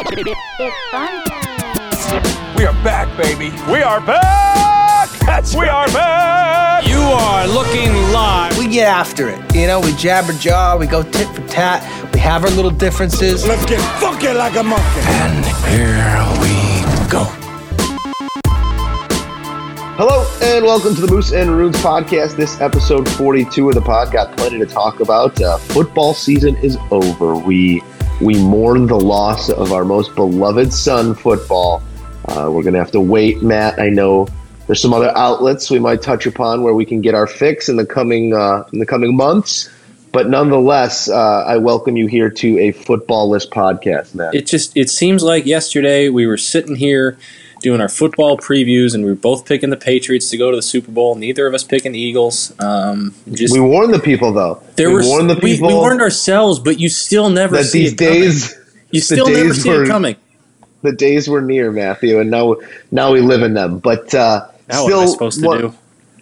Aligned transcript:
It's 0.00 0.90
fun 0.92 1.24
time. 1.24 2.54
We 2.56 2.64
are 2.64 2.72
back, 2.84 3.08
baby. 3.16 3.50
We 3.70 3.82
are 3.82 4.00
back! 4.00 5.10
That's 5.26 5.56
we 5.56 5.62
right. 5.62 5.70
are 5.70 5.92
back! 5.92 6.86
You 6.86 7.00
are 7.00 7.48
looking 7.48 7.90
live. 8.12 8.56
We 8.56 8.68
get 8.68 8.86
after 8.86 9.28
it. 9.28 9.40
You 9.56 9.66
know, 9.66 9.80
we 9.80 9.92
jabber 9.94 10.34
jaw, 10.34 10.76
we 10.76 10.86
go 10.86 11.02
tit 11.02 11.26
for 11.34 11.44
tat, 11.48 11.82
we 12.14 12.20
have 12.20 12.44
our 12.44 12.50
little 12.50 12.70
differences. 12.70 13.44
Let's 13.44 13.66
get 13.66 13.80
funky 13.98 14.28
like 14.28 14.54
a 14.54 14.62
monkey. 14.62 15.00
And 15.02 15.44
here 15.66 16.22
we 16.40 17.10
go. 17.10 17.24
Hello 19.96 20.24
and 20.40 20.64
welcome 20.64 20.94
to 20.94 21.00
the 21.00 21.08
Moose 21.08 21.32
and 21.32 21.50
Runes 21.50 21.76
podcast. 21.78 22.36
This 22.36 22.60
episode 22.60 23.08
42 23.08 23.70
of 23.70 23.74
the 23.74 23.80
pod 23.80 24.12
got 24.12 24.36
plenty 24.36 24.60
to 24.60 24.66
talk 24.66 25.00
about. 25.00 25.42
Uh, 25.42 25.58
football 25.58 26.14
season 26.14 26.54
is 26.58 26.78
over. 26.92 27.34
We 27.34 27.82
we 28.20 28.34
mourn 28.42 28.86
the 28.86 28.98
loss 28.98 29.48
of 29.48 29.72
our 29.72 29.84
most 29.84 30.14
beloved 30.14 30.72
son, 30.72 31.14
football. 31.14 31.82
Uh, 32.26 32.50
we're 32.52 32.62
gonna 32.62 32.78
have 32.78 32.90
to 32.90 33.00
wait, 33.00 33.42
Matt. 33.42 33.78
I 33.78 33.88
know 33.88 34.28
there's 34.66 34.82
some 34.82 34.92
other 34.92 35.16
outlets 35.16 35.70
we 35.70 35.78
might 35.78 36.02
touch 36.02 36.26
upon 36.26 36.62
where 36.62 36.74
we 36.74 36.84
can 36.84 37.00
get 37.00 37.14
our 37.14 37.26
fix 37.26 37.68
in 37.68 37.76
the 37.76 37.86
coming 37.86 38.34
uh, 38.34 38.64
in 38.72 38.80
the 38.80 38.86
coming 38.86 39.16
months. 39.16 39.70
But 40.10 40.28
nonetheless, 40.28 41.08
uh, 41.08 41.44
I 41.46 41.58
welcome 41.58 41.96
you 41.96 42.06
here 42.06 42.30
to 42.30 42.58
a 42.58 42.72
football 42.72 43.28
list 43.28 43.50
podcast, 43.50 44.14
Matt. 44.14 44.34
it 44.34 44.46
just 44.46 44.76
it 44.76 44.90
seems 44.90 45.22
like 45.22 45.46
yesterday 45.46 46.08
we 46.08 46.26
were 46.26 46.38
sitting 46.38 46.74
here 46.74 47.16
doing 47.60 47.80
our 47.80 47.88
football 47.88 48.36
previews 48.36 48.94
and 48.94 49.04
we 49.04 49.10
were 49.10 49.16
both 49.16 49.46
picking 49.46 49.70
the 49.70 49.76
Patriots 49.76 50.30
to 50.30 50.36
go 50.36 50.50
to 50.50 50.56
the 50.56 50.62
Super 50.62 50.90
Bowl. 50.92 51.14
Neither 51.14 51.46
of 51.46 51.54
us 51.54 51.64
picking 51.64 51.92
the 51.92 51.98
Eagles. 52.00 52.52
Um, 52.60 53.14
just 53.32 53.54
we 53.54 53.60
warned 53.60 53.92
the 53.94 53.98
people, 53.98 54.32
though. 54.32 54.62
there 54.76 54.88
we 54.88 54.96
were 54.96 55.02
warned 55.04 55.30
the 55.30 55.36
people 55.36 55.68
we 55.68 55.74
warned 55.74 56.00
ourselves, 56.00 56.58
but 56.58 56.78
you 56.78 56.88
still 56.88 57.30
never 57.30 57.56
that 57.56 57.64
see 57.64 57.88
these 57.88 57.92
it 57.94 57.98
coming. 57.98 58.64
You 58.90 59.00
still 59.00 59.26
the 59.26 59.32
never 59.32 59.44
days 59.48 59.62
see 59.62 59.68
were- 59.70 59.84
it 59.84 59.88
coming. 59.88 60.16
the 60.82 60.92
days 60.92 61.28
were 61.28 61.42
near, 61.42 61.70
Matthew, 61.72 62.20
and 62.20 62.30
now 62.30 62.56
now 62.90 63.12
we 63.12 63.20
live 63.20 63.42
in 63.42 63.54
them. 63.54 63.78
But 63.80 64.14
uh, 64.14 64.46
Now 64.68 64.84
still, 64.84 64.98
what 64.98 65.02
am 65.02 65.08
I 65.08 65.12
supposed 65.12 65.40
to 65.40 65.46
what- 65.46 65.60
do? 65.60 65.74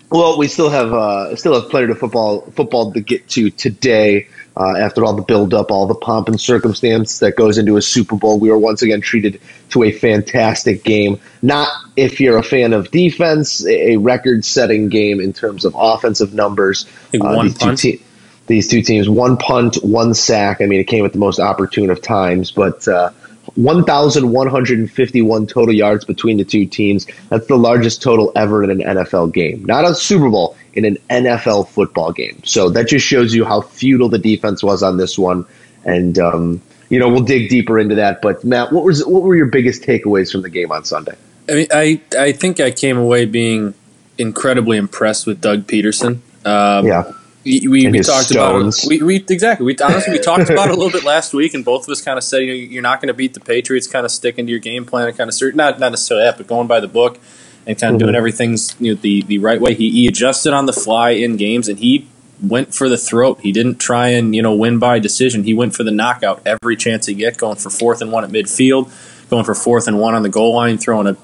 Well, 0.08 0.38
we 0.38 0.46
still 0.46 0.70
have 0.70 0.92
uh, 0.92 1.34
still 1.34 1.60
have 1.60 1.68
plenty 1.68 1.90
of 1.90 1.98
football 1.98 2.42
football 2.52 2.92
to 2.92 3.00
get 3.00 3.28
to 3.30 3.50
today. 3.50 4.28
Uh, 4.56 4.74
after 4.78 5.04
all 5.04 5.14
the 5.14 5.22
build 5.22 5.52
up, 5.52 5.70
all 5.70 5.86
the 5.86 5.94
pomp 5.94 6.28
and 6.28 6.40
circumstance 6.40 7.18
that 7.18 7.36
goes 7.36 7.58
into 7.58 7.76
a 7.76 7.82
Super 7.82 8.16
Bowl, 8.16 8.38
we 8.38 8.48
were 8.48 8.56
once 8.56 8.80
again 8.80 9.02
treated 9.02 9.38
to 9.70 9.82
a 9.82 9.92
fantastic 9.92 10.82
game. 10.82 11.20
Not 11.42 11.68
if 11.94 12.20
you're 12.20 12.38
a 12.38 12.42
fan 12.42 12.72
of 12.72 12.90
defense, 12.90 13.66
a 13.66 13.96
record-setting 13.96 14.88
game 14.88 15.20
in 15.20 15.34
terms 15.34 15.66
of 15.66 15.74
offensive 15.76 16.32
numbers. 16.32 16.86
one 17.12 17.46
these 17.46 17.58
two 17.58 17.66
punt. 17.66 17.78
te- 17.78 18.02
these 18.46 18.68
two 18.68 18.80
teams, 18.80 19.08
one 19.08 19.36
punt, 19.36 19.76
one 19.82 20.14
sack. 20.14 20.60
I 20.60 20.66
mean, 20.66 20.80
it 20.80 20.84
came 20.84 21.04
at 21.04 21.12
the 21.12 21.18
most 21.18 21.38
opportune 21.38 21.90
of 21.90 22.00
times, 22.00 22.50
but 22.50 22.86
uh, 22.88 23.10
1,151 23.54 25.46
total 25.46 25.74
yards 25.74 26.04
between 26.04 26.36
the 26.36 26.44
two 26.44 26.66
teams. 26.66 27.06
That's 27.28 27.46
the 27.46 27.56
largest 27.56 28.02
total 28.02 28.32
ever 28.36 28.62
in 28.64 28.70
an 28.70 28.78
NFL 28.80 29.32
game. 29.32 29.64
Not 29.64 29.84
a 29.84 29.94
Super 29.94 30.28
Bowl, 30.28 30.56
in 30.76 30.84
an 30.84 30.98
NFL 31.08 31.68
football 31.68 32.12
game. 32.12 32.42
So 32.44 32.68
that 32.70 32.86
just 32.86 33.04
shows 33.04 33.34
you 33.34 33.44
how 33.44 33.62
futile 33.62 34.10
the 34.10 34.18
defense 34.18 34.62
was 34.62 34.82
on 34.82 34.98
this 34.98 35.18
one. 35.18 35.46
And, 35.84 36.18
um, 36.18 36.62
you 36.90 36.98
know, 36.98 37.08
we'll 37.08 37.24
dig 37.24 37.48
deeper 37.48 37.78
into 37.78 37.96
that. 37.96 38.20
But, 38.20 38.44
Matt, 38.44 38.72
what, 38.72 38.84
was, 38.84 39.04
what 39.04 39.22
were 39.22 39.34
your 39.34 39.46
biggest 39.46 39.82
takeaways 39.82 40.30
from 40.30 40.42
the 40.42 40.50
game 40.50 40.70
on 40.70 40.84
Sunday? 40.84 41.16
I 41.48 41.52
mean, 41.54 41.66
I 41.72 42.00
I 42.18 42.32
think 42.32 42.58
I 42.60 42.70
came 42.72 42.98
away 42.98 43.24
being 43.24 43.74
incredibly 44.18 44.76
impressed 44.76 45.26
with 45.26 45.40
Doug 45.40 45.66
Pederson. 45.66 46.18
Um, 46.44 46.86
Yeah. 46.86 47.12
we, 47.44 47.68
we, 47.68 47.88
we 47.88 48.00
talked 48.00 48.26
stones. 48.28 48.82
about 48.82 48.92
it. 48.92 49.00
We, 49.00 49.06
we 49.06 49.16
exactly. 49.16 49.64
We 49.64 49.76
honestly 49.78 50.14
we 50.14 50.18
talked 50.18 50.50
about 50.50 50.68
it 50.68 50.72
a 50.72 50.76
little 50.76 50.90
bit 50.90 51.04
last 51.14 51.32
week, 51.32 51.54
and 51.54 51.64
both 51.64 51.84
of 51.84 51.90
us 51.90 52.02
kind 52.02 52.18
of 52.18 52.24
said 52.24 52.38
you 52.38 52.48
know, 52.48 52.54
you're 52.54 52.82
not 52.82 53.00
going 53.00 53.08
to 53.08 53.14
beat 53.14 53.34
the 53.34 53.40
Patriots. 53.40 53.86
Kind 53.86 54.04
of 54.04 54.10
sticking 54.10 54.46
to 54.46 54.50
your 54.50 54.60
game 54.60 54.84
plan 54.84 55.06
and 55.06 55.16
kind 55.16 55.28
of 55.28 55.34
certain, 55.34 55.56
not 55.56 55.78
not 55.78 55.92
necessarily 55.92 56.26
that, 56.26 56.36
but 56.36 56.48
going 56.48 56.66
by 56.66 56.80
the 56.80 56.88
book 56.88 57.20
and 57.66 57.78
kind 57.78 57.94
of 57.94 57.98
doing 58.00 58.14
Mhm. 58.14 58.18
everything's 58.18 58.74
you 58.78 58.94
know, 58.94 58.98
the 59.00 59.22
the 59.22 59.38
right 59.38 59.60
way. 59.60 59.74
He, 59.74 59.90
he 59.90 60.06
adjusted 60.06 60.52
on 60.52 60.66
the 60.66 60.72
fly 60.72 61.10
in 61.10 61.36
games, 61.36 61.68
and 61.68 61.78
he 61.78 62.06
went 62.42 62.74
for 62.74 62.88
the 62.88 62.98
throat. 62.98 63.38
He 63.42 63.50
didn't 63.52 63.78
try 63.78 64.08
and 64.08 64.34
you 64.34 64.42
know 64.42 64.54
win 64.54 64.78
by 64.78 64.98
decision. 64.98 65.44
He 65.44 65.54
went 65.54 65.74
for 65.74 65.82
the 65.84 65.90
knockout 65.90 66.42
every 66.46 66.76
chance 66.76 67.06
he 67.06 67.14
get, 67.14 67.36
going 67.38 67.56
for 67.56 67.70
fourth 67.70 68.00
and 68.00 68.12
one 68.12 68.24
at 68.24 68.30
midfield, 68.30 68.90
going 69.30 69.44
for 69.44 69.54
fourth 69.54 69.88
and 69.88 69.98
one 69.98 70.14
on 70.14 70.22
the 70.22 70.28
goal 70.28 70.54
line, 70.54 70.78
throwing 70.78 71.06
a 71.06 71.16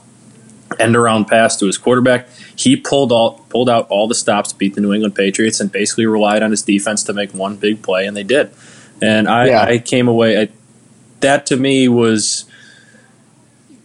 end 0.80 0.96
around 0.96 1.26
pass 1.26 1.54
to 1.58 1.66
his 1.66 1.76
quarterback. 1.76 2.26
He 2.56 2.76
pulled 2.76 3.12
all 3.12 3.44
pulled 3.50 3.68
out 3.68 3.86
all 3.90 4.08
the 4.08 4.14
stops 4.14 4.50
to 4.52 4.56
beat 4.58 4.74
the 4.74 4.80
New 4.80 4.92
England 4.94 5.14
Patriots 5.14 5.60
and 5.60 5.70
basically 5.70 6.06
relied 6.06 6.42
on 6.42 6.50
his 6.50 6.62
defense 6.62 7.02
to 7.04 7.12
make 7.12 7.32
one 7.34 7.56
big 7.56 7.82
play, 7.82 8.06
and 8.06 8.16
they 8.16 8.22
did. 8.22 8.50
And 9.02 9.28
I, 9.28 9.46
Yeah. 9.48 9.62
I 9.64 9.78
came 9.78 10.08
away. 10.08 10.40
I, 10.40 10.48
that 11.20 11.44
to 11.46 11.56
me 11.56 11.88
was. 11.88 12.46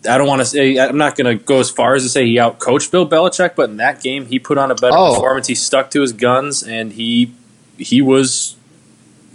I 0.09 0.18
don't 0.18 0.28
want 0.28 0.41
to 0.41 0.46
say. 0.46 0.78
I'm 0.80 0.97
not 0.97 1.16
going 1.16 1.38
to 1.38 1.44
go 1.44 1.59
as 1.59 1.69
far 1.69 1.96
as 1.96 2.03
to 2.03 2.09
say 2.09 2.25
he 2.25 2.35
outcoached 2.35 2.91
Bill 2.91 3.08
Belichick, 3.08 3.56
but 3.56 3.69
in 3.69 3.78
that 3.78 4.02
game 4.02 4.25
he 4.25 4.40
put 4.40 4.58
on 4.58 4.72
a 4.72 4.75
better 4.75 4.96
Oh. 4.96 5.16
performance. 5.16 5.47
He 5.47 5.56
stuck 5.56 5.90
to 5.91 6.02
his 6.02 6.13
guns, 6.13 6.63
and 6.63 6.94
he 6.94 7.34
he 7.78 8.02
was 8.02 8.56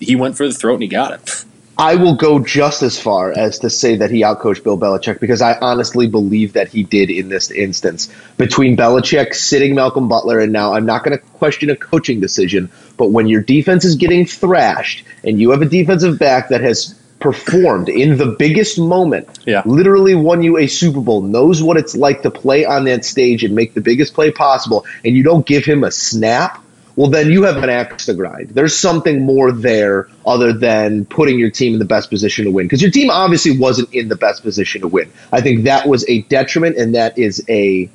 he 0.00 0.16
went 0.16 0.36
for 0.36 0.46
the 0.46 0.54
throat 0.54 0.74
and 0.74 0.82
he 0.82 0.88
got 0.88 1.12
it. 1.12 1.44
I 1.78 1.94
will 1.96 2.14
go 2.16 2.38
just 2.38 2.82
as 2.82 3.00
far 3.00 3.32
as 3.32 3.58
to 3.60 3.70
say 3.70 3.96
that 3.96 4.10
he 4.10 4.20
outcoached 4.22 4.62
Bill 4.62 4.78
Belichick 4.78 5.20
because 5.20 5.40
I 5.40 5.56
honestly 5.58 6.06
believe 6.06 6.52
that 6.52 6.68
he 6.68 6.82
did 6.82 7.08
in 7.08 7.28
this 7.30 7.50
instance. 7.50 8.12
Between 8.36 8.76
Belichick 8.76 9.34
sitting 9.34 9.74
Malcolm 9.74 10.06
Butler 10.06 10.38
and 10.38 10.52
now, 10.52 10.74
I'm 10.74 10.84
not 10.84 11.02
going 11.02 11.16
to 11.16 11.24
question 11.24 11.70
a 11.70 11.76
coaching 11.76 12.20
decision, 12.20 12.70
but 12.98 13.06
when 13.10 13.26
your 13.26 13.40
defense 13.40 13.86
is 13.86 13.94
getting 13.96 14.26
thrashed 14.26 15.02
and 15.24 15.40
you 15.40 15.50
have 15.50 15.62
a 15.62 15.66
defensive 15.66 16.18
back 16.18 16.50
that 16.50 16.60
has 16.60 16.94
performed 17.22 17.88
in 17.88 18.18
the 18.18 18.26
biggest 18.26 18.78
moment, 18.78 19.28
Yeah. 19.46 19.62
literally 19.64 20.14
won 20.14 20.42
you 20.42 20.58
a 20.58 20.66
Super 20.66 21.00
Bowl, 21.00 21.22
knows 21.22 21.62
what 21.62 21.76
it's 21.76 21.96
like 21.96 22.22
to 22.22 22.30
play 22.30 22.64
on 22.64 22.84
that 22.84 23.04
stage 23.04 23.44
and 23.44 23.54
make 23.54 23.74
the 23.74 23.80
biggest 23.80 24.12
play 24.14 24.30
possible, 24.30 24.84
and 25.04 25.16
you 25.16 25.22
don't 25.22 25.46
give 25.46 25.64
him 25.64 25.84
a 25.84 25.90
snap, 25.90 26.58
well, 26.94 27.08
then 27.08 27.30
you 27.30 27.44
have 27.44 27.56
an 27.62 27.70
axe 27.70 28.04
to 28.06 28.12
grind. 28.14 28.50
There's 28.50 28.76
something 28.76 29.24
more 29.24 29.50
there 29.50 30.08
other 30.26 30.52
than 30.52 31.06
putting 31.06 31.38
your 31.38 31.48
team 31.50 31.72
in 31.72 31.78
the 31.78 31.86
best 31.86 32.10
position 32.10 32.44
to 32.44 32.50
win. 32.50 32.66
Because 32.66 32.82
your 32.82 32.90
team 32.90 33.08
obviously 33.08 33.56
wasn't 33.58 33.94
in 33.94 34.08
the 34.08 34.16
best 34.16 34.42
position 34.42 34.82
to 34.82 34.88
win. 34.88 35.10
I 35.32 35.40
think 35.40 35.64
that 35.64 35.88
was 35.88 36.04
a 36.06 36.20
detriment, 36.22 36.76
and 36.76 36.94
that 36.94 37.16
is 37.18 37.42
a 37.48 37.88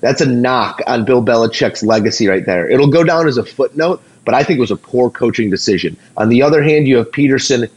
that's 0.00 0.20
a 0.20 0.26
knock 0.26 0.82
on 0.86 1.04
Bill 1.04 1.24
Belichick's 1.24 1.82
legacy 1.82 2.28
right 2.28 2.44
there. 2.46 2.70
It'll 2.70 2.90
go 2.90 3.02
down 3.04 3.26
as 3.26 3.38
a 3.38 3.44
footnote, 3.44 4.02
but 4.24 4.34
I 4.34 4.44
think 4.44 4.58
it 4.58 4.60
was 4.60 4.70
a 4.70 4.76
poor 4.76 5.10
coaching 5.10 5.50
decision. 5.50 5.96
On 6.16 6.28
the 6.28 6.42
other 6.42 6.62
hand, 6.62 6.86
you 6.86 6.98
have 6.98 7.10
Pederson, 7.10 7.68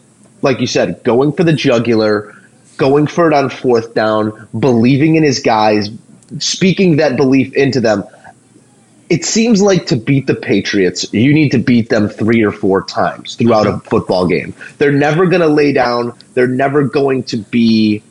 like 0.47 0.59
you 0.59 0.68
said, 0.68 1.03
going 1.03 1.31
for 1.31 1.44
the 1.44 1.53
jugular, 1.53 2.35
going 2.78 3.08
for 3.08 3.28
it 3.28 3.34
on 3.34 3.50
fourth 3.50 3.94
down, 3.94 4.47
believing 4.58 5.16
in 5.16 5.24
his 5.24 5.40
guys, 5.40 5.90
speaking 6.40 6.97
that 6.97 7.18
belief 7.18 7.53
into 7.53 7.80
them 7.80 8.03
it 9.09 9.24
seems 9.24 9.62
like 9.62 9.86
to 9.88 9.96
beat 9.96 10.28
the 10.28 10.36
Patriots, 10.36 11.12
you 11.13 11.34
need 11.34 11.52
to 11.52 11.59
beat 11.59 11.90
them 11.90 12.09
three 12.09 12.44
or 12.44 12.52
four 12.52 12.84
times 12.84 13.36
throughout 13.36 13.68
a 13.68 13.80
football 13.80 14.28
game. 14.28 14.53
They're 14.78 14.91
never 14.91 15.28
going 15.28 15.41
to 15.41 15.47
lay 15.47 15.72
down. 15.72 16.18
They're 16.34 16.47
never 16.47 16.84
going 16.84 17.24
to 17.24 17.38
be 17.38 18.03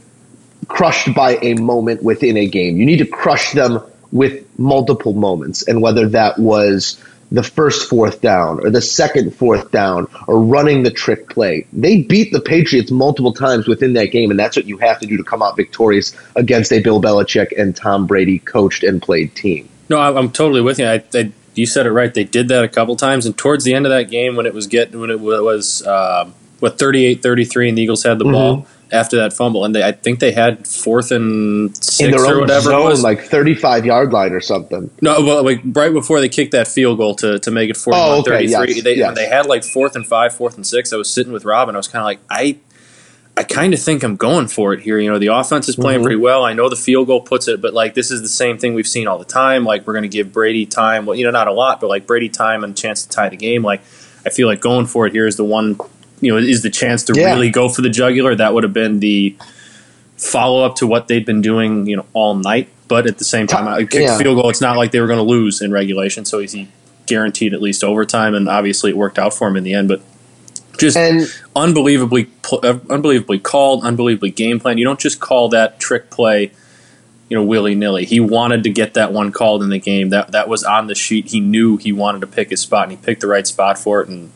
crushed 0.68 1.14
by 1.14 1.36
a 1.42 1.54
moment 1.54 2.02
within 2.02 2.36
a 2.36 2.46
game. 2.46 2.78
You 2.78 2.86
need 2.86 2.98
to 2.98 3.06
crush 3.06 3.52
them 3.52 3.80
with 4.10 4.46
multiple 4.58 5.12
moments. 5.12 5.68
And 5.68 5.82
whether 5.82 6.08
that 6.08 6.38
was 6.38 7.02
the 7.32 7.42
first 7.42 7.88
fourth 7.88 8.20
down 8.20 8.60
or 8.64 8.70
the 8.70 8.80
second 8.80 9.34
fourth 9.34 9.70
down 9.70 10.06
or 10.28 10.40
running 10.40 10.82
the 10.84 10.90
trick 10.90 11.28
play, 11.28 11.66
they 11.72 12.02
beat 12.02 12.32
the 12.32 12.40
Patriots 12.40 12.90
multiple 12.90 13.32
times 13.32 13.66
within 13.66 13.94
that 13.94 14.06
game. 14.12 14.30
And 14.30 14.38
that's 14.38 14.56
what 14.56 14.66
you 14.66 14.78
have 14.78 15.00
to 15.00 15.06
do 15.06 15.16
to 15.16 15.24
come 15.24 15.42
out 15.42 15.56
victorious 15.56 16.14
against 16.36 16.72
a 16.72 16.80
Bill 16.80 17.00
Belichick 17.02 17.48
and 17.58 17.74
Tom 17.74 18.06
Brady 18.06 18.38
coached 18.38 18.84
and 18.84 19.02
played 19.02 19.34
team. 19.34 19.68
No, 19.88 19.98
I- 19.98 20.16
I'm 20.16 20.30
totally 20.30 20.60
with 20.60 20.78
you. 20.78 20.86
I, 20.86 21.02
I, 21.14 21.32
you 21.54 21.66
said 21.66 21.86
it 21.86 21.92
right. 21.92 22.12
They 22.12 22.24
did 22.24 22.48
that 22.48 22.64
a 22.64 22.68
couple 22.68 22.96
times, 22.96 23.24
and 23.26 23.36
towards 23.36 23.64
the 23.64 23.72
end 23.72 23.86
of 23.86 23.90
that 23.90 24.10
game, 24.10 24.36
when 24.36 24.44
it 24.46 24.52
was 24.52 24.66
getting 24.66 25.00
when 25.00 25.10
it 25.10 25.18
was 25.20 25.82
uh, 25.86 26.30
what 26.60 26.78
38-33, 26.78 27.68
and 27.70 27.78
the 27.78 27.82
Eagles 27.82 28.02
had 28.02 28.18
the 28.18 28.24
ball 28.24 28.66
after 28.92 29.16
that 29.16 29.32
fumble, 29.32 29.64
and 29.64 29.74
they, 29.74 29.82
I 29.82 29.92
think 29.92 30.20
they 30.20 30.32
had 30.32 30.66
fourth 30.66 31.10
and 31.10 31.70
Mm-hmm. 31.70 31.74
in 31.74 31.74
six 31.82 32.10
their 32.16 32.24
or 32.24 32.34
own 32.36 32.40
whatever 32.42 32.72
it 32.72 32.82
was. 32.84 33.02
like 33.02 33.20
35 33.22 33.84
yard 33.86 34.12
line 34.12 34.32
or 34.32 34.40
something. 34.40 34.90
no, 35.00 35.20
well, 35.22 35.42
like 35.44 35.60
right 35.64 35.92
before 35.92 36.20
they 36.20 36.28
kicked 36.28 36.52
that 36.52 36.68
field 36.68 36.98
goal 36.98 37.14
to, 37.16 37.38
to 37.40 37.50
make 37.50 37.70
it 37.70 37.76
41 37.76 38.08
Oh, 38.08 38.20
okay, 38.20 38.46
33, 38.46 38.74
yes, 38.74 38.82
they, 38.84 38.94
yes. 38.96 39.14
they 39.16 39.26
had 39.26 39.46
like 39.46 39.64
fourth 39.64 39.96
and 39.96 40.06
five, 40.06 40.34
fourth 40.34 40.56
and 40.56 40.66
six. 40.66 40.92
I 40.92 40.96
was 40.96 41.12
sitting 41.12 41.32
with 41.32 41.44
Rob, 41.44 41.68
and 41.68 41.76
I 41.76 41.78
was 41.80 41.88
kind 41.88 42.00
of 42.02 42.06
like, 42.06 42.20
I 42.30 42.58
I 43.38 43.42
kind 43.42 43.74
of 43.74 43.80
think 43.80 44.02
I'm 44.02 44.16
going 44.16 44.48
for 44.48 44.72
it 44.72 44.80
here. 44.80 44.98
You 44.98 45.10
know, 45.10 45.18
the 45.18 45.26
offense 45.26 45.68
is 45.68 45.76
playing 45.76 46.00
Mhm. 46.00 46.04
pretty 46.04 46.16
well. 46.16 46.42
I 46.42 46.54
know 46.54 46.70
the 46.70 46.76
field 46.76 47.06
goal 47.08 47.20
puts 47.20 47.48
it, 47.48 47.60
but 47.60 47.74
like 47.74 47.92
this 47.92 48.10
is 48.10 48.22
the 48.22 48.28
same 48.30 48.56
thing 48.56 48.72
we've 48.72 48.86
seen 48.86 49.06
all 49.06 49.18
the 49.18 49.26
time. 49.26 49.64
Like 49.66 49.86
we're 49.86 49.92
going 49.92 50.04
to 50.04 50.08
give 50.08 50.32
Brady 50.32 50.64
time. 50.64 51.04
Well, 51.04 51.16
you 51.18 51.24
know, 51.26 51.30
not 51.32 51.46
a 51.46 51.52
lot, 51.52 51.78
but 51.80 51.88
like 51.90 52.06
Brady 52.06 52.30
time 52.30 52.64
and 52.64 52.74
chance 52.74 53.04
to 53.04 53.10
tie 53.10 53.28
the 53.28 53.36
game. 53.36 53.62
Like 53.62 53.82
I 54.24 54.30
feel 54.30 54.48
like 54.48 54.60
going 54.62 54.86
for 54.86 55.06
it 55.06 55.12
here 55.12 55.26
is 55.26 55.36
the 55.36 55.44
one. 55.44 55.76
You 56.20 56.32
know, 56.32 56.38
is 56.38 56.62
the 56.62 56.70
chance 56.70 57.04
to 57.04 57.12
Yeah. 57.14 57.34
really 57.34 57.50
go 57.50 57.68
for 57.68 57.82
the 57.82 57.90
jugular. 57.90 58.34
That 58.34 58.54
would 58.54 58.62
have 58.64 58.72
been 58.72 59.00
the 59.00 59.34
follow 60.16 60.64
up 60.64 60.76
to 60.76 60.86
what 60.86 61.08
they'd 61.08 61.26
been 61.26 61.42
doing. 61.42 61.86
You 61.86 61.96
know, 61.98 62.06
all 62.12 62.34
night. 62.34 62.68
But 62.88 63.06
at 63.06 63.18
the 63.18 63.24
same 63.24 63.46
time, 63.46 63.66
I 63.66 63.80
kicked 63.80 63.94
Yeah. 63.94 64.16
field 64.18 64.40
goal. 64.40 64.48
It's 64.48 64.60
not 64.60 64.76
like 64.76 64.92
they 64.92 65.00
were 65.00 65.08
going 65.08 65.18
to 65.18 65.24
lose 65.24 65.60
in 65.60 65.72
regulation, 65.72 66.24
so 66.24 66.38
he 66.38 66.68
guaranteed 67.06 67.52
at 67.52 67.60
least 67.60 67.82
overtime, 67.84 68.34
and 68.34 68.48
obviously 68.48 68.90
it 68.90 68.96
worked 68.96 69.18
out 69.18 69.34
for 69.34 69.48
him 69.48 69.56
in 69.56 69.64
the 69.64 69.74
end. 69.74 69.88
But 69.88 70.00
Just 70.78 70.94
And- 70.94 71.26
unbelievably, 71.54 72.26
uh, 72.62 72.74
unbelievably 72.90 73.38
called, 73.38 73.82
unbelievably 73.82 74.28
game 74.32 74.60
plan. 74.60 74.76
You 74.76 74.84
don't 74.84 75.00
just 75.00 75.20
call 75.20 75.48
that 75.48 75.80
trick 75.80 76.10
play, 76.10 76.50
you 77.30 77.36
know, 77.36 77.42
willy 77.42 77.74
nilly. 77.74 78.04
He 78.04 78.20
wanted 78.20 78.62
to 78.64 78.68
get 78.68 78.92
that 78.92 79.10
one 79.10 79.32
called 79.32 79.62
in 79.62 79.70
the 79.70 79.78
game. 79.78 80.10
That 80.10 80.32
that 80.32 80.48
was 80.48 80.64
on 80.64 80.86
the 80.86 80.94
sheet. 80.94 81.28
He 81.28 81.40
knew 81.40 81.78
he 81.78 81.92
wanted 81.92 82.20
to 82.20 82.26
pick 82.26 82.50
his 82.50 82.60
spot, 82.60 82.82
and 82.84 82.90
he 82.92 82.98
picked 82.98 83.22
the 83.22 83.26
right 83.26 83.46
spot 83.46 83.78
for 83.78 84.02
it. 84.02 84.08
And 84.08 84.30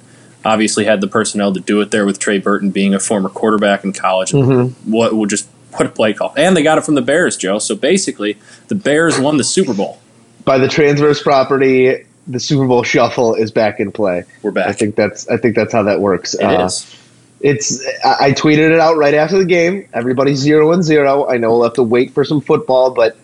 obviously 0.45 0.85
had 0.85 1.01
the 1.01 1.07
personnel 1.09 1.53
to 1.53 1.61
do 1.61 1.81
it 1.81 1.91
there 1.91 2.07
with 2.07 2.19
Trey 2.19 2.39
Burton 2.39 2.71
being 2.71 2.95
a 2.95 3.01
former 3.01 3.29
quarterback 3.29 3.85
in 3.85 3.93
college. 3.93 4.33
What 4.33 5.13
will 5.15 5.27
just 5.27 5.49
what 5.73 5.87
a 5.87 5.91
play 5.91 6.13
call, 6.15 6.33
and 6.37 6.57
they 6.57 6.63
got 6.63 6.79
it 6.79 6.85
from 6.85 6.95
the 6.97 7.03
Bears, 7.03 7.37
Joe. 7.37 7.59
So 7.59 7.77
basically, 7.77 8.39
the 8.69 8.75
Bears 8.75 9.19
won 9.21 9.37
the 9.37 9.45
Super 9.45 9.73
Bowl. 9.75 10.01
By 10.45 10.59
the 10.59 10.67
transverse 10.69 11.23
property, 11.23 12.05
the 12.27 12.41
Super 12.41 12.67
Bowl 12.67 12.83
shuffle 12.83 13.35
is 13.35 13.51
back 13.53 13.79
in 13.79 13.93
play. 13.93 14.25
We're 14.43 14.51
back. 14.51 14.69
I 14.69 14.73
think 14.73 14.97
that's 14.97 15.29
I 15.29 15.37
think 15.37 15.55
that's 15.55 15.73
how 15.73 15.85
that 15.85 16.01
works. 16.01 16.35
It 16.35 16.43
Uh, 16.45 16.65
is. 16.67 16.97
It's 17.41 17.87
I 18.05 18.17
I 18.27 18.33
tweeted 18.33 18.71
it 18.73 18.81
out 18.81 18.97
right 18.97 19.15
after 19.15 19.39
the 19.39 19.45
game. 19.45 19.87
Everybody's 19.95 20.39
zero 20.39 20.73
and 20.73 20.83
zero. 20.83 21.29
I 21.29 21.37
know 21.39 21.51
we'll 21.53 21.63
have 21.65 21.75
to 21.75 21.83
wait 21.83 22.13
for 22.13 22.25
some 22.25 22.41
football, 22.41 22.91
but 22.91 23.17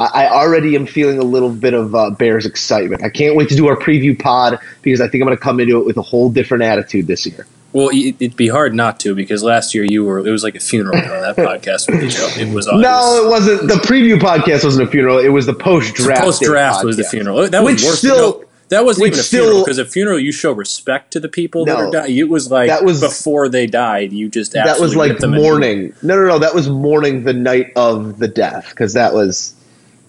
I, 0.00 0.24
I 0.24 0.30
already 0.32 0.74
am 0.76 0.86
feeling 0.86 1.18
a 1.18 1.22
little 1.24 1.50
bit 1.50 1.74
of 1.74 1.94
uh, 1.94 2.10
Bears 2.10 2.46
excitement. 2.46 3.02
I 3.04 3.10
can't 3.10 3.36
wait 3.36 3.48
to 3.50 3.56
do 3.56 3.66
our 3.68 3.76
preview 3.76 4.18
pod 4.18 4.58
because 4.82 5.00
I 5.00 5.08
think 5.08 5.22
I'm 5.22 5.26
going 5.26 5.36
to 5.36 5.42
come 5.42 5.60
into 5.60 5.78
it 5.78 5.86
with 5.86 5.96
a 5.96 6.02
whole 6.02 6.30
different 6.30 6.62
attitude 6.64 7.06
this 7.06 7.26
year. 7.26 7.46
Well, 7.72 7.90
it- 7.92 8.16
it'd 8.18 8.36
be 8.36 8.48
hard 8.48 8.74
not 8.74 8.98
to 9.00 9.14
because 9.14 9.42
last 9.44 9.74
year 9.74 9.84
you 9.84 10.04
were. 10.04 10.18
It 10.26 10.30
was 10.30 10.42
like 10.42 10.54
a 10.56 10.60
funeral 10.60 10.96
on 10.96 11.02
that 11.04 11.36
podcast 11.36 11.88
with 11.90 12.02
you. 12.02 12.42
It 12.48 12.52
was. 12.54 12.66
No, 12.66 13.24
it 13.24 13.28
wasn't. 13.28 13.68
The 13.68 13.74
preview 13.74 14.18
podcast 14.18 14.64
wasn't 14.64 14.88
a 14.88 14.90
funeral. 14.90 15.18
It 15.18 15.28
was 15.28 15.46
the 15.46 15.54
post 15.54 15.94
draft. 15.94 16.22
post 16.22 16.42
draft 16.42 16.84
was 16.84 16.96
the 16.96 17.04
funeral. 17.04 17.48
That 17.48 17.62
was 17.62 17.84
worse. 17.84 17.98
still- 17.98 18.16
no, 18.40 18.44
that 18.70 18.84
wasn't 18.84 19.08
even 19.08 19.18
a 19.18 19.22
still- 19.22 19.42
funeral 19.44 19.64
because 19.64 19.78
a 19.78 19.84
funeral 19.84 20.18
you 20.18 20.32
show 20.32 20.50
respect 20.52 21.12
to 21.12 21.20
the 21.20 21.28
people 21.28 21.64
that 21.66 21.76
are 21.76 21.90
dying. 21.90 22.16
It 22.16 22.28
was 22.28 22.50
like 22.50 22.68
That 22.68 22.84
was- 22.84 23.00
before 23.00 23.48
they 23.48 23.66
died. 23.66 24.12
You 24.12 24.28
just 24.28 24.52
That 24.52 24.80
was 24.80 24.96
like 24.96 25.20
mourning. 25.22 25.92
No, 26.02 26.16
no, 26.16 26.26
no. 26.26 26.38
That 26.40 26.54
was 26.54 26.68
mourning 26.68 27.22
the 27.24 27.34
night 27.34 27.72
of 27.76 28.18
the 28.18 28.28
death 28.28 28.68
because 28.70 28.94
that 28.94 29.12
was 29.14 29.54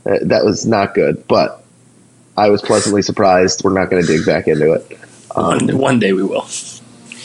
uh, 0.06 0.18
that 0.24 0.44
was 0.45 0.65
not 0.65 0.94
good. 0.94 1.27
But 1.27 1.63
I 2.38 2.50
was 2.50 2.62
pleasantly 2.62 3.01
surprised. 3.01 3.63
We're 3.63 3.74
not 3.74 3.89
going 3.89 4.06
to 4.06 4.07
dig 4.07 4.25
back 4.25 4.48
into 4.48 4.74
it. 4.74 4.98
One, 5.33 5.77
one 5.77 6.00
day 6.00 6.13
we 6.13 6.24
will. 6.24 6.48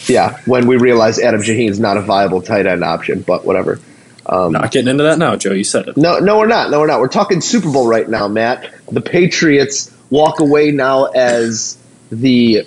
Yeah, 0.06 0.38
when 0.46 0.66
we 0.68 0.76
realize 0.76 1.18
Adam 1.18 1.40
Shaheen's 1.42 1.80
not 1.80 1.96
a 1.96 2.00
viable 2.00 2.40
tight 2.40 2.66
end 2.66 2.84
option, 2.84 3.22
but 3.22 3.44
whatever. 3.44 3.80
Um, 4.28 4.52
Not 4.52 4.70
getting 4.72 4.88
into 4.88 5.04
that 5.04 5.18
now, 5.18 5.36
Joe. 5.36 5.52
You 5.52 5.62
said 5.64 5.88
it. 5.88 5.96
No, 5.96 6.18
no, 6.18 6.38
we're 6.38 6.46
not. 6.48 6.70
No, 6.70 6.80
we're 6.80 6.86
not. 6.88 6.98
We're 7.00 7.08
talking 7.08 7.40
Super 7.40 7.70
Bowl 7.70 7.86
right 7.88 8.08
now, 8.08 8.26
Matt. 8.28 8.72
The 8.90 9.00
Patriots 9.00 9.92
walk 10.10 10.40
away 10.40 10.70
now 10.72 11.06
as 11.06 11.78
the 12.10 12.66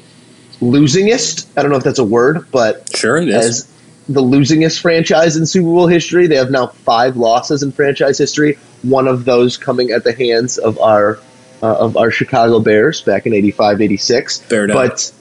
losingest. 0.61 1.45
I 1.57 1.61
don't 1.61 1.71
know 1.71 1.77
if 1.77 1.83
that's 1.83 1.99
a 1.99 2.03
word, 2.03 2.49
but 2.51 2.95
Sure, 2.95 3.17
it 3.17 3.29
is. 3.29 3.35
as 3.35 3.71
the 4.07 4.21
losingest 4.21 4.79
franchise 4.81 5.35
in 5.37 5.45
Super 5.45 5.65
Bowl 5.67 5.87
history. 5.87 6.27
They 6.27 6.35
have 6.37 6.51
now 6.51 6.67
five 6.67 7.17
losses 7.17 7.61
in 7.63 7.71
franchise 7.71 8.17
history. 8.17 8.57
One 8.81 9.07
of 9.07 9.25
those 9.25 9.57
coming 9.57 9.91
at 9.91 10.03
the 10.03 10.13
hands 10.13 10.57
of 10.57 10.79
our 10.79 11.19
uh, 11.61 11.75
of 11.75 11.97
our 11.97 12.11
Chicago 12.11 12.59
Bears 12.59 13.01
back 13.01 13.25
in 13.25 13.33
85, 13.33 13.81
86. 13.81 14.37
Bear 14.39 14.67
down. 14.67 14.77
But 14.77 15.11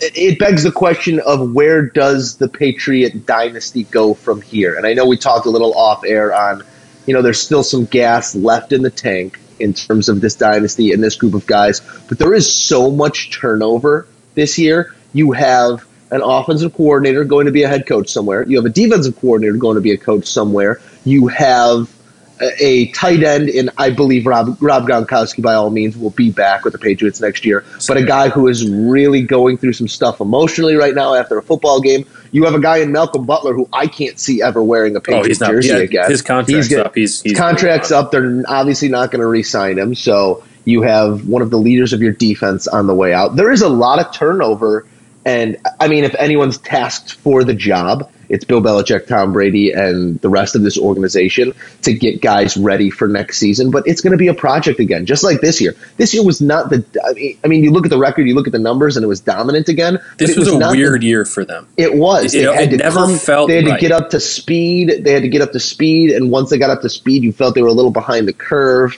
it 0.00 0.38
begs 0.38 0.62
the 0.62 0.72
question 0.72 1.20
of 1.20 1.52
where 1.52 1.82
does 1.82 2.36
the 2.36 2.48
Patriot 2.48 3.26
dynasty 3.26 3.84
go 3.84 4.14
from 4.14 4.40
here? 4.40 4.76
And 4.76 4.86
I 4.86 4.94
know 4.94 5.06
we 5.06 5.16
talked 5.16 5.46
a 5.46 5.50
little 5.50 5.74
off 5.74 6.04
air 6.04 6.34
on, 6.34 6.64
you 7.06 7.14
know, 7.14 7.22
there's 7.22 7.40
still 7.40 7.62
some 7.62 7.84
gas 7.84 8.34
left 8.34 8.72
in 8.72 8.82
the 8.82 8.90
tank 8.90 9.38
in 9.58 9.74
terms 9.74 10.08
of 10.08 10.20
this 10.20 10.34
dynasty 10.34 10.92
and 10.92 11.02
this 11.02 11.16
group 11.16 11.34
of 11.34 11.46
guys, 11.46 11.80
but 12.08 12.18
there 12.18 12.32
is 12.32 12.52
so 12.52 12.90
much 12.90 13.38
turnover 13.38 14.06
this 14.34 14.58
year. 14.58 14.94
You 15.12 15.32
have 15.32 15.86
an 16.10 16.22
offensive 16.22 16.74
coordinator 16.74 17.24
going 17.24 17.46
to 17.46 17.52
be 17.52 17.62
a 17.62 17.68
head 17.68 17.86
coach 17.86 18.08
somewhere. 18.08 18.46
You 18.48 18.56
have 18.56 18.64
a 18.64 18.70
defensive 18.70 19.20
coordinator 19.20 19.58
going 19.58 19.74
to 19.74 19.80
be 19.80 19.92
a 19.92 19.98
coach 19.98 20.26
somewhere. 20.26 20.80
You 21.04 21.28
have 21.28 21.94
a, 22.40 22.86
tight 22.92 23.22
end, 23.22 23.48
and 23.50 23.70
I 23.78 23.90
believe 23.90 24.26
Rob 24.26 24.56
Rob 24.60 24.86
Gronkowski 24.88 25.42
by 25.42 25.54
all 25.54 25.70
means 25.70 25.96
will 25.96 26.10
be 26.10 26.30
back 26.30 26.64
with 26.64 26.72
the 26.72 26.78
Patriots 26.78 27.20
next 27.20 27.44
year. 27.44 27.64
But 27.86 27.96
a 27.98 28.04
guy 28.04 28.28
who 28.28 28.48
is 28.48 28.68
really 28.68 29.22
going 29.22 29.58
through 29.58 29.74
some 29.74 29.88
stuff 29.88 30.20
emotionally 30.20 30.74
right 30.76 30.94
now 30.94 31.14
after 31.14 31.36
a 31.38 31.42
football 31.42 31.80
game. 31.80 32.06
You 32.32 32.44
have 32.44 32.54
a 32.54 32.60
guy 32.60 32.78
in 32.78 32.92
Malcolm 32.92 33.26
Butler 33.26 33.54
who 33.54 33.68
I 33.72 33.86
can't 33.88 34.18
see 34.18 34.40
ever 34.40 34.62
wearing 34.62 34.94
a 34.94 34.98
Oh, 34.98 35.02
Patriots 35.02 35.26
he's 35.28 35.40
not. 35.40 35.50
jersey 35.50 35.68
Yeah, 35.70 35.76
again. 35.78 36.10
his 36.10 36.22
contract's 36.22 36.68
get- 36.68 36.86
up. 36.86 36.94
He's, 36.94 37.20
he's 37.22 37.36
contract's 37.36 37.90
up. 37.90 38.12
They're 38.12 38.42
obviously 38.46 38.88
not 38.88 39.10
going 39.10 39.20
to 39.20 39.26
re-sign 39.26 39.78
him. 39.78 39.94
So 39.96 40.44
you 40.64 40.82
have 40.82 41.26
one 41.26 41.42
of 41.42 41.50
the 41.50 41.58
leaders 41.58 41.92
of 41.92 42.00
your 42.00 42.12
defense 42.12 42.68
on 42.68 42.86
the 42.86 42.94
way 42.94 43.12
out. 43.12 43.34
There 43.34 43.50
is 43.50 43.62
a 43.62 43.68
lot 43.68 43.98
of 43.98 44.14
turnover, 44.14 44.86
and 45.24 45.56
I 45.80 45.88
mean, 45.88 46.04
if 46.04 46.14
anyone's 46.18 46.58
tasked 46.58 47.12
for 47.14 47.42
the 47.44 47.54
job, 47.54 48.08
it's 48.30 48.44
Bill 48.44 48.62
Belichick, 48.62 49.06
Tom 49.06 49.32
Brady, 49.32 49.72
and 49.72 50.18
the 50.20 50.28
rest 50.28 50.54
of 50.54 50.62
this 50.62 50.78
organization 50.78 51.52
to 51.82 51.92
get 51.92 52.22
guys 52.22 52.56
ready 52.56 52.88
for 52.88 53.08
next 53.08 53.38
season. 53.38 53.70
But 53.70 53.86
it's 53.86 54.00
going 54.00 54.12
to 54.12 54.16
be 54.16 54.28
a 54.28 54.34
project 54.34 54.78
again, 54.80 55.04
just 55.04 55.22
like 55.24 55.40
this 55.40 55.60
year. 55.60 55.74
This 55.96 56.14
year 56.14 56.24
was 56.24 56.40
not 56.40 56.70
the. 56.70 56.84
I 57.04 57.12
mean, 57.12 57.38
I 57.44 57.48
mean, 57.48 57.64
you 57.64 57.72
look 57.72 57.84
at 57.84 57.90
the 57.90 57.98
record, 57.98 58.26
you 58.28 58.34
look 58.34 58.46
at 58.46 58.52
the 58.52 58.58
numbers, 58.58 58.96
and 58.96 59.04
it 59.04 59.08
was 59.08 59.20
dominant 59.20 59.68
again. 59.68 59.98
This 60.16 60.30
it 60.30 60.38
was, 60.38 60.48
a 60.48 60.58
not 60.58 60.72
the- 60.72 60.78
weird 60.78 61.02
year 61.02 61.24
for 61.24 61.44
them. 61.44 61.66
it 61.76 61.94
was. 61.94 62.34
It- 62.34 62.46
They 62.46 62.54
had 62.54 62.72
it 62.72 62.76
never 62.78 62.96
come- 63.00 63.18
felt 63.18 63.48
They 63.48 63.62
had 63.62 63.74
to 63.74 63.78
get 63.80 63.92
up 63.92 64.10
to 64.10 64.20
speed. 64.20 65.02
They 65.04 65.12
had 65.12 65.22
to 65.22 65.28
get 65.28 65.42
up 65.42 65.52
to 65.52 65.60
speed, 65.60 66.12
and 66.12 66.30
once 66.30 66.50
they 66.50 66.58
got 66.58 66.70
up 66.70 66.82
to 66.82 66.88
speed, 66.88 67.24
you 67.24 67.32
felt 67.32 67.54
they 67.56 67.62
were 67.62 67.68
a 67.68 67.72
little 67.72 67.90
behind 67.90 68.28
the 68.28 68.32
curve. 68.32 68.96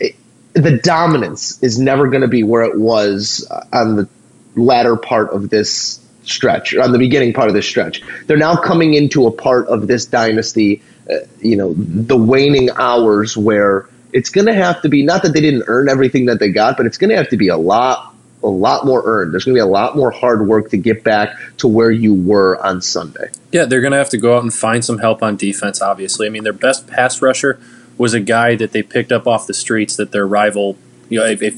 It, 0.00 0.16
the 0.54 0.78
dominance 0.78 1.62
is 1.62 1.78
never 1.78 2.08
going 2.08 2.22
to 2.22 2.28
be 2.28 2.42
where 2.42 2.62
it 2.62 2.78
was 2.80 3.46
uh, 3.50 3.64
on 3.72 3.96
the 3.96 4.08
latter 4.56 4.96
part 4.96 5.30
of 5.30 5.48
this 5.50 5.99
stretch, 6.22 6.74
or 6.74 6.82
on 6.82 6.92
the 6.92 6.98
beginning 6.98 7.32
part 7.32 7.48
of 7.48 7.54
this 7.54 7.66
stretch. 7.66 8.02
They're 8.26 8.36
now 8.36 8.56
coming 8.56 8.94
into 8.94 9.26
a 9.26 9.30
part 9.30 9.66
of 9.68 9.86
this 9.86 10.06
dynasty. 10.06 10.82
Uh, 11.10 11.26
you 11.40 11.56
know, 11.56 11.74
the 11.74 12.16
waning 12.16 12.70
hours 12.70 13.36
where 13.36 13.88
it's 14.12 14.30
going 14.30 14.46
to 14.46 14.54
have 14.54 14.82
to 14.82 14.88
be 14.88 15.02
not 15.02 15.22
that 15.22 15.32
they 15.32 15.40
didn't 15.40 15.64
earn 15.66 15.88
everything 15.88 16.26
that 16.26 16.38
they 16.38 16.50
got, 16.50 16.76
but 16.76 16.86
it's 16.86 16.98
going 16.98 17.10
to 17.10 17.16
have 17.16 17.28
to 17.30 17.36
be 17.36 17.48
a 17.48 17.56
lot 17.56 18.14
a 18.42 18.48
lot 18.48 18.86
more 18.86 19.02
earned. 19.04 19.32
There's 19.32 19.44
going 19.44 19.54
to 19.54 19.58
be 19.58 19.62
a 19.62 19.66
lot 19.66 19.96
more 19.96 20.10
hard 20.10 20.46
work 20.46 20.70
to 20.70 20.76
get 20.76 21.04
back 21.04 21.36
to 21.58 21.68
where 21.68 21.90
you 21.90 22.14
were 22.14 22.64
on 22.64 22.80
Sunday. 22.80 23.30
Yeah, 23.52 23.66
they're 23.66 23.82
going 23.82 23.92
to 23.92 23.98
have 23.98 24.08
to 24.10 24.18
go 24.18 24.36
out 24.36 24.42
and 24.42 24.52
find 24.52 24.84
some 24.84 24.98
help 24.98 25.22
on 25.22 25.36
defense, 25.36 25.82
obviously. 25.82 26.26
I 26.26 26.30
mean, 26.30 26.44
their 26.44 26.54
best 26.54 26.86
pass 26.86 27.20
rusher 27.20 27.60
was 27.98 28.14
a 28.14 28.20
guy 28.20 28.56
that 28.56 28.72
they 28.72 28.82
picked 28.82 29.12
up 29.12 29.26
off 29.26 29.46
the 29.46 29.52
streets 29.52 29.96
that 29.96 30.12
their 30.12 30.26
rival, 30.26 30.78
you 31.10 31.18
know, 31.18 31.26
if, 31.26 31.42
if 31.42 31.54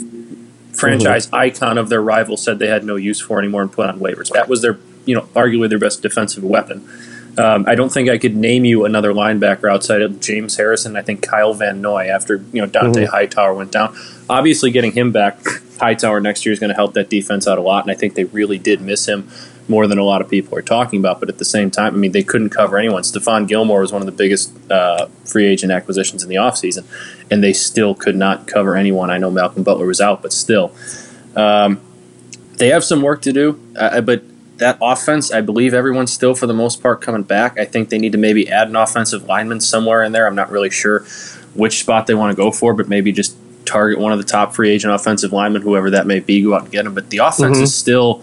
franchise 0.73 1.33
icon 1.33 1.79
of 1.79 1.89
their 1.89 2.03
rival 2.03 2.37
said 2.37 2.59
they 2.59 2.69
had 2.69 2.85
no 2.85 2.97
use 2.97 3.21
for 3.21 3.39
anymore 3.39 3.63
and 3.63 3.73
put 3.73 3.89
on 3.89 4.01
waivers. 4.01 4.31
That 4.31 4.49
was 4.49 4.63
their, 4.63 4.79
you 5.05 5.15
know, 5.15 5.23
arguably 5.35 5.69
their 5.69 5.79
best 5.79 6.03
defensive 6.03 6.43
weapon. 6.43 6.89
Um, 7.39 7.65
I 7.67 7.75
don't 7.75 7.91
think 7.91 8.11
I 8.11 8.19
could 8.19 8.37
name 8.37 8.65
you 8.65 8.85
another 8.85 9.13
linebacker 9.13 9.71
outside 9.71 10.03
of 10.03 10.21
James 10.21 10.57
Harrison. 10.57 10.97
I 10.97 11.03
think 11.03 11.23
Kyle 11.23 11.55
Van 11.55 11.81
Noy 11.81 12.09
after 12.09 12.45
you 12.53 12.61
know 12.61 12.67
Dont'a 12.67 13.09
Hightower 13.09 13.55
went 13.55 13.73
down. 13.73 13.97
Obviously, 14.29 14.71
getting 14.71 14.93
him 14.93 15.13
back, 15.13 15.39
Hightower 15.81 16.21
next 16.21 16.45
year 16.45 16.53
is 16.53 16.59
going 16.59 16.69
to 16.69 16.75
help 16.75 16.93
that 16.95 17.09
defense 17.09 17.49
out 17.49 17.57
a 17.57 17.63
lot, 17.63 17.85
and 17.85 17.91
I 17.91 17.95
think 17.95 18.15
they 18.15 18.25
really 18.25 18.59
did 18.59 18.83
miss 18.83 19.09
him 19.09 19.31
more 19.69 19.87
than 19.87 19.99
a 19.99 20.05
lot 20.05 20.21
of 20.21 20.29
people 20.29 20.57
are 20.57 20.63
talking 20.63 20.99
about. 20.99 21.21
But 21.21 21.29
at 21.29 21.39
the 21.39 21.45
same 21.45 21.71
time, 21.71 21.95
I 21.95 21.97
mean, 21.97 22.13
they 22.13 22.23
couldn't 22.23 22.51
cover 22.51 22.79
anyone. 22.79 23.03
Stephon 23.03 23.47
Gilmore 23.47 23.81
was 23.81 23.93
one 23.93 24.03
of 24.03 24.07
the 24.07 24.13
biggest 24.13 24.53
uh, 24.71 25.07
free 25.25 25.47
agent 25.47 25.73
acquisitions 25.73 26.23
in 26.23 26.29
the 26.29 26.37
offseason, 26.37 26.85
and 27.31 27.43
they 27.43 27.53
still 27.53 27.95
could 27.95 28.17
not 28.17 28.47
cover 28.47 28.77
anyone. 28.77 29.11
I 29.11 29.19
know 29.19 29.31
Malcolm 29.31 29.63
Butler 29.63 29.87
was 29.87 30.01
out, 30.01 30.23
but 30.23 30.33
still. 30.33 30.73
Um, 31.37 31.81
they 32.59 32.69
have 32.69 32.85
some 32.85 33.03
work 33.03 33.23
to 33.23 33.33
do, 33.33 33.61
uh, 33.77 34.01
but 34.03 34.23
that 34.59 34.79
offense, 34.81 35.33
I 35.33 35.41
believe 35.41 35.75
everyone's 35.75 36.13
still, 36.13 36.35
for 36.35 36.47
the 36.47 36.55
most 36.55 36.83
part, 36.83 37.01
coming 37.01 37.23
back. 37.23 37.59
I 37.59 37.65
think 37.65 37.89
they 37.89 37.99
need 37.99 38.13
to 38.13 38.19
maybe 38.19 38.51
add 38.51 38.69
an 38.69 38.77
offensive 38.77 39.25
lineman 39.25 39.61
somewhere 39.61 40.03
in 40.03 40.13
there. 40.13 40.27
I'm 40.27 40.35
not 40.35 40.51
really 40.51 40.71
sure 40.71 41.01
which 41.55 41.81
spot 41.81 42.07
they 42.07 42.15
want 42.15 42.31
to 42.31 42.37
go 42.37 42.51
for, 42.53 42.75
but 42.75 42.89
maybe 42.89 43.11
just 43.13 43.37
target 43.65 43.99
one 43.99 44.13
of 44.13 44.19
the 44.19 44.25
top 44.25 44.55
free 44.55 44.71
agent 44.71 44.93
offensive 44.93 45.33
linemen, 45.33 45.63
whoever 45.63 45.91
that 45.91 46.07
may 46.07 46.21
be, 46.21 46.43
go 46.43 46.55
out 46.55 46.63
and 46.63 46.71
get 46.71 46.87
him. 46.87 46.95
But 46.95 47.11
the 47.11 47.19
offense 47.19 47.59
is 47.59 47.75
still. 47.75 48.23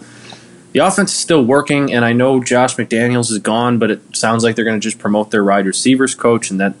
The 0.72 0.80
offense 0.80 1.12
is 1.12 1.18
still 1.18 1.44
working, 1.44 1.92
and 1.92 2.04
I 2.04 2.12
know 2.12 2.42
Josh 2.42 2.76
McDaniels 2.76 3.30
is 3.30 3.38
gone, 3.38 3.78
but 3.78 3.90
it 3.90 4.16
sounds 4.16 4.44
like 4.44 4.54
they're 4.54 4.64
going 4.64 4.78
to 4.78 4.82
just 4.82 4.98
promote 4.98 5.30
their 5.30 5.44
wide 5.44 5.66
receivers 5.66 6.14
coach, 6.14 6.50
and 6.50 6.60
that, 6.60 6.74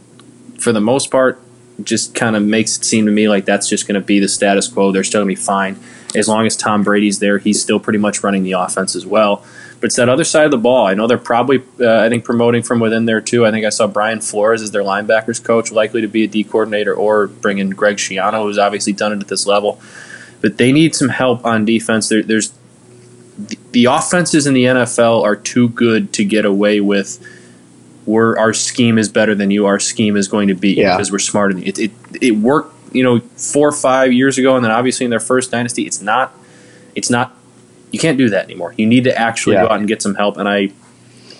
for 0.58 0.72
the 0.72 0.80
most 0.80 1.10
part, 1.10 1.40
just 1.82 2.14
kind 2.14 2.36
of 2.36 2.42
makes 2.42 2.76
it 2.76 2.84
seem 2.84 3.06
to 3.06 3.12
me 3.12 3.28
like 3.28 3.44
that's 3.44 3.68
just 3.68 3.88
going 3.88 4.00
to 4.00 4.06
be 4.06 4.20
the 4.20 4.28
status 4.28 4.68
quo. 4.68 4.92
They're 4.92 5.04
still 5.04 5.24
going 5.24 5.34
to 5.34 5.40
be 5.40 5.44
fine 5.44 5.78
as 6.14 6.28
long 6.28 6.46
as 6.46 6.56
Tom 6.56 6.82
Brady's 6.82 7.18
there. 7.18 7.38
He's 7.38 7.60
still 7.60 7.80
pretty 7.80 7.98
much 7.98 8.22
running 8.22 8.42
the 8.42 8.52
offense 8.52 8.94
as 8.94 9.06
well. 9.06 9.44
But 9.80 9.86
it's 9.86 9.96
that 9.96 10.08
other 10.08 10.24
side 10.24 10.44
of 10.44 10.50
the 10.50 10.58
ball. 10.58 10.86
I 10.86 10.94
know 10.94 11.06
they're 11.06 11.16
probably, 11.16 11.62
uh, 11.80 12.00
I 12.00 12.10
think, 12.10 12.24
promoting 12.24 12.62
from 12.62 12.80
within 12.80 13.06
there 13.06 13.22
too. 13.22 13.46
I 13.46 13.50
think 13.50 13.64
I 13.64 13.70
saw 13.70 13.86
Brian 13.86 14.20
Flores 14.20 14.60
as 14.60 14.72
their 14.72 14.82
linebackers 14.82 15.42
coach, 15.42 15.72
likely 15.72 16.02
to 16.02 16.08
be 16.08 16.24
a 16.24 16.26
D 16.26 16.44
coordinator, 16.44 16.94
or 16.94 17.28
bring 17.28 17.58
in 17.58 17.70
Greg 17.70 17.96
Schiano, 17.96 18.42
who's 18.42 18.58
obviously 18.58 18.92
done 18.92 19.12
it 19.12 19.20
at 19.20 19.28
this 19.28 19.46
level. 19.46 19.80
But 20.42 20.58
they 20.58 20.70
need 20.70 20.94
some 20.94 21.08
help 21.08 21.46
on 21.46 21.64
defense. 21.64 22.10
There, 22.10 22.22
there's 22.22 22.52
the, 23.72 23.84
offenses 23.86 24.46
in 24.46 24.54
the 24.54 24.64
NFL 24.64 25.22
are 25.22 25.36
too 25.36 25.68
good 25.70 26.12
to 26.14 26.24
get 26.24 26.44
away 26.44 26.80
with. 26.80 27.18
We're, 28.06 28.36
our 28.38 28.52
scheme 28.52 28.98
is 28.98 29.08
better 29.08 29.34
than 29.34 29.50
you. 29.50 29.66
Our 29.66 29.78
scheme 29.78 30.16
is 30.16 30.26
going 30.28 30.48
to 30.48 30.54
beat 30.54 30.76
you 30.78 30.84
Yeah. 30.84 30.96
because 30.96 31.12
we're 31.12 31.18
smarter 31.18 31.54
than 31.54 31.62
you. 31.62 31.68
It, 31.68 31.78
it, 31.78 31.90
it 32.20 32.30
worked, 32.32 32.74
you 32.94 33.02
know, 33.02 33.20
four 33.36 33.68
or 33.68 33.72
five 33.72 34.12
years 34.12 34.38
ago, 34.38 34.56
and 34.56 34.64
then 34.64 34.72
obviously 34.72 35.04
in 35.04 35.10
their 35.10 35.20
first 35.20 35.50
dynasty, 35.50 35.82
it's 35.86 36.00
not, 36.00 36.34
it's 36.94 37.10
not 37.10 37.36
You 37.92 37.98
can't 37.98 38.18
do 38.18 38.30
that 38.30 38.44
anymore. 38.44 38.74
You 38.76 38.86
need 38.86 39.04
to 39.04 39.16
actually 39.18 39.54
Yeah. 39.56 39.66
go 39.66 39.72
out 39.74 39.78
and 39.80 39.88
get 39.88 40.00
some 40.02 40.14
help. 40.14 40.36
And 40.38 40.48
I, 40.48 40.70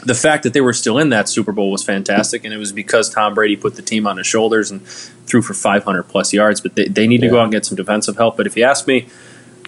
the 0.04 0.14
fact 0.14 0.42
that 0.44 0.52
they 0.52 0.60
were 0.60 0.72
still 0.72 0.98
in 0.98 1.10
that 1.10 1.28
Super 1.28 1.52
Bowl 1.52 1.70
was 1.70 1.82
fantastic, 1.84 2.44
and 2.44 2.54
it 2.54 2.56
was 2.58 2.72
because 2.72 3.08
Tom 3.10 3.34
Brady 3.34 3.56
put 3.56 3.74
the 3.76 3.82
team 3.82 4.06
on 4.06 4.16
his 4.16 4.26
shoulders 4.26 4.70
and 4.70 4.82
threw 5.26 5.42
for 5.42 5.54
500 5.54 6.04
plus 6.04 6.32
yards. 6.32 6.60
But 6.60 6.74
they, 6.74 6.86
they 6.88 7.06
need 7.06 7.20
to 7.20 7.28
go 7.28 7.38
out 7.38 7.44
and 7.44 7.52
get 7.52 7.66
some 7.66 7.76
defensive 7.76 8.16
help. 8.16 8.36
But 8.36 8.46
if 8.46 8.56
you 8.56 8.64
ask 8.64 8.86
me, 8.86 9.06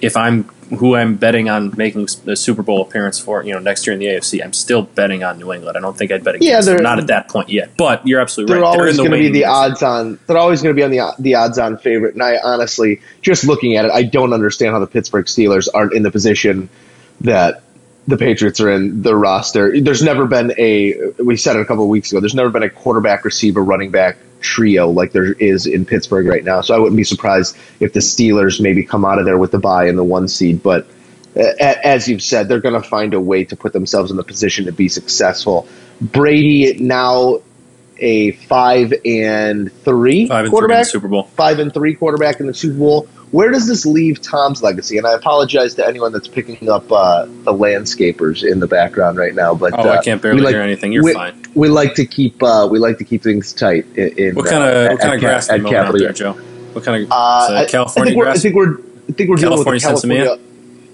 if 0.02 0.16
I'm 0.16 0.42
who 0.78 0.94
I'm 0.96 1.16
betting 1.16 1.48
on 1.50 1.72
making 1.76 2.08
the 2.24 2.34
Super 2.34 2.62
Bowl 2.62 2.80
appearance 2.82 3.18
for, 3.18 3.44
you 3.44 3.52
know, 3.52 3.58
next 3.58 3.86
year 3.86 3.92
in 3.94 4.00
the 4.00 4.06
AFC, 4.06 4.42
I'm 4.42 4.52
still 4.54 4.82
betting 4.82 5.22
on 5.22 5.38
New 5.38 5.52
England. 5.52 5.76
I 5.76 5.80
don't 5.80 5.96
think 5.96 6.10
I'd 6.10 6.24
bet 6.24 6.42
Yeah, 6.42 6.52
against 6.52 6.66
them. 6.66 6.76
they're- 6.76 6.82
Not 6.82 6.98
at 6.98 7.06
that 7.08 7.28
point 7.28 7.50
yet. 7.50 7.70
But 7.76 8.06
you're 8.06 8.20
absolutely 8.20 8.54
they're 8.54 8.62
right. 8.62 8.68
always 8.78 8.98
in 8.98 9.04
going 9.06 9.10
to 9.12 9.18
be 9.18 9.30
the 9.30 9.44
odds 9.44 9.82
on. 9.82 10.18
They're 10.26 10.38
always 10.38 10.62
going 10.62 10.74
to 10.74 10.78
be 10.78 10.82
on 10.82 10.90
the 10.90 11.14
the 11.22 11.34
odds 11.36 11.58
on 11.58 11.76
favorite. 11.76 12.14
And 12.14 12.22
I 12.22 12.38
honestly, 12.42 13.00
just 13.20 13.44
looking 13.46 13.76
at 13.76 13.84
it, 13.84 13.90
I 13.92 14.02
don't 14.02 14.32
understand 14.32 14.72
how 14.72 14.80
the 14.80 14.86
Pittsburgh 14.86 15.26
Steelers 15.26 15.68
aren't 15.72 15.92
in 15.92 16.02
the 16.02 16.10
position 16.10 16.68
that 17.20 17.62
the 18.08 18.16
Patriots 18.16 18.58
are 18.60 18.70
in. 18.70 19.02
Their 19.02 19.14
roster. 19.16 19.78
There's 19.80 20.02
never 20.02 20.26
been 20.26 20.52
a. 20.58 20.94
We 21.22 21.36
said 21.36 21.54
it 21.56 21.60
a 21.60 21.64
couple 21.66 21.84
of 21.84 21.90
weeks 21.90 22.10
ago. 22.10 22.20
There's 22.20 22.34
never 22.34 22.50
been 22.50 22.62
a 22.64 22.70
quarterback, 22.70 23.24
receiver, 23.24 23.62
running 23.62 23.90
back 23.90 24.16
trio 24.42 24.88
like 24.90 25.12
there 25.12 25.32
is 25.32 25.66
in 25.66 25.84
Pittsburgh 25.86 26.26
right 26.26 26.44
now. 26.44 26.60
So 26.60 26.74
I 26.74 26.78
wouldn't 26.78 26.96
be 26.96 27.04
surprised 27.04 27.56
if 27.80 27.92
the 27.92 28.00
Steelers 28.00 28.60
maybe 28.60 28.84
come 28.84 29.04
out 29.04 29.18
of 29.18 29.24
there 29.24 29.38
with 29.38 29.52
the 29.52 29.58
bye 29.58 29.86
and 29.86 29.96
the 29.96 30.04
one 30.04 30.28
seed, 30.28 30.62
but. 30.62 30.86
uh, 31.34 31.40
As 31.58 32.08
you've 32.08 32.20
said, 32.22 32.48
they're 32.48 32.60
going 32.60 32.80
to 32.80 32.86
find 32.86 33.14
a 33.14 33.20
way 33.20 33.44
to 33.44 33.56
put 33.56 33.72
themselves 33.72 34.10
in 34.10 34.18
the 34.18 34.24
position 34.24 34.66
to 34.66 34.72
be 34.72 34.88
successful. 34.88 35.66
Brady 36.00 36.74
now 36.78 37.40
a 37.98 38.32
five 38.32 38.92
and 39.04 39.72
three 39.84 40.26
Five 40.26 40.46
and 40.46 40.54
three 40.54 40.64
in 40.74 40.78
the 40.80 40.84
Super 40.84 41.08
Bowl. 41.08 41.24
five 41.36 41.58
and 41.60 41.72
three 41.72 41.94
quarterback 41.94 42.40
in 42.40 42.46
the 42.48 42.54
Super 42.54 42.76
Bowl. 42.78 43.08
Where 43.30 43.50
does 43.50 43.66
this 43.66 43.86
leave 43.86 44.20
Tom's 44.20 44.62
legacy? 44.62 44.98
And 44.98 45.06
I 45.06 45.14
apologize 45.14 45.74
to 45.76 45.86
anyone 45.86 46.12
that's 46.12 46.28
picking 46.28 46.68
up 46.68 46.90
uh, 46.92 47.24
the 47.24 47.52
landscapers 47.54 48.42
in 48.46 48.60
the 48.60 48.66
background 48.66 49.16
right 49.16 49.34
now, 49.34 49.54
but 49.54 49.72
Oh, 49.72 49.88
uh, 49.88 49.98
I 49.98 50.02
can't 50.04 50.20
barely 50.20 50.40
like- 50.42 50.52
hear 50.54 50.60
anything. 50.62 50.92
You're 50.92 51.04
we, 51.04 51.14
fine. 51.14 51.41
We 51.54 51.68
like 51.68 51.94
to 51.96 52.06
keep 52.06 52.42
uh, 52.42 52.66
we 52.70 52.78
like 52.78 52.98
to 52.98 53.04
keep 53.04 53.22
things 53.22 53.52
tight. 53.52 53.84
In, 53.96 54.08
in 54.18 54.34
What 54.34 54.46
kind 54.46 54.62
uh, 54.64 54.66
of 54.66 54.74
at- 54.74 54.90
what 54.92 55.00
kind 55.00 55.14
of 55.14 55.20
grass 55.20 55.48
are 55.50 55.54
at 55.54 55.60
you 55.60 55.76
out 55.76 55.94
there, 55.98 56.12
Joe? 56.12 56.32
What 56.72 56.84
kind 56.84 57.02
of 57.04 57.10
Uh, 57.12 57.40
is 57.42 57.48
that 57.48 57.56
I- 57.56 57.62
I 57.62 57.66
California 57.66 58.10
think 58.12 58.16
we're, 58.18 58.28
I 58.28 58.34
think 58.36 58.54
we're 58.54 58.74
I 59.08 59.12
think 59.12 59.28
we're 59.30 59.36
dealing 59.36 59.58
with 59.58 59.66
a 59.68 59.78
California 59.80 60.38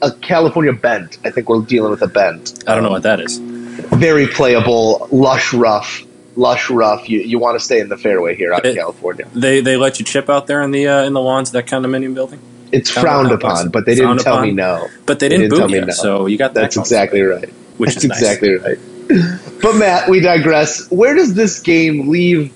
a 0.03 0.13
California 0.13 0.73
bent. 0.73 1.19
I 1.25 1.31
think 1.31 1.49
we're 1.49 1.61
dealing 1.63 1.91
with 1.91 2.03
a 2.03 2.07
bent. 2.09 2.63
I 2.67 2.75
don't 2.75 2.83
know 2.85 2.91
what 2.91 3.03
that 3.05 3.21
is. 3.21 3.39
Very 3.39 4.27
playable, 4.27 5.09
lush, 5.13 5.53
rough, 5.55 6.05
lush, 6.37 6.69
rough. 6.71 7.09
You 7.09 7.21
you 7.21 7.39
want 7.39 7.59
to 7.59 7.65
stay 7.65 7.79
in 7.81 7.89
the 7.89 7.97
fairway 7.97 8.35
here 8.35 8.53
out 8.53 8.65
in 8.67 8.75
California. 8.75 9.27
They 9.35 9.61
they 9.61 9.77
let 9.77 9.99
you 10.01 10.05
chip 10.05 10.29
out 10.29 10.47
there 10.49 10.63
in 10.63 10.71
the 10.73 10.89
uh, 10.89 11.05
in 11.05 11.13
the 11.13 11.21
lawns 11.21 11.51
of 11.51 11.53
that 11.55 11.67
condominium 11.67 12.15
building, 12.15 12.41
It's 12.73 12.91
frowned 12.91 13.31
upon, 13.33 13.69
but 13.71 13.87
they 13.87 13.95
didn't 13.95 14.07
Frowned 14.07 14.21
tell 14.21 14.41
me 14.43 14.51
no. 14.53 14.89
but 15.07 15.21
they 15.21 15.29
They 15.29 15.37
didn't, 15.39 15.51
didn't 15.51 15.59
tell 15.59 15.69
boot 15.69 15.81
me 15.81 15.87
no. 15.87 15.93
so 15.93 16.27
you 16.27 16.37
got 16.39 16.55
that. 16.55 16.63
That's 16.63 16.77
going. 16.77 16.83
exactly 16.85 17.23
right. 17.23 17.49
Which 17.79 17.95
That's 17.95 18.05
is 18.05 18.09
nice. 18.11 18.19
exactly 18.21 18.55
right. 18.57 18.79
But 19.09 19.77
Matt, 19.77 20.09
we 20.09 20.21
digress. 20.21 20.91
Where 20.91 21.15
does 21.15 21.35
this 21.35 21.61
game 21.61 22.09
leave 22.09 22.53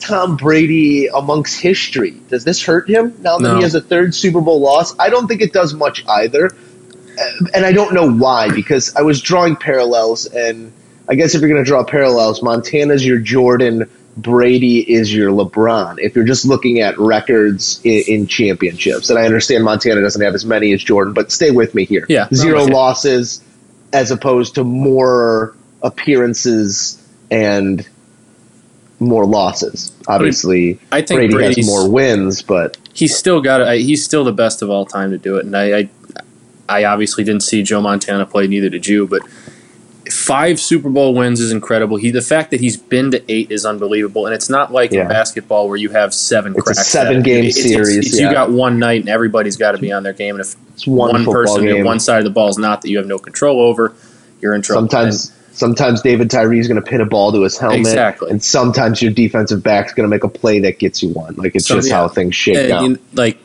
Tom 0.00 0.36
Brady 0.36 1.06
amongst 1.06 1.60
history? 1.60 2.12
Does 2.28 2.44
this 2.44 2.62
hurt 2.62 2.88
him 2.88 3.14
now 3.20 3.38
that 3.38 3.48
No. 3.48 3.56
he 3.56 3.62
has 3.62 3.74
a 3.74 3.80
third 3.80 4.14
Super 4.14 4.40
Bowl 4.40 4.60
loss? 4.60 4.94
I 4.98 5.08
don't 5.10 5.26
think 5.28 5.40
it 5.40 5.52
does 5.52 5.74
much 5.74 6.04
either. 6.08 6.46
Uh, 6.46 7.46
And 7.54 7.64
I 7.64 7.72
don't 7.72 7.94
know 7.94 8.10
why, 8.10 8.50
because 8.50 8.94
I 8.96 9.02
was 9.02 9.20
drawing 9.20 9.56
parallels, 9.56 10.26
and 10.26 10.72
I 11.08 11.14
guess 11.14 11.34
if 11.34 11.40
you're 11.40 11.50
going 11.50 11.62
to 11.64 11.68
draw 11.68 11.82
parallels, 11.84 12.42
Montana's 12.42 13.04
your 13.06 13.18
Jordan, 13.18 13.88
Brady 14.16 14.78
is 14.80 15.14
your 15.14 15.30
LeBron. 15.30 15.96
If 16.00 16.14
you're 16.16 16.24
just 16.24 16.44
looking 16.44 16.80
at 16.80 16.98
records 16.98 17.80
in, 17.84 18.02
in 18.06 18.26
championships, 18.26 19.10
and 19.10 19.18
I 19.18 19.24
understand 19.24 19.64
Montana 19.64 20.00
doesn't 20.00 20.20
have 20.22 20.34
as 20.34 20.44
many 20.44 20.72
as 20.72 20.82
Jordan, 20.82 21.12
but 21.12 21.30
stay 21.32 21.50
with 21.52 21.74
me 21.74 21.84
here. 21.84 22.04
Yeah, 22.08 22.26
zero 22.34 22.64
losses 22.64 23.40
as 23.92 24.10
opposed 24.10 24.56
to 24.56 24.64
more 24.64 25.54
appearances 25.82 27.02
and 27.30 27.86
more 29.00 29.26
losses. 29.26 29.92
Obviously, 30.06 30.80
I 30.90 31.02
think 31.02 31.18
Brady 31.18 31.34
Brady's 31.34 31.56
has 31.58 31.66
more 31.66 31.88
wins, 31.90 32.42
but 32.42 32.76
he's 32.92 33.16
still 33.16 33.40
got 33.40 33.60
it. 33.60 33.80
He's 33.80 34.04
still 34.04 34.24
the 34.24 34.32
best 34.32 34.62
of 34.62 34.70
all 34.70 34.86
time 34.86 35.10
to 35.10 35.18
do 35.18 35.36
it, 35.36 35.44
and 35.46 35.56
I, 35.56 35.78
I 35.78 35.88
I 36.68 36.84
obviously 36.84 37.24
didn't 37.24 37.42
see 37.42 37.62
Joe 37.62 37.80
Montana 37.80 38.26
play. 38.26 38.46
Neither 38.46 38.68
did 38.68 38.86
you, 38.86 39.06
but. 39.06 39.22
Five 40.10 40.58
Super 40.58 40.88
Bowl 40.88 41.12
wins 41.12 41.38
is 41.38 41.52
incredible. 41.52 41.98
He 41.98 42.10
the 42.10 42.22
fact 42.22 42.50
that 42.52 42.60
he's 42.60 42.78
been 42.78 43.10
to 43.10 43.22
eight 43.30 43.50
is 43.50 43.66
unbelievable, 43.66 44.24
and 44.24 44.34
it's 44.34 44.48
not 44.48 44.72
like 44.72 44.90
Yeah. 44.90 45.02
in 45.02 45.08
basketball 45.08 45.68
where 45.68 45.76
you 45.76 45.90
have 45.90 46.14
seven. 46.14 46.52
It's 46.52 46.60
a 46.60 46.62
cracks 46.62 46.78
at 46.78 46.82
it. 46.82 47.08
seven-game 47.08 47.44
It's- 47.44 47.58
it's- 47.58 47.68
series, 47.88 48.18
yeah. 48.18 48.28
You 48.28 48.34
got 48.34 48.50
one 48.50 48.78
night, 48.78 49.00
and 49.02 49.10
everybody's 49.10 49.58
got 49.58 49.72
to 49.72 49.78
be 49.78 49.92
on 49.92 50.04
their 50.04 50.14
game. 50.14 50.36
And 50.36 50.40
if 50.40 50.56
one, 50.88 51.12
one 51.12 51.24
person, 51.26 51.62
game. 51.66 51.84
one 51.84 52.00
side 52.00 52.16
of 52.20 52.24
the 52.24 52.30
ball 52.30 52.48
is 52.48 52.56
not 52.56 52.80
that 52.80 52.88
you 52.88 52.96
have 52.96 53.06
no 53.06 53.18
control 53.18 53.60
over, 53.60 53.92
you're 54.40 54.54
in 54.54 54.62
trouble. 54.62 54.88
sometimes, 54.88 55.30
sometimes 55.58 56.00
David 56.02 56.30
Tyree 56.30 56.58
is 56.58 56.68
going 56.68 56.82
to 56.82 56.88
pin 56.88 57.00
a 57.00 57.06
ball 57.06 57.32
to 57.32 57.42
his 57.42 57.58
helmet, 57.58 57.80
Exactly. 57.80 58.30
and 58.30 58.42
sometimes 58.42 59.02
your 59.02 59.12
defensive 59.12 59.62
back's 59.62 59.92
going 59.92 60.04
to 60.04 60.10
make 60.10 60.24
a 60.24 60.28
play 60.28 60.60
that 60.60 60.78
gets 60.78 61.02
you 61.02 61.10
one. 61.10 61.34
Like 61.34 61.54
it's 61.54 61.66
So, 61.66 61.74
just 61.76 61.88
yeah. 61.88 61.96
how 61.96 62.08
things 62.08 62.34
shake 62.34 62.70
in- 62.70 62.98
like 63.14 63.38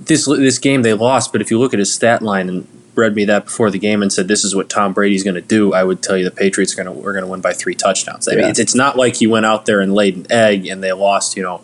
this 0.00 0.26
this 0.26 0.58
game 0.58 0.82
they 0.82 0.92
lost, 0.92 1.32
but 1.32 1.40
if 1.40 1.50
you 1.50 1.58
look 1.58 1.72
at 1.72 1.78
his 1.78 1.92
stat 1.92 2.20
line 2.22 2.48
and 2.48 2.66
read 2.94 3.14
me 3.14 3.24
that 3.24 3.46
before 3.46 3.70
the 3.70 3.78
game 3.78 4.02
and 4.02 4.12
said 4.12 4.28
this 4.28 4.44
is 4.44 4.54
what 4.54 4.68
Tom 4.68 4.92
Brady's 4.92 5.24
going 5.24 5.34
to 5.34 5.40
do, 5.40 5.72
I 5.72 5.82
would 5.82 6.02
tell 6.02 6.16
you 6.16 6.24
the 6.24 6.30
Patriots 6.30 6.72
are 6.78 6.84
going 6.84 6.94
to 6.94 7.02
we're 7.02 7.12
going 7.12 7.24
to 7.24 7.30
win 7.30 7.40
by 7.40 7.52
three 7.54 7.74
touchdowns. 7.74 8.28
I 8.28 8.34
mean, 8.36 8.44
it's, 8.44 8.58
it's 8.58 8.74
not 8.74 8.96
like 8.96 9.16
he 9.16 9.26
went 9.26 9.46
out 9.46 9.66
there 9.66 9.80
and 9.80 9.94
laid 9.94 10.16
an 10.16 10.26
egg 10.30 10.66
and 10.66 10.82
they 10.82 10.92
lost, 10.92 11.36
you 11.36 11.42
know. 11.42 11.60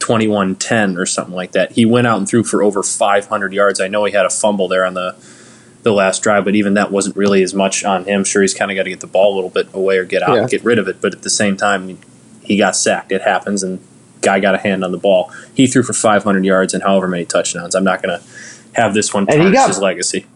21-10 0.00 0.96
or 0.98 1.04
something 1.04 1.34
like 1.34 1.52
that. 1.52 1.72
He 1.72 1.84
went 1.84 2.06
out 2.06 2.16
and 2.16 2.26
threw 2.26 2.42
for 2.42 2.62
over 2.62 2.82
500 2.82 3.52
yards. 3.52 3.80
I 3.80 3.88
know 3.88 4.04
he 4.06 4.12
had 4.12 4.24
a 4.24 4.30
fumble 4.30 4.66
there 4.66 4.86
on 4.86 4.94
the 4.94 5.14
the 5.82 5.92
last 5.92 6.22
drive, 6.22 6.44
but 6.44 6.54
even 6.54 6.74
that 6.74 6.90
wasn't 6.90 7.16
really 7.16 7.42
as 7.42 7.54
much 7.54 7.84
on 7.84 8.04
him. 8.04 8.24
Sure, 8.24 8.42
he's 8.42 8.54
kind 8.54 8.70
of 8.70 8.76
got 8.76 8.82
to 8.84 8.90
get 8.90 9.00
the 9.00 9.06
ball 9.06 9.34
a 9.34 9.36
little 9.36 9.50
bit 9.50 9.68
away 9.72 9.96
or 9.98 10.04
get 10.04 10.22
out, 10.22 10.36
Yeah. 10.36 10.46
get 10.46 10.62
rid 10.64 10.78
of 10.78 10.88
it. 10.88 11.00
But 11.00 11.14
at 11.14 11.22
the 11.22 11.30
same 11.30 11.56
time, 11.56 11.98
he 12.42 12.56
got 12.58 12.76
sacked. 12.76 13.12
It 13.12 13.22
happens, 13.22 13.62
and 13.62 13.80
guy 14.20 14.40
got 14.40 14.54
a 14.54 14.58
hand 14.58 14.84
on 14.84 14.92
the 14.92 14.98
ball. 14.98 15.32
He 15.54 15.66
threw 15.66 15.82
for 15.82 15.92
500 15.94 16.44
yards 16.44 16.74
and 16.74 16.82
however 16.82 17.08
many 17.08 17.24
touchdowns. 17.24 17.74
I'm 17.74 17.84
not 17.84 18.02
going 18.02 18.18
to 18.18 18.24
have 18.74 18.92
this 18.94 19.14
one 19.14 19.26
tarnish 19.26 19.54
got- 19.54 19.68
his 19.68 19.78
legacy. 19.78 20.26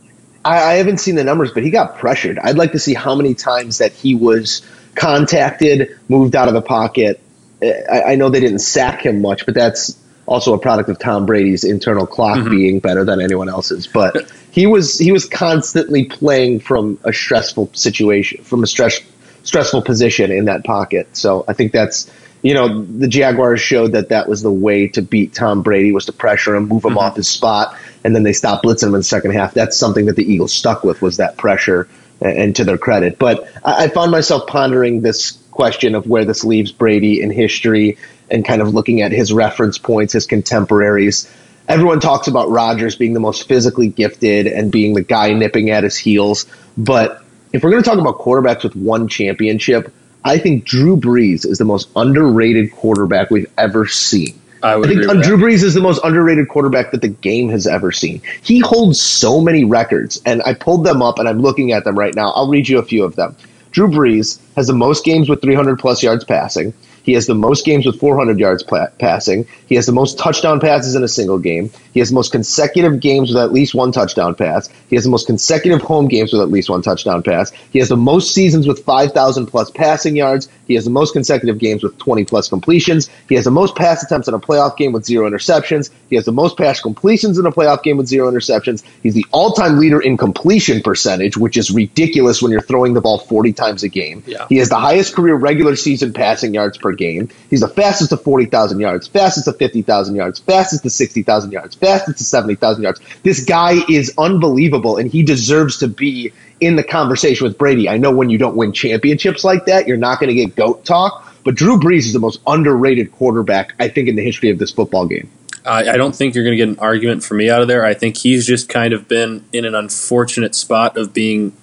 I, 0.46 0.56
I 0.56 0.72
haven't 0.74 0.98
seen 0.98 1.14
the 1.14 1.24
numbers, 1.24 1.52
but 1.52 1.62
he 1.62 1.70
got 1.70 1.96
pressured. 1.98 2.38
I'd 2.38 2.56
like 2.56 2.72
to 2.72 2.78
see 2.78 2.92
how 2.94 3.14
many 3.14 3.34
times 3.34 3.78
that 3.78 3.92
he 3.92 4.14
was 4.14 4.60
contacted, 4.94 5.98
moved 6.08 6.34
out 6.36 6.48
of 6.48 6.54
the 6.54 6.62
pocket. 6.62 7.20
I, 7.62 8.02
I 8.08 8.14
know 8.16 8.28
they 8.30 8.40
didn't 8.40 8.58
sack 8.60 9.04
him 9.04 9.22
much, 9.22 9.46
but 9.46 9.54
that's 9.54 9.98
also 10.26 10.54
a 10.54 10.58
product 10.58 10.88
of 10.88 10.98
Tom 10.98 11.26
Brady's 11.26 11.64
internal 11.64 12.06
clock 12.06 12.38
Mm-hmm. 12.38 12.50
being 12.50 12.78
better 12.80 13.04
than 13.04 13.20
anyone 13.20 13.48
else's. 13.48 13.86
But 13.86 14.30
he 14.50 14.66
was 14.66 14.98
he 14.98 15.12
was 15.12 15.26
constantly 15.26 16.04
playing 16.06 16.60
from 16.60 16.98
a 17.04 17.12
stressful 17.12 17.70
situation, 17.74 18.42
from 18.44 18.62
a 18.62 18.66
stress 18.66 19.00
stressful 19.42 19.82
position 19.82 20.32
in 20.32 20.46
that 20.46 20.64
pocket. 20.64 21.16
So 21.16 21.44
I 21.46 21.52
think 21.52 21.72
that's 21.72 22.10
you 22.42 22.54
know 22.54 22.82
the 22.82 23.08
Jaguars 23.08 23.60
showed 23.60 23.92
that 23.92 24.08
that 24.08 24.28
was 24.28 24.42
the 24.42 24.50
way 24.50 24.88
to 24.88 25.02
beat 25.02 25.34
Tom 25.34 25.62
Brady 25.62 25.92
was 25.92 26.06
to 26.06 26.12
pressure 26.12 26.54
him, 26.56 26.68
move 26.68 26.84
him 26.84 26.98
off 26.98 27.16
his 27.16 27.28
spot, 27.28 27.76
and 28.02 28.14
then 28.14 28.22
they 28.22 28.32
stopped 28.32 28.64
blitzing 28.64 28.88
him 28.88 28.94
in 28.94 29.00
the 29.00 29.04
second 29.04 29.32
half. 29.32 29.54
That's 29.54 29.76
something 29.76 30.06
that 30.06 30.16
the 30.16 30.24
Eagles 30.30 30.52
stuck 30.52 30.84
with 30.84 31.00
was 31.02 31.18
that 31.18 31.36
pressure, 31.36 31.88
and, 32.20 32.38
and 32.38 32.56
to 32.56 32.64
their 32.64 32.78
credit. 32.78 33.18
But 33.18 33.48
I, 33.64 33.84
I 33.84 33.88
found 33.88 34.10
myself 34.10 34.46
pondering 34.46 35.00
this 35.00 35.38
question 35.50 35.94
of 35.94 36.06
where 36.06 36.24
this 36.24 36.44
leaves 36.44 36.72
Brady 36.72 37.22
in 37.22 37.30
history, 37.30 37.96
and 38.34 38.44
kind 38.44 38.60
of 38.60 38.74
looking 38.74 39.00
at 39.00 39.12
his 39.12 39.32
reference 39.32 39.78
points, 39.78 40.12
his 40.12 40.26
contemporaries. 40.26 41.32
Everyone 41.68 42.00
talks 42.00 42.28
about 42.28 42.50
Rodgers 42.50 42.96
being 42.96 43.14
the 43.14 43.20
most 43.20 43.48
physically 43.48 43.88
gifted 43.88 44.46
and 44.46 44.70
being 44.70 44.92
the 44.92 45.02
guy 45.02 45.32
nipping 45.32 45.70
at 45.70 45.84
his 45.84 45.96
heels, 45.96 46.44
but 46.76 47.22
if 47.52 47.62
we're 47.62 47.70
going 47.70 47.82
to 47.82 47.88
talk 47.88 47.98
about 47.98 48.18
quarterbacks 48.18 48.64
with 48.64 48.74
one 48.74 49.06
championship, 49.06 49.94
I 50.24 50.38
think 50.38 50.64
Drew 50.64 50.96
Brees 50.96 51.46
is 51.46 51.58
the 51.58 51.64
most 51.64 51.88
underrated 51.94 52.72
quarterback 52.72 53.30
we've 53.30 53.50
ever 53.56 53.86
seen. 53.86 54.40
I 54.62 54.76
I 54.76 54.82
think 54.82 55.02
Drew. 55.22 55.36
Brees 55.36 55.62
is 55.62 55.74
the 55.74 55.80
most 55.82 56.00
underrated 56.02 56.48
quarterback 56.48 56.90
that 56.92 57.02
the 57.02 57.08
game 57.08 57.50
has 57.50 57.66
ever 57.66 57.92
seen. 57.92 58.22
He 58.42 58.60
holds 58.60 59.00
so 59.00 59.40
many 59.40 59.64
records, 59.64 60.20
and 60.24 60.42
I 60.44 60.54
pulled 60.54 60.84
them 60.84 61.02
up 61.02 61.18
and 61.18 61.28
I'm 61.28 61.38
looking 61.38 61.72
at 61.72 61.84
them 61.84 61.98
right 61.98 62.14
now. 62.14 62.30
I'll 62.30 62.48
read 62.48 62.68
you 62.68 62.78
a 62.78 62.82
few 62.82 63.04
of 63.04 63.14
them. 63.14 63.36
Drew 63.72 63.88
Brees 63.88 64.38
has 64.56 64.66
the 64.66 64.72
most 64.72 65.04
games 65.04 65.28
with 65.28 65.42
300 65.42 65.78
plus 65.78 66.02
yards 66.02 66.24
passing. 66.24 66.72
He 67.04 67.12
has 67.12 67.26
the 67.26 67.34
most 67.34 67.64
games 67.64 67.86
with 67.86 68.00
400 68.00 68.40
yards 68.40 68.62
pla- 68.62 68.88
passing. 68.98 69.46
He 69.66 69.74
has 69.76 69.86
the 69.86 69.92
most 69.92 70.18
touchdown 70.18 70.58
passes 70.58 70.94
in 70.94 71.04
a 71.04 71.08
single 71.08 71.38
game. 71.38 71.70
He 71.92 72.00
has 72.00 72.08
the 72.08 72.14
most 72.14 72.32
consecutive 72.32 72.98
games 72.98 73.28
with 73.32 73.42
at 73.42 73.52
least 73.52 73.74
one 73.74 73.92
touchdown 73.92 74.34
pass. 74.34 74.68
He 74.88 74.96
has 74.96 75.04
the 75.04 75.10
most 75.10 75.26
consecutive 75.26 75.82
home 75.82 76.08
games 76.08 76.32
with 76.32 76.40
at 76.40 76.50
least 76.50 76.70
one 76.70 76.82
touchdown 76.82 77.22
pass. 77.22 77.52
He 77.70 77.78
has 77.78 77.90
the 77.90 77.96
most 77.96 78.34
seasons 78.34 78.66
with 78.66 78.82
5,000 78.84 79.46
plus 79.46 79.70
passing 79.70 80.16
yards. 80.16 80.48
He 80.66 80.74
has 80.74 80.84
the 80.84 80.90
most 80.90 81.12
consecutive 81.12 81.58
games 81.58 81.82
with 81.82 81.96
20 81.98 82.24
plus 82.24 82.48
completions. 82.48 83.10
He 83.28 83.34
has 83.34 83.44
the 83.44 83.50
most 83.50 83.76
pass 83.76 84.02
attempts 84.02 84.26
in 84.26 84.34
a 84.34 84.38
playoff 84.38 84.76
game 84.78 84.92
with 84.92 85.04
zero 85.04 85.28
interceptions. 85.28 85.90
He 86.08 86.16
has 86.16 86.24
the 86.24 86.32
most 86.32 86.56
pass 86.56 86.80
completions 86.80 87.38
in 87.38 87.44
a 87.44 87.52
playoff 87.52 87.82
game 87.82 87.98
with 87.98 88.08
zero 88.08 88.30
interceptions. 88.30 88.82
He's 89.02 89.14
the 89.14 89.26
all 89.30 89.52
time 89.52 89.78
leader 89.78 90.00
in 90.00 90.16
completion 90.16 90.80
percentage, 90.80 91.36
which 91.36 91.58
is 91.58 91.70
ridiculous 91.70 92.40
when 92.40 92.50
you're 92.50 92.62
throwing 92.62 92.94
the 92.94 93.02
ball 93.02 93.18
40 93.18 93.52
times 93.52 93.82
a 93.82 93.88
game. 93.88 94.22
Yeah. 94.26 94.46
He 94.48 94.56
has 94.56 94.70
the 94.70 94.76
highest 94.76 95.14
career 95.14 95.34
regular 95.34 95.76
season 95.76 96.12
passing 96.14 96.54
yards 96.54 96.78
per 96.78 96.93
game. 96.94 97.28
He's 97.50 97.60
the 97.60 97.68
fastest 97.68 98.10
to 98.10 98.16
40,000 98.16 98.80
yards, 98.80 99.06
fastest 99.06 99.46
to 99.46 99.52
50,000 99.52 100.14
yards, 100.14 100.38
fastest 100.38 100.82
to 100.82 100.90
60,000 100.90 101.52
yards, 101.52 101.74
fastest 101.74 102.18
to 102.18 102.24
70,000 102.24 102.82
yards. 102.82 103.00
This 103.22 103.44
guy 103.44 103.76
is 103.88 104.12
unbelievable, 104.18 104.96
and 104.96 105.10
he 105.10 105.22
deserves 105.22 105.78
to 105.78 105.88
be 105.88 106.32
in 106.60 106.76
the 106.76 106.84
conversation 106.84 107.46
with 107.46 107.58
Brady. 107.58 107.88
I 107.88 107.98
know 107.98 108.12
when 108.12 108.30
you 108.30 108.38
don't 108.38 108.56
win 108.56 108.72
championships 108.72 109.44
like 109.44 109.66
that, 109.66 109.86
you're 109.86 109.96
not 109.96 110.20
going 110.20 110.28
to 110.28 110.34
get 110.34 110.56
GOAT 110.56 110.84
talk, 110.84 111.34
but 111.44 111.54
Drew 111.54 111.78
Brees 111.78 112.06
is 112.06 112.12
the 112.12 112.20
most 112.20 112.40
underrated 112.46 113.12
quarterback, 113.12 113.74
I 113.78 113.88
think, 113.88 114.08
in 114.08 114.16
the 114.16 114.24
history 114.24 114.50
of 114.50 114.58
this 114.58 114.70
football 114.70 115.06
game. 115.06 115.30
I, 115.64 115.90
I 115.90 115.96
don't 115.96 116.14
think 116.14 116.34
you're 116.34 116.44
going 116.44 116.56
to 116.56 116.56
get 116.56 116.68
an 116.68 116.78
argument 116.78 117.24
for 117.24 117.34
me 117.34 117.50
out 117.50 117.62
of 117.62 117.68
there. 117.68 117.84
I 117.84 117.94
think 117.94 118.16
he's 118.16 118.46
just 118.46 118.68
kind 118.68 118.92
of 118.92 119.08
been 119.08 119.44
in 119.52 119.64
an 119.64 119.74
unfortunate 119.74 120.54
spot 120.54 120.96
of 120.96 121.14
being 121.14 121.56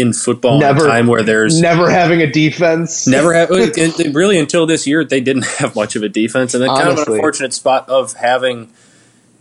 in 0.00 0.12
football 0.12 0.58
Never- 0.58 0.84
in 0.84 0.90
a 0.90 0.92
time 0.94 1.06
where 1.06 1.22
there's 1.22 1.60
Never 1.60 1.90
having 1.90 2.20
a 2.22 2.30
defense. 2.30 3.06
Never 3.06 3.32
have 3.34 3.50
really 4.14 4.38
until 4.38 4.66
this 4.66 4.86
year 4.86 5.04
they 5.04 5.20
didn't 5.20 5.46
have 5.58 5.74
much 5.76 5.96
of 5.96 6.02
a 6.02 6.08
defense, 6.08 6.54
and 6.54 6.62
then 6.62 6.70
kind 6.70 6.88
of 6.88 6.98
an 6.98 7.12
unfortunate 7.14 7.52
spot 7.52 7.88
of 7.88 8.12
having. 8.14 8.68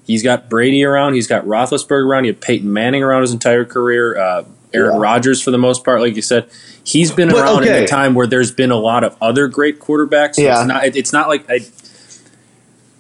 He's 0.06 0.22
got 0.22 0.50
Brady 0.50 0.84
around, 0.84 1.14
he's 1.16 1.26
got 1.28 1.46
Roethlisberger 1.46 2.06
around, 2.08 2.26
he 2.26 2.28
had 2.28 2.40
Peyton 2.40 2.72
Manning 2.72 3.02
around 3.02 3.22
his 3.24 3.32
entire 3.34 3.66
career, 3.66 4.16
uh, 4.16 4.44
Aaron 4.72 4.94
Yeah. 4.96 5.02
Rodgers 5.02 5.42
for 5.42 5.50
the 5.50 5.58
most 5.58 5.84
part, 5.84 6.00
like 6.00 6.16
you 6.16 6.22
said. 6.22 6.46
He's 6.84 7.12
been 7.12 7.30
But, 7.30 7.40
around 7.44 7.64
in 7.66 7.74
a 7.74 7.88
time 7.88 8.14
where 8.14 8.28
there's 8.28 8.52
been 8.52 8.70
a 8.70 8.76
lot 8.76 9.04
of 9.04 9.16
other 9.20 9.48
great 9.48 9.80
quarterbacks. 9.80 10.36
So 10.36 10.44
Yeah. 10.44 10.60
it's 10.60 10.68
not. 10.68 10.86
it- 10.86 10.96
It's 10.96 11.12
not 11.14 11.28
like 11.28 11.50
I, 11.50 11.62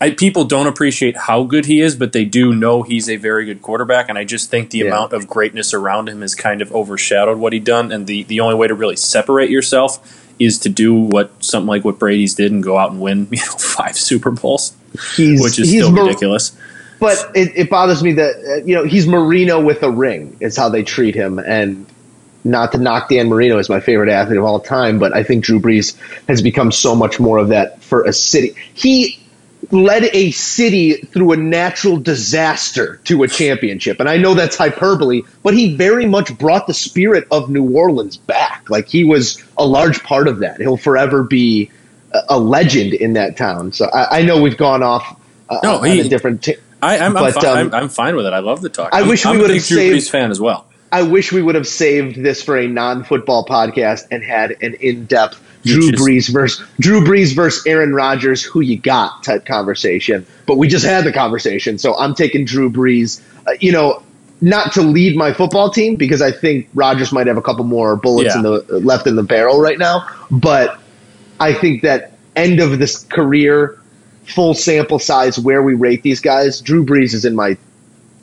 I. 0.01 0.11
People 0.11 0.43
don't 0.45 0.67
appreciate 0.67 1.15
how 1.17 1.43
good 1.43 1.65
he 1.65 1.81
is, 1.81 1.95
but 1.95 2.11
they 2.13 2.25
do 2.25 2.53
know 2.53 2.83
he's 2.83 3.09
a 3.09 3.15
very 3.15 3.45
good 3.45 3.61
quarterback, 3.61 4.09
and 4.09 4.17
I 4.17 4.23
just 4.23 4.49
think 4.49 4.69
the 4.71 4.79
Yeah. 4.79 4.87
amount 4.87 5.13
of 5.13 5.27
greatness 5.27 5.73
around 5.73 6.09
him 6.09 6.21
has 6.21 6.35
kind 6.35 6.61
of 6.61 6.73
overshadowed 6.73 7.37
what 7.37 7.53
he 7.53 7.59
done. 7.59 7.91
And 7.91 8.05
the 8.07 8.23
the 8.23 8.39
only 8.41 8.55
way 8.55 8.67
to 8.67 8.73
really 8.73 8.95
separate 8.97 9.49
yourself 9.49 9.99
is 10.37 10.59
to 10.59 10.69
do 10.69 10.93
what 10.93 11.31
something 11.43 11.67
like 11.67 11.85
what 11.85 11.97
Brady's 11.97 12.35
did 12.35 12.51
and 12.51 12.61
go 12.61 12.77
out 12.77 12.91
and 12.91 12.99
win 12.99 13.27
you 13.31 13.37
know 13.37 13.57
five 13.57 13.95
Super 13.97 14.31
Bowls, 14.31 14.73
He's, 15.15 15.41
which 15.41 15.59
is 15.59 15.69
he's 15.69 15.81
still 15.81 15.91
Mar- 15.91 16.05
ridiculous. 16.05 16.51
But 16.99 17.31
it, 17.35 17.51
it 17.55 17.69
bothers 17.69 18.03
me 18.03 18.13
that 18.13 18.35
uh, 18.35 18.65
you 18.65 18.75
know 18.75 18.83
he's 18.85 19.07
Marino 19.07 19.61
with 19.61 19.81
a 19.83 19.89
ring 19.91 20.35
is 20.39 20.55
how 20.57 20.69
they 20.69 20.83
treat 20.83 21.13
him, 21.15 21.39
and 21.39 21.85
not 22.43 22.71
to 22.73 22.77
knock 22.77 23.09
Dan 23.09 23.27
Marino 23.27 23.57
is 23.57 23.69
my 23.69 23.79
favorite 23.79 24.09
athlete 24.09 24.37
of 24.37 24.43
all 24.45 24.59
time, 24.59 24.99
but 24.99 25.13
I 25.15 25.23
think 25.23 25.43
Drew 25.43 25.59
Brees 25.59 25.95
has 26.27 26.41
become 26.41 26.71
so 26.71 26.95
much 26.95 27.19
more 27.19 27.37
of 27.39 27.47
that 27.49 27.81
for 27.81 28.03
a 28.03 28.13
city. 28.13 28.55
He 28.75 29.19
led 29.71 30.03
a 30.13 30.31
city 30.31 30.93
through 30.93 31.31
a 31.33 31.37
natural 31.37 31.97
disaster 31.97 32.99
to 33.05 33.23
a 33.23 33.27
championship, 33.27 33.99
and 33.99 34.09
I 34.09 34.17
know 34.17 34.33
that's 34.33 34.55
hyperbole, 34.57 35.23
but 35.43 35.53
he 35.53 35.75
very 35.75 36.05
much 36.05 36.37
brought 36.37 36.67
the 36.67 36.73
spirit 36.73 37.27
of 37.31 37.49
New 37.49 37.75
Orleans 37.75 38.17
back. 38.17 38.69
Like 38.69 38.87
he 38.87 39.03
was 39.03 39.43
a 39.57 39.65
large 39.65 40.03
part 40.03 40.27
of 40.27 40.39
that. 40.39 40.59
He'll 40.59 40.77
forever 40.77 41.23
be 41.23 41.71
a, 42.29 42.39
legend 42.39 42.93
in 42.93 43.13
that 43.13 43.35
town. 43.37 43.71
So 43.73 43.85
I, 43.87 44.19
I 44.19 44.21
know 44.23 44.41
we've 44.41 44.57
gone 44.57 44.83
off. 44.83 45.19
Uh, 45.49 45.59
No, 45.63 45.77
on 45.79 45.85
he- 45.85 45.99
a 46.01 46.03
different. 46.07 46.43
T- 46.43 46.55
I, 46.81 46.97
I'm, 46.99 47.17
I'm, 47.17 47.23
But, 47.23 47.33
fine, 47.35 47.45
um, 47.45 47.57
I'm, 47.57 47.73
I'm 47.73 47.89
fine 47.89 48.15
with 48.15 48.25
it. 48.25 48.33
I 48.33 48.39
love 48.39 48.61
the 48.61 48.69
talk. 48.69 48.93
I 48.93 48.99
I'm- 48.99 49.07
wish 49.09 49.25
we 49.25 49.31
I'm 49.31 49.37
a 49.37 49.41
would've 49.41 49.65
Drew 49.65 49.77
saved- 49.77 49.95
Brees 50.07 50.09
fan 50.09 50.31
as 50.31 50.39
well. 50.39 50.65
I 50.91 51.01
wish 51.01 51.31
we 51.33 51.41
would 51.41 51.55
have 51.55 51.67
saved 51.67 52.15
this 52.15 52.41
for 52.41 52.57
a 52.57 52.67
non-football 52.67 53.45
podcast 53.45 54.07
and 54.11 54.23
had 54.23 54.51
an 54.61 54.75
in-depth 54.75 55.41
Drew 55.65 55.91
Brees 55.91 56.31
versus 56.31 56.65
Drew 56.79 57.01
Brees 57.03 57.35
versus 57.35 57.65
Aaron 57.65 57.93
Rodgers, 57.93 58.43
who 58.43 58.61
you 58.61 58.77
got 58.77 59.23
type 59.23 59.45
conversation. 59.45 60.25
But 60.45 60.57
we 60.57 60.67
just 60.67 60.85
had 60.85 61.03
the 61.03 61.11
conversation, 61.11 61.77
so 61.77 61.97
I'm 61.97 62.13
taking 62.15 62.45
Drew 62.45 62.69
Brees. 62.71 63.21
Uh, 63.47 63.51
you 63.59 63.71
know, 63.71 64.01
not 64.41 64.73
to 64.73 64.81
lead 64.81 65.15
my 65.15 65.33
football 65.33 65.69
team 65.69 65.95
because 65.95 66.21
I 66.21 66.31
think 66.31 66.67
Rodgers 66.73 67.11
might 67.11 67.27
have 67.27 67.37
a 67.37 67.41
couple 67.41 67.63
more 67.65 67.95
bullets 67.95 68.35
Yeah. 68.35 68.37
in 68.37 68.43
the 68.43 68.79
left 68.83 69.07
in 69.07 69.15
the 69.15 69.23
barrel 69.23 69.59
right 69.59 69.79
now. 69.79 70.07
But 70.29 70.77
I 71.39 71.53
think 71.53 71.81
that 71.83 72.13
end 72.35 72.59
of 72.59 72.77
this 72.79 73.03
career, 73.03 73.79
full 74.25 74.53
sample 74.53 74.99
size, 74.99 75.39
where 75.39 75.63
we 75.63 75.73
rate 75.73 76.03
these 76.03 76.19
guys, 76.21 76.61
Drew 76.61 76.85
Brees 76.85 77.13
is 77.13 77.25
in 77.25 77.35
my 77.35 77.57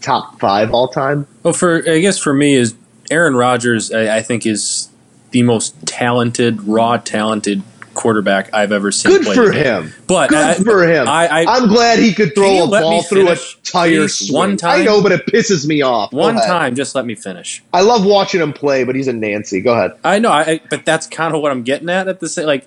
top 0.01 0.39
five 0.39 0.73
all 0.73 0.89
time. 0.89 1.27
Well, 1.43 1.55
for 1.55 1.79
I 1.91 1.99
guess 2.01 2.19
for 2.19 2.35
me 2.35 2.55
is 2.55 2.75
Aaron 3.11 3.35
Rodgers. 3.35 3.91
I, 3.93 4.19
I 4.19 4.23
think 4.23 4.47
is 4.47 4.89
the 5.33 5.43
most 5.43 5.75
talented, 5.87 6.62
raw 6.62 6.97
talented 6.97 7.62
quarterback 7.95 8.53
I've 8.55 8.73
ever 8.73 8.91
seen. 8.91 9.12
Good 9.12 9.23
play 9.23 9.35
for 9.35 9.53
him. 9.53 9.93
But 10.07 10.31
Good 10.31 10.39
I, 10.39 10.55
for 10.55 10.83
him. 10.85 11.07
I, 11.09 11.45
I'm 11.47 11.69
glad 11.69 11.99
he 11.99 12.15
could 12.15 12.35
throw 12.35 12.65
a 12.65 12.69
ball 12.69 13.02
through 13.02 13.30
a 13.30 13.37
tire 13.65 14.09
swing. 14.09 14.35
One 14.35 14.56
time? 14.56 14.80
I 14.80 14.85
know, 14.85 15.02
but 15.02 15.13
it 15.13 15.26
pisses 15.26 15.67
me 15.67 15.83
off. 15.83 16.13
One 16.13 16.37
time, 16.37 16.75
just 16.75 16.95
let 16.95 17.04
me 17.06 17.15
finish. 17.15 17.63
I 17.73 17.83
love 17.83 18.04
watching 18.04 18.41
him 18.41 18.52
play, 18.52 18.85
but 18.85 18.95
he's 18.95 19.09
a 19.09 19.13
Nancy. 19.13 19.61
Go 19.61 19.73
ahead. 19.73 19.93
I 20.04 20.19
know, 20.19 20.30
I, 20.30 20.61
but 20.71 20.85
that's 20.85 21.06
kind 21.06 21.35
of 21.35 21.43
what 21.43 21.52
I'm 21.52 21.63
getting 21.63 21.89
at. 21.89 22.09
At 22.09 22.21
the 22.21 22.28
same, 22.28 22.47
like 22.47 22.67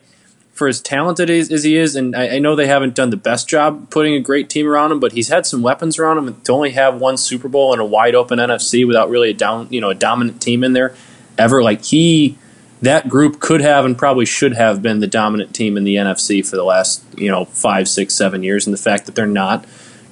for 0.53 0.67
as 0.67 0.79
talented 0.79 1.29
as, 1.29 1.51
as 1.51 1.63
he 1.63 1.75
is, 1.75 1.95
and 1.95 2.15
I, 2.15 2.35
I 2.35 2.39
know 2.39 2.55
they 2.55 2.67
haven't 2.67 2.95
done 2.95 3.09
the 3.09 3.17
best 3.17 3.47
job 3.47 3.89
putting 3.89 4.13
a 4.13 4.21
great 4.21 4.49
team 4.49 4.67
around 4.67 4.91
him, 4.91 4.99
but 4.99 5.11
he's 5.11 5.27
had 5.27 5.45
some 5.45 5.61
weapons 5.61 5.99
around 5.99 6.17
him. 6.17 6.41
To 6.41 6.51
only 6.53 6.71
have 6.71 6.95
one 6.95 7.17
Super 7.17 7.49
Bowl 7.49 7.73
and 7.73 7.81
a 7.81 7.85
wide 7.85 8.15
open 8.15 8.39
NFC 8.39 8.87
without 8.87 9.09
really 9.09 9.31
a 9.31 9.33
down, 9.33 9.67
you 9.69 9.81
know, 9.81 9.89
a 9.89 9.95
dominant 9.95 10.41
team 10.41 10.63
in 10.63 10.73
there 10.73 10.95
ever, 11.37 11.63
like 11.63 11.83
he. 11.83 12.37
That 12.85 13.09
group 13.09 13.39
could 13.39 13.61
have 13.61 13.83
and 13.85 13.97
probably 13.97 14.25
should 14.25 14.53
have 14.53 14.81
been 14.81 14.99
the 14.99 15.07
dominant 15.07 15.53
team 15.53 15.75
in 15.75 15.83
the 15.83 15.95
NFC 15.95 16.47
for 16.47 16.55
the 16.55 16.63
last, 16.63 17.03
you 17.17 17.29
know, 17.29 17.45
five, 17.45 17.89
six, 17.89 18.13
seven 18.13 18.43
years. 18.43 18.65
And 18.67 18.73
the 18.73 18.81
fact 18.81 19.05
that 19.07 19.15
they're 19.15 19.25
not 19.25 19.65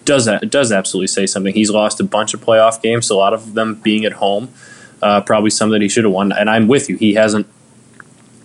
does 0.05 0.25
that 0.25 0.49
does 0.49 0.71
absolutely 0.71 1.07
say 1.07 1.25
something. 1.25 1.53
He's 1.53 1.69
lost 1.69 1.99
a 1.99 2.03
bunch 2.03 2.33
of 2.33 2.41
playoff 2.41 2.81
games, 2.81 3.09
a 3.09 3.15
lot 3.15 3.33
of 3.33 3.53
them 3.53 3.75
being 3.75 4.05
at 4.05 4.13
home. 4.13 4.49
Uh, 5.01 5.21
probably 5.21 5.49
some 5.49 5.69
that 5.71 5.81
he 5.81 5.89
should 5.89 6.03
have 6.05 6.13
won. 6.13 6.31
And 6.31 6.49
I'm 6.49 6.67
with 6.67 6.89
you. 6.89 6.97
He 6.97 7.13
hasn't 7.13 7.47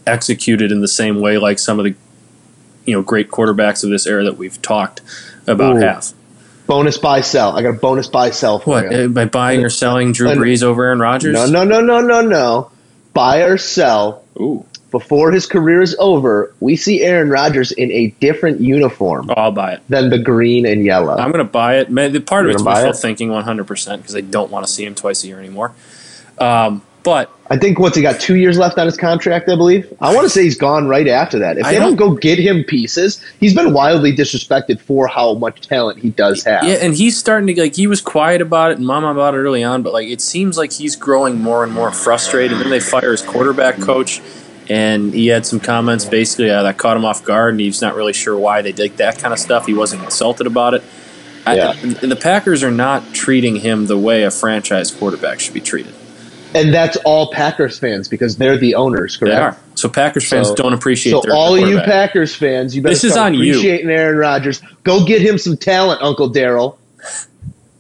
executed 0.07 0.73
in 0.73 0.81
the 0.81 0.89
same 0.89 1.21
way 1.21 1.39
like 1.39 1.59
some 1.59 1.79
of 1.79 1.85
the 1.85 1.95
you 2.85 2.95
know 2.95 3.03
great 3.03 3.31
quarterbacks 3.31 3.85
of 3.85 3.91
this 3.91 4.07
era 4.07 4.25
that 4.25 4.39
we've 4.39 4.61
talked 4.63 5.01
about 5.47 5.77
Ooh. 5.77 5.81
have. 5.81 6.13
Bonus 6.67 6.99
buy 6.99 7.23
sell. 7.23 7.57
I 7.57 7.63
got 7.63 7.71
a 7.71 7.79
bonus 7.79 8.09
buy 8.09 8.31
sell 8.31 8.59
for 8.59 8.71
What 8.71 8.93
you. 8.93 9.05
uh, 9.05 9.09
by 9.09 9.25
buying 9.25 9.65
or 9.65 9.71
selling 9.71 10.13
Drew 10.13 10.29
Brees 10.35 10.63
over 10.63 10.85
Aaron 10.85 10.99
Rodgers? 10.99 11.33
No, 11.33 11.47
no, 11.47 11.65
no, 11.65 11.81
no, 11.81 12.01
no, 12.03 12.21
no. 12.21 12.71
Buy 13.19 13.43
or 13.43 13.59
sell. 13.59 14.23
Ooh, 14.39 14.65
Before 14.93 15.33
his 15.33 15.47
career 15.47 15.83
is 15.83 15.97
over, 15.99 16.55
we 16.61 16.77
see 16.77 17.03
Aaron 17.03 17.31
Rodgers 17.31 17.73
in 17.73 17.91
a 17.91 18.15
different 18.21 18.61
uniform 18.61 19.29
oh, 19.31 19.35
I'll 19.35 19.51
buy 19.51 19.73
it. 19.73 19.83
than 19.89 20.09
the 20.09 20.19
green 20.21 20.65
and 20.65 20.85
yellow. 20.85 21.17
I'm 21.17 21.33
going 21.33 21.45
to 21.45 21.51
buy 21.51 21.79
it. 21.79 21.91
Man, 21.91 22.13
The 22.13 22.21
part 22.21 22.47
of 22.47 22.53
it's 22.53 22.63
wishful 22.63 22.91
it? 22.91 22.97
thinking 22.97 23.31
100 23.31 23.67
percent 23.67 24.03
because 24.03 24.15
I 24.15 24.21
don't 24.21 24.53
want 24.53 24.67
to 24.67 24.73
see 24.73 24.85
him 24.85 24.95
twice 24.95 25.25
a 25.25 25.27
year 25.27 25.41
anymore. 25.41 25.73
Um, 26.39 26.83
but 27.03 27.31
I 27.51 27.57
think 27.57 27.79
once 27.79 27.97
he 27.97 28.03
got 28.03 28.21
two 28.21 28.37
years 28.37 28.59
left 28.59 28.77
on 28.79 28.87
his 28.87 28.97
contract, 28.97 29.49
I 29.49 29.57
believe. 29.57 29.91
I 30.01 30.15
want 30.15 30.25
to 30.27 30.29
say 30.29 30.43
he's 30.43 30.59
gone 30.59 30.87
right 30.87 31.09
after 31.09 31.39
that. 31.39 31.57
If 31.57 31.65
they 31.65 31.73
don't 31.79 31.97
don't- 31.97 32.15
go 32.15 32.17
get 32.17 32.39
him 32.39 32.65
pieces, 32.65 33.25
he's 33.41 33.55
been 33.55 33.73
wildly 33.73 34.15
disrespected 34.15 34.81
for 34.81 35.07
how 35.07 35.35
much 35.35 35.61
talent 35.67 36.01
he 36.01 36.11
does 36.11 36.45
have. 36.45 36.65
Yeah, 36.65 36.75
and 36.75 36.95
he's 36.95 37.17
starting 37.17 37.47
to 37.55 37.61
like 37.63 37.75
he 37.77 37.87
was 37.87 38.01
quiet 38.01 38.43
about 38.43 38.73
it 38.73 38.79
and 38.79 38.87
mama 38.87 39.11
about 39.11 39.35
it 39.35 39.39
early 39.39 39.65
on, 39.65 39.83
but 39.83 39.93
like 39.93 40.09
it 40.09 40.21
seems 40.21 40.59
like 40.59 40.73
he's 40.73 40.97
growing 40.97 41.41
more 41.41 41.65
and 41.65 41.73
more 41.73 41.91
frustrated. 41.91 42.53
And 42.53 42.61
then 42.61 42.71
they 42.71 42.81
fire 42.81 43.13
his 43.13 43.23
quarterback 43.23 43.81
coach, 43.81 44.21
and 44.69 45.15
he 45.15 45.29
had 45.29 45.47
some 45.47 45.61
comments 45.61 46.05
basically 46.05 46.51
uh, 46.51 46.63
that 46.65 46.77
caught 46.77 46.97
him 46.97 47.05
off 47.05 47.25
guard, 47.25 47.55
and 47.55 47.61
he's 47.61 47.81
not 47.81 47.95
really 47.95 48.13
sure 48.13 48.37
why 48.37 48.61
they 48.61 48.73
did 48.73 48.99
that 48.99 49.19
kind 49.19 49.33
of 49.33 49.39
stuff. 49.39 49.67
He 49.67 49.75
wasn't 49.75 50.03
insulted 50.05 50.47
about 50.47 50.75
it. 50.75 50.83
Yeah. 51.47 51.71
I, 51.71 51.75
the 51.75 52.19
Packers 52.21 52.63
are 52.63 52.71
not 52.71 53.15
treating 53.15 53.57
him 53.57 53.87
the 53.87 53.97
way 53.97 54.25
a 54.25 54.31
franchise 54.31 54.91
quarterback 54.91 55.41
should 55.41 55.55
be 55.55 55.63
treated. 55.63 55.95
And 56.55 56.73
that's 56.73 56.97
all 57.05 57.31
Packers 57.31 57.79
fans 57.79 58.09
because 58.09 58.37
they're 58.37 58.57
the 58.57 58.75
owners, 58.77 59.17
correct? 59.17 59.35
They 59.35 59.41
are. 59.41 59.57
So 59.75 59.89
Packers 59.89 60.29
fans 60.29 60.49
So- 60.49 60.55
don't 60.55 60.73
appreciate 60.73 61.13
So 61.13 61.21
their 61.21 61.35
all 61.35 61.55
of 61.55 61.69
you. 61.69 61.79
Packers 61.81 62.35
fans, 62.35 62.75
you 62.75 62.83
better 62.83 62.95
This 62.95 63.05
is 63.05 63.17
on 63.17 63.35
you. 63.35 63.51
appreciating 63.53 63.91
Aaron 63.91 64.17
Rodgers. 64.17 64.63
Go 64.83 65.05
get 65.05 65.21
him 65.21 65.37
some 65.39 65.57
talent, 65.57 66.01
Uncle 66.03 66.31
Daryl. 66.33 66.77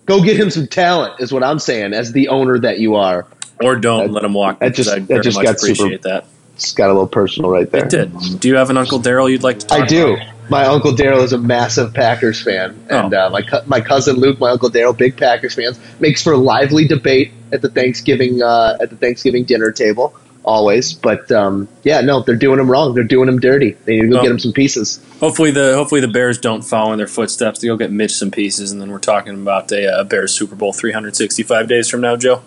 Go 0.07 0.23
get 0.23 0.37
him 0.37 0.51
some 0.51 0.67
talent, 0.67 1.15
is 1.19 1.33
what 1.33 1.43
I'm 1.43 1.59
saying, 1.59 1.93
as 1.95 2.13
the 2.13 2.29
owner 2.29 2.59
that 2.59 2.79
you 2.79 2.95
are. 2.97 3.27
or 3.61 3.75
don't 3.75 4.07
That- 4.07 4.13
let 4.13 4.23
him 4.25 4.35
walk. 4.35 4.61
that 4.61 4.73
just- 4.75 4.89
I 4.89 5.01
that 5.01 5.09
very 5.09 5.21
just 5.23 5.37
much 5.37 5.45
got 5.47 5.59
super- 5.59 5.73
appreciate 5.73 6.03
that. 6.03 6.27
It's 6.59 6.73
got 6.73 6.91
a 6.91 6.93
little 6.93 7.07
personal 7.07 7.51
right 7.51 7.71
there. 7.71 7.85
It 7.85 7.91
did. 7.91 8.41
Do 8.41 8.49
you 8.49 8.57
have 8.57 8.69
an 8.69 8.77
Uncle 8.77 8.99
Daryl 8.99 9.31
you'd 9.31 9.45
like 9.45 9.61
to 9.61 9.67
talk 9.67 9.81
I 9.83 9.87
do. 9.87 10.15
about? 10.15 10.27
My 10.51 10.65
uncle 10.65 10.93
Daryl 10.93 11.23
is 11.23 11.33
a 11.35 11.39
massive 11.39 11.93
Packers 11.95 12.41
fan, 12.43 12.75
and 12.91 13.13
Oh. 13.15 13.27
uh, 13.27 13.31
my 13.31 13.43
co- 13.43 13.61
my 13.67 13.81
cousin 13.81 14.17
Luke, 14.17 14.41
my 14.41 14.51
uncle 14.51 14.71
Daryl, 14.71 14.97
big 14.97 15.17
Packers 15.17 15.55
fans, 15.55 15.79
makes 16.01 16.23
for 16.23 16.37
lively 16.39 16.87
debate 16.89 17.33
at 17.53 17.61
the 17.63 17.69
Thanksgiving 17.69 18.43
uh, 18.43 18.77
at 18.81 18.89
the 18.91 18.97
Thanksgiving 18.97 19.45
dinner 19.45 19.71
table 19.73 20.15
always. 20.45 20.95
But 20.95 21.31
um, 21.31 21.69
yeah, 21.85 22.01
no, 22.01 22.23
they're 22.23 22.35
doing 22.35 22.57
them 22.57 22.71
wrong. 22.71 22.95
They're 22.95 23.05
doing 23.05 23.27
them 23.27 23.39
dirty. 23.39 23.77
They 23.85 23.97
need 23.97 24.01
to 24.03 24.09
go 24.09 24.15
Well- 24.15 24.23
get 24.23 24.29
them 24.31 24.39
some 24.39 24.53
pieces. 24.55 25.01
Hopefully 25.21 25.51
the 25.51 25.75
hopefully 25.77 26.01
the 26.01 26.09
Bears 26.09 26.39
don't 26.39 26.63
follow 26.63 26.93
in 26.93 26.99
their 26.99 27.07
footsteps. 27.07 27.61
They 27.61 27.69
go 27.69 27.77
get 27.77 27.93
Mitch 27.93 28.13
some 28.15 28.31
pieces, 28.31 28.73
and 28.73 28.81
then 28.81 28.91
we're 28.91 28.99
talking 28.99 29.35
about 29.35 29.71
a, 29.71 29.87
uh 30.01 30.05
Bears 30.05 30.33
Super 30.35 30.57
Bowl 30.57 30.73
365 30.73 31.69
days 31.69 31.89
from 31.91 32.01
now, 32.01 32.17
Joe. 32.17 32.43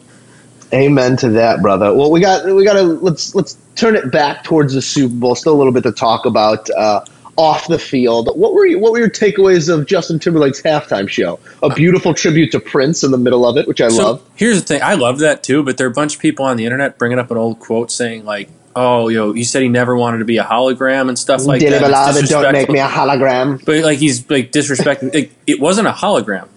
Amen 0.73 1.17
to 1.17 1.29
that, 1.31 1.61
brother. 1.61 1.93
Well, 1.93 2.11
we 2.11 2.21
got 2.21 2.45
we 2.45 2.63
got 2.63 2.73
to 2.73 2.83
let's 2.83 3.35
let's 3.35 3.57
turn 3.75 3.95
it 3.95 4.11
back 4.11 4.43
towards 4.43 4.73
the 4.73 4.81
Super 4.81 5.13
Bowl. 5.13 5.35
Still 5.35 5.53
a 5.53 5.57
little 5.59 5.73
bit 5.73 5.83
to 5.83 5.91
talk 5.91 6.25
about 6.25 6.69
uh, 6.69 7.03
off 7.35 7.67
the 7.67 7.79
field. 7.79 8.29
What 8.35 8.53
were 8.53 8.65
you, 8.65 8.79
what 8.79 8.91
were 8.93 8.99
your 8.99 9.09
takeaways 9.09 9.73
of 9.73 9.85
Justin 9.85 10.19
Timberlake's 10.19 10.61
halftime 10.61 11.09
show? 11.09 11.39
A 11.61 11.73
beautiful 11.73 12.13
tribute 12.13 12.51
to 12.51 12.59
Prince 12.59 13.03
in 13.03 13.11
the 13.11 13.17
middle 13.17 13.45
of 13.45 13.57
it, 13.57 13.67
which 13.67 13.81
I 13.81 13.89
So 13.89 14.03
love. 14.03 14.29
here's 14.35 14.61
the 14.61 14.65
thing: 14.65 14.81
I 14.81 14.93
love 14.93 15.19
that 15.19 15.43
too, 15.43 15.61
but 15.63 15.77
there 15.77 15.87
are 15.87 15.91
a 15.91 15.93
bunch 15.93 16.15
of 16.15 16.21
people 16.21 16.45
on 16.45 16.55
the 16.55 16.63
internet 16.65 16.97
bringing 16.97 17.19
up 17.19 17.31
an 17.31 17.37
old 17.37 17.59
quote 17.59 17.91
saying 17.91 18.23
like 18.25 18.49
oh, 18.73 19.09
yo, 19.09 19.33
he 19.33 19.43
said 19.43 19.61
he 19.61 19.67
never 19.67 19.97
wanted 19.97 20.19
to 20.19 20.25
be 20.25 20.37
a 20.37 20.43
hologram 20.45 21.09
and 21.09 21.19
stuff 21.19 21.41
like 21.47 21.59
that. 21.81 21.81
Don't 22.29 22.53
make 22.53 22.69
me 22.69 22.79
a 22.79 22.87
hologram. 22.87 23.63
But 23.65 23.83
like 23.83 23.99
he's 23.99 24.29
like 24.29 24.53
disrespecting. 24.53 25.13
Like, 25.13 25.31
it 25.45 25.59
wasn't 25.59 25.87
a 25.89 25.91
hologram. 25.91 26.47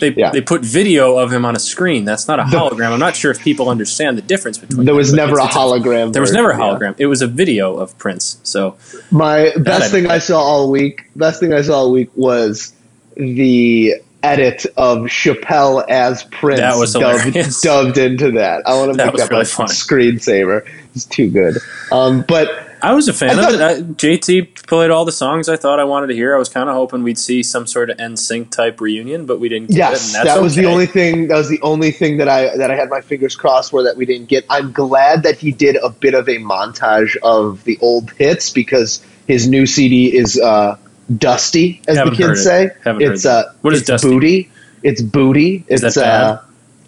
They 0.00 0.10
Yeah. 0.10 0.30
they 0.30 0.40
put 0.40 0.62
video 0.64 1.16
of 1.18 1.32
him 1.32 1.44
on 1.44 1.56
a 1.56 1.58
screen. 1.58 2.04
That's 2.04 2.28
not 2.28 2.38
a 2.38 2.42
hologram. 2.44 2.92
I'm 2.92 2.98
not 3.00 3.16
sure 3.16 3.30
if 3.30 3.40
people 3.40 3.68
understand 3.68 4.16
the 4.18 4.22
difference 4.22 4.58
between. 4.58 4.84
There 4.86 4.94
was 4.94 5.10
but 5.10 5.16
never 5.16 5.38
a 5.38 5.46
hologram. 5.46 6.12
There 6.12 6.22
was 6.22 6.32
never 6.32 6.50
a 6.50 6.54
version, 6.56 6.66
yeah. 6.66 6.78
hologram. 6.90 6.94
It 6.98 7.06
was 7.06 7.22
a 7.22 7.26
video 7.26 7.76
of 7.76 7.96
Prince. 7.98 8.38
So 8.42 8.76
My 9.10 9.52
best 9.58 9.90
thing 9.90 10.06
I 10.06 10.18
saw 10.18 10.40
all 10.40 10.70
week, 10.70 11.04
best 11.16 11.40
thing 11.40 11.52
I 11.52 11.62
saw 11.62 11.78
all 11.80 11.92
week 11.92 12.10
was 12.14 12.72
the 13.16 13.94
edit 14.22 14.66
of 14.76 14.98
Chappelle 15.04 15.84
as 15.88 16.24
Prince 16.24 16.60
That 16.60 16.76
was 16.76 16.92
dubbed, 16.94 17.20
hilarious. 17.22 17.60
dubbed 17.60 17.98
into 17.98 18.32
that. 18.32 18.62
I 18.66 18.74
want 18.74 18.92
to 18.92 18.96
That 18.96 19.04
make 19.06 19.12
was 19.14 19.22
that 19.22 19.30
really 19.30 19.42
my 19.42 19.44
funny. 19.44 19.70
screensaver. 19.72 20.66
It's 20.94 21.04
too 21.04 21.30
good. 21.30 21.58
Um, 21.92 22.24
but 22.26 22.48
I 22.82 22.92
was 22.94 23.08
a 23.08 23.12
fan 23.12 23.38
of 23.38 23.54
it. 23.54 23.60
I, 23.60 23.80
JT 23.80 24.66
played 24.66 24.90
all 24.90 25.04
the 25.04 25.12
songs 25.12 25.48
I 25.48 25.56
thought 25.56 25.80
I 25.80 25.84
wanted 25.84 26.08
to 26.08 26.14
hear. 26.14 26.34
I 26.34 26.38
was 26.38 26.48
kind 26.48 26.68
of 26.68 26.74
hoping 26.74 27.02
we'd 27.02 27.18
see 27.18 27.42
some 27.42 27.66
sort 27.66 27.90
of 27.90 27.96
NSYNC 27.96 28.50
type 28.50 28.80
reunion, 28.80 29.26
but 29.26 29.40
we 29.40 29.48
didn't. 29.48 29.68
Get 29.68 29.76
yes, 29.76 30.14
it, 30.14 30.24
that 30.24 30.40
was 30.40 30.54
the 30.54 30.66
only 30.66 30.86
thing. 30.86 31.28
That 31.28 31.36
was 31.36 31.48
the 31.48 31.60
only 31.62 31.90
thing 31.90 32.18
that 32.18 32.28
I 32.28 32.56
that 32.56 32.70
I 32.70 32.76
had 32.76 32.88
my 32.90 33.00
fingers 33.00 33.36
crossed 33.36 33.70
for 33.70 33.84
that 33.84 33.96
we 33.96 34.06
didn't 34.06 34.26
get. 34.26 34.44
I'm 34.50 34.72
glad 34.72 35.24
that 35.24 35.38
he 35.38 35.52
did 35.52 35.76
a 35.76 35.90
bit 35.90 36.14
of 36.14 36.28
a 36.28 36.36
montage 36.36 37.16
of 37.22 37.64
the 37.64 37.78
old 37.80 38.10
hits 38.12 38.50
because 38.50 39.04
his 39.26 39.48
new 39.48 39.66
CD 39.66 40.16
is 40.16 40.38
uh, 40.38 40.76
dusty, 41.14 41.82
as 41.88 41.96
Haven't 41.96 42.16
the 42.16 42.26
kids 42.26 42.44
say. 42.44 42.70
Haven't 42.84 43.02
it's 43.02 43.26
uh, 43.26 43.52
What 43.62 43.74
is 43.74 43.80
it's 43.80 43.88
dusty? 43.88 44.08
Booty. 44.08 44.50
It's 44.82 45.02
booty. 45.02 45.64
It's 45.68 45.82
that 45.82 45.94
bad? 45.94 46.22
uh, 46.22 46.42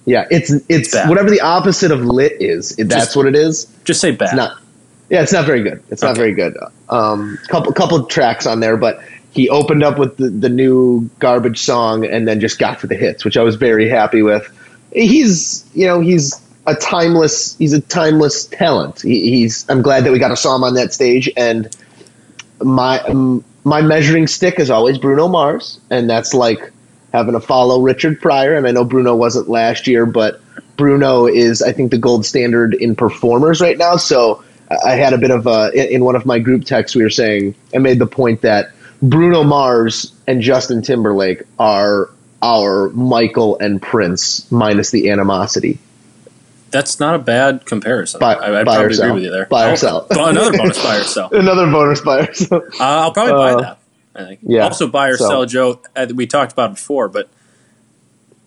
yeah. 0.04 0.26
It's 0.30 0.52
it's 0.68 0.92
bad. 0.92 1.08
whatever 1.08 1.30
the 1.30 1.40
opposite 1.40 1.90
of 1.90 2.04
lit 2.04 2.40
is. 2.40 2.76
That's 2.76 2.94
Just- 2.94 3.16
what 3.16 3.26
it 3.26 3.34
is. 3.34 3.66
Just 3.84 4.00
say 4.00 4.12
bad. 4.12 4.26
It's 4.26 4.34
not. 4.34 4.58
Yeah, 5.10 5.22
it's 5.22 5.32
not 5.32 5.46
very 5.46 5.62
good. 5.62 5.82
It's 5.88 6.02
not 6.02 6.16
very 6.16 6.34
good. 6.34 6.56
Um, 6.88 7.38
couple 7.48 7.72
couple 7.72 8.04
tracks 8.06 8.46
on 8.46 8.60
there, 8.60 8.76
but 8.76 9.02
he 9.30 9.48
opened 9.48 9.82
up 9.82 9.98
with 9.98 10.16
the, 10.16 10.28
the 10.28 10.48
new 10.48 11.08
garbage 11.18 11.60
song 11.60 12.04
and 12.04 12.26
then 12.26 12.40
just 12.40 12.58
got 12.58 12.80
to 12.80 12.86
the 12.86 12.94
hits, 12.94 13.24
which 13.24 13.36
I 13.36 13.42
was 13.42 13.56
very 13.56 13.88
happy 13.88 14.22
with. 14.22 14.46
He's 14.92 15.68
you 15.74 15.86
know 15.86 16.00
he's 16.00 16.40
a 16.66 16.74
timeless 16.74 17.56
he's 17.56 17.72
a 17.72 17.80
timeless 17.80 18.44
talent. 18.46 19.00
He, 19.00 19.30
he's 19.30 19.68
I'm 19.70 19.82
glad 19.82 20.04
that 20.04 20.12
we 20.12 20.18
got 20.18 20.28
to 20.28 20.36
saw 20.36 20.54
him 20.56 20.64
on 20.64 20.74
that 20.74 20.92
stage 20.92 21.30
and 21.36 21.74
my 22.62 23.00
um, 23.00 23.44
my 23.64 23.82
measuring 23.82 24.26
stick 24.26 24.58
is 24.58 24.70
always 24.70 24.98
Bruno 24.98 25.28
Mars, 25.28 25.80
and 25.90 26.08
that's 26.08 26.34
like 26.34 26.72
having 27.12 27.34
to 27.34 27.40
follow 27.40 27.80
Richard 27.80 28.20
Pryor. 28.20 28.54
And 28.54 28.66
I 28.66 28.70
know 28.72 28.84
Bruno 28.84 29.14
wasn't 29.14 29.48
last 29.48 29.86
year, 29.86 30.06
but 30.06 30.40
Bruno 30.76 31.26
is 31.26 31.62
I 31.62 31.72
think 31.72 31.90
the 31.90 31.98
gold 31.98 32.24
standard 32.26 32.74
in 32.74 32.96
performers 32.96 33.60
right 33.60 33.78
now. 33.78 33.96
So 33.96 34.42
I 34.84 34.96
had 34.96 35.12
a 35.12 35.18
bit 35.18 35.30
of 35.30 35.46
a 35.46 35.70
in 35.94 36.04
one 36.04 36.14
of 36.16 36.26
my 36.26 36.38
group 36.38 36.64
texts 36.64 36.94
we 36.94 37.02
were 37.02 37.10
saying 37.10 37.54
I 37.74 37.78
made 37.78 37.98
the 37.98 38.06
point 38.06 38.42
that 38.42 38.70
Bruno 39.02 39.44
Mars 39.44 40.12
and 40.26 40.42
Justin 40.42 40.82
Timberlake 40.82 41.44
are 41.58 42.10
our 42.42 42.88
Michael 42.90 43.58
and 43.58 43.80
Prince 43.80 44.50
minus 44.52 44.90
the 44.90 45.10
animosity. 45.10 45.78
That's 46.70 47.00
not 47.00 47.14
a 47.14 47.18
bad 47.18 47.64
comparison. 47.64 48.20
Buy- 48.20 48.34
I, 48.34 48.60
I'd 48.60 48.66
buy 48.66 48.76
or 48.76 48.88
probably 48.88 48.98
agree 48.98 49.10
with 49.12 49.22
you 49.22 49.30
there. 49.30 49.46
Buy 49.46 49.70
or 49.70 49.76
sell. 49.76 50.06
Another 50.10 50.56
bonus 50.56 50.82
buy 50.82 50.96
or 50.98 51.02
sell. 51.04 51.30
Uh, 51.32 51.38
Another 51.38 51.66
bonus 51.70 52.00
buyer. 52.02 52.34
So 52.34 52.66
I'll 52.78 53.12
probably 53.12 53.32
buy 53.32 53.52
Uh, 53.54 53.60
that. 53.62 53.78
I 54.14 54.24
think. 54.26 54.40
yeah, 54.42 54.64
Also, 54.64 54.86
buy 54.88 55.08
or 55.08 55.16
so- 55.16 55.28
sell, 55.28 55.46
Joe. 55.46 55.80
uh, 55.96 56.06
We 56.14 56.26
talked 56.26 56.52
about 56.52 56.70
it 56.72 56.74
before, 56.74 57.08
but 57.08 57.30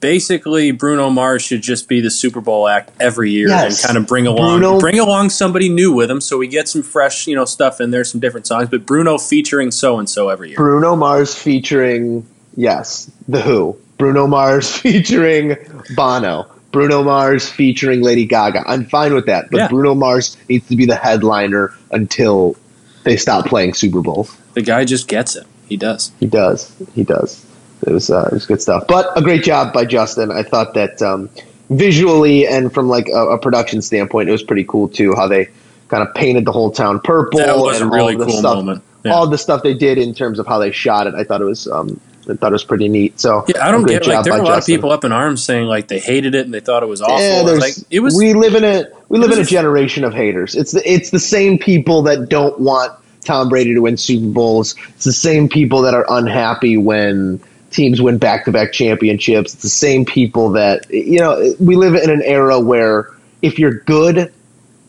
basically, 0.01 0.71
Bruno 0.71 1.09
Mars 1.09 1.41
should 1.43 1.61
just 1.61 1.87
be 1.87 2.01
the 2.01 2.09
Super 2.11 2.41
Bowl 2.41 2.67
act 2.67 2.91
every 2.99 3.31
year 3.31 3.47
Yes. 3.47 3.79
and 3.81 3.87
kind 3.87 3.97
of 3.97 4.07
bring 4.07 4.27
along 4.27 4.59
Bruno- 4.59 4.79
bring 4.79 4.99
along 4.99 5.29
somebody 5.29 5.69
new 5.69 5.93
with 5.93 6.11
him, 6.11 6.19
so 6.19 6.37
we 6.37 6.47
get 6.47 6.67
some 6.67 6.83
fresh, 6.83 7.27
you 7.27 7.35
know, 7.35 7.45
stuff 7.45 7.79
in 7.79 7.91
there, 7.91 8.03
some 8.03 8.19
different 8.19 8.45
songs. 8.47 8.67
But 8.69 8.85
Bruno 8.85 9.17
featuring 9.17 9.71
so 9.71 9.97
and 9.99 10.09
so 10.09 10.27
every 10.29 10.49
year. 10.49 10.57
Bruno 10.57 10.95
Mars 10.97 11.33
featuring 11.33 12.25
yes, 12.57 13.09
The 13.29 13.39
Who. 13.41 13.77
Bruno 13.97 14.27
Mars 14.27 14.75
featuring 14.77 15.55
Bono. 15.95 16.47
Bruno 16.71 17.03
Mars 17.03 17.47
featuring 17.49 18.01
Lady 18.01 18.25
Gaga. 18.25 18.63
I'm 18.65 18.85
fine 18.85 19.13
with 19.13 19.25
that, 19.27 19.51
but 19.51 19.57
Yeah. 19.57 19.67
Bruno 19.67 19.93
Mars 19.93 20.37
needs 20.49 20.67
to 20.69 20.75
be 20.75 20.85
the 20.85 20.95
headliner 20.95 21.73
until 21.91 22.55
they 23.03 23.17
stop 23.17 23.45
playing 23.45 23.73
Super 23.73 24.01
Bowl. 24.01 24.27
The 24.53 24.61
guy 24.61 24.85
just 24.85 25.07
gets 25.07 25.35
it. 25.35 25.45
He 25.67 25.75
does. 25.77 26.11
He 26.19 26.25
does. 26.27 26.71
He 26.95 27.03
does. 27.03 27.45
It 27.85 27.91
was 27.91 28.09
uh, 28.09 28.27
it 28.31 28.33
was 28.33 28.45
good 28.45 28.61
stuff. 28.61 28.85
But 28.87 29.17
a 29.17 29.21
great 29.21 29.43
job 29.43 29.73
by 29.73 29.85
Justin. 29.85 30.31
I 30.31 30.43
thought 30.43 30.73
that 30.75 31.01
um, 31.01 31.29
visually 31.69 32.47
and 32.47 32.73
from 32.73 32.87
like 32.89 33.07
a, 33.07 33.31
a 33.31 33.37
production 33.37 33.81
standpoint, 33.81 34.29
it 34.29 34.31
was 34.31 34.43
pretty 34.43 34.65
cool 34.65 34.87
too. 34.87 35.13
How 35.15 35.27
they 35.27 35.49
kind 35.87 36.07
of 36.07 36.13
painted 36.15 36.45
the 36.45 36.51
whole 36.51 36.71
town 36.71 36.99
purple. 36.99 37.39
That 37.39 37.57
was 37.57 37.79
a 37.79 37.83
and 37.83 37.91
really 37.93 38.13
all 38.13 38.19
the 38.19 38.25
cool 38.25 38.37
stuff, 38.37 38.55
moment. 38.55 38.83
Yeah. 39.03 39.13
All 39.13 39.27
the 39.27 39.37
stuff 39.37 39.63
they 39.63 39.73
did 39.73 39.97
in 39.97 40.13
terms 40.13 40.37
of 40.37 40.45
how 40.47 40.59
they 40.59 40.71
shot 40.71 41.07
it, 41.07 41.15
I 41.15 41.23
thought 41.23 41.41
it 41.41 41.45
was 41.45 41.67
um, 41.67 41.99
I 42.29 42.35
thought 42.35 42.51
it 42.51 42.53
was 42.53 42.63
pretty 42.63 42.87
neat. 42.87 43.19
So 43.19 43.45
Yeah, 43.47 43.65
I 43.65 43.69
a 43.69 43.71
don't 43.71 43.85
get 43.85 44.05
like 44.05 44.23
there 44.23 44.33
are 44.33 44.39
a 44.39 44.43
lot 44.43 44.59
of 44.59 44.65
people 44.65 44.91
up 44.91 45.03
in 45.03 45.11
arms 45.11 45.43
saying 45.43 45.67
like 45.67 45.87
they 45.87 45.99
hated 45.99 46.35
it 46.35 46.45
and 46.45 46.53
they 46.53 46.59
thought 46.59 46.83
it 46.83 46.87
was 46.87 47.01
awful. 47.01 47.19
Yeah, 47.19 47.41
like 47.41 47.73
it 47.89 47.99
was 47.99 48.15
we 48.15 48.33
live 48.33 48.55
in 48.55 48.63
a 48.63 48.85
we 49.09 49.19
live 49.19 49.31
in 49.31 49.39
a 49.39 49.41
a- 49.41 49.45
generation 49.45 50.03
of 50.03 50.13
haters. 50.13 50.55
It's 50.55 50.71
the 50.71 50.91
it's 50.91 51.09
the 51.09 51.19
same 51.19 51.57
people 51.57 52.03
that 52.03 52.29
don't 52.29 52.59
want 52.59 52.93
Tom 53.23 53.49
Brady 53.49 53.73
to 53.73 53.81
win 53.81 53.97
Super 53.97 54.27
Bowls. 54.27 54.75
It's 54.89 55.05
the 55.05 55.13
same 55.13 55.49
people 55.49 55.81
that 55.81 55.93
are 55.93 56.05
unhappy 56.09 56.77
when 56.77 57.41
teams 57.71 58.01
win 58.01 58.17
back 58.17 58.45
to 58.45 58.51
back 58.51 58.71
championships. 58.71 59.53
It's 59.53 59.63
the 59.63 59.69
same 59.69 60.05
people 60.05 60.51
that 60.51 60.89
you 60.91 61.19
know. 61.19 61.53
We 61.59 61.75
live 61.75 61.95
in 61.95 62.09
an 62.09 62.21
era 62.21 62.59
where 62.59 63.09
if 63.41 63.57
you're 63.57 63.79
good, 63.79 64.31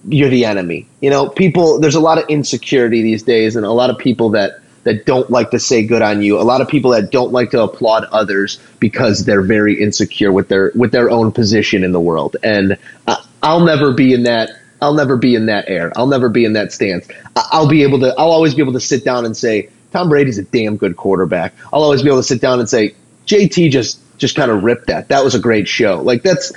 you're 0.06 0.28
the 0.28 0.44
enemy. 0.44 0.86
You 1.00 1.10
know, 1.10 1.28
people. 1.28 1.80
There's 1.80 1.94
a 1.94 2.00
lot 2.00 2.18
of 2.18 2.28
insecurity 2.28 3.02
these 3.02 3.22
days, 3.22 3.56
and 3.56 3.64
a 3.64 3.70
lot 3.70 3.90
of 3.90 3.98
people 3.98 4.30
that 4.30 4.60
that 4.84 5.06
don't 5.06 5.30
like 5.30 5.50
to 5.52 5.58
say 5.58 5.86
good 5.86 6.02
on 6.02 6.22
you. 6.22 6.40
A 6.40 6.42
lot 6.42 6.60
of 6.60 6.68
people 6.68 6.90
that 6.90 7.10
don't 7.10 7.32
like 7.32 7.50
to 7.50 7.62
applaud 7.62 8.04
others 8.04 8.58
because 8.80 9.24
they're 9.24 9.42
very 9.42 9.80
insecure 9.80 10.32
with 10.32 10.48
their 10.48 10.72
with 10.74 10.92
their 10.92 11.10
own 11.10 11.32
position 11.32 11.84
in 11.84 11.92
the 11.92 12.00
world. 12.00 12.36
And 12.42 12.76
I, 13.06 13.24
I'll 13.42 13.64
never 13.64 13.92
be 13.92 14.12
in 14.12 14.24
that. 14.24 14.50
I'll 14.80 14.94
never 14.94 15.16
be 15.16 15.36
in 15.36 15.46
that 15.46 15.68
air. 15.68 15.92
I'll 15.94 16.08
never 16.08 16.28
be 16.28 16.44
in 16.44 16.54
that 16.54 16.72
stance. 16.72 17.06
I'll 17.36 17.68
be 17.68 17.84
able 17.84 18.00
to. 18.00 18.08
I'll 18.18 18.32
always 18.32 18.54
be 18.54 18.62
able 18.62 18.72
to 18.72 18.80
sit 18.80 19.04
down 19.04 19.24
and 19.24 19.36
say 19.36 19.70
Tom 19.92 20.08
Brady's 20.08 20.38
a 20.38 20.42
damn 20.44 20.76
good 20.76 20.96
quarterback. 20.96 21.54
I'll 21.72 21.82
always 21.82 22.02
be 22.02 22.08
able 22.08 22.18
to 22.18 22.24
sit 22.24 22.40
down 22.40 22.60
and 22.60 22.68
say 22.68 22.94
JT 23.26 23.70
just 23.70 24.00
just 24.18 24.36
kind 24.36 24.50
of 24.50 24.62
ripped 24.64 24.86
that. 24.86 25.08
That 25.08 25.24
was 25.24 25.34
a 25.34 25.38
great 25.38 25.68
show. 25.68 26.00
Like 26.00 26.22
that's. 26.22 26.52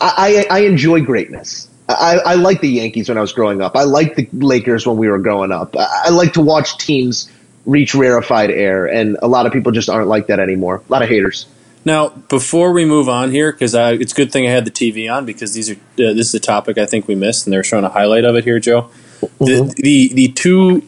I, 0.00 0.46
I, 0.50 0.58
I 0.58 0.60
enjoy 0.60 1.00
greatness. 1.00 1.68
I, 1.88 2.18
I 2.24 2.34
like 2.34 2.60
the 2.60 2.68
Yankees 2.68 3.08
when 3.08 3.16
I 3.16 3.22
was 3.22 3.32
growing 3.32 3.62
up. 3.62 3.74
I 3.74 3.84
like 3.84 4.14
the 4.14 4.28
Lakers 4.32 4.86
when 4.86 4.98
we 4.98 5.08
were 5.08 5.18
growing 5.18 5.50
up. 5.50 5.74
I, 5.76 6.02
I 6.04 6.08
like 6.10 6.34
to 6.34 6.42
watch 6.42 6.76
teams 6.76 7.30
reach 7.64 7.94
rarefied 7.94 8.50
air, 8.50 8.86
and 8.86 9.16
a 9.22 9.28
lot 9.28 9.46
of 9.46 9.52
people 9.52 9.72
just 9.72 9.88
aren't 9.88 10.08
like 10.08 10.26
that 10.26 10.38
anymore. 10.38 10.82
A 10.88 10.92
lot 10.92 11.02
of 11.02 11.08
haters. 11.08 11.46
Now, 11.84 12.10
before 12.10 12.72
we 12.72 12.84
move 12.84 13.08
on 13.08 13.30
here, 13.30 13.50
because 13.50 13.74
I 13.74 13.92
it's 13.92 14.12
a 14.12 14.14
good 14.14 14.30
thing 14.30 14.46
I 14.46 14.50
had 14.50 14.66
the 14.66 14.70
TV 14.70 15.10
on 15.12 15.24
because 15.24 15.54
these 15.54 15.70
are 15.70 15.74
uh, 15.74 16.12
this 16.12 16.28
is 16.28 16.34
a 16.34 16.40
topic 16.40 16.76
I 16.76 16.86
think 16.86 17.08
we 17.08 17.14
missed, 17.14 17.46
and 17.46 17.52
they're 17.52 17.64
showing 17.64 17.84
a 17.84 17.88
highlight 17.88 18.24
of 18.24 18.36
it 18.36 18.44
here, 18.44 18.60
Joe. 18.60 18.90
The, 19.38 19.72
the 19.76 20.08
the 20.12 20.28
two 20.28 20.82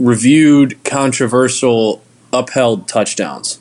reviewed 0.00 0.82
controversial 0.84 2.02
upheld 2.32 2.88
touchdowns. 2.88 3.60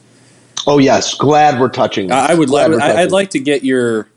Oh 0.65 0.77
yes, 0.77 1.13
glad 1.15 1.59
we're 1.59 1.69
touching. 1.69 2.11
I 2.11 2.27
I 2.31 2.33
would 2.33 2.49
Glad 2.49 2.71
like 2.71 2.81
I, 2.81 3.01
I'd 3.03 3.11
like 3.11 3.31
to 3.31 3.39
get 3.39 3.63
your. 3.63 4.07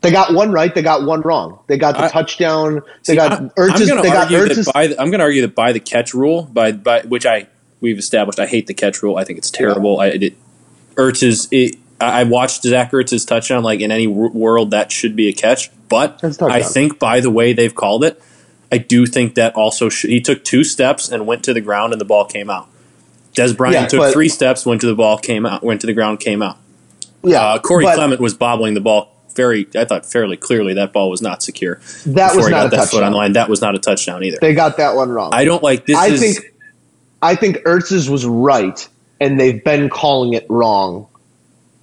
They 0.00 0.10
got 0.10 0.34
one 0.34 0.52
right. 0.52 0.74
They 0.74 0.82
got 0.82 1.04
one 1.06 1.22
wrong. 1.22 1.60
They 1.66 1.78
got 1.78 1.96
the 1.96 2.04
I- 2.04 2.08
touchdown. 2.08 2.82
They 3.06 3.12
See, 3.12 3.16
got 3.16 3.32
I, 3.32 3.36
am 3.36 3.50
Ertz's. 3.50 3.88
going 3.88 4.02
They 4.02 4.10
got 4.10 4.28
Ertz's. 4.28 4.70
by 4.70 4.88
the, 4.88 5.00
I'm 5.00 5.08
going 5.10 5.20
to 5.20 5.24
argue 5.24 5.40
that 5.42 5.54
by 5.54 5.72
the 5.72 5.80
catch 5.80 6.12
rule, 6.12 6.42
by 6.42 6.72
by 6.72 7.00
which 7.02 7.24
I 7.24 7.46
we've 7.80 7.98
established, 7.98 8.38
I 8.38 8.46
hate 8.46 8.66
the 8.66 8.74
catch 8.74 9.02
rule. 9.02 9.16
I 9.16 9.24
think 9.24 9.38
it's 9.38 9.50
terrible. 9.50 10.00
I 10.00 10.08
it, 10.08 10.36
Ertz's. 10.96 11.48
It, 11.50 11.76
I 12.00 12.24
watched 12.24 12.62
Zach 12.64 12.90
Ertz's 12.92 13.24
touchdown. 13.24 13.62
Like 13.62 13.80
in 13.80 13.90
any 13.90 14.06
w- 14.06 14.30
world, 14.32 14.72
that 14.72 14.92
should 14.92 15.16
be 15.16 15.28
a 15.28 15.32
catch. 15.32 15.70
But. 15.88 16.20
I 16.42 16.62
think 16.62 16.98
by 16.98 17.20
the 17.20 17.30
way 17.30 17.52
they've 17.52 17.74
called 17.74 18.04
it, 18.04 18.20
I 18.72 18.78
do 18.78 19.06
think 19.06 19.34
that 19.36 19.54
also 19.54 19.88
should, 19.88 20.10
he 20.10 20.20
took 20.20 20.44
two 20.44 20.64
steps 20.64 21.08
and 21.08 21.26
went 21.26 21.44
to 21.44 21.54
the 21.54 21.60
ground 21.60 21.92
and 21.92 22.00
the 22.00 22.04
ball 22.04 22.24
came 22.24 22.50
out. 22.50 22.68
Dez 23.34 23.56
Bryant 23.56 23.74
Yeah, 23.74 23.86
took 23.86 24.00
but- 24.00 24.12
three 24.12 24.28
steps, 24.28 24.64
went 24.66 24.80
to 24.82 24.86
the 24.86 24.94
ball, 24.94 25.18
came 25.18 25.44
out, 25.46 25.62
went 25.62 25.80
to 25.82 25.86
the 25.86 25.92
ground, 25.92 26.20
came 26.20 26.42
out. 26.42 26.56
yeah, 27.22 27.40
Uh, 27.42 27.58
Corey 27.58 27.84
but 27.84 27.94
Clement 27.96 28.20
was 28.20 28.34
bobbling 28.34 28.74
the 28.74 28.80
ball 28.80 29.10
very. 29.34 29.66
I 29.76 29.84
thought 29.84 30.06
fairly 30.06 30.36
clearly 30.36 30.74
that 30.74 30.92
ball 30.92 31.10
was 31.10 31.20
not 31.20 31.42
secure. 31.42 31.80
That 32.06 32.36
was 32.36 32.48
not 32.48 32.66
a 32.66 32.70
foot 32.70 32.78
on 32.78 32.86
touchdown. 32.86 33.10
the 33.12 33.16
line. 33.18 33.32
That 33.32 33.48
was 33.48 33.60
not 33.60 33.74
a 33.74 33.78
touchdown 33.78 34.22
either. 34.22 34.38
They 34.40 34.54
got 34.54 34.76
that 34.76 34.94
one 34.94 35.08
wrong. 35.10 35.30
I 35.34 35.44
don't 35.44 35.62
like 35.62 35.86
this. 35.86 35.96
I 35.96 36.08
is, 36.08 36.20
think 36.20 36.54
I 37.20 37.34
think 37.34 37.56
Ertz's 37.64 38.08
was 38.08 38.24
right, 38.24 38.86
and 39.20 39.40
they've 39.40 39.62
been 39.64 39.88
calling 39.88 40.34
it 40.34 40.46
wrong, 40.48 41.08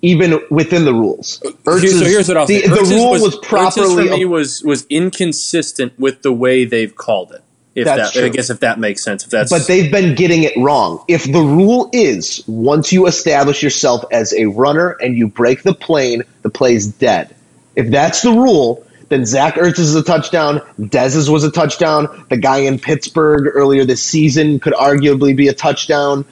even 0.01 0.39
within 0.49 0.85
the 0.85 0.93
rules. 0.93 1.39
Ertz's, 1.65 1.99
so 1.99 2.05
here's 2.05 2.27
what 2.27 2.37
I'll 2.37 2.45
the, 2.45 2.61
say. 2.61 2.67
the 2.67 2.95
rule 2.95 3.11
was, 3.11 3.21
was, 3.21 3.35
Ertz's 3.35 3.47
properly. 3.47 4.07
for 4.07 4.17
me 4.17 4.25
was 4.25 4.63
was 4.63 4.85
inconsistent 4.89 5.99
with 5.99 6.21
the 6.21 6.33
way 6.33 6.65
they've 6.65 6.95
called 6.95 7.31
it. 7.31 7.43
If 7.73 7.85
that, 7.85 8.17
I 8.17 8.27
guess 8.27 8.49
if 8.49 8.59
that 8.59 8.79
makes 8.79 9.01
sense. 9.01 9.23
If 9.23 9.29
that's 9.29 9.49
but 9.49 9.65
they've 9.65 9.89
been 9.89 10.15
getting 10.15 10.43
it 10.43 10.57
wrong. 10.57 11.05
If 11.07 11.23
the 11.23 11.39
rule 11.39 11.89
is 11.93 12.43
once 12.45 12.91
you 12.91 13.07
establish 13.07 13.63
yourself 13.63 14.03
as 14.11 14.33
a 14.33 14.47
runner 14.47 14.89
and 14.89 15.15
you 15.15 15.27
break 15.27 15.63
the 15.63 15.73
plane, 15.73 16.23
the 16.41 16.49
play's 16.49 16.87
dead. 16.87 17.33
If 17.75 17.89
that's 17.89 18.23
the 18.23 18.31
rule, 18.31 18.85
Then 19.11 19.25
Zach 19.25 19.55
Ertz 19.55 19.77
is 19.77 19.93
a 19.93 20.03
touchdown. 20.03 20.61
Dez's 20.79 21.29
was 21.29 21.43
a 21.43 21.51
touchdown. 21.51 22.25
The 22.29 22.37
guy 22.37 22.59
in 22.59 22.79
Pittsburgh 22.79 23.45
earlier 23.53 23.83
this 23.83 24.01
season 24.01 24.61
could 24.61 24.71
arguably 24.71 25.35
be 25.35 25.49
a 25.49 25.53
touchdown. 25.53 26.23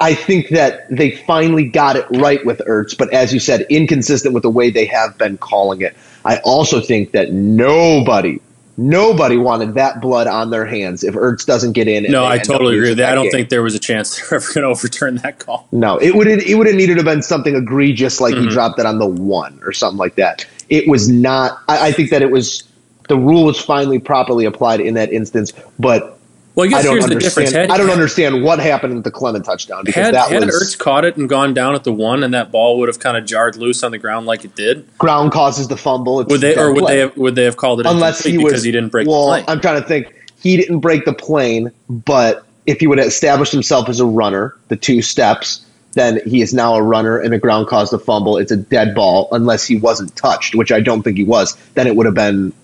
I- 0.00 0.14
think 0.14 0.48
that 0.50 0.86
they 0.90 1.12
finally 1.12 1.64
got 1.64 1.96
it 1.96 2.06
right 2.10 2.44
with 2.44 2.58
Ertz, 2.68 2.96
but 2.96 3.12
as 3.12 3.32
you 3.32 3.40
said, 3.40 3.66
inconsistent 3.70 4.34
with 4.34 4.42
the 4.42 4.50
way 4.50 4.70
they 4.70 4.86
have 4.86 5.16
been 5.18 5.38
calling 5.38 5.80
it. 5.82 5.96
I 6.24 6.38
also 6.38 6.80
think 6.80 7.12
that 7.12 7.32
nobody, 7.32 8.40
nobody 8.76 9.36
wanted 9.36 9.74
that 9.74 10.00
blood 10.00 10.26
on 10.26 10.50
their 10.50 10.64
hands 10.66 11.04
if 11.04 11.14
Ertz 11.14 11.44
doesn't 11.46 11.72
get 11.72 11.86
in. 11.88 12.10
No, 12.10 12.24
I 12.24 12.38
totally 12.38 12.76
agree 12.76 12.90
with 12.90 12.98
that. 12.98 13.12
I 13.12 13.14
don't 13.14 13.24
game. 13.24 13.32
think 13.32 13.48
there 13.50 13.62
was 13.62 13.74
a 13.74 13.78
chance 13.78 14.16
they're 14.30 14.38
ever 14.38 14.52
going 14.52 14.62
to 14.64 14.68
overturn 14.70 15.16
that 15.16 15.38
call. 15.38 15.68
No, 15.72 15.96
it 15.98 16.14
would 16.14 16.26
it 16.26 16.56
would 16.56 16.66
have 16.66 16.76
needed 16.76 16.94
to 16.94 16.98
have 17.00 17.04
been 17.06 17.22
something 17.22 17.54
egregious, 17.54 18.20
like 18.20 18.34
Mm-hmm. 18.34 18.44
he 18.44 18.50
dropped 18.50 18.78
it 18.78 18.86
on 18.86 18.98
the 18.98 19.06
one 19.06 19.60
or 19.64 19.72
something 19.72 19.98
like 19.98 20.16
that. 20.16 20.46
It 20.68 20.88
was 20.88 21.08
not. 21.08 21.58
I, 21.68 21.88
I 21.88 21.92
think 21.92 22.10
that 22.10 22.22
it 22.22 22.30
was 22.30 22.64
the 23.08 23.16
rule 23.18 23.44
was 23.44 23.60
finally 23.60 23.98
properly 23.98 24.46
applied 24.46 24.80
in 24.80 24.94
that 24.94 25.12
instance, 25.12 25.52
but 25.78 26.18
Well, 26.54 26.64
I 26.64 26.68
I 26.68 26.70
guess 26.70 26.84
don't 26.84 26.92
here's 26.92 27.06
the 27.06 27.14
difference. 27.14 27.36
understand. 27.36 27.70
Had, 27.70 27.80
I 27.80 27.82
don't 27.82 27.90
understand 27.92 28.44
what 28.44 28.60
happened 28.60 28.94
with 28.94 29.04
the 29.04 29.10
Clement 29.10 29.44
touchdown 29.44 29.84
because 29.84 30.06
Had, 30.06 30.14
that 30.14 30.30
had 30.30 30.44
was 30.44 30.74
Ertz 30.74 30.78
caught 30.78 31.04
it 31.04 31.16
and 31.16 31.28
gone 31.28 31.52
down 31.52 31.74
at 31.74 31.84
the 31.84 31.92
one, 31.92 32.22
and 32.22 32.32
that 32.34 32.52
ball 32.52 32.78
would 32.78 32.88
have 32.88 33.00
kind 33.00 33.16
of 33.16 33.24
jarred 33.26 33.56
loose 33.56 33.82
on 33.82 33.90
the 33.90 33.98
ground 33.98 34.26
like 34.26 34.44
it 34.44 34.54
did, 34.54 34.86
ground 34.98 35.32
causes 35.32 35.68
the 35.68 35.76
fumble. 35.76 36.20
It's 36.20 36.30
would 36.30 36.40
they 36.40 36.56
or 36.56 36.72
would 36.72 36.84
play. 36.84 36.94
they 36.94 37.00
have, 37.00 37.16
would 37.16 37.34
they 37.34 37.44
have 37.44 37.56
called 37.56 37.80
it 37.80 37.86
unless 37.86 38.22
he 38.22 38.38
was 38.38 38.52
because 38.52 38.62
he 38.62 38.70
didn't 38.70 38.90
break 38.90 39.08
well, 39.08 39.26
the 39.26 39.32
plane? 39.32 39.44
I'm 39.48 39.60
trying 39.60 39.82
to 39.82 39.88
think. 39.88 40.14
He 40.40 40.56
didn't 40.56 40.80
break 40.80 41.06
the 41.06 41.14
plane, 41.14 41.72
but 41.88 42.44
if 42.66 42.80
he 42.80 42.86
would 42.86 42.98
have 42.98 43.06
established 43.06 43.52
himself 43.52 43.88
as 43.88 43.98
a 43.98 44.06
runner, 44.06 44.54
the 44.68 44.76
two 44.76 45.00
steps, 45.02 45.64
then 45.94 46.20
he 46.26 46.42
is 46.42 46.52
now 46.52 46.74
a 46.74 46.82
runner 46.82 47.18
and 47.18 47.32
the 47.32 47.38
ground 47.38 47.66
caused 47.66 47.92
a 47.94 47.98
fumble. 47.98 48.36
It's 48.36 48.52
a 48.52 48.56
dead 48.56 48.94
ball 48.94 49.28
unless 49.32 49.66
he 49.66 49.76
wasn't 49.76 50.14
touched, 50.16 50.54
which 50.54 50.70
I 50.70 50.80
don't 50.80 51.02
think 51.02 51.16
he 51.16 51.24
was. 51.24 51.56
Then 51.74 51.86
it 51.86 51.96
would 51.96 52.06
have 52.06 52.14
been 52.14 52.52
a, 52.52 52.63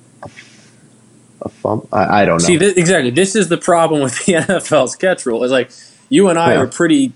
a 1.42 1.48
fumble. 1.48 1.88
I, 1.92 2.22
I 2.22 2.24
don't 2.24 2.40
know. 2.40 2.46
See, 2.46 2.58
th- 2.58 2.76
exactly. 2.76 3.10
This 3.10 3.34
is 3.36 3.48
the 3.48 3.56
problem 3.58 4.02
with 4.02 4.14
the 4.26 4.34
NFL's 4.34 4.96
catch 4.96 5.24
rule. 5.26 5.42
Is 5.44 5.50
like 5.52 5.70
you 6.08 6.28
and 6.28 6.38
I 6.38 6.54
Yeah. 6.54 6.60
are 6.60 6.66
pretty, 6.66 7.12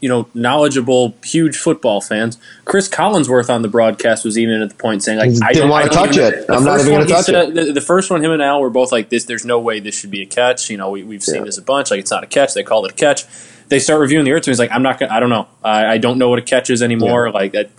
you 0.00 0.08
know, 0.08 0.26
knowledgeable, 0.34 1.14
huge 1.24 1.56
football 1.56 2.00
fans. 2.00 2.38
Chris 2.64 2.88
Collinsworth 2.88 3.48
on 3.48 3.62
the 3.62 3.68
broadcast 3.68 4.24
was 4.24 4.36
even 4.36 4.60
at 4.60 4.68
the 4.70 4.74
point 4.74 5.02
saying, 5.02 5.18
like, 5.18 5.30
He 5.30 5.38
I 5.42 5.52
didn't 5.52 5.68
wanna 5.68 5.88
touch 5.90 6.16
even- 6.16 6.34
it. 6.34 6.44
I'm 6.48 6.64
not 6.64 6.80
even 6.80 6.92
gonna 6.92 7.06
touch 7.06 7.26
said- 7.26 7.54
The, 7.54 7.72
the 7.72 7.80
first 7.80 8.10
one, 8.10 8.22
him 8.24 8.32
and 8.32 8.42
Al 8.42 8.60
were 8.60 8.70
both 8.70 8.90
like, 8.90 9.10
"This, 9.10 9.24
there's 9.24 9.44
no 9.44 9.60
way 9.60 9.78
this 9.80 9.94
should 9.98 10.10
be 10.10 10.22
a 10.22 10.26
catch." 10.26 10.70
You 10.70 10.76
know, 10.76 10.90
we, 10.90 11.02
we've 11.04 11.22
seen 11.22 11.36
Yeah. 11.36 11.44
this 11.44 11.58
a 11.58 11.62
bunch. 11.62 11.90
Like, 11.90 12.00
it's 12.00 12.10
not 12.10 12.24
a 12.24 12.26
catch. 12.26 12.54
They 12.54 12.62
called 12.64 12.86
it 12.86 12.92
a 12.92 12.94
catch. 12.94 13.24
They 13.68 13.78
start 13.78 14.00
reviewing 14.00 14.24
the 14.24 14.32
Ertz, 14.32 14.38
and 14.38 14.46
he's 14.48 14.58
like, 14.58 14.72
"I'm 14.72 14.82
not 14.82 14.98
gonna. 14.98 15.12
I 15.14 15.20
don't 15.20 15.30
know. 15.30 15.46
I, 15.64 15.86
I 15.86 15.98
don't 15.98 16.18
know 16.18 16.28
what 16.28 16.38
a 16.38 16.42
catch 16.42 16.68
is 16.68 16.82
anymore." 16.82 17.30
Like 17.30 17.52
that. 17.52 17.70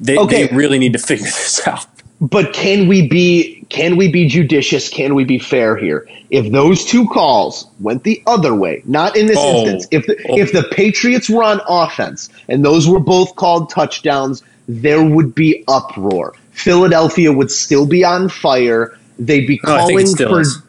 They, 0.00 0.18
Okay. 0.18 0.46
they 0.48 0.56
really 0.56 0.78
need 0.78 0.92
to 0.94 0.98
figure 0.98 1.24
this 1.26 1.66
out. 1.66 1.86
But 2.20 2.52
can 2.52 2.88
we 2.88 3.06
be 3.08 3.64
can 3.68 3.96
we 3.96 4.08
be 4.10 4.26
judicious? 4.28 4.88
Can 4.88 5.14
we 5.14 5.24
be 5.24 5.38
fair 5.38 5.76
here? 5.76 6.08
If 6.30 6.50
those 6.52 6.84
two 6.84 7.06
calls 7.08 7.66
went 7.80 8.04
the 8.04 8.22
other 8.26 8.54
way, 8.54 8.82
not 8.86 9.16
in 9.16 9.26
this 9.26 9.36
Oh. 9.38 9.66
instance, 9.66 9.86
if 9.90 10.06
the, 10.06 10.16
Oh. 10.28 10.38
if 10.38 10.52
the 10.52 10.62
Patriots 10.70 11.28
were 11.28 11.42
on 11.42 11.60
offense 11.68 12.28
and 12.48 12.64
those 12.64 12.86
were 12.88 13.00
both 13.00 13.34
called 13.36 13.68
touchdowns, 13.70 14.42
there 14.68 15.02
would 15.02 15.34
be 15.34 15.64
uproar. 15.68 16.32
Philadelphia 16.52 17.32
would 17.32 17.50
still 17.50 17.86
be 17.86 18.04
on 18.04 18.28
fire. 18.28 18.92
They'd 19.18 19.46
be 19.46 19.60
Oh, 19.64 19.66
calling 19.66 20.06
still 20.06 20.28
for 20.28 20.40
is. 20.40 20.62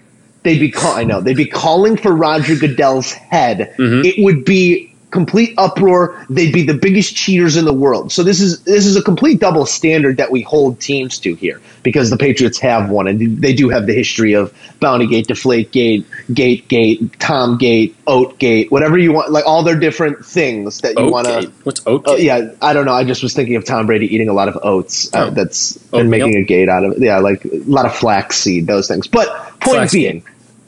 they'd 0.43 0.59
be 0.59 0.69
call, 0.71 0.95
I 0.95 1.03
know 1.03 1.21
they'd 1.21 1.37
be 1.37 1.45
calling 1.45 1.97
for 1.97 2.13
Roger 2.15 2.55
Goodell's 2.55 3.11
head. 3.11 3.73
Mm-hmm. 3.77 4.01
It 4.05 4.23
would 4.23 4.43
be 4.43 4.86
complete 5.09 5.53
uproar. 5.57 6.25
They'd 6.29 6.51
be 6.51 6.63
the 6.63 6.73
biggest 6.73 7.15
cheaters 7.15 7.55
in 7.55 7.65
the 7.65 7.73
world. 7.73 8.11
So 8.11 8.23
this 8.23 8.41
is 8.41 8.61
this 8.63 8.85
is 8.85 8.95
a 8.97 9.01
complete 9.01 9.39
double 9.39 9.65
standard 9.65 10.17
that 10.17 10.31
we 10.31 10.41
hold 10.41 10.79
teams 10.81 11.19
to 11.19 11.33
here 11.33 11.61
because 11.83 12.09
the 12.09 12.17
Patriots 12.17 12.59
have 12.59 12.89
one 12.89 13.07
and 13.07 13.41
they 13.41 13.53
do 13.53 13.69
have 13.69 13.85
the 13.87 13.93
history 13.93 14.33
of 14.33 14.53
Bountygate, 14.81 15.27
Deflategate, 15.27 16.05
Gate 16.33 16.67
Gate, 16.67 16.67
Gate, 16.67 17.19
Tom 17.19 17.57
Gate, 17.57 17.95
Oat 18.05 18.37
Gate, 18.37 18.69
whatever 18.71 18.97
you 18.97 19.13
want, 19.13 19.31
like 19.31 19.45
all 19.47 19.63
their 19.63 19.79
different 19.79 20.25
things 20.25 20.81
that 20.81 20.99
you 20.99 21.09
want 21.09 21.27
to. 21.27 21.51
What's 21.63 21.79
Oatgate? 21.81 22.03
Oh 22.05 22.15
yeah, 22.17 22.51
I 22.61 22.73
don't 22.73 22.85
know. 22.85 22.93
I 22.93 23.03
just 23.05 23.23
was 23.23 23.33
thinking 23.33 23.55
of 23.55 23.63
Tom 23.65 23.85
Brady 23.85 24.13
eating 24.13 24.29
a 24.29 24.33
lot 24.33 24.49
of 24.49 24.57
oats. 24.63 25.13
Uh, 25.13 25.27
Oh. 25.27 25.29
that's 25.31 25.77
and 25.93 26.09
making 26.09 26.35
a 26.35 26.43
gate 26.43 26.69
out 26.69 26.83
of 26.83 26.93
it. 26.93 26.99
Yeah, 26.99 27.19
like 27.19 27.43
a 27.45 27.49
lot 27.65 27.85
of 27.85 27.95
flaxseed, 27.95 28.67
those 28.67 28.87
things. 28.87 29.07
But 29.07 29.29
point 29.61 29.77
Flaxgate. 29.79 29.91
being, 29.93 30.23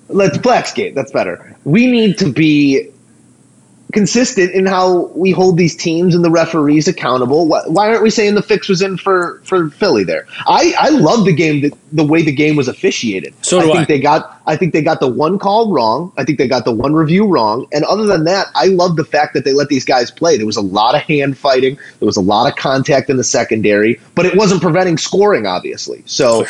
let's 0.07 0.37
Flaxgate. 0.37 0.95
That's 0.95 1.11
better. 1.11 1.55
We 1.65 1.87
need 1.87 2.17
to 2.19 2.31
be 2.31 2.89
consistent 3.91 4.51
in 4.51 4.65
how 4.65 5.07
we 5.15 5.31
hold 5.31 5.57
these 5.57 5.75
teams 5.75 6.13
and 6.13 6.23
the 6.23 6.29
referees 6.29 6.87
accountable. 6.87 7.47
Why, 7.47 7.89
aren't 7.89 8.03
we 8.03 8.09
saying 8.09 8.35
the 8.35 8.41
fix 8.41 8.69
was 8.69 8.81
in 8.81 8.97
for 8.97 9.41
for 9.43 9.69
Philly 9.71 10.03
there? 10.03 10.27
I 10.47 10.73
I 10.79 10.89
love 10.89 11.25
the 11.25 11.33
game 11.33 11.61
that 11.61 11.73
the 11.91 12.03
way 12.03 12.21
the 12.21 12.31
game 12.31 12.55
was 12.55 12.67
officiated. 12.67 13.33
So 13.43 13.59
I 13.59 13.61
do 13.63 13.67
think 13.73 13.79
I. 13.79 13.85
they 13.85 13.99
got 13.99 14.38
I 14.49 14.55
think 14.55 14.73
they 14.73 14.81
got 14.81 14.99
the 14.99 15.07
one 15.07 15.37
call 15.37 15.71
wrong. 15.71 16.11
I 16.17 16.23
think 16.23 16.39
they 16.39 16.47
got 16.47 16.65
the 16.65 16.71
one 16.71 16.95
review 16.95 17.27
wrong. 17.27 17.67
And 17.71 17.85
other 17.85 18.07
than 18.07 18.23
that, 18.23 18.47
I 18.55 18.65
love 18.65 18.95
the 18.95 19.05
fact 19.05 19.35
that 19.35 19.45
they 19.45 19.53
let 19.53 19.67
these 19.67 19.85
guys 19.85 20.09
play. 20.09 20.37
There 20.37 20.45
was 20.47 20.57
a 20.57 20.61
lot 20.61 20.95
of 20.95 21.01
hand 21.01 21.37
fighting. 21.37 21.77
There 21.99 22.07
was 22.07 22.17
a 22.17 22.21
lot 22.21 22.49
of 22.49 22.57
contact 22.57 23.11
in 23.11 23.17
the 23.17 23.23
secondary, 23.23 23.99
but 24.15 24.25
it 24.25 24.35
wasn't 24.35 24.61
preventing 24.61 24.97
scoring, 24.97 25.45
obviously. 25.45 26.01
So. 26.07 26.45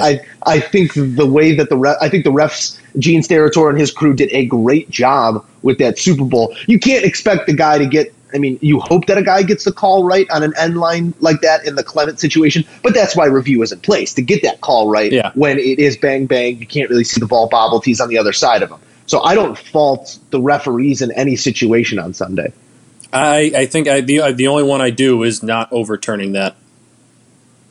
I 0.00 0.20
I 0.46 0.60
think 0.60 0.94
the 0.94 1.26
way 1.26 1.54
that 1.56 1.68
the 1.68 1.76
ref, 1.76 1.96
I 2.00 2.08
think 2.08 2.24
the 2.24 2.30
refs 2.30 2.78
Gene 2.98 3.22
Steratore 3.22 3.70
and 3.70 3.78
his 3.78 3.90
crew 3.90 4.14
did 4.14 4.28
a 4.32 4.46
great 4.46 4.88
job 4.90 5.44
with 5.62 5.78
that 5.78 5.98
Super 5.98 6.24
Bowl. 6.24 6.54
You 6.66 6.78
can't 6.78 7.04
expect 7.04 7.46
the 7.46 7.54
guy 7.54 7.78
to 7.78 7.86
get. 7.86 8.14
I 8.34 8.38
mean, 8.38 8.58
you 8.62 8.80
hope 8.80 9.06
that 9.06 9.18
a 9.18 9.22
guy 9.22 9.42
gets 9.42 9.64
the 9.64 9.72
call 9.72 10.04
right 10.04 10.26
on 10.30 10.42
an 10.42 10.52
end 10.58 10.76
line 10.78 11.14
like 11.20 11.40
that 11.42 11.66
in 11.66 11.74
the 11.74 11.84
Clement 11.84 12.18
situation, 12.20 12.64
but 12.82 12.94
that's 12.94 13.14
why 13.16 13.26
review 13.26 13.62
is 13.62 13.72
in 13.72 13.80
place 13.80 14.14
to 14.14 14.22
get 14.22 14.42
that 14.42 14.60
call 14.60 14.88
right 14.88 15.12
Yeah. 15.12 15.32
when 15.34 15.58
it 15.58 15.78
is 15.78 15.96
bang 15.96 16.26
bang. 16.26 16.58
You 16.58 16.66
can't 16.66 16.88
really 16.90 17.04
see 17.04 17.20
the 17.20 17.26
ball 17.26 17.48
bobble 17.48 17.80
tees 17.80 18.00
on 18.00 18.08
the 18.08 18.18
other 18.18 18.32
side 18.32 18.62
of 18.62 18.70
him. 18.70 18.78
So 19.06 19.20
I 19.22 19.34
don't 19.34 19.58
fault 19.58 20.18
the 20.30 20.40
referees 20.40 21.02
in 21.02 21.10
any 21.12 21.36
situation 21.36 21.98
on 21.98 22.14
Sunday. 22.14 22.52
I, 23.12 23.52
I 23.54 23.66
think 23.66 23.88
I, 23.88 24.00
the 24.00 24.32
the 24.32 24.46
only 24.48 24.62
one 24.62 24.80
I 24.80 24.90
do 24.90 25.22
is 25.22 25.42
not 25.42 25.70
overturning 25.72 26.32
that. 26.32 26.56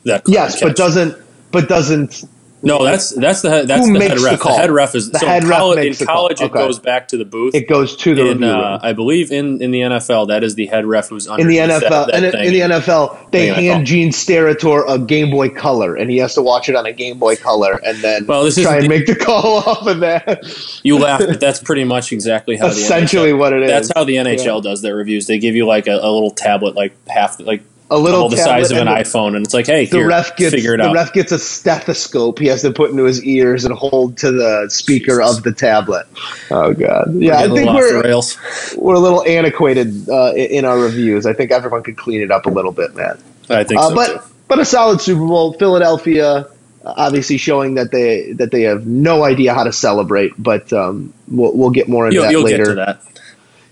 That 0.04 0.24
call 0.24 0.34
Yes, 0.34 0.54
catch. 0.60 0.62
but 0.68 0.76
doesn't 0.76 1.16
but 1.50 1.68
doesn't 1.68 2.24
no, 2.62 2.84
that's 2.84 3.10
that's 3.10 3.42
the 3.42 3.50
head, 3.50 3.68
that's 3.68 3.86
Who 3.86 3.98
the 3.98 4.08
head 4.08 4.18
ref. 4.20 4.32
The, 4.32 4.38
call? 4.38 4.56
head 4.56 4.70
ref 4.70 4.94
is 4.94 5.10
The 5.10 5.18
so 5.18 5.26
head 5.26 5.42
in 5.42 5.48
ref 5.48 5.58
college, 5.58 5.76
makes 5.78 6.00
in 6.00 6.04
the 6.04 6.06
call. 6.06 6.16
college 6.16 6.40
it 6.40 6.44
Okay. 6.44 6.54
goes 6.54 6.78
back 6.78 7.08
to 7.08 7.16
the 7.16 7.24
booth. 7.24 7.54
it 7.54 7.68
goes 7.68 7.96
to 7.96 8.14
the 8.14 8.22
in, 8.22 8.38
review 8.38 8.46
uh. 8.48 8.78
I 8.82 8.92
believe 8.92 9.30
in, 9.32 9.60
in 9.62 9.70
the 9.70 9.80
NFL 9.80 10.28
that 10.28 10.44
is 10.44 10.54
the 10.54 10.66
head 10.66 10.86
ref 10.86 11.08
who's 11.08 11.26
under 11.28 11.42
in 11.42 11.48
the 11.48 11.58
NFL, 11.58 11.80
that, 11.80 11.90
that 11.90 12.14
and 12.14 12.24
in, 12.26 12.34
in 12.34 12.52
the 12.52 12.76
NFL, 12.76 13.30
they 13.32 13.48
hand 13.48 13.80
call. 13.80 13.84
Gene 13.86 14.10
Steratore 14.10 14.84
a 14.88 14.98
Game 14.98 15.30
Boy 15.30 15.48
Color, 15.50 15.96
and 15.96 16.10
he 16.10 16.18
has 16.18 16.34
to 16.34 16.42
watch 16.42 16.68
it 16.68 16.76
on 16.76 16.86
a 16.86 16.92
Game 16.92 17.18
Boy 17.18 17.36
Color, 17.36 17.80
and 17.84 17.98
then 17.98 18.26
Well, 18.26 18.44
this 18.44 18.60
try 18.60 18.76
and 18.76 18.84
the- 18.84 18.88
make 18.88 19.06
the 19.06 19.16
call 19.16 19.56
off 19.66 19.86
of 19.86 20.00
that. 20.00 20.44
You 20.82 20.98
laugh, 20.98 21.20
but 21.20 21.40
that's 21.40 21.60
pretty 21.60 21.84
much 21.84 22.12
exactly 22.12 22.56
how 22.56 22.68
Essentially, 22.68 23.32
the 23.32 23.36
NHL, 23.36 23.38
what 23.38 23.52
it 23.52 23.62
is. 23.62 23.70
That's 23.70 23.92
how 23.94 24.04
the 24.04 24.16
NHL 24.16 24.56
Yeah. 24.56 24.70
does 24.70 24.82
their 24.82 24.94
reviews. 24.96 25.26
They 25.26 25.38
give 25.38 25.54
you 25.56 25.66
like 25.66 25.86
a, 25.88 25.94
a 25.94 26.10
little 26.10 26.30
tablet, 26.30 26.74
like 26.76 26.92
half, 27.08 27.40
like 27.40 27.62
A 27.94 27.98
little 27.98 28.28
the 28.28 28.36
size 28.36 28.70
of 28.70 28.78
an 28.78 28.86
the- 28.86 28.92
iPhone, 28.92 29.36
and 29.36 29.44
it's 29.44 29.54
like, 29.54 29.66
hey, 29.66 29.84
The 29.86 29.98
here, 29.98 30.08
ref 30.08 30.36
gets 30.36 30.54
figure 30.54 30.74
it 30.74 30.78
the 30.78 30.84
out. 30.88 30.94
ref 30.94 31.12
gets 31.12 31.30
a 31.32 31.38
stethoscope. 31.38 32.38
He 32.38 32.46
has 32.46 32.62
to 32.62 32.72
put 32.72 32.90
into 32.90 33.04
his 33.04 33.22
ears 33.24 33.64
and 33.64 33.74
hold 33.74 34.16
to 34.18 34.30
the 34.32 34.66
speaker 34.70 35.18
Jesus. 35.20 35.38
of 35.38 35.42
the 35.44 35.52
tablet. 35.52 36.06
Oh 36.50 36.72
God! 36.72 37.14
Yeah, 37.14 37.38
I 37.38 37.42
think 37.42 37.52
little 37.54 37.68
off 37.70 37.76
the 37.76 37.94
we're 37.96 38.02
rails. 38.02 38.38
we're 38.76 38.94
a 38.94 38.98
little 39.00 39.24
antiquated 39.26 40.08
uh, 40.08 40.32
in 40.34 40.64
our 40.64 40.78
reviews. 40.78 41.26
I 41.26 41.32
think 41.32 41.50
everyone 41.50 41.82
could 41.82 41.96
clean 41.96 42.20
it 42.20 42.30
up 42.30 42.46
a 42.46 42.50
little 42.50 42.72
bit, 42.72 42.94
man. 42.96 43.18
I 43.50 43.64
think 43.64 43.80
Uh, 43.80 43.88
so 43.90 43.94
but 43.94 44.06
too. 44.08 44.20
but 44.48 44.58
a 44.58 44.64
solid 44.64 45.00
Super 45.00 45.26
Bowl. 45.26 45.52
Philadelphia, 45.54 46.48
obviously 46.84 47.36
showing 47.36 47.74
that 47.74 47.90
they 47.90 48.32
that 48.32 48.50
they 48.50 48.62
have 48.62 48.86
no 48.86 49.24
idea 49.24 49.52
how 49.54 49.64
to 49.64 49.72
celebrate. 49.72 50.32
But 50.38 50.72
um, 50.72 51.12
we'll 51.28 51.52
we'll 51.56 51.70
get 51.70 51.88
more 51.88 52.06
into 52.06 52.14
You'll, 52.14 52.24
that 52.24 52.30
you'll 52.32 52.42
later. 52.42 52.58
get 52.64 52.70
to 52.70 52.74
that. 52.76 53.02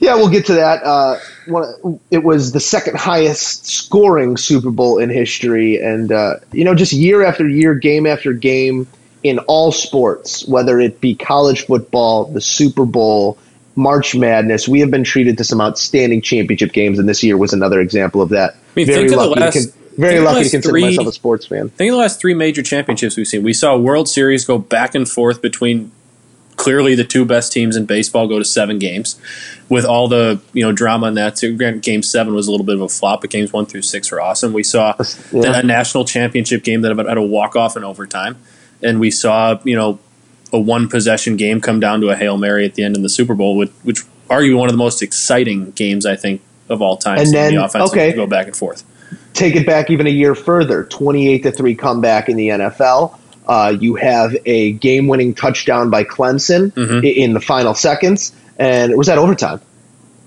Yeah, 0.00 0.14
we'll 0.14 0.30
get 0.30 0.46
to 0.46 0.54
that. 0.54 0.82
Uh, 0.82 1.16
one, 1.50 2.00
it 2.10 2.22
was 2.22 2.52
the 2.52 2.60
second 2.60 2.96
highest 2.96 3.66
scoring 3.66 4.36
Super 4.36 4.70
Bowl 4.70 4.98
in 4.98 5.10
history, 5.10 5.76
and 5.80 6.10
uh, 6.10 6.36
you 6.52 6.64
know, 6.64 6.74
just 6.74 6.92
year 6.92 7.22
after 7.24 7.48
year, 7.48 7.74
game 7.74 8.06
after 8.06 8.32
game, 8.32 8.86
in 9.22 9.38
all 9.40 9.72
sports, 9.72 10.46
whether 10.48 10.80
it 10.80 11.00
be 11.00 11.14
college 11.14 11.66
football, 11.66 12.24
the 12.24 12.40
Super 12.40 12.84
Bowl, 12.84 13.38
March 13.76 14.14
Madness, 14.14 14.66
we 14.68 14.80
have 14.80 14.90
been 14.90 15.04
treated 15.04 15.38
to 15.38 15.44
some 15.44 15.60
outstanding 15.60 16.22
championship 16.22 16.72
games, 16.72 16.98
and 16.98 17.08
this 17.08 17.22
year 17.22 17.36
was 17.36 17.52
another 17.52 17.80
example 17.80 18.22
of 18.22 18.30
that. 18.30 18.54
I 18.54 18.56
mean, 18.76 18.86
very 18.86 19.08
think 19.08 19.12
of 19.12 19.18
the 19.18 19.26
lucky, 19.28 19.40
last- 19.40 19.54
to 19.54 19.60
con- 19.60 19.72
very 19.96 20.14
think 20.14 20.18
of 20.18 20.24
the 20.24 20.32
lucky 20.32 20.44
to 20.44 20.50
consider 20.50 20.72
three- 20.72 20.82
myself 20.82 21.06
a 21.08 21.12
sports 21.12 21.46
fan. 21.46 21.68
Think 21.70 21.90
of 21.90 21.94
the 21.94 22.00
last 22.00 22.20
three 22.20 22.34
major 22.34 22.62
championships 22.62 23.16
we've 23.16 23.28
seen. 23.28 23.42
We 23.42 23.52
saw 23.52 23.76
World 23.76 24.08
Series 24.08 24.44
go 24.44 24.58
back 24.58 24.94
and 24.94 25.08
forth 25.08 25.42
between 25.42 25.92
clearly 26.60 26.94
the 26.94 27.04
two 27.04 27.24
best 27.24 27.52
teams 27.52 27.74
in 27.74 27.86
baseball 27.86 28.28
go 28.28 28.38
to 28.38 28.44
seven 28.44 28.78
games 28.78 29.18
with 29.70 29.86
all 29.86 30.08
the 30.08 30.38
you 30.52 30.62
know 30.62 30.72
drama 30.72 31.06
in 31.08 31.14
that. 31.14 31.40
Granted, 31.56 31.80
Game 31.82 32.02
seven 32.02 32.34
was 32.34 32.48
a 32.48 32.50
little 32.50 32.66
bit 32.66 32.74
of 32.74 32.82
a 32.82 32.88
flop, 32.88 33.22
but 33.22 33.30
games 33.30 33.50
one 33.50 33.64
through 33.64 33.80
six 33.82 34.10
were 34.12 34.20
awesome. 34.20 34.52
We 34.52 34.62
saw 34.62 34.94
Yeah. 35.32 35.58
a 35.58 35.62
national 35.62 36.04
championship 36.04 36.62
game 36.62 36.82
that 36.82 36.94
had 36.96 37.16
a 37.16 37.22
walk 37.22 37.56
off 37.56 37.78
in 37.78 37.84
overtime, 37.84 38.36
and 38.82 39.00
we 39.00 39.10
saw 39.10 39.58
you 39.64 39.74
know 39.74 39.98
a 40.52 40.60
one 40.60 40.86
possession 40.88 41.36
game 41.36 41.62
come 41.62 41.80
down 41.80 42.02
to 42.02 42.10
a 42.10 42.16
hail 42.16 42.36
mary 42.36 42.66
at 42.66 42.74
the 42.74 42.82
end 42.84 42.94
in 42.94 43.02
the 43.02 43.08
Super 43.08 43.34
Bowl, 43.34 43.56
which, 43.56 43.70
which 43.84 44.00
arguably 44.28 44.58
one 44.58 44.68
of 44.68 44.74
the 44.74 44.78
most 44.78 45.00
exciting 45.02 45.70
games 45.70 46.04
I 46.04 46.16
think 46.16 46.42
of 46.68 46.82
all 46.82 46.96
time. 46.98 47.18
And 47.18 47.32
then- 47.32 47.54
the 47.54 47.64
offense 47.64 47.90
okay. 47.90 48.12
go 48.12 48.26
back 48.26 48.46
and 48.48 48.56
forth. 48.56 48.82
take 49.32 49.56
it 49.56 49.64
back 49.64 49.90
even 49.90 50.06
a 50.06 50.10
year 50.10 50.34
further 50.34 50.84
28 50.84 51.42
to 51.44 51.52
3 51.52 51.74
comeback 51.76 52.28
in 52.28 52.36
the 52.36 52.48
NFL. 52.48 53.16
Uh, 53.50 53.76
you 53.80 53.96
have 53.96 54.34
a 54.46 54.72
game 54.72 55.08
winning 55.08 55.34
touchdown 55.34 55.90
by 55.90 56.04
Clemson 56.04 56.70
Mm-hmm. 56.72 57.04
i- 57.04 57.08
in 57.08 57.32
the 57.34 57.40
final 57.40 57.74
seconds. 57.74 58.32
And 58.58 58.96
was 58.96 59.08
that 59.08 59.18
overtime? 59.18 59.60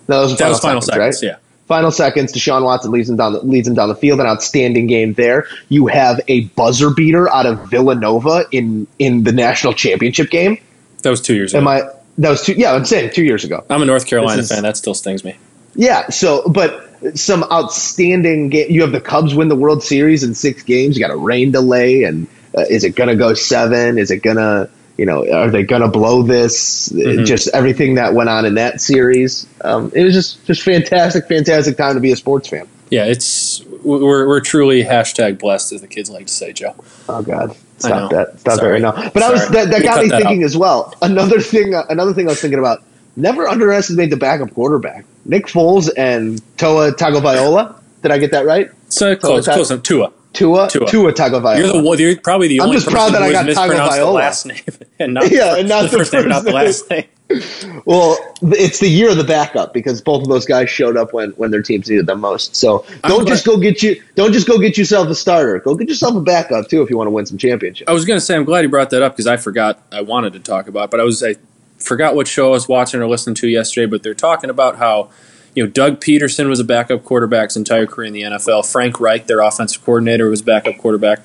No, 0.10 0.18
that 0.18 0.30
was, 0.32 0.38
That 0.38 0.50
was 0.50 0.60
final 0.60 0.82
seconds, 0.82 1.22
right? 1.24 1.30
yeah. 1.32 1.38
Final 1.68 1.92
seconds. 1.92 2.34
Deshaun 2.34 2.64
Watson 2.64 2.92
leads 2.92 3.10
him 3.10 3.16
down. 3.16 3.32
The, 3.32 3.40
leads 3.40 3.68
him 3.68 3.76
down 3.76 3.88
the 3.88 3.96
field. 3.96 4.20
An 4.20 4.26
outstanding 4.26 4.88
game 4.88 5.14
there. 5.14 5.48
You 5.70 5.88
have 5.88 6.20
a 6.28 6.42
buzzer 6.60 6.90
beater 6.90 7.32
out 7.34 7.46
of 7.46 7.70
Villanova 7.70 8.44
in 8.52 8.86
in 9.00 9.24
the 9.24 9.32
national 9.32 9.72
championship 9.74 10.30
game. 10.30 10.58
That 11.04 11.10
was 11.10 11.22
two 11.22 11.34
years 11.36 11.54
ago. 11.54 11.62
Am 11.62 11.68
I? 11.70 11.84
That 12.18 12.30
was 12.32 12.42
two. 12.46 12.54
Yeah, 12.58 12.74
I'm 12.74 12.84
saying 12.84 13.12
two 13.14 13.24
years 13.24 13.46
ago. 13.46 13.64
I'm 13.70 13.82
a 13.82 13.86
North 13.86 14.06
Carolina 14.06 14.42
is- 14.42 14.50
fan. 14.52 14.64
That 14.64 14.76
still 14.76 14.94
stings 14.94 15.24
me. 15.24 15.38
Yeah. 15.76 16.10
So, 16.10 16.44
but 16.50 16.90
some 17.18 17.44
outstanding 17.46 18.50
game. 18.50 18.70
You 18.70 18.82
have 18.82 18.92
the 18.92 19.02
Cubs 19.02 19.34
win 19.34 19.48
the 19.48 19.56
World 19.56 19.84
Series 19.84 20.24
in 20.24 20.36
six 20.36 20.64
games. 20.64 20.98
You 20.98 21.06
got 21.08 21.14
a 21.14 21.18
rain 21.18 21.52
delay, 21.52 22.04
and 22.04 22.28
uh, 22.58 22.62
is 22.70 22.84
it 22.84 22.96
going 22.96 23.10
to 23.10 23.16
go 23.16 23.34
seven? 23.34 23.98
Is 23.98 24.12
it 24.12 24.18
going 24.18 24.38
to, 24.38 24.70
you 24.98 25.06
know, 25.06 25.28
are 25.32 25.50
they 25.50 25.64
going 25.64 25.82
to 25.82 25.88
blow 25.88 26.24
this? 26.24 26.90
Mm-hmm. 26.90 27.26
Just 27.26 27.50
everything 27.54 27.96
that 27.96 28.14
went 28.14 28.30
on 28.30 28.46
in 28.46 28.56
that 28.56 28.82
series. 28.82 29.48
Um, 29.62 29.92
it 29.96 30.04
was 30.04 30.14
just 30.14 30.46
just 30.46 30.62
fantastic, 30.62 31.28
fantastic 31.28 31.78
time 31.78 31.96
to 31.96 32.02
be 32.02 32.12
a 32.12 32.16
sports 32.16 32.50
fan. 32.50 32.68
Yeah, 32.90 33.06
it's 33.06 33.64
we're 33.84 34.28
we're 34.28 34.40
truly 34.40 34.84
hashtag 34.84 35.40
blessed, 35.40 35.72
as 35.74 35.82
the 35.82 35.88
kids 35.88 36.10
like 36.12 36.28
to 36.28 36.34
say, 36.34 36.54
Joe. 36.54 36.76
Oh 37.10 37.24
God, 37.24 37.56
stop 37.80 38.12
that! 38.12 38.40
Stop 38.40 38.60
Sorry. 38.60 38.80
that 38.80 38.88
right 38.88 39.04
now. 39.04 39.10
But 39.10 39.24
I 39.24 39.32
was 39.32 39.50
that, 39.50 39.72
that 39.72 39.82
got 39.82 40.04
me 40.04 40.10
that 40.10 40.22
thinking 40.22 40.44
out. 40.44 40.46
as 40.46 40.56
well. 40.56 40.94
Another 41.02 41.40
thing, 41.40 41.74
uh, 41.74 41.86
another 41.90 42.14
thing 42.14 42.28
I 42.28 42.32
was 42.32 42.42
thinking 42.42 42.60
about. 42.60 42.84
Never 43.16 43.48
underestimate 43.48 44.10
the 44.10 44.18
backup 44.18 44.54
quarterback, 44.54 45.06
Nick 45.26 45.46
Foles 45.48 45.90
and 45.98 46.42
Toa 46.58 46.92
Tagovailoa. 46.94 47.80
Did 48.04 48.12
I 48.12 48.18
get 48.18 48.32
that 48.32 48.46
right? 48.46 48.70
So 48.90 49.16
close, 49.16 49.46
that- 49.46 49.56
close. 49.56 49.82
Tua. 49.82 50.12
Tua, 50.34 50.68
Tua. 50.70 50.88
Tua 50.88 51.14
Tagovailoa. 51.14 51.58
You're 51.58 51.68
the 51.74 51.82
one. 51.84 52.00
You're 52.00 52.18
probably 52.18 52.48
the 52.48 52.60
I'm 52.60 52.68
only 52.68 52.78
just 52.78 52.88
person 52.88 52.98
proud 52.98 53.14
that 53.14 53.22
I 53.22 53.32
got 53.32 53.46
Tagovailoa. 53.46 54.14
last 54.14 54.46
name 54.46 54.62
and 55.00 55.14
not 55.14 55.24
Yeah, 55.32 55.54
the, 55.54 55.60
and 55.60 55.70
not 55.70 55.84
the 55.84 55.90
the 55.90 55.98
first 56.00 56.14
name, 56.14 56.28
not 56.28 56.44
the 56.44 56.52
last 56.52 56.90
name. 56.90 57.06
Well, 57.86 58.16
it's 58.44 58.80
the 58.80 58.88
year 58.88 59.10
of 59.10 59.18
the 59.18 59.24
backup 59.24 59.74
because 59.74 60.02
both 60.02 60.22
of 60.22 60.28
those 60.28 60.46
guys 60.46 60.70
showed 60.70 60.98
up 60.98 61.14
when, 61.14 61.32
when 61.32 61.50
their 61.50 61.64
teams 61.64 61.90
needed 61.90 62.06
them 62.06 62.20
most. 62.20 62.56
So 62.56 62.86
don't 63.04 63.22
glad- 63.24 63.28
just 63.28 63.46
go 63.46 63.58
get 63.58 63.82
you 63.82 64.00
don't 64.16 64.34
just 64.34 64.46
go 64.48 64.60
get 64.60 64.78
yourself 64.78 65.08
a 65.08 65.16
starter. 65.16 65.58
Go 65.60 65.74
get 65.74 65.88
yourself 65.90 66.16
a 66.16 66.22
backup 66.22 66.68
too 66.68 66.84
if 66.84 66.92
you 66.92 66.98
want 66.98 67.08
to 67.08 67.12
win 67.12 67.26
some 67.26 67.38
championships. 67.40 67.90
I 67.90 67.94
was 67.94 68.06
going 68.06 68.18
to 68.18 68.22
say 68.26 68.36
I'm 68.36 68.44
glad 68.44 68.62
you 68.62 68.70
brought 68.70 68.92
that 68.92 69.02
up 69.02 69.14
because 69.14 69.26
I 69.26 69.38
forgot 69.38 69.82
I 69.92 70.02
wanted 70.02 70.34
to 70.34 70.40
talk 70.40 70.68
about, 70.68 70.92
but 70.92 71.00
I 71.00 71.04
was 71.04 71.24
I 71.24 71.36
forgot 71.80 72.14
what 72.16 72.28
show 72.28 72.48
I 72.48 72.52
was 72.52 72.68
watching 72.68 73.02
or 73.02 73.08
listening 73.08 73.36
to 73.36 73.48
yesterday. 73.48 73.88
But 73.90 74.04
they're 74.04 74.14
talking 74.14 74.52
about 74.52 74.76
how 74.78 75.10
you 75.56 75.64
know 75.64 75.70
Doug 75.70 76.00
Pederson 76.00 76.48
was 76.50 76.60
a 76.60 76.64
backup 76.64 77.04
quarterback 77.04 77.50
his 77.50 77.58
entire 77.58 77.86
career 77.86 78.08
in 78.08 78.14
the 78.14 78.22
NFL. 78.22 78.70
Frank 78.72 79.00
Reich, 79.00 79.28
their 79.28 79.42
offensive 79.42 79.84
coordinator, 79.84 80.30
was 80.30 80.42
backup 80.42 80.78
quarterback, 80.78 81.22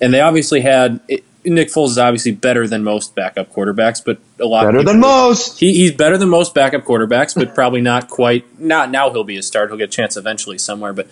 and 0.00 0.12
they 0.12 0.20
obviously 0.20 0.60
had 0.60 1.00
it, 1.08 1.24
Nick 1.44 1.68
Foles 1.68 1.88
is 1.88 1.98
obviously 1.98 2.32
better 2.32 2.68
than 2.68 2.84
most 2.84 3.14
backup 3.14 3.52
quarterbacks, 3.52 4.04
but 4.04 4.18
a 4.38 4.46
lot 4.46 4.66
Better 4.66 4.78
of 4.78 4.86
than 4.86 5.00
most. 5.00 5.58
He, 5.58 5.74
he's 5.74 5.92
better 5.92 6.16
than 6.16 6.28
most 6.28 6.54
backup 6.54 6.84
quarterbacks, 6.84 7.34
but 7.34 7.54
probably 7.54 7.80
not 7.80 8.08
quite. 8.08 8.60
Not 8.60 8.90
now. 8.90 9.10
He'll 9.10 9.24
be 9.24 9.36
a 9.36 9.42
start. 9.42 9.68
He'll 9.70 9.78
get 9.78 9.88
a 9.88 9.92
chance 9.92 10.16
eventually 10.16 10.58
somewhere. 10.58 10.92
But 10.92 11.08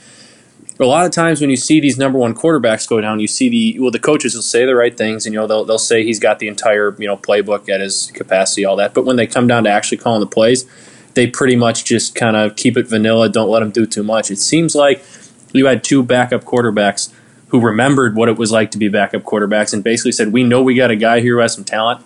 a 0.78 0.84
lot 0.84 1.04
of 1.04 1.12
times 1.12 1.40
when 1.40 1.50
you 1.50 1.56
see 1.56 1.80
these 1.80 1.98
number 1.98 2.18
one 2.18 2.34
quarterbacks 2.34 2.88
go 2.88 3.00
down, 3.00 3.18
you 3.18 3.26
see 3.26 3.48
the 3.48 3.80
well, 3.80 3.90
the 3.90 3.98
coaches 3.98 4.34
will 4.34 4.42
say 4.42 4.64
the 4.64 4.76
right 4.76 4.96
things, 4.96 5.26
and 5.26 5.34
you 5.34 5.40
know 5.40 5.46
they'll 5.46 5.64
they'll 5.64 5.78
say 5.78 6.04
he's 6.04 6.20
got 6.20 6.38
the 6.38 6.46
entire 6.46 6.94
you 6.98 7.08
know 7.08 7.16
playbook 7.16 7.68
at 7.68 7.80
his 7.80 8.12
capacity, 8.14 8.64
all 8.64 8.76
that. 8.76 8.94
But 8.94 9.04
when 9.04 9.16
they 9.16 9.26
come 9.26 9.48
down 9.48 9.64
to 9.64 9.70
actually 9.70 9.98
calling 9.98 10.20
the 10.20 10.26
plays, 10.26 10.64
they 11.14 11.26
pretty 11.26 11.56
much 11.56 11.84
just 11.84 12.14
kind 12.14 12.36
of 12.36 12.56
keep 12.56 12.76
it 12.76 12.86
vanilla. 12.86 13.28
Don't 13.28 13.48
let 13.50 13.60
them 13.60 13.70
do 13.70 13.86
too 13.86 14.02
much. 14.02 14.30
It 14.30 14.38
seems 14.38 14.74
like 14.74 15.04
you 15.52 15.66
had 15.66 15.82
two 15.82 16.02
backup 16.02 16.44
quarterbacks 16.44 17.12
who 17.48 17.60
remembered 17.60 18.14
what 18.14 18.28
it 18.28 18.38
was 18.38 18.52
like 18.52 18.70
to 18.70 18.78
be 18.78 18.88
backup 18.88 19.22
quarterbacks 19.22 19.72
and 19.72 19.82
basically 19.82 20.12
said, 20.12 20.32
"We 20.32 20.44
know 20.44 20.62
we 20.62 20.74
got 20.74 20.90
a 20.90 20.96
guy 20.96 21.20
here 21.20 21.34
who 21.36 21.40
has 21.42 21.54
some 21.54 21.64
talent." 21.64 22.04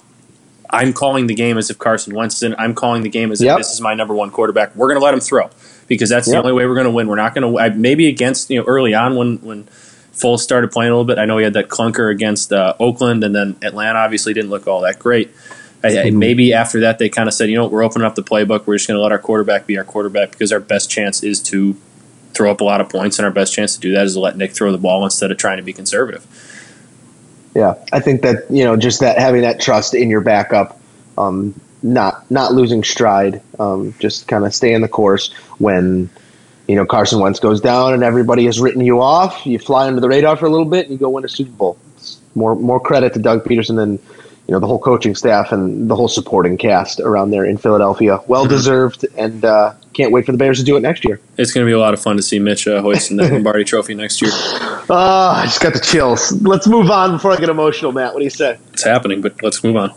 I'm 0.71 0.93
calling 0.93 1.27
the 1.29 1.35
game 1.35 1.59
as 1.59 1.71
if 1.71 1.79
Carson 1.79 2.15
Wentz 2.15 2.43
is. 2.43 2.55
I'm 2.59 2.75
calling 2.75 3.03
the 3.03 3.09
game 3.11 3.31
as 3.31 3.41
Yep. 3.41 3.53
if 3.53 3.59
this 3.59 3.73
is 3.73 3.81
my 3.81 3.95
number 3.95 4.15
one 4.15 4.31
quarterback. 4.31 4.75
We're 4.75 4.89
going 4.89 4.99
to 4.99 5.05
let 5.05 5.15
him 5.15 5.21
throw 5.21 5.51
because 5.87 6.09
that's 6.09 6.29
the 6.29 6.37
only 6.37 6.53
way 6.53 6.67
we're 6.67 6.75
going 6.75 6.87
to 6.87 6.91
win. 6.91 7.07
We're 7.07 7.17
not 7.17 7.35
going 7.35 7.55
to 7.55 7.77
maybe 7.79 8.09
against 8.09 8.51
you 8.51 8.59
know 8.59 8.65
early 8.67 8.95
on 8.95 9.15
when 9.15 9.37
when 9.39 9.65
Foles 10.15 10.39
started 10.41 10.71
playing 10.73 10.91
a 10.91 10.95
little 10.95 11.05
bit. 11.05 11.19
I 11.19 11.27
know 11.27 11.37
he 11.39 11.45
had 11.45 11.53
that 11.55 11.69
clunker 11.69 12.11
against 12.11 12.53
uh, 12.53 12.75
Oakland, 12.81 13.23
and 13.23 13.35
then 13.35 13.57
Atlanta 13.63 13.99
obviously 13.99 14.33
didn't 14.33 14.51
look 14.51 14.67
all 14.67 14.81
that 14.81 14.99
great. 14.99 15.31
I, 15.85 16.03
I, 16.05 16.11
maybe 16.11 16.53
after 16.55 16.81
that 16.81 16.99
they 16.99 17.09
kind 17.09 17.29
of 17.29 17.35
said, 17.35 17.51
you 17.51 17.57
know, 17.57 17.67
we're 17.67 17.85
opening 17.85 18.07
up 18.07 18.15
the 18.15 18.23
playbook. 18.23 18.67
We're 18.67 18.77
just 18.77 18.89
going 18.89 18.97
to 18.97 19.03
let 19.03 19.13
our 19.13 19.19
quarterback 19.19 19.67
be 19.67 19.77
our 19.77 19.85
quarterback 19.85 20.31
because 20.31 20.53
our 20.53 20.61
best 20.61 20.91
chance 20.91 21.23
is 21.23 21.41
to 21.45 21.77
throw 22.33 22.51
up 22.51 22.61
a 22.61 22.65
lot 22.65 22.81
of 22.81 22.89
points, 22.89 23.19
and 23.19 23.27
our 23.27 23.33
best 23.33 23.55
chance 23.55 23.75
to 23.75 23.81
do 23.81 23.93
that 23.93 24.07
is 24.07 24.15
to 24.15 24.21
let 24.21 24.37
Nick 24.37 24.53
throw 24.53 24.73
the 24.73 24.79
ball 24.79 25.05
instead 25.05 25.31
of 25.31 25.39
trying 25.39 25.59
to 25.59 25.63
be 25.63 25.73
conservative. 25.73 26.27
Yeah, 27.55 27.75
I 27.93 28.01
think 28.01 28.23
that 28.23 28.51
you 28.51 28.65
know 28.65 28.77
just 28.77 29.01
that 29.01 29.19
having 29.19 29.43
that 29.43 29.61
trust 29.61 29.95
in 29.95 30.11
your 30.11 30.21
backup, 30.21 30.81
um, 31.17 31.59
not 31.83 32.29
not 32.31 32.53
losing 32.53 32.83
stride, 32.83 33.41
um, 33.59 33.95
just 34.01 34.27
kind 34.27 34.45
of 34.45 34.55
staying 34.55 34.81
the 34.81 34.89
course 34.89 35.33
when 35.59 36.11
you 36.67 36.75
know 36.75 36.85
Carson 36.85 37.21
Wentz 37.21 37.39
goes 37.39 37.61
down 37.61 37.95
and 37.95 38.03
everybody 38.03 38.47
has 38.47 38.61
written 38.61 38.81
you 38.85 39.01
off. 39.01 39.47
You 39.47 39.59
fly 39.59 39.87
under 39.87 40.01
the 40.01 40.09
radar 40.09 40.37
for 40.37 40.47
a 40.47 40.51
little 40.51 40.65
bit 40.65 40.87
and 40.87 40.93
you 40.93 40.99
go 40.99 41.11
win 41.11 41.25
a 41.25 41.29
Super 41.29 41.53
Bowl. 41.53 41.79
It's 41.97 42.21
more 42.35 42.57
more 42.57 42.81
credit 42.81 43.15
to 43.15 43.21
Doug 43.21 43.45
Pederson 43.45 43.77
than 43.77 44.01
you 44.47 44.53
know 44.53 44.61
the 44.61 44.67
whole 44.67 44.79
coaching 44.79 45.15
staff 45.15 45.53
and 45.53 45.91
the 45.91 45.97
whole 45.97 46.09
supporting 46.09 46.59
cast 46.59 47.01
around 47.01 47.31
there 47.31 47.45
in 47.45 47.57
Philadelphia. 47.57 48.21
Well 48.27 48.45
deserved, 48.47 49.07
and 49.17 49.45
uh, 49.45 49.75
can't 49.95 50.13
wait 50.13 50.27
for 50.27 50.33
the 50.33 50.39
Bears 50.39 50.59
to 50.59 50.65
do 50.65 50.77
it 50.77 50.81
next 50.81 51.05
year. 51.05 51.21
It's 51.39 51.53
going 51.53 51.65
to 51.67 51.69
be 51.69 51.73
a 51.73 51.79
lot 51.79 51.95
of 51.95 52.03
fun 52.03 52.17
to 52.17 52.23
see 52.23 52.39
Mitch 52.39 52.69
uh, 52.69 52.83
hoisting 52.83 53.17
that 53.17 53.33
Lombardi 53.33 53.65
Trophy 53.65 53.95
next 53.95 54.21
year. 54.21 54.31
Ah, 54.35 55.43
I 55.43 55.47
just 55.47 55.63
got 55.63 55.73
the 55.73 55.81
chills. 55.81 56.33
Let's 56.43 56.67
move 56.67 56.91
on 56.91 57.13
before 57.13 57.33
I 57.33 57.37
get 57.37 57.49
emotional, 57.49 57.93
Matt. 57.93 58.13
What 58.13 58.21
do 58.21 58.25
you 58.25 58.31
say? 58.31 58.59
It's 58.73 58.85
happening, 58.85 59.23
but 59.23 59.43
let's 59.43 59.65
move 59.65 59.77
on. 59.77 59.93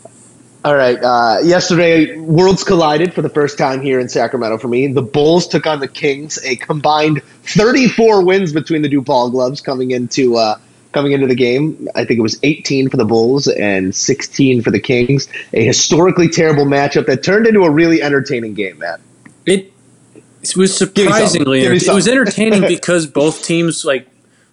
All 0.63 0.75
right. 0.75 0.97
Uh, 1.01 1.39
yesterday, 1.43 2.17
worlds 2.17 2.63
collided 2.63 3.13
for 3.13 3.21
the 3.21 3.29
first 3.29 3.57
time 3.57 3.81
here 3.81 3.99
in 3.99 4.09
Sacramento 4.09 4.57
for 4.57 4.67
me. 4.67 4.87
The 4.87 5.01
Bulls 5.01 5.47
took 5.47 5.65
on 5.65 5.79
the 5.79 5.87
Kings, 5.87 6.39
a 6.43 6.55
combined 6.55 7.21
34 7.43 8.25
wins 8.25 8.51
between 8.51 8.81
the 8.81 8.89
DuPaul 8.89 9.31
Gloves 9.31 9.61
coming 9.61 9.91
into 9.91 10.35
uh, 10.35 10.57
coming 10.91 11.11
into 11.11 11.27
the 11.27 11.35
game. 11.35 11.87
I 11.95 12.05
think 12.05 12.19
it 12.19 12.23
was 12.23 12.39
18 12.43 12.89
for 12.89 12.97
the 12.97 13.05
Bulls 13.05 13.47
and 13.47 13.95
16 13.95 14.61
for 14.61 14.71
the 14.71 14.79
Kings. 14.79 15.27
A 15.53 15.63
historically 15.63 16.29
terrible 16.29 16.65
matchup 16.65 17.05
that 17.07 17.23
turned 17.23 17.47
into 17.47 17.63
a 17.63 17.71
really 17.71 18.01
entertaining 18.01 18.53
game, 18.53 18.79
Matt. 18.79 18.99
It, 19.45 19.73
was 20.55 20.75
surprisingly 20.77 21.63
it 21.63 21.87
was 21.87 22.07
entertaining 22.07 22.61
because 22.67 23.05
both 23.07 23.43
teams 23.43 23.83
like 23.83 24.07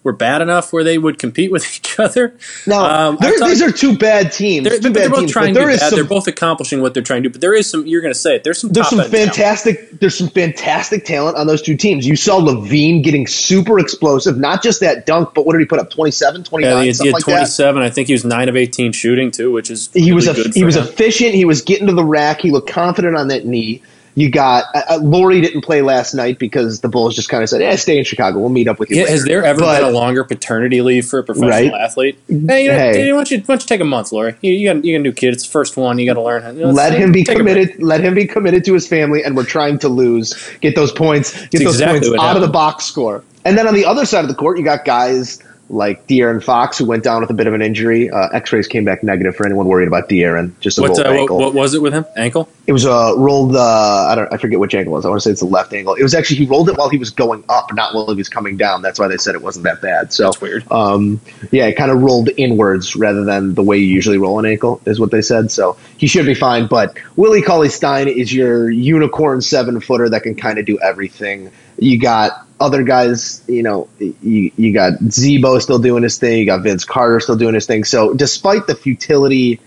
were 0.05 0.13
bad 0.13 0.41
enough 0.41 0.71
where 0.71 0.83
they 0.83 0.97
would 0.97 1.19
compete 1.19 1.51
with 1.51 1.65
each 1.77 1.99
other. 1.99 2.37
Now, 2.65 3.09
Um, 3.09 3.17
these 3.19 3.61
are 3.61 3.71
two 3.71 3.97
bad 3.97 4.31
teams. 4.31 4.63
They're, 4.69 4.79
two 4.79 4.89
they're 4.91 5.09
both 5.09 5.19
teams, 5.21 5.31
trying 5.31 5.53
to 5.55 5.59
bad. 5.65 5.79
some 5.79 5.95
They're 5.95 6.03
both 6.05 6.27
accomplishing 6.27 6.81
what 6.81 6.93
they're 6.93 7.03
trying 7.03 7.23
to 7.23 7.29
do. 7.29 7.33
But 7.33 7.41
there 7.41 7.53
is 7.55 7.69
some. 7.69 7.85
You're 7.87 8.01
going 8.01 8.13
to 8.13 8.19
say 8.19 8.35
it. 8.35 8.43
There's 8.43 8.59
some. 8.61 8.69
There's 8.69 8.87
some 8.87 8.99
top-end 8.99 9.11
talent. 9.13 9.35
fantastic. 9.35 9.99
There's 9.99 10.17
some 10.17 10.29
fantastic 10.29 11.03
talent 11.05 11.37
on 11.37 11.47
those 11.47 11.61
two 11.61 11.75
teams. 11.75 12.05
You 12.07 12.15
saw 12.15 12.39
LaVine 12.39 13.03
getting 13.03 13.25
super 13.27 13.79
explosive. 13.79 14.37
Not 14.37 14.61
just 14.63 14.79
that 14.81 15.05
dunk, 15.07 15.33
but 15.33 15.45
what 15.45 15.53
did 15.53 15.59
he 15.59 15.65
put 15.65 15.79
up? 15.79 15.89
27, 15.89 16.43
29, 16.43 16.71
Yeah, 16.71 16.81
he 16.81 16.87
had, 16.87 16.95
he 16.97 17.05
had 17.07 17.13
like 17.13 17.25
that. 17.25 17.31
27. 17.31 17.81
I 17.81 17.89
think 17.89 18.07
he 18.07 18.13
was 18.13 18.23
nine 18.23 18.47
of 18.47 18.55
18 18.55 18.91
shooting 18.91 19.31
too, 19.31 19.51
which 19.51 19.71
is 19.71 19.89
He 19.93 20.13
was 20.13 20.27
a, 20.27 20.33
he 20.33 20.63
was 20.63 20.75
him. 20.75 20.83
efficient. 20.83 21.33
He 21.33 21.45
was 21.45 21.63
getting 21.63 21.87
to 21.87 21.93
the 21.93 22.05
rack. 22.05 22.41
He 22.41 22.51
looked 22.51 22.69
confident 22.69 23.15
on 23.17 23.29
that 23.29 23.45
knee. 23.45 23.81
You 24.17 24.29
got 24.29 24.63
uh, 24.73 24.81
uh, 24.91 24.97
Laurie 25.01 25.41
didn't 25.41 25.61
play 25.61 25.81
last 25.81 26.13
night 26.13 26.39
because 26.39 26.79
the 26.79 26.87
Bulls 26.87 27.15
just 27.15 27.27
kind 27.27 27.43
of 27.43 27.49
said, 27.49 27.59
"Yeah, 27.59 27.75
stay 27.75 27.97
in 27.97 28.05
Chicago. 28.05 28.39
We'll 28.39 28.47
meet 28.49 28.67
up 28.69 28.79
with 28.79 28.89
you." 28.89 28.95
Yeah, 28.95 29.01
later." 29.03 29.11
has 29.13 29.25
there 29.25 29.43
ever 29.43 29.59
But- 29.59 29.81
been 29.81 29.89
a 29.89 29.91
longer 29.91 30.23
paternity 30.23 30.81
leave 30.81 31.05
for 31.05 31.19
a 31.19 31.23
professional 31.23 31.49
Right. 31.49 31.71
athlete? 31.73 32.17
Hey, 32.29 32.63
you 32.63 32.69
know, 32.71 32.77
Hey. 32.77 33.11
why, 33.11 33.17
don't 33.17 33.31
you, 33.31 33.37
why 33.39 33.43
don't 33.55 33.61
you 33.61 33.67
take 33.67 33.81
a 33.81 33.85
month, 33.85 34.13
Lori? 34.13 34.35
You, 34.41 34.53
you 34.53 34.73
got 34.73 34.85
you 34.85 34.93
got 34.93 34.99
a 35.01 35.03
new 35.03 35.11
kid. 35.11 35.33
It's 35.33 35.43
the 35.43 35.51
first 35.51 35.75
one. 35.75 35.99
You 35.99 36.05
got 36.05 36.13
to 36.13 36.21
learn. 36.21 36.43
how- 36.43 36.51
you 36.51 36.61
know, 36.61 36.71
Let 36.71 36.93
him 36.93 37.11
be 37.11 37.25
take 37.25 37.39
a 37.39 37.43
break. 37.43 37.55
committed. 37.55 37.83
Let 37.83 37.99
him 38.01 38.13
be 38.15 38.25
committed 38.25 38.63
to 38.65 38.73
his 38.73 38.87
family, 38.87 39.21
and 39.21 39.35
we're 39.35 39.43
trying 39.43 39.79
to 39.79 39.89
lose. 39.89 40.33
Get 40.61 40.75
those 40.75 40.93
points. 40.93 41.33
Get 41.47 41.63
those 41.65 41.75
exactly 41.75 42.07
points 42.09 42.23
out 42.23 42.37
of 42.37 42.41
the 42.41 42.47
box 42.47 42.85
score. 42.85 43.21
And 43.43 43.57
then 43.57 43.67
on 43.67 43.73
the 43.75 43.85
other 43.85 44.05
side 44.05 44.23
of 44.23 44.29
the 44.29 44.33
court, 44.35 44.57
you 44.57 44.63
got 44.63 44.85
guys 44.85 45.39
like 45.67 46.05
De'Aaron 46.07 46.43
Fox 46.43 46.77
who 46.77 46.85
went 46.85 47.03
down 47.03 47.21
with 47.21 47.29
a 47.31 47.33
bit 47.33 47.47
of 47.47 47.53
an 47.53 47.61
injury. 47.61 48.09
Uh, 48.09 48.27
X-rays 48.29 48.67
came 48.67 48.85
back 48.85 49.03
negative 49.03 49.35
for 49.35 49.45
anyone 49.45 49.65
worried 49.65 49.87
about 49.87 50.07
De'Aaron. 50.07 50.51
Just 50.59 50.77
a 50.77 50.81
What, 50.81 50.91
uh, 50.91 51.03
what, 51.03 51.07
ankle. 51.07 51.37
what 51.39 51.53
was 51.53 51.73
it 51.73 51.81
with 51.81 51.93
him? 51.93 52.05
Ankle? 52.15 52.47
It 52.67 52.71
was 52.73 52.85
a 52.85 53.13
rolled. 53.17 53.55
Uh, 53.55 53.61
I 53.61 54.15
don't. 54.15 54.31
I 54.33 54.37
forget 54.37 54.59
which 54.59 54.73
ankle 54.75 54.93
it 54.93 54.97
was. 54.97 55.05
I 55.05 55.09
want 55.09 55.21
to 55.21 55.27
say 55.27 55.31
it's 55.31 55.39
the 55.41 55.47
left 55.47 55.73
ankle. 55.73 55.93
It 55.95 56.03
was 56.03 56.13
actually 56.15 56.37
he 56.37 56.45
rolled 56.45 56.69
it 56.69 56.77
while 56.77 56.89
he 56.89 56.97
was 56.97 57.11
going 57.11 57.43
up, 57.49 57.73
not 57.73 57.93
while 57.93 58.07
he 58.09 58.15
was 58.15 58.29
coming 58.29 58.57
down. 58.57 58.81
That's 58.81 58.99
why 58.99 59.07
they 59.07 59.17
said 59.17 59.35
it 59.35 59.41
wasn't 59.41 59.65
that 59.65 59.81
bad. 59.81 60.13
So 60.13 60.23
That's 60.25 60.41
weird. 60.41 60.71
Um, 60.71 61.19
yeah, 61.51 61.65
it 61.67 61.73
kind 61.75 61.91
of 61.91 62.01
rolled 62.01 62.29
inwards 62.37 62.95
rather 62.95 63.23
than 63.23 63.53
the 63.53 63.63
way 63.63 63.77
you 63.77 63.85
usually 63.87 64.17
roll 64.17 64.39
an 64.39 64.45
ankle, 64.45 64.81
is 64.85 64.99
what 64.99 65.11
they 65.11 65.21
said. 65.21 65.51
So 65.51 65.77
he 65.97 66.07
should 66.07 66.25
be 66.25 66.33
fine. 66.33 66.67
But 66.67 66.97
Willie 67.15 67.41
Cauley 67.43 67.69
Stein 67.69 68.07
is 68.07 68.33
your 68.33 68.69
unicorn 68.69 69.41
seven 69.41 69.79
footer 69.79 70.09
that 70.09 70.23
can 70.23 70.35
kind 70.35 70.57
of 70.57 70.65
do 70.65 70.79
everything. 70.79 71.51
You 71.77 71.99
got 71.99 72.45
other 72.59 72.83
guys, 72.83 73.43
you 73.47 73.63
know, 73.63 73.89
you, 73.99 74.51
you 74.55 74.73
got 74.73 74.93
Z-Bo 75.11 75.59
still 75.59 75.79
doing 75.79 76.03
his 76.03 76.17
thing. 76.17 76.39
You 76.39 76.45
got 76.45 76.61
Vince 76.61 76.85
Carter 76.85 77.19
still 77.19 77.35
doing 77.35 77.53
his 77.53 77.65
thing. 77.65 77.83
So 77.83 78.13
despite 78.13 78.65
the 78.67 78.75
futility 78.75 79.59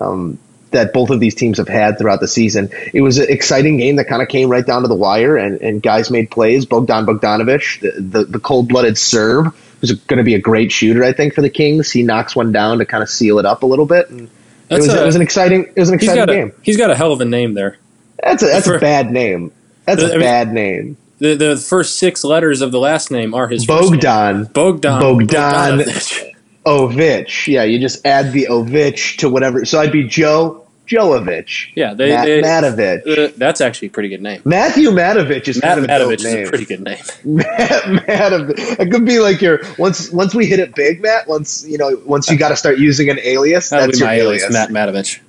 um, 0.00 0.38
that 0.70 0.92
both 0.92 1.10
of 1.10 1.20
these 1.20 1.34
teams 1.34 1.58
have 1.58 1.68
had 1.68 1.98
throughout 1.98 2.20
the 2.20 2.28
season. 2.28 2.70
It 2.92 3.00
was 3.00 3.18
an 3.18 3.26
exciting 3.30 3.78
game 3.78 3.96
that 3.96 4.04
kind 4.06 4.20
of 4.22 4.28
came 4.28 4.50
right 4.50 4.64
down 4.64 4.82
to 4.82 4.88
the 4.88 4.94
wire, 4.94 5.36
and, 5.38 5.60
and 5.62 5.82
guys 5.82 6.10
made 6.10 6.30
plays. 6.30 6.66
Bogdan 6.66 7.06
Bogdanovic, 7.06 7.80
the, 7.80 8.00
the, 8.00 8.24
the 8.24 8.38
cold 8.38 8.68
blooded 8.68 8.98
Serb, 8.98 9.54
who's 9.80 9.92
going 9.92 10.18
to 10.18 10.24
be 10.24 10.34
a 10.34 10.38
great 10.40 10.70
shooter, 10.70 11.02
I 11.02 11.12
think, 11.14 11.32
for 11.34 11.40
the 11.40 11.48
Kings. 11.50 11.90
He 11.90 12.02
knocks 12.02 12.36
one 12.36 12.52
down 12.52 12.78
to 12.78 12.84
kind 12.84 13.02
of 13.02 13.08
seal 13.08 13.38
it 13.38 13.46
up 13.46 13.62
a 13.62 13.66
little 13.66 13.86
bit. 13.86 14.10
And 14.10 14.28
it 14.68 14.74
was, 14.74 14.88
a- 14.88 15.02
it 15.02 15.06
was 15.06 15.16
an 15.16 15.22
exciting 15.22 15.64
it 15.74 15.80
was 15.80 15.88
an 15.88 15.98
He's 15.98 16.08
exciting 16.10 16.26
got 16.26 16.30
a 16.30 16.34
game. 16.36 16.52
he's 16.62 16.76
got 16.76 16.90
a 16.90 16.94
hell 16.94 17.12
of 17.12 17.20
a 17.22 17.24
name 17.24 17.54
there. 17.54 17.78
That's 18.22 18.42
a 18.42 18.46
that's 18.46 18.66
For- 18.66 18.76
a 18.76 18.80
bad 18.80 19.10
name. 19.10 19.50
That's 19.86 20.02
I 20.04 20.08
a 20.08 20.10
mean- 20.10 20.20
bad 20.20 20.52
name. 20.52 20.96
The 21.18 21.34
the 21.34 21.56
first 21.56 21.98
six 21.98 22.24
letters 22.24 22.60
of 22.60 22.72
the 22.72 22.78
last 22.78 23.10
name 23.10 23.34
are 23.34 23.48
his 23.48 23.64
first 23.64 23.90
name. 23.90 24.00
Bogdan 24.00 24.44
Bogdan 24.44 25.00
Bogdan- 25.00 25.78
Bogdanovic. 25.80 26.34
Ovich. 26.66 27.46
Yeah, 27.46 27.62
you 27.64 27.78
just 27.78 28.04
add 28.06 28.32
the 28.32 28.46
Ovich 28.50 29.18
to 29.18 29.28
whatever. 29.30 29.64
So 29.64 29.80
I'd 29.80 29.90
be 29.92 30.06
Joe 30.06 30.66
Joovich. 30.86 31.72
Yeah, 31.74 31.94
they, 31.94 32.10
Matt 32.10 32.24
they 32.26 32.42
Matovich. 32.42 33.18
uh, 33.18 33.32
that's 33.36 33.60
actually 33.60 33.88
a 33.88 33.90
pretty 33.90 34.08
good 34.08 34.22
name. 34.22 34.42
Matthew 34.44 34.90
Matovich 34.90 35.48
is 35.48 35.60
Matt 35.62 35.76
kind 35.78 35.84
of 35.84 35.84
a 35.84 35.88
Matovich 36.16 36.24
is 36.24 36.48
a 36.48 36.48
pretty 36.48 36.64
good 36.64 36.80
name. 36.80 36.98
Matt 37.24 37.82
Matovich. 37.84 38.80
It 38.80 38.90
could 38.90 39.04
be 39.04 39.18
like 39.20 39.40
your 39.40 39.60
once 39.78 40.10
once 40.10 40.34
we 40.34 40.46
hit 40.46 40.60
it 40.60 40.74
big, 40.74 41.00
Matt. 41.02 41.26
Once 41.28 41.66
you 41.66 41.78
know, 41.78 42.00
once 42.04 42.30
you 42.30 42.36
got 42.38 42.50
to 42.50 42.56
start 42.56 42.78
using 42.78 43.08
an 43.10 43.18
alias. 43.22 43.70
That'll 43.70 43.86
that's 43.86 43.98
be 43.98 44.00
your 44.00 44.08
my 44.08 44.14
alias, 44.14 44.42
alias. 44.44 44.70
Matt 44.70 44.88
Matovich. 44.88 45.20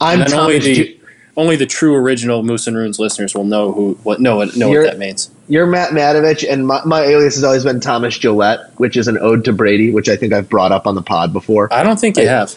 I'm 0.00 0.24
Thomas. 0.26 0.64
the 0.64 0.95
only 1.36 1.56
the 1.56 1.66
true 1.66 1.94
original 1.94 2.42
Moose 2.42 2.66
and 2.66 2.76
Runes 2.76 2.98
listeners 2.98 3.34
will 3.34 3.44
know 3.44 3.72
who 3.72 3.98
what 4.02 4.20
know 4.20 4.36
what 4.36 4.56
know 4.56 4.70
You're- 4.70 4.84
what 4.86 4.92
that 4.92 4.98
means. 4.98 5.30
You're 5.48 5.66
Matt 5.66 5.90
Matovich, 5.90 6.44
and 6.50 6.66
my, 6.66 6.84
my 6.84 7.02
alias 7.02 7.36
has 7.36 7.44
always 7.44 7.62
been 7.62 7.78
Thomas 7.78 8.18
Gillette, 8.18 8.68
which 8.78 8.96
is 8.96 9.06
an 9.06 9.16
ode 9.18 9.44
to 9.44 9.52
Brady, 9.52 9.92
which 9.92 10.08
I 10.08 10.16
think 10.16 10.32
I've 10.32 10.48
brought 10.48 10.72
up 10.72 10.86
on 10.88 10.96
the 10.96 11.02
pod 11.02 11.32
before. 11.32 11.72
I 11.72 11.82
don't 11.84 12.00
think 12.00 12.16
you 12.16 12.24
I- 12.24 12.26
have. 12.26 12.54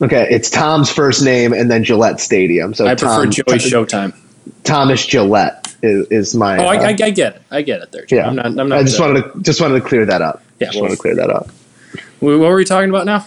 Okay, 0.00 0.28
it's 0.30 0.48
Tom's 0.48 0.88
first 0.88 1.24
name 1.24 1.52
and 1.52 1.68
then 1.68 1.82
Gillette 1.82 2.20
Stadium. 2.20 2.72
So 2.74 2.86
I 2.86 2.94
prefer 2.94 3.24
Tom, 3.24 3.30
Joey 3.32 3.44
Showtime. 3.58 4.14
Thomas 4.62 5.04
Gillette 5.04 5.74
is, 5.82 6.06
is 6.08 6.34
my. 6.36 6.56
Oh, 6.58 6.66
I, 6.68 6.76
uh, 6.76 6.82
I, 6.82 6.88
I 6.90 6.92
get 7.10 7.34
it. 7.36 7.42
I 7.50 7.62
get 7.62 7.82
it 7.82 7.90
there. 7.90 8.04
Joe. 8.06 8.16
yeah. 8.16 8.28
I'm 8.28 8.36
not. 8.36 8.46
I'm 8.46 8.68
not. 8.68 8.78
I 8.78 8.82
just 8.84 9.00
wanted 9.00 9.22
to 9.32 9.40
just 9.42 9.60
wanted 9.60 9.80
to 9.82 9.88
clear 9.88 10.06
that 10.06 10.22
up. 10.22 10.42
Yeah, 10.60 10.66
just 10.68 10.76
well- 10.76 10.82
wanted 10.84 10.96
to 10.96 11.02
clear 11.02 11.14
that 11.16 11.30
up. 11.30 11.48
What 12.20 12.38
were 12.38 12.56
we 12.56 12.64
talking 12.64 12.90
about 12.90 13.06
now? 13.06 13.26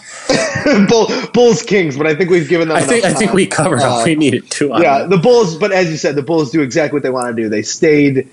Bull, 0.88 1.08
Bulls 1.32 1.62
Kings, 1.62 1.96
but 1.96 2.06
I 2.06 2.14
think 2.14 2.30
we've 2.30 2.48
given 2.48 2.68
them. 2.68 2.76
I 2.76 2.82
think. 2.82 3.04
I 3.04 3.12
think 3.14 3.32
we 3.32 3.46
covered 3.46 3.80
Uh, 3.80 3.88
all 3.88 4.04
we 4.04 4.14
needed 4.14 4.50
to. 4.52 4.68
Yeah, 4.78 5.04
the 5.04 5.16
Bulls, 5.18 5.56
but 5.56 5.72
as 5.72 5.90
you 5.90 5.96
said, 5.96 6.14
the 6.14 6.22
Bulls 6.22 6.50
do 6.50 6.62
exactly 6.62 6.96
what 6.96 7.02
they 7.02 7.10
want 7.10 7.34
to 7.34 7.42
do. 7.42 7.48
They 7.48 7.62
stayed 7.62 8.28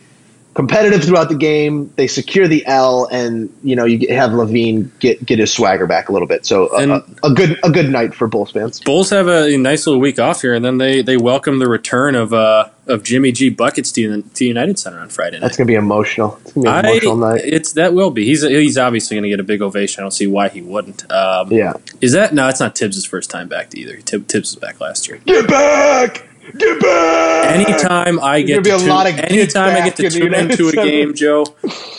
competitive 0.59 1.05
throughout 1.05 1.29
the 1.29 1.35
game. 1.35 1.89
They 1.95 2.07
secure 2.07 2.45
the 2.45 2.65
L, 2.65 3.07
and 3.09 3.49
you 3.63 3.77
know 3.77 3.85
you 3.85 4.13
have 4.13 4.31
LaVine 4.31 4.89
get 4.99 5.25
get 5.25 5.39
his 5.39 5.53
swagger 5.53 5.87
back 5.87 6.09
a 6.09 6.11
little 6.11 6.27
bit. 6.27 6.45
So 6.45 6.67
a, 6.75 6.97
a, 6.97 7.05
a 7.23 7.33
good 7.33 7.57
a 7.63 7.69
good 7.69 7.89
night 7.89 8.13
for 8.13 8.27
Bulls 8.27 8.51
fans. 8.51 8.81
Bulls 8.81 9.09
have 9.11 9.29
a 9.29 9.57
nice 9.57 9.87
little 9.87 10.01
week 10.01 10.19
off 10.19 10.41
here, 10.41 10.53
and 10.53 10.65
then 10.65 10.77
they 10.77 11.01
they 11.01 11.15
welcome 11.15 11.59
the 11.59 11.69
return 11.69 12.13
of 12.15 12.33
uh 12.33 12.65
of 12.87 13.03
Jimmy 13.03 13.31
G 13.31 13.49
buckets 13.49 13.89
to 13.93 14.21
the 14.21 14.45
United 14.45 14.77
Center 14.77 14.99
on 14.99 15.07
Friday 15.07 15.37
night. 15.37 15.43
That's 15.43 15.55
gonna 15.55 15.67
be 15.67 15.75
emotional. 15.75 16.37
It's 16.41 16.51
gonna 16.51 16.63
be 16.65 16.69
an 16.69 16.85
I, 16.85 16.89
emotional 16.89 17.15
night. 17.15 17.41
it's 17.45 17.71
that 17.73 17.93
will 17.93 18.11
be. 18.11 18.25
He's 18.25 18.41
he's 18.41 18.77
obviously 18.77 19.15
going 19.15 19.23
to 19.23 19.29
get 19.29 19.39
a 19.39 19.43
big 19.43 19.61
ovation. 19.61 20.01
I 20.01 20.03
don't 20.03 20.11
see 20.11 20.27
why 20.27 20.49
he 20.49 20.61
wouldn't. 20.61 21.09
Um, 21.09 21.53
Yeah. 21.53 21.73
Is 22.01 22.11
that 22.13 22.33
no? 22.33 22.49
It's 22.49 22.59
not 22.59 22.77
Thibs' 22.77 23.05
first 23.05 23.29
time 23.29 23.47
back 23.47 23.73
either. 23.75 23.97
Thib, 24.01 24.27
Thibs 24.27 24.53
was 24.53 24.59
back 24.59 24.81
last 24.81 25.07
year. 25.07 25.21
Get 25.25 25.47
back! 25.47 26.28
Get 26.57 26.81
back! 26.81 27.55
Anytime 27.55 28.19
I 28.19 28.41
get 28.41 28.63
to 28.63 28.75
a 28.75 28.77
tune, 28.77 28.87
lot 28.87 29.07
of 29.07 29.17
anytime 29.19 29.75
I 29.75 29.81
get 29.85 29.95
to 29.97 30.05
in 30.05 30.11
tune 30.11 30.23
United 30.23 30.51
into 30.51 30.69
a 30.69 30.71
game, 30.73 31.13
Joe. 31.13 31.45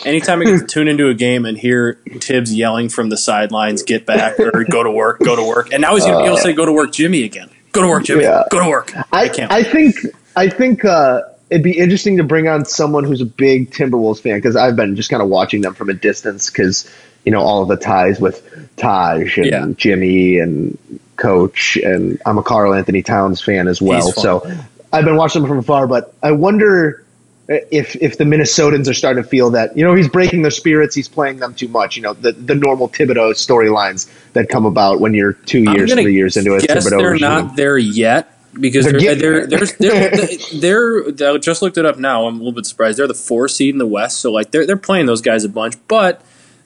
Anytime 0.05 0.41
I 0.41 0.45
get 0.45 0.59
to 0.59 0.65
tune 0.67 0.87
into 0.87 1.07
a 1.09 1.13
game 1.13 1.45
and 1.45 1.57
hear 1.57 1.99
Thibs 2.19 2.53
yelling 2.53 2.89
from 2.89 3.09
the 3.09 3.17
sidelines, 3.17 3.83
"Get 3.83 4.05
back!" 4.05 4.39
or 4.39 4.63
"Go 4.63 4.83
to 4.83 4.91
work, 4.91 5.19
go 5.19 5.35
to 5.35 5.43
work," 5.43 5.71
and 5.71 5.81
now 5.81 5.95
he's 5.95 6.03
going 6.03 6.15
to 6.17 6.21
be 6.21 6.25
able 6.25 6.37
to 6.37 6.41
say, 6.41 6.53
"Go 6.53 6.65
to 6.65 6.71
work, 6.73 6.91
Jimmy!" 6.91 7.23
again. 7.23 7.49
Go 7.71 7.81
to 7.81 7.87
work, 7.87 8.03
Jimmy. 8.03 8.23
Yeah. 8.23 8.43
Go 8.51 8.59
to 8.61 8.69
work. 8.69 8.93
I, 9.13 9.29
can't. 9.29 9.51
I 9.51 9.63
think 9.63 9.95
I 10.35 10.49
think 10.49 10.83
uh, 10.83 11.21
it'd 11.49 11.63
be 11.63 11.77
interesting 11.77 12.17
to 12.17 12.23
bring 12.23 12.47
on 12.47 12.65
someone 12.65 13.03
who's 13.05 13.21
a 13.21 13.25
big 13.25 13.71
Timberwolves 13.71 14.21
fan 14.21 14.37
because 14.37 14.55
I've 14.55 14.75
been 14.75 14.95
just 14.95 15.09
kind 15.09 15.23
of 15.23 15.29
watching 15.29 15.61
them 15.61 15.73
from 15.73 15.89
a 15.89 15.93
distance 15.93 16.49
because 16.49 16.89
you 17.23 17.31
know 17.31 17.39
all 17.41 17.61
of 17.61 17.69
the 17.69 17.77
ties 17.77 18.19
with 18.19 18.75
Taj 18.77 19.37
and 19.37 19.45
Yeah. 19.45 19.67
Jimmy 19.77 20.39
and 20.39 20.77
Coach 21.21 21.77
and 21.77 22.19
I'm 22.25 22.37
a 22.37 22.43
Carl 22.43 22.73
Anthony 22.73 23.03
Towns 23.03 23.41
fan 23.41 23.67
as 23.67 23.81
well. 23.81 24.11
So 24.11 24.43
I've 24.91 25.05
been 25.05 25.15
watching 25.17 25.41
them 25.41 25.49
from 25.49 25.59
afar, 25.59 25.87
but 25.87 26.13
I 26.23 26.31
wonder 26.31 27.05
if 27.47 27.95
if 27.97 28.17
the 28.17 28.23
Minnesotans 28.23 28.87
are 28.89 28.93
starting 28.93 29.21
to 29.21 29.29
feel 29.29 29.51
that 29.51 29.75
you 29.77 29.83
know 29.83 29.93
he's 29.93 30.07
breaking 30.07 30.41
their 30.41 30.51
spirits, 30.51 30.95
he's 30.95 31.07
playing 31.09 31.37
them 31.39 31.53
too 31.53 31.67
much. 31.67 31.95
You 31.95 32.03
know 32.03 32.13
the 32.13 32.31
the 32.31 32.55
normal 32.55 32.89
Thibodeau 32.89 33.33
storylines 33.33 34.09
that 34.33 34.49
come 34.49 34.65
about 34.65 34.99
when 34.99 35.13
you're 35.13 35.33
2 35.33 35.59
years, 35.63 35.93
three 35.93 36.13
years 36.13 36.37
into 36.37 36.55
a 36.55 36.59
guess 36.61 36.87
Thibodeau 36.87 36.97
they're 36.97 37.11
regime. 37.11 37.29
not 37.29 37.55
there 37.55 37.77
yet 37.77 38.37
because 38.59 38.85
They're 38.85 38.99
they're 39.15 39.47
they're 39.47 39.65
there. 39.65 40.09
they're, 40.53 41.11
they're, 41.11 41.33
I 41.35 41.37
just 41.37 41.61
looked 41.61 41.77
it 41.77 41.85
up 41.85 41.97
now. 41.97 42.25
I'm 42.27 42.35
a 42.35 42.37
little 42.37 42.51
bit 42.51 42.65
surprised. 42.65 42.99
They're 42.99 43.07
the 43.07 43.13
four 43.13 43.47
seed 43.47 43.73
in 43.75 43.77
the 43.79 43.87
West, 43.87 44.19
so 44.19 44.31
like 44.31 44.51
they're 44.51 44.65
they're 44.65 44.77
playing 44.77 45.05
those 45.05 45.21
guys 45.21 45.43
a 45.43 45.49
bunch, 45.49 45.75
but 45.87 46.21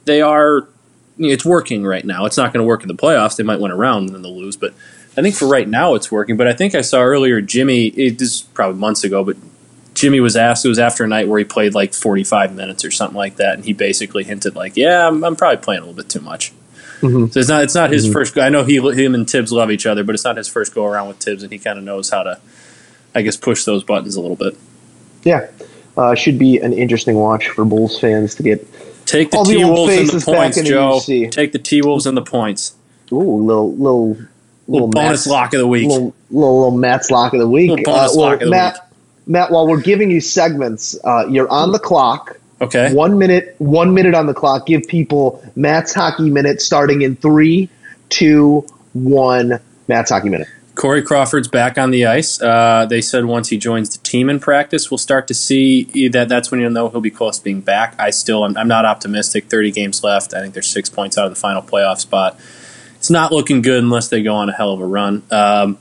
they 0.06 0.22
are. 0.22 0.68
It's 1.18 1.46
working 1.46 1.86
right 1.86 2.06
now. 2.06 2.26
It's 2.26 2.38
not 2.38 2.54
going 2.54 2.64
to 2.64 2.68
work 2.68 2.82
in 2.82 2.88
the 2.88 2.96
playoffs. 2.96 3.38
They 3.38 3.44
might 3.44 3.60
win 3.60 3.72
a 3.72 3.76
round 3.76 4.08
and 4.08 4.16
then 4.16 4.22
they'll 4.22 4.38
lose, 4.38 4.58
but 4.58 4.74
I 5.18 5.22
think 5.22 5.36
for 5.36 5.48
right 5.48 5.68
now 5.68 5.96
it's 5.96 6.12
working. 6.12 6.38
But 6.38 6.48
I 6.48 6.54
think 6.54 6.76
I 6.76 6.82
saw 6.82 7.02
earlier 7.02 7.42
Jimmy. 7.42 7.88
It, 7.88 8.20
this 8.20 8.36
is 8.36 8.42
probably 8.42 8.80
months 8.80 9.04
ago, 9.04 9.24
but 9.24 9.38
Jimmy 9.94 10.20
was 10.20 10.36
asked. 10.36 10.66
It 10.66 10.70
was 10.70 10.80
after 10.80 11.06
a 11.06 11.08
night 11.08 11.28
where 11.28 11.40
he 11.40 11.46
played 11.46 11.74
like 11.74 11.94
45 11.94 12.54
minutes 12.54 12.84
or 12.84 12.92
something 12.92 13.16
like 13.18 13.38
that, 13.38 13.56
and 13.56 13.64
he 13.64 13.72
basically 13.74 14.26
hinted 14.26 14.56
like, 14.56 14.76
"Yeah, 14.76 15.08
I'm, 15.08 15.24
I'm 15.24 15.36
probably 15.36 15.64
playing 15.64 15.84
a 15.84 15.86
little 15.86 15.96
bit 15.96 16.10
too 16.10 16.20
much." 16.20 16.52
Mm-hmm. 17.02 17.28
So 17.28 17.40
it's 17.40 17.50
not 17.50 17.64
it's 17.64 17.76
not 17.76 17.92
his 17.92 18.12
first. 18.12 18.36
go 18.36 18.42
I 18.42 18.50
know 18.50 18.64
he 18.64 18.78
him 18.78 19.16
and 19.16 19.30
Thibs 19.30 19.52
love 19.52 19.72
each 19.72 19.86
other, 19.86 20.04
but 20.04 20.16
it's 20.16 20.24
not 20.24 20.38
his 20.38 20.48
first 20.48 20.76
go 20.76 20.86
around 20.86 21.08
with 21.08 21.18
Thibs, 21.18 21.44
and 21.44 21.52
he 21.52 21.60
kind 21.60 21.78
of 21.78 21.86
knows 21.86 22.10
how 22.10 22.24
to, 22.24 22.40
I 23.14 23.22
guess, 23.22 23.38
push 23.38 23.64
those 23.64 23.84
buttons 23.84 24.16
a 24.16 24.22
little 24.22 24.38
bit. 24.38 24.58
Yeah. 25.24 25.48
Uh, 25.98 26.14
should 26.14 26.38
be 26.38 26.58
an 26.58 26.74
interesting 26.74 27.16
watch 27.16 27.48
for 27.48 27.64
Bulls 27.64 28.00
fans 28.00 28.36
to 28.36 28.44
get. 28.44 28.68
Take 29.06 29.32
the 29.32 29.44
T 29.44 29.64
Wolves 29.64 29.94
and 29.96 30.10
the 30.10 30.26
points, 30.26 30.58
the 30.58 30.64
Joe. 30.64 31.00
Take 31.32 31.52
the 31.52 31.60
T 31.60 31.82
Wolves 31.82 32.06
and 32.06 32.18
the 32.18 32.22
points. 32.22 32.76
Ooh, 33.12 33.18
little 33.44 33.74
little 33.76 34.18
Little 34.68 34.88
bonus 34.88 35.10
Matt's- 35.12 35.28
lock 35.28 35.54
of 35.54 35.60
the 35.60 35.68
week. 35.68 35.88
Little, 35.90 36.16
little 36.32 36.60
little 36.62 36.78
Matt's 36.78 37.12
lock 37.12 37.34
of 37.34 37.40
the 37.40 37.48
week. 37.48 37.70
Little 37.70 37.86
bonus 37.86 38.14
Uh, 38.14 38.18
well, 38.18 38.26
lock 38.32 38.34
of 38.42 38.46
the 38.46 38.50
Matt, 38.52 38.74
week. 38.74 38.82
Matt, 39.28 39.52
while 39.52 39.68
we're 39.68 39.82
giving 39.82 40.10
you 40.10 40.20
segments, 40.22 40.98
uh, 41.04 41.28
you're 41.30 41.50
on 41.50 41.72
the 41.72 41.78
clock. 41.80 42.40
Okay. 42.62 42.92
One 42.94 43.20
minute, 43.20 43.54
one 43.60 43.94
minute 43.94 44.16
on 44.16 44.26
the 44.26 44.34
clock. 44.34 44.66
Give 44.66 44.82
people 44.88 45.44
Matt's 45.56 45.94
hockey 45.94 46.32
minute 46.32 46.62
starting 46.62 47.04
in 47.04 47.16
three, 47.16 47.70
two, 48.10 48.66
one. 48.94 49.60
Matt's 49.88 50.10
hockey 50.10 50.30
minute. 50.30 50.48
Corey 50.76 51.02
Crawford's 51.02 51.48
back 51.48 51.78
on 51.78 51.92
the 51.92 52.06
ice. 52.06 52.42
Uh, 52.42 52.86
they 52.86 53.00
said 53.02 53.26
once 53.26 53.50
he 53.50 53.58
joins 53.58 53.90
the 53.90 54.04
team 54.04 54.30
in 54.30 54.40
practice, 54.40 54.92
we'll 54.92 54.98
start 54.98 55.28
to 55.30 55.34
see 55.34 56.10
that. 56.10 56.28
That's 56.28 56.52
when 56.52 56.60
you'll 56.60 56.72
know 56.72 56.90
he'll 56.90 57.02
be 57.02 57.10
close 57.10 57.38
to 57.38 57.44
being 57.44 57.62
back. 57.62 57.96
I 57.98 58.10
still, 58.10 58.44
I'm, 58.44 58.58
I'm 58.58 58.68
not 58.68 58.86
optimistic. 58.86 59.46
Thirty 59.46 59.72
games 59.72 60.04
left. 60.04 60.34
I 60.34 60.42
think 60.42 60.54
they're 60.54 60.64
six 60.64 60.90
points 60.90 61.18
out 61.18 61.26
of 61.26 61.32
the 61.32 61.40
final 61.40 61.62
playoff 61.62 62.00
spot. 62.00 62.40
It's 62.98 63.10
not 63.10 63.32
looking 63.32 63.62
good 63.62 63.84
unless 63.84 64.10
they 64.10 64.22
go 64.22 64.36
on 64.36 64.50
a 64.50 64.54
hell 64.54 64.74
of 64.74 64.82
a 64.82 64.86
run. 64.86 65.24
Um, 65.32 65.78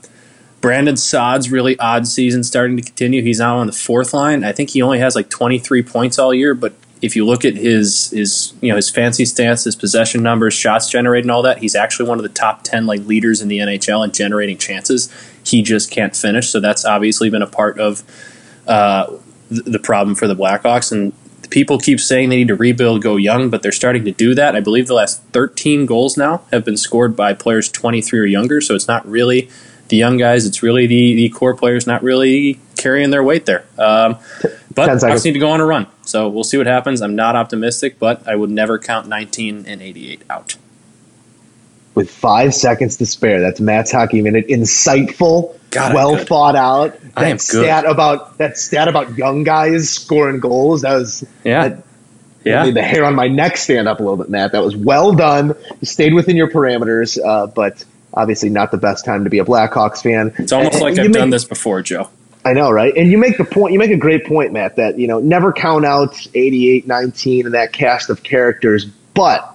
Brandon 0.61 0.95
Saad's 0.95 1.51
really 1.51 1.77
odd 1.77 2.07
season 2.07 2.43
starting 2.43 2.77
to 2.77 2.83
continue. 2.83 3.21
He's 3.21 3.39
now 3.39 3.57
on 3.57 3.67
the 3.67 3.73
fourth 3.73 4.13
line. 4.13 4.43
I 4.43 4.51
think 4.51 4.71
he 4.71 4.81
only 4.81 4.99
has 4.99 5.15
like 5.15 5.29
23 5.29 5.83
points 5.83 6.17
all 6.17 6.33
year, 6.33 6.55
but 6.55 6.73
if 7.05 7.15
you 7.15 7.23
look 7.23 7.45
at 7.45 7.55
his 7.55 8.09
his 8.09 8.53
you 8.61 8.69
know 8.69 8.75
his 8.75 8.89
fancy 8.89 9.25
stance, 9.25 9.63
his 9.63 9.75
possession 9.75 10.23
numbers, 10.23 10.55
shots 10.55 10.89
generated, 10.89 11.25
and 11.25 11.31
all 11.31 11.43
that, 11.43 11.59
he's 11.59 11.75
actually 11.75 12.09
one 12.09 12.17
of 12.17 12.23
the 12.23 12.29
top 12.29 12.63
10 12.63 12.87
like 12.87 13.01
leaders 13.05 13.41
in 13.41 13.47
the 13.47 13.59
NHL 13.59 14.03
in 14.03 14.11
generating 14.11 14.57
chances. 14.57 15.13
He 15.43 15.61
just 15.61 15.91
can't 15.91 16.15
finish, 16.15 16.49
so 16.49 16.59
that's 16.59 16.83
obviously 16.83 17.29
been 17.29 17.43
a 17.43 17.47
part 17.47 17.79
of 17.79 18.03
uh, 18.67 19.15
the 19.49 19.79
problem 19.79 20.15
for 20.15 20.27
the 20.27 20.35
Blackhawks. 20.35 20.91
And 20.91 21.13
people 21.51 21.77
keep 21.77 21.99
saying 21.99 22.29
they 22.29 22.37
need 22.37 22.47
to 22.47 22.55
rebuild, 22.55 23.03
go 23.03 23.17
young, 23.17 23.51
but 23.51 23.61
they're 23.61 23.71
starting 23.71 24.03
to 24.05 24.11
do 24.11 24.33
that. 24.33 24.55
I 24.55 24.59
believe 24.59 24.87
the 24.87 24.95
last 24.95 25.21
13 25.25 25.85
goals 25.85 26.17
now 26.17 26.41
have 26.51 26.65
been 26.65 26.77
scored 26.77 27.15
by 27.15 27.33
players 27.33 27.69
23 27.69 28.19
or 28.19 28.25
younger, 28.25 28.61
so 28.61 28.73
it's 28.73 28.87
not 28.87 29.07
really 29.07 29.49
the 29.89 29.97
young 29.97 30.17
guys. 30.17 30.47
It's 30.47 30.63
really 30.63 30.87
the, 30.87 31.13
the 31.13 31.29
core 31.29 31.55
players 31.55 31.85
not 31.85 32.01
really 32.01 32.59
carrying 32.75 33.11
their 33.11 33.23
weight 33.23 33.45
there. 33.45 33.65
Um, 33.77 34.17
but 34.73 34.87
10 34.87 35.03
I 35.07 35.13
just 35.13 35.25
need 35.25 35.33
to 35.33 35.39
go 35.39 35.51
on 35.51 35.61
a 35.61 35.65
run. 35.65 35.85
So 36.05 36.29
we'll 36.29 36.43
see 36.43 36.57
what 36.57 36.67
happens. 36.67 37.01
I'm 37.01 37.15
not 37.15 37.35
optimistic, 37.35 37.97
but 37.99 38.27
I 38.27 38.35
would 38.35 38.49
never 38.51 38.77
count 38.79 39.07
19 39.07 39.65
and 39.67 39.81
88 39.81 40.21
out. 40.29 40.55
With 41.95 42.09
five 42.11 42.53
seconds 42.53 42.97
to 42.97 43.05
spare, 43.05 43.39
that's 43.39 43.59
Matt's 43.61 43.91
hockey 43.91 44.21
minute. 44.21 44.47
Insightful, 44.49 45.57
God, 45.71 45.93
well 45.93 46.15
good. 46.17 46.27
thought 46.27 46.55
out. 46.55 46.99
That 47.01 47.11
I 47.15 47.25
am 47.29 47.37
good. 47.37 47.41
stat 47.41 47.85
about 47.85 48.37
that 48.37 48.57
stat 48.57 48.87
about 48.89 49.17
young 49.17 49.43
guys 49.43 49.89
scoring 49.89 50.39
goals. 50.41 50.81
That 50.81 50.93
was 50.95 51.25
Yeah. 51.45 51.69
that 51.69 51.83
Yeah. 52.43 52.63
made 52.65 52.73
the 52.75 52.81
hair 52.83 53.05
on 53.05 53.15
my 53.15 53.27
neck 53.29 53.55
stand 53.57 53.87
up 53.87 53.99
a 53.99 54.03
little 54.03 54.17
bit, 54.17 54.29
Matt. 54.29 54.51
That 54.51 54.61
was 54.63 54.75
well 54.75 55.13
done. 55.13 55.55
You 55.79 55.85
stayed 55.85 56.13
within 56.13 56.35
your 56.35 56.49
parameters, 56.51 57.17
uh, 57.25 57.47
but 57.47 57.85
obviously 58.13 58.49
not 58.49 58.71
the 58.71 58.77
best 58.77 59.05
time 59.05 59.23
to 59.23 59.29
be 59.29 59.39
a 59.39 59.45
Blackhawks 59.45 60.03
fan. 60.03 60.33
It's 60.37 60.51
almost 60.51 60.73
And- 60.75 60.81
like 60.83 60.91
and 60.97 61.05
I've 61.07 61.11
done 61.13 61.29
this 61.29 61.45
before, 61.45 61.81
Joe. 61.81 62.09
I 62.45 62.53
know, 62.53 62.69
right? 62.69 62.93
And 62.95 63.11
you 63.11 63.17
make 63.17 63.37
the 63.37 63.43
point. 63.43 63.73
You 63.73 63.79
make 63.79 63.89
a 63.91 63.97
great 63.97 64.25
point, 64.25 64.53
Matt. 64.53 64.75
That 64.75 64.99
you 64.99 65.07
know, 65.07 65.19
never 65.19 65.51
count 65.51 65.83
out 65.83 66.15
88, 66.35 66.85
19, 66.87 67.45
and 67.47 67.55
that 67.55 67.73
cast 67.73 68.09
of 68.11 68.21
characters. 68.21 68.85
But 68.85 69.51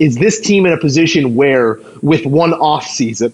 is 0.00 0.16
this 0.16 0.40
team 0.40 0.66
in 0.66 0.72
a 0.72 0.78
position 0.78 1.36
where, 1.36 1.78
with 2.02 2.26
one 2.26 2.52
off 2.52 2.84
season, 2.86 3.32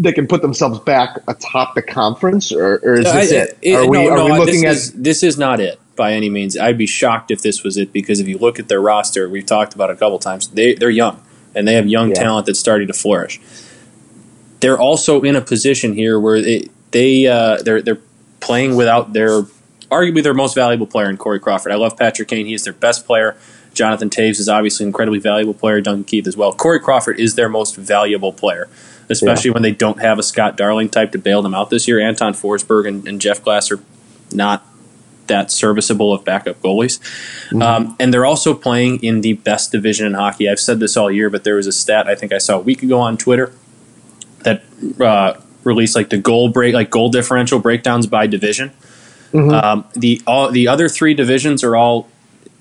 they 0.00 0.12
can 0.12 0.26
put 0.26 0.42
themselves 0.42 0.80
back 0.80 1.16
atop 1.28 1.74
the 1.76 1.82
conference, 1.82 2.50
or, 2.52 2.80
or 2.82 2.94
is 2.98 3.04
this 3.04 3.32
I- 3.32 3.36
it? 3.36 3.58
it- 3.62 3.74
Are 3.76 3.88
we, 3.88 3.98
no, 4.04 4.10
are 4.10 4.16
no, 4.16 4.24
we 4.24 4.30
looking 4.32 4.62
this 4.62 4.64
at? 4.64 4.72
is, 4.72 4.92
this 4.94 5.22
is 5.22 5.38
not 5.38 5.60
it 5.60 5.78
by 5.94 6.12
any 6.14 6.28
means. 6.28 6.56
I'd 6.58 6.78
be 6.78 6.86
shocked 6.86 7.30
if 7.30 7.42
this 7.42 7.62
was 7.62 7.76
it 7.76 7.92
because 7.92 8.18
if 8.18 8.26
you 8.26 8.38
look 8.38 8.58
at 8.58 8.66
their 8.68 8.80
roster, 8.80 9.28
we've 9.28 9.46
talked 9.46 9.74
about 9.74 9.90
it 9.90 9.92
a 9.92 9.96
couple 9.96 10.18
times. 10.18 10.48
They 10.48 10.74
they're 10.74 10.90
young 10.90 11.22
and 11.54 11.68
they 11.68 11.74
have 11.74 11.86
young 11.86 12.08
Yeah. 12.08 12.14
talent 12.14 12.46
that's 12.46 12.58
starting 12.58 12.88
to 12.88 12.92
flourish. 12.94 13.38
They're 14.60 14.78
also 14.78 15.20
in 15.22 15.36
a 15.36 15.40
position 15.40 15.92
here 15.94 16.18
where 16.18 16.40
they 16.42 16.68
they 16.90 17.26
uh, 17.26 17.62
they're 17.62 17.82
they're 17.82 18.00
playing 18.40 18.76
without 18.76 19.12
their 19.12 19.42
arguably 19.90 20.22
their 20.22 20.34
most 20.34 20.54
valuable 20.54 20.86
player 20.86 21.10
in 21.10 21.16
Corey 21.16 21.40
Crawford. 21.40 21.72
I 21.72 21.76
love 21.76 21.96
Patrick 21.96 22.28
Kane; 22.28 22.46
he 22.46 22.54
is 22.54 22.64
their 22.64 22.72
best 22.72 23.06
player. 23.06 23.36
Jonathan 23.72 24.10
Toews 24.10 24.40
is 24.40 24.48
obviously 24.48 24.84
an 24.84 24.88
incredibly 24.88 25.20
valuable 25.20 25.54
player. 25.54 25.80
Duncan 25.80 26.04
Keith 26.04 26.26
as 26.26 26.36
well. 26.36 26.52
Corey 26.52 26.80
Crawford 26.80 27.20
is 27.20 27.36
their 27.36 27.48
most 27.48 27.76
valuable 27.76 28.32
player, 28.32 28.68
especially 29.08 29.50
when 29.50 29.62
they 29.62 29.70
don't 29.70 30.00
have 30.00 30.18
a 30.18 30.22
Scott 30.22 30.56
Darling 30.56 30.88
type 30.88 31.12
to 31.12 31.18
bail 31.18 31.42
them 31.42 31.54
out 31.54 31.70
this 31.70 31.86
year. 31.86 32.00
Anton 32.00 32.32
Forsberg 32.32 32.88
and, 32.88 33.06
and 33.06 33.20
Jeff 33.20 33.42
Glass 33.42 33.70
are 33.70 33.80
not 34.32 34.66
that 35.28 35.50
serviceable 35.50 36.12
of 36.12 36.24
backup 36.24 36.60
goalies. 36.60 37.00
Um, 37.62 37.96
and 38.00 38.12
they're 38.12 38.26
also 38.26 38.52
playing 38.52 39.02
in 39.02 39.20
the 39.20 39.34
best 39.34 39.70
division 39.70 40.06
in 40.06 40.14
hockey. 40.14 40.48
I've 40.48 40.58
said 40.58 40.80
this 40.80 40.96
all 40.96 41.10
year, 41.10 41.30
but 41.30 41.44
there 41.44 41.54
was 41.54 41.68
a 41.68 41.72
stat 41.72 42.08
I 42.08 42.16
think 42.16 42.32
I 42.32 42.38
saw 42.38 42.56
a 42.56 42.60
week 42.60 42.82
ago 42.82 42.98
on 43.00 43.16
Twitter 43.16 43.52
that 44.40 44.62
uh, 45.00 45.40
released 45.64 45.94
like 45.96 46.10
the 46.10 46.18
goal 46.18 46.48
break, 46.48 46.74
like 46.74 46.90
goal 46.90 47.08
differential 47.10 47.58
breakdowns 47.58 48.06
by 48.06 48.26
division. 48.26 48.72
Um, 49.32 49.84
the 49.94 50.20
all 50.26 50.50
the 50.50 50.66
other 50.68 50.88
three 50.88 51.14
divisions 51.14 51.62
are 51.62 51.76
all 51.76 52.08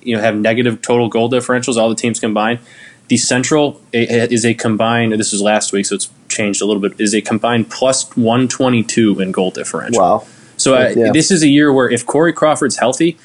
you 0.01 0.15
know 0.15 0.21
have 0.21 0.35
negative 0.35 0.81
total 0.81 1.09
goal 1.09 1.29
differentials. 1.29 1.77
All 1.77 1.89
the 1.89 1.95
teams 1.95 2.19
combined. 2.19 2.59
The 3.07 3.17
Central 3.17 3.81
is 3.91 4.45
a 4.45 4.53
combined. 4.53 5.13
This 5.13 5.33
is 5.33 5.41
last 5.41 5.73
week, 5.73 5.87
so 5.87 5.95
it's 5.95 6.09
changed 6.27 6.61
a 6.61 6.65
little 6.65 6.81
bit. 6.81 6.99
Is 7.01 7.15
a 7.15 7.21
combined 7.21 7.71
plus 7.71 8.15
one 8.15 8.47
twenty 8.47 8.83
two 8.83 9.19
in 9.19 9.31
goal 9.31 9.49
differential. 9.49 9.99
Wow. 10.01 10.27
So 10.57 10.75
uh, 10.75 10.93
Yeah. 10.95 11.11
this 11.11 11.31
is 11.31 11.41
a 11.41 11.47
year 11.47 11.73
where 11.73 11.89
if 11.89 12.05
Corey 12.05 12.33
Crawford's 12.33 12.77
healthy, 12.77 13.17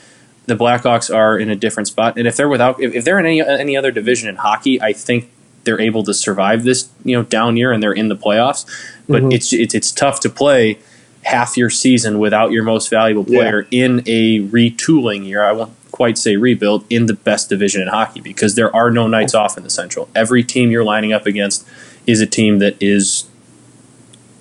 the 0.46 0.54
Blackhawks 0.54 1.14
are 1.14 1.36
in 1.38 1.50
a 1.50 1.56
different 1.56 1.88
spot. 1.88 2.16
And 2.16 2.26
if 2.26 2.36
they're 2.36 2.48
without, 2.48 2.80
if, 2.80 2.94
if 2.94 3.04
they're 3.04 3.18
in 3.18 3.26
any 3.26 3.42
any 3.42 3.76
other 3.76 3.90
division 3.90 4.30
in 4.30 4.36
hockey, 4.36 4.80
I 4.80 4.94
think 4.94 5.30
they're 5.64 5.80
able 5.80 6.02
to 6.04 6.14
survive 6.14 6.64
this 6.64 6.88
you 7.04 7.16
know 7.16 7.22
down 7.24 7.56
year 7.56 7.72
and 7.72 7.82
they're 7.82 7.92
in 7.92 8.08
the 8.08 8.16
playoffs. 8.16 8.64
But 9.08 9.22
Mm-hmm. 9.22 9.32
it's, 9.32 9.52
it's 9.52 9.74
it's 9.74 9.92
tough 9.92 10.20
to 10.20 10.30
play 10.30 10.78
half 11.24 11.56
your 11.56 11.70
season 11.70 12.18
without 12.18 12.50
your 12.52 12.62
most 12.62 12.88
valuable 12.90 13.24
Yeah. 13.26 13.38
player 13.40 13.66
in 13.70 14.02
a 14.06 14.40
retooling 14.48 15.24
year. 15.26 15.42
I 15.44 15.52
won't 15.52 15.72
quite 15.90 16.18
say 16.18 16.36
rebuild 16.36 16.84
in 16.90 17.06
the 17.06 17.14
best 17.14 17.48
division 17.48 17.80
in 17.80 17.88
hockey 17.88 18.20
because 18.20 18.54
there 18.56 18.74
are 18.74 18.90
no 18.90 19.06
nights 19.06 19.34
off 19.34 19.56
in 19.56 19.62
the 19.62 19.70
Central. 19.70 20.08
Every 20.14 20.42
team 20.42 20.70
you're 20.70 20.84
lining 20.84 21.12
up 21.12 21.24
against 21.26 21.66
is 22.06 22.20
a 22.20 22.26
team 22.26 22.58
that 22.58 22.76
is 22.82 23.24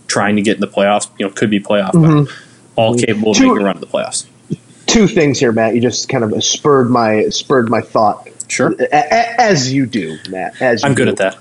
trying 0.07 0.35
to 0.35 0.41
get 0.41 0.55
in 0.55 0.61
the 0.61 0.67
playoffs. 0.67 1.09
You 1.17 1.27
know, 1.27 1.31
could 1.31 1.49
be 1.49 1.59
playoff 1.59 1.93
bound, 1.93 2.29
all 2.75 2.95
capable 2.97 3.31
of 3.31 3.37
Two- 3.37 3.47
making 3.49 3.61
a 3.61 3.65
run 3.65 3.75
to 3.75 3.79
the 3.81 3.87
playoffs. 3.87 4.25
Two 4.85 5.07
things 5.07 5.39
here, 5.39 5.51
Matt. 5.51 5.75
You 5.75 5.81
just 5.81 6.09
kind 6.09 6.23
of 6.23 6.43
spurred 6.43 6.89
my 6.89 7.29
spurred 7.29 7.69
my 7.69 7.81
thought. 7.81 8.27
Sure, 8.53 8.75
As 8.91 9.73
you 9.73 9.85
do, 9.85 10.17
Matt. 10.29 10.61
As 10.61 10.83
you 10.83 10.89
I'm 10.89 10.95
good 10.95 11.05
do. 11.05 11.11
at 11.11 11.17
that. 11.17 11.37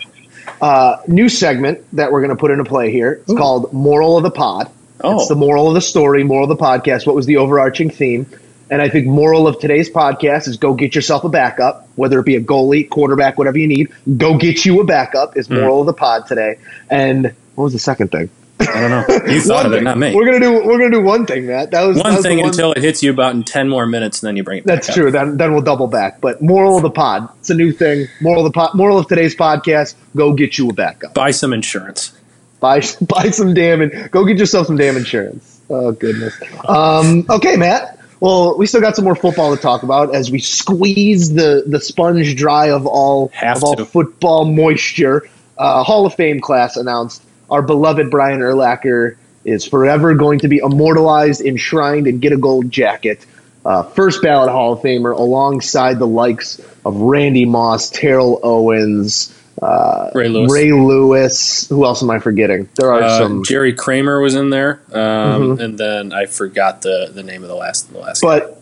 Uh, 0.61 1.03
new 1.07 1.29
segment 1.29 1.85
that 1.95 2.11
we're 2.11 2.21
going 2.21 2.31
to 2.31 2.37
put 2.37 2.51
into 2.51 2.65
play 2.65 2.91
here. 2.91 3.21
It's 3.23 3.35
called 3.35 3.73
Moral 3.73 4.17
of 4.17 4.23
the 4.23 4.31
Pod. 4.31 4.71
Oh. 5.01 5.17
It's 5.17 5.29
the 5.29 5.35
moral 5.35 5.69
of 5.69 5.75
the 5.75 5.81
story, 5.81 6.23
moral 6.25 6.51
of 6.51 6.57
the 6.57 6.65
podcast. 6.65 7.07
What 7.07 7.17
was 7.17 7.27
the 7.27 7.39
overarching 7.39 7.91
theme? 7.91 8.27
And 8.71 8.81
I 8.81 8.89
think 8.89 9.07
moral 9.07 9.47
of 9.47 9.59
today's 9.59 9.91
podcast 9.91 10.49
is 10.49 10.57
go 10.57 10.73
get 10.73 10.95
yourself 10.95 11.25
a 11.25 11.29
backup, 11.29 11.89
whether 11.97 12.19
it 12.21 12.25
be 12.25 12.37
a 12.37 12.41
goalie, 12.41 12.89
quarterback, 12.89 13.37
whatever 13.37 13.59
you 13.59 13.67
need. 13.67 13.93
Go 14.17 14.39
get 14.39 14.65
you 14.65 14.81
a 14.81 14.85
backup 14.85 15.37
is 15.37 15.51
moral 15.51 15.81
of 15.81 15.87
the 15.87 15.93
pod 15.93 16.27
today. 16.27 16.57
And 16.89 17.35
what 17.55 17.65
was 17.65 17.73
the 17.75 17.79
second 17.79 18.13
thing? 18.13 18.31
I 18.69 18.81
don't 18.81 18.91
know. 18.91 19.33
You 19.33 19.41
thought 19.43 19.67
of 19.67 19.73
it, 19.73 19.83
not 19.83 19.99
me. 19.99 20.15
We're 20.15 20.25
gonna 20.25 20.41
do 20.41 20.53
we're 20.65 20.79
gonna 20.79 20.91
do 20.91 21.03
one 21.03 21.27
thing, 21.27 21.47
Matt. 21.47 21.71
That 21.71 21.83
was 21.83 21.97
that 21.97 22.05
One 22.05 22.15
was 22.15 22.23
the 22.23 22.29
thing 22.29 22.41
until 22.45 22.73
it 22.73 22.79
hits 22.83 23.03
you 23.03 23.11
about 23.11 23.35
in 23.35 23.43
ten 23.45 23.69
more 23.69 23.87
minutes, 23.87 24.23
and 24.23 24.29
then 24.29 24.37
you 24.37 24.45
bring 24.45 24.59
it. 24.59 24.65
That's 24.65 24.93
true. 24.93 25.09
Up. 25.09 25.13
Then 25.13 25.37
then 25.37 25.53
we'll 25.53 25.63
double 25.63 25.87
back. 25.87 26.21
But 26.21 26.41
moral 26.43 26.77
of 26.77 26.83
the 26.83 26.91
pod. 26.91 27.29
It's 27.41 27.51
a 27.51 27.55
new 27.55 27.73
thing. 27.73 28.09
Moral 28.21 28.47
of 28.47 28.53
the 28.53 28.55
pod. 28.57 28.75
Moral 28.75 28.99
of 28.99 29.07
today's 29.09 29.35
podcast. 29.35 29.95
Go 30.17 30.33
get 30.33 30.59
you 30.59 30.69
a 30.71 30.73
backup. 30.73 31.15
Buy 31.15 31.31
some 31.31 31.53
insurance. 31.53 32.13
Buy 32.61 32.81
buy 33.01 33.31
some 33.31 33.55
damn 33.55 33.81
and 33.81 34.11
go 34.11 34.25
get 34.25 34.39
yourself 34.39 34.67
some 34.67 34.77
damn 34.77 34.97
insurance. 34.97 35.61
Oh 35.71 35.93
goodness. 35.93 36.35
Um, 36.69 37.25
okay, 37.31 37.57
Matt. 37.57 37.99
Well, 38.21 38.57
we 38.57 38.67
still 38.67 38.81
got 38.81 38.95
some 38.95 39.05
more 39.05 39.17
football 39.17 39.57
to 39.57 39.61
talk 39.61 39.83
about 39.83 40.15
as 40.15 40.31
we 40.31 40.39
squeeze 40.39 41.35
the 41.35 41.65
the 41.67 41.81
sponge 41.81 42.37
dry 42.37 42.71
of 42.71 42.87
all 42.87 43.29
Have 43.35 43.57
of 43.59 43.65
all 43.65 43.75
to. 43.77 43.85
football 43.85 44.45
moisture. 44.45 45.29
Uh, 45.59 45.83
Hall 45.83 46.07
of 46.07 46.15
Fame 46.15 46.41
class 46.41 46.77
announced. 46.77 47.23
Our 47.53 47.61
beloved 47.61 48.11
Brian 48.11 48.41
Urlacher 48.41 49.17
is 49.45 49.67
forever 49.67 50.15
going 50.15 50.39
to 50.39 50.49
be 50.49 50.57
immortalized, 50.59 51.43
enshrined, 51.43 52.07
and 52.07 52.19
get 52.19 52.33
a 52.33 52.39
gold 52.39 52.71
jacket. 52.71 53.27
Uh, 53.63 53.83
first 53.83 54.23
ballot 54.23 54.51
Hall 54.51 54.73
of 54.73 54.81
Famer 54.81 55.13
alongside 55.15 55.99
the 55.99 56.07
likes 56.07 56.61
of 56.87 56.97
Randy 56.97 57.45
Moss, 57.45 57.91
Terrell 57.91 58.41
Owens, 58.43 59.39
uh, 59.61 60.11
Ray 60.15 60.29
Lewis. 60.29 60.51
Ray 60.51 60.73
Lewis. 60.73 61.69
Who 61.69 61.85
else 61.85 62.03
am 62.03 62.09
I 62.11 62.21
forgetting? 62.21 62.71
There 62.77 62.91
are 62.91 63.03
Uh, 63.03 63.19
some, 63.19 63.45
Jerry 63.45 63.75
Kramer 63.75 64.19
was 64.23 64.35
in 64.35 64.49
there, 64.49 64.81
um, 64.93 65.59
Mhm. 65.59 65.61
and 65.61 65.79
then 65.79 66.13
I 66.15 66.25
forgot 66.27 66.81
the, 66.81 67.11
the 67.15 67.23
name 67.23 67.43
of 67.43 67.49
the 67.51 67.55
last 67.55 67.93
the 67.93 67.99
last. 67.99 68.23
guy. 68.23 68.39
but 68.41 68.59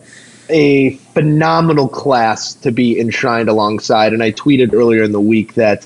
a 0.49 0.89
phenomenal 1.13 1.87
class 1.87 2.55
to 2.55 2.71
be 2.73 2.99
enshrined 2.99 3.47
alongside. 3.47 4.11
And 4.11 4.21
I 4.21 4.33
tweeted 4.33 4.73
earlier 4.73 5.01
in 5.03 5.13
the 5.13 5.21
week 5.21 5.53
that 5.53 5.85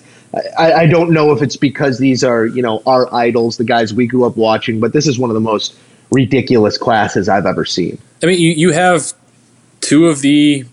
I, 0.57 0.73
I 0.73 0.85
don't 0.87 1.11
know 1.11 1.31
if 1.31 1.41
it's 1.41 1.55
because 1.55 1.97
these 1.97 2.23
are 2.23 2.45
you 2.45 2.61
know 2.61 2.81
our 2.85 3.13
idols, 3.13 3.57
the 3.57 3.63
guys 3.63 3.93
we 3.93 4.07
grew 4.07 4.25
up 4.25 4.35
watching, 4.37 4.79
but 4.79 4.93
this 4.93 5.07
is 5.07 5.17
one 5.17 5.29
of 5.29 5.33
the 5.33 5.39
most 5.41 5.75
ridiculous 6.11 6.77
classes 6.77 7.29
I've 7.29 7.45
ever 7.45 7.65
seen. 7.65 7.97
I 8.21 8.27
mean, 8.27 8.39
you, 8.39 8.51
you 8.51 8.71
have 8.71 9.13
two 9.81 10.07
of 10.07 10.21
the 10.21 10.65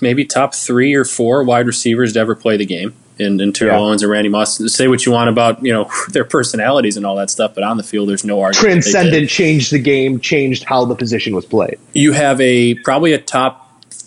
maybe 0.00 0.24
top 0.24 0.54
three 0.54 0.94
or 0.94 1.04
four 1.04 1.44
wide 1.44 1.66
receivers 1.66 2.14
to 2.14 2.20
ever 2.20 2.34
play 2.34 2.56
the 2.56 2.66
game. 2.66 2.94
In, 3.18 3.38
in 3.40 3.52
Terrell 3.52 3.74
Yeah. 3.74 3.88
Owens 3.88 4.02
and 4.02 4.10
Randy 4.10 4.30
Moss. 4.30 4.56
Say 4.72 4.88
what 4.88 5.04
you 5.04 5.12
want 5.12 5.28
about 5.28 5.62
you 5.64 5.72
know 5.72 5.90
their 6.08 6.24
personalities 6.24 6.96
and 6.96 7.04
all 7.04 7.16
that 7.16 7.30
stuff, 7.30 7.54
but 7.54 7.62
on 7.62 7.76
the 7.76 7.82
field, 7.82 8.08
there's 8.08 8.24
no 8.24 8.40
argument. 8.40 8.82
Transcendent 8.82 9.28
changed 9.28 9.70
the 9.70 9.78
game, 9.78 10.18
changed 10.18 10.64
how 10.64 10.86
the 10.86 10.94
position 10.94 11.34
was 11.34 11.44
played. 11.44 11.78
You 11.92 12.12
have 12.12 12.40
a 12.40 12.74
probably 12.76 13.12
a 13.12 13.18
top 13.18 13.61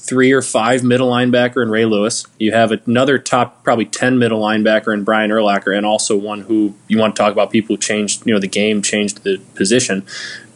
three 0.06 0.32
or 0.32 0.41
five 0.41 0.84
middle 0.84 1.10
linebacker 1.10 1.64
in 1.64 1.70
Ray 1.70 1.86
Lewis. 1.86 2.26
You 2.38 2.51
have 2.51 2.72
another 2.86 3.18
top 3.18 3.64
probably 3.64 3.86
ten 3.86 4.20
middle 4.20 4.41
linebacker 4.41 4.93
in 4.93 5.03
Brian 5.03 5.32
Urlacher, 5.32 5.76
and 5.76 5.86
also 5.86 6.16
one 6.16 6.41
who 6.41 6.76
you 6.88 6.97
want 6.97 7.16
to 7.16 7.22
talk 7.22 7.32
about 7.32 7.51
people 7.51 7.76
who 7.76 7.82
changed 7.82 8.26
you 8.26 8.34
know 8.34 8.39
the 8.39 8.47
game, 8.47 8.82
changed 8.82 9.24
the 9.24 9.39
position. 9.56 10.06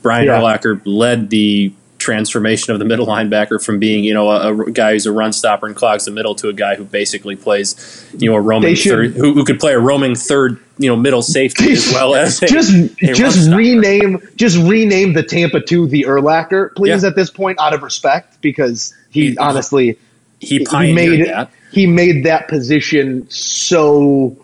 Brian 0.01 0.25
Yeah. 0.25 0.39
Urlacher 0.39 0.81
led 0.85 1.29
the 1.29 1.73
transformation 1.99 2.73
of 2.73 2.79
the 2.79 2.85
middle 2.85 3.05
linebacker 3.05 3.63
from 3.63 3.77
being 3.77 4.03
you 4.03 4.13
know 4.13 4.29
a, 4.29 4.63
a 4.63 4.71
guy 4.71 4.93
who's 4.93 5.05
a 5.05 5.11
run 5.11 5.31
stopper 5.33 5.67
and 5.67 5.75
clogs 5.75 6.05
the 6.05 6.11
middle 6.11 6.33
to 6.33 6.47
a 6.47 6.53
guy 6.53 6.75
who 6.75 6.83
basically 6.83 7.35
plays 7.35 7.75
you 8.17 8.29
know 8.29 8.35
a 8.35 8.41
roaming 8.41 8.75
third 8.75 9.11
who, 9.13 9.33
who 9.33 9.43
could 9.43 9.59
play 9.59 9.73
a 9.73 9.79
roaming 9.79 10.15
third 10.15 10.57
you 10.77 10.89
know 10.89 10.95
middle 10.95 11.21
safety 11.21 11.73
as 11.73 11.91
well 11.91 12.15
as 12.15 12.41
a, 12.41 12.47
just 12.47 12.73
a 12.73 13.13
just 13.13 13.51
rename 13.51 14.19
just 14.37 14.57
rename 14.57 15.13
the 15.13 15.23
Tampa 15.23 15.59
two 15.59 15.87
the 15.87 16.03
Urlacher, 16.07 16.73
please. 16.75 17.03
Yeah. 17.03 17.09
At 17.09 17.15
this 17.15 17.29
point, 17.29 17.59
out 17.59 17.73
of 17.73 17.83
respect, 17.83 18.41
because 18.41 18.93
he 19.09 19.31
He- 19.31 19.37
honestly 19.37 19.99
he 20.39 20.65
he 20.71 20.93
made 20.93 21.27
that. 21.27 21.51
he 21.71 21.85
made 21.85 22.25
that 22.25 22.47
position 22.47 23.29
so 23.29 24.37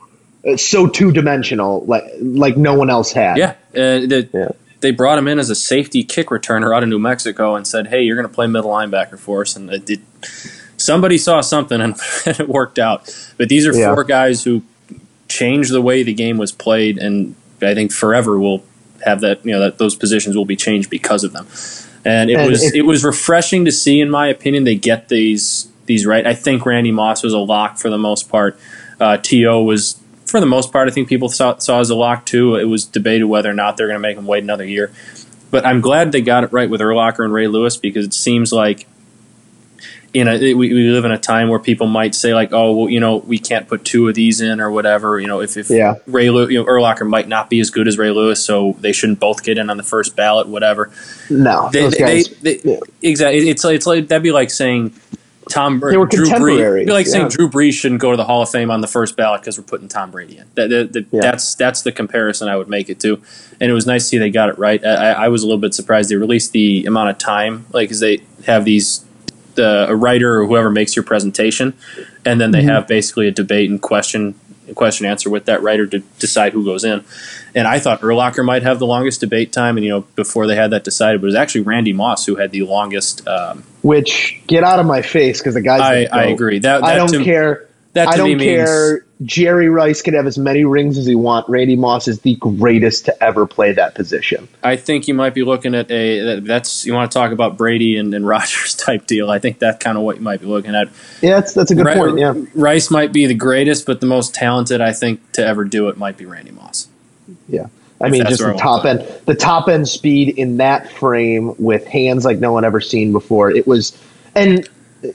uh, 0.46 0.58
so 0.58 0.88
two 0.88 1.12
dimensional, 1.14 1.86
like 1.86 2.04
like 2.20 2.58
no 2.58 2.74
one 2.74 2.90
else 2.90 3.14
had. 3.14 3.38
Yeah, 3.38 3.52
uh, 3.74 4.04
the, 4.06 4.30
Yeah. 4.34 4.50
They 4.86 4.92
brought 4.92 5.18
him 5.18 5.28
in 5.28 5.40
as 5.40 5.50
a 5.50 5.56
safety 5.56 6.04
kick 6.04 6.28
returner 6.28 6.76
out 6.78 6.84
of 6.84 6.90
New 6.90 7.00
Mexico 7.00 7.56
and 7.56 7.66
said, 7.66 7.88
"Hey, 7.88 8.04
you're 8.04 8.16
going 8.16 8.28
to 8.28 8.34
play 8.34 8.46
middle 8.46 8.70
linebacker 8.70 9.18
for 9.18 9.42
us." 9.42 9.56
And 9.56 9.68
it 9.72 9.84
did, 9.88 10.02
somebody 10.78 11.18
saw 11.18 11.42
something 11.42 11.82
and, 11.86 11.96
it 12.28 12.48
worked 12.48 12.78
out. 12.78 13.10
But 13.38 13.50
these 13.50 13.66
are 13.66 13.74
Yeah. 13.74 13.96
four 13.96 14.04
guys 14.04 14.44
who 14.44 14.62
changed 15.28 15.72
the 15.74 15.82
way 15.82 16.04
the 16.04 16.14
game 16.14 16.38
was 16.38 16.52
played, 16.52 17.00
and 17.00 17.34
I 17.64 17.74
think 17.74 17.92
forever 17.92 18.38
will 18.40 18.64
have 19.04 19.22
that. 19.22 19.44
You 19.44 19.54
know 19.54 19.60
that 19.62 19.80
those 19.80 19.96
positions 19.96 20.38
will 20.38 20.46
be 20.46 20.56
changed 20.56 20.92
because 20.92 21.24
of 21.24 21.34
them. 21.34 21.48
And 22.06 22.30
it 22.30 22.36
And 22.36 22.52
was 22.52 22.62
it- 22.64 22.76
it 22.76 22.82
was 22.86 23.04
refreshing 23.04 23.66
to 23.66 23.72
see, 23.72 24.00
in 24.00 24.12
my 24.12 24.28
opinion, 24.28 24.66
they 24.66 24.76
get 24.76 25.10
these 25.10 25.68
these 25.88 26.06
right. 26.06 26.28
I 26.28 26.36
think 26.36 26.64
Randy 26.64 26.92
Moss 26.92 27.24
was 27.24 27.34
a 27.34 27.40
lock 27.40 27.80
for 27.80 27.90
the 27.90 27.98
most 27.98 28.30
part. 28.30 28.60
Uh, 29.00 29.18
T.O. 29.18 29.64
was 29.64 29.96
for 30.26 30.40
the 30.40 30.46
most 30.46 30.72
part. 30.72 30.88
I 30.88 30.92
think 30.92 31.08
people 31.08 31.30
saw, 31.30 31.58
saw 31.58 31.80
as 31.80 31.90
a 31.90 31.96
lock 31.96 32.26
too. 32.26 32.56
It 32.56 32.66
was 32.66 32.86
debated 32.86 33.26
whether 33.26 33.50
or 33.50 33.54
not 33.54 33.78
they're 33.78 33.88
going 33.88 33.96
to 33.96 34.02
make 34.02 34.18
him 34.18 34.26
wait 34.26 34.44
another 34.44 34.66
year. 34.66 34.92
But 35.52 35.66
I'm 35.66 35.82
glad 35.82 36.12
they 36.12 36.22
got 36.22 36.44
it 36.44 36.52
right 36.52 36.70
with 36.70 36.82
Urlacher 36.82 37.24
and 37.24 37.34
Ray 37.34 37.48
Lewis 37.48 37.78
because 37.78 38.06
it 38.06 38.14
seems 38.14 38.52
like 38.52 38.88
in 40.14 40.30
a 40.30 40.38
we, 40.38 40.54
we 40.54 40.90
live 40.90 41.04
in 41.04 41.12
a 41.12 41.18
time 41.18 41.50
where 41.50 41.60
people 41.60 41.88
might 41.88 42.16
say 42.16 42.34
like, 42.34 42.54
oh, 42.54 42.76
well, 42.76 42.90
you 42.90 43.02
know, 43.02 43.18
we 43.18 43.38
can't 43.38 43.68
put 43.68 43.84
two 43.84 44.08
of 44.08 44.16
these 44.16 44.40
in 44.40 44.62
or 44.62 44.72
whatever. 44.72 45.20
You 45.20 45.28
know, 45.28 45.42
if, 45.42 45.58
if 45.58 45.70
Yeah. 45.70 45.96
Ray 46.08 46.30
Lew- 46.30 46.48
you 46.48 46.60
know, 46.60 46.66
Urlacher 46.66 47.08
might 47.08 47.28
not 47.28 47.50
be 47.50 47.60
as 47.60 47.70
good 47.70 47.88
as 47.88 47.98
Ray 47.98 48.12
Lewis, 48.12 48.44
so 48.44 48.78
they 48.80 48.94
shouldn't 48.94 49.20
both 49.20 49.44
get 49.44 49.58
in 49.58 49.70
on 49.70 49.76
the 49.76 49.84
first 49.84 50.16
ballot, 50.16 50.48
whatever. 50.48 50.90
No, 51.30 51.70
they, 51.72 51.90
guys. 51.90 52.30
they, 52.42 52.62
yeah. 52.64 52.78
Exactly. 53.02 53.50
It's 53.50 53.64
like, 53.64 53.76
it's 53.76 53.86
like 53.86 54.08
that'd 54.08 54.24
be 54.24 54.32
like 54.32 54.52
saying 54.52 54.94
Tom 55.50 55.80
They 55.80 55.98
were 55.98 56.06
Drew 56.06 56.26
Brees. 56.26 56.60
It'd 56.76 56.88
be 56.88 56.92
like 56.94 57.06
saying 57.08 57.26
yeah. 57.26 57.30
Drew 57.30 57.50
Brees 57.50 57.74
shouldn't 57.74 58.02
go 58.02 58.12
to 58.12 58.18
the 58.18 58.24
Hall 58.24 58.42
of 58.42 58.50
Fame 58.50 58.72
on 58.72 58.82
the 58.82 58.88
first 58.88 59.16
ballot 59.16 59.42
because 59.42 59.58
we're 59.58 59.64
putting 59.66 59.88
Tom 59.88 60.12
Brady 60.12 60.38
in. 60.38 60.46
That, 60.56 60.70
that- 60.70 60.94
that- 60.94 61.06
Yeah. 61.12 61.22
That's 61.22 61.56
that's 61.56 61.82
the 61.84 61.92
comparison 61.92 62.48
I 62.48 62.56
would 62.58 62.68
make 62.70 62.90
it 62.90 63.00
to, 63.02 63.22
and 63.62 63.70
it 63.70 63.74
was 63.74 63.86
nice 63.86 64.04
to 64.04 64.08
see 64.10 64.18
they 64.18 64.30
got 64.32 64.50
it 64.50 64.58
right. 64.58 64.84
I, 64.86 64.90
I 65.12 65.12
I 65.26 65.28
was 65.30 65.44
a 65.44 65.46
little 65.46 65.62
bit 65.62 65.74
surprised 65.74 66.10
they 66.10 66.16
released 66.16 66.52
the 66.52 66.86
amount 66.86 67.10
of 67.10 67.18
time, 67.18 67.66
like, 67.72 67.86
because 67.90 68.00
they 68.00 68.22
have 68.48 68.66
these 68.66 69.06
the 69.56 69.86
a 69.90 69.96
writer 69.96 70.42
or 70.42 70.46
whoever 70.48 70.70
makes 70.70 70.96
your 70.96 71.04
presentation, 71.04 71.74
and 72.26 72.42
then 72.42 72.52
they 72.52 72.60
Mm-hmm. 72.60 72.70
have 72.70 72.88
basically 72.88 73.28
a 73.28 73.32
debate 73.32 73.70
and 73.70 73.82
question 73.82 74.36
question 74.74 75.06
answer 75.06 75.30
with 75.30 75.46
that 75.46 75.62
writer 75.62 75.86
to 75.88 76.00
decide 76.20 76.54
who 76.54 76.66
goes 76.66 76.84
in. 76.84 77.04
And 77.54 77.68
I 77.68 77.80
thought 77.80 78.02
Urlacher 78.02 78.44
might 78.44 78.64
have 78.64 78.80
the 78.80 78.88
longest 78.88 79.22
debate 79.22 79.52
time, 79.54 79.78
and 79.78 79.86
you 79.86 79.92
know 79.92 80.02
before 80.16 80.48
they 80.48 80.56
had 80.56 80.72
that 80.72 80.84
decided, 80.84 81.22
but 81.22 81.26
it 81.26 81.28
was 81.28 81.36
actually 81.36 81.62
Randy 81.62 81.94
Moss 81.94 82.26
who 82.26 82.36
had 82.36 82.52
the 82.52 82.64
longest. 82.64 83.28
Um, 83.28 83.64
Which 83.82 84.42
get 84.48 84.64
out 84.64 84.80
of 84.80 84.86
my 84.86 85.02
face 85.02 85.40
because 85.40 85.54
the 85.54 85.62
guy's. 85.62 85.82
I, 85.82 86.06
goat. 86.26 86.34
agree. 86.34 86.60
That, 86.60 86.84
I 86.84 86.92
that 86.94 86.98
don't 86.98 87.20
to- 87.20 87.24
care. 87.24 87.68
That 87.94 88.06
to 88.06 88.12
I 88.12 88.18
don't 88.18 88.38
me 88.38 88.44
care. 88.44 89.05
Jerry 89.24 89.70
Rice 89.70 90.02
could 90.02 90.14
have 90.14 90.28
as 90.28 90.38
many 90.38 90.66
rings 90.66 90.98
as 90.98 91.06
he 91.06 91.16
want. 91.16 91.48
Randy 91.48 91.78
Moss 91.78 92.08
is 92.08 92.20
the 92.22 92.36
greatest 92.36 93.06
to 93.06 93.24
ever 93.24 93.48
play 93.48 93.72
that 93.72 93.96
position. 93.96 94.48
I 94.62 94.76
think 94.76 95.08
you 95.08 95.14
might 95.14 95.34
be 95.34 95.44
looking 95.44 95.74
at 95.74 95.90
a 95.90 96.40
that's 96.42 96.86
you 96.86 96.94
want 96.94 97.10
to 97.12 97.18
talk 97.18 97.32
about 97.32 97.58
Brady 97.58 97.98
and, 97.98 98.14
and 98.14 98.28
Rodgers 98.28 98.76
type 98.76 99.06
deal. 99.08 99.32
I 99.32 99.40
think 99.40 99.60
that's 99.60 99.82
kind 99.82 99.98
of 99.98 100.04
what 100.04 100.18
you 100.18 100.22
might 100.22 100.42
be 100.42 100.48
looking 100.48 100.76
at. 100.76 100.90
Yeah, 101.22 101.36
that's 101.36 101.54
that's 101.54 101.72
a 101.72 101.76
good 101.76 101.86
Ri- 101.86 101.94
point. 101.96 102.20
Yeah, 102.20 102.34
Rice 102.54 102.92
might 102.92 103.14
be 103.14 103.26
the 103.26 103.34
greatest, 103.36 103.86
but 103.86 104.02
the 104.02 104.06
most 104.06 104.36
talented 104.36 104.82
I 104.82 104.92
think 104.92 105.32
to 105.34 105.46
ever 105.46 105.64
do 105.64 105.88
it 105.88 105.98
might 105.98 106.18
be 106.18 106.26
Randy 106.26 106.52
Moss. 106.52 106.88
yeah. 107.48 107.68
I 108.02 108.08
If 108.08 108.12
mean, 108.12 108.26
just 108.26 108.42
the 108.44 108.54
top 108.54 108.84
end, 108.84 109.08
the 109.26 109.36
top 109.36 109.70
end 109.70 109.88
speed 109.88 110.38
in 110.38 110.58
that 110.58 110.92
frame 110.92 111.56
with 111.58 111.88
hands 111.88 112.26
like 112.26 112.40
no 112.40 112.52
one 112.52 112.66
ever 112.66 112.82
seen 112.82 113.14
before. 113.14 113.50
It 113.50 113.66
was, 113.66 113.98
and 114.36 114.68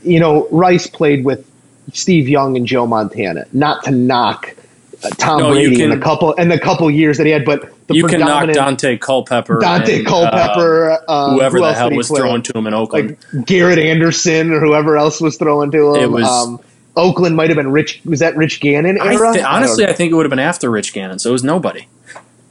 you 0.03 0.19
know, 0.19 0.49
Rice 0.51 0.87
played 0.87 1.23
with 1.27 1.50
Steve 1.93 2.29
Young 2.29 2.57
and 2.57 2.67
Joe 2.67 2.87
Montana. 2.87 3.45
Not 3.53 3.85
to 3.85 3.91
knock 3.91 4.55
uh, 5.03 5.09
Tom 5.11 5.39
No, 5.41 5.51
Brady 5.53 5.75
in 5.83 5.91
can- 5.91 5.99
the 5.99 6.05
couple 6.05 6.35
and 6.37 6.51
the 6.51 6.59
couple 6.59 6.91
years 6.91 7.17
that 7.19 7.27
he 7.27 7.33
had, 7.33 7.45
but 7.45 7.73
the 7.89 7.95
you 7.95 8.07
can 8.07 8.21
knock 8.21 8.45
Daunte 8.49 9.01
Culpepper, 9.01 9.59
Dante 9.61 9.99
and, 9.99 10.07
Culpepper, 10.07 10.91
uh, 10.93 10.97
uh, 11.09 11.35
whoever 11.35 11.59
who 11.59 11.65
the 11.65 11.73
hell 11.73 11.91
he 11.91 11.97
was 11.97 12.09
throwing 12.09 12.43
to 12.43 12.57
him 12.57 12.67
in 12.67 12.75
Oakland. 12.75 13.17
like 13.33 13.47
Garrett 13.47 13.79
Anderson 13.79 14.53
or 14.53 14.61
whoever 14.61 14.97
else 14.97 15.21
was 15.21 15.37
throwing 15.37 15.71
to 15.73 15.95
him. 15.95 16.03
It 16.03 16.11
was- 16.11 16.29
um, 16.29 16.61
Oakland 16.97 17.37
might 17.37 17.49
have 17.51 17.57
been 17.57 17.71
Rich. 17.71 18.01
Was 18.05 18.19
that 18.21 18.37
Rich 18.37 18.61
Gannon 18.61 18.99
era? 19.01 19.33
I 19.37 19.43
honestly, 19.43 19.85
don't- 19.85 19.91
I 19.91 19.97
think 19.97 20.13
it 20.13 20.17
would 20.17 20.27
have 20.27 20.31
been 20.31 20.39
after 20.41 20.69
Rich 20.71 20.93
Gannon, 20.93 21.19
so 21.19 21.31
it 21.31 21.33
was 21.33 21.45
nobody. 21.45 21.87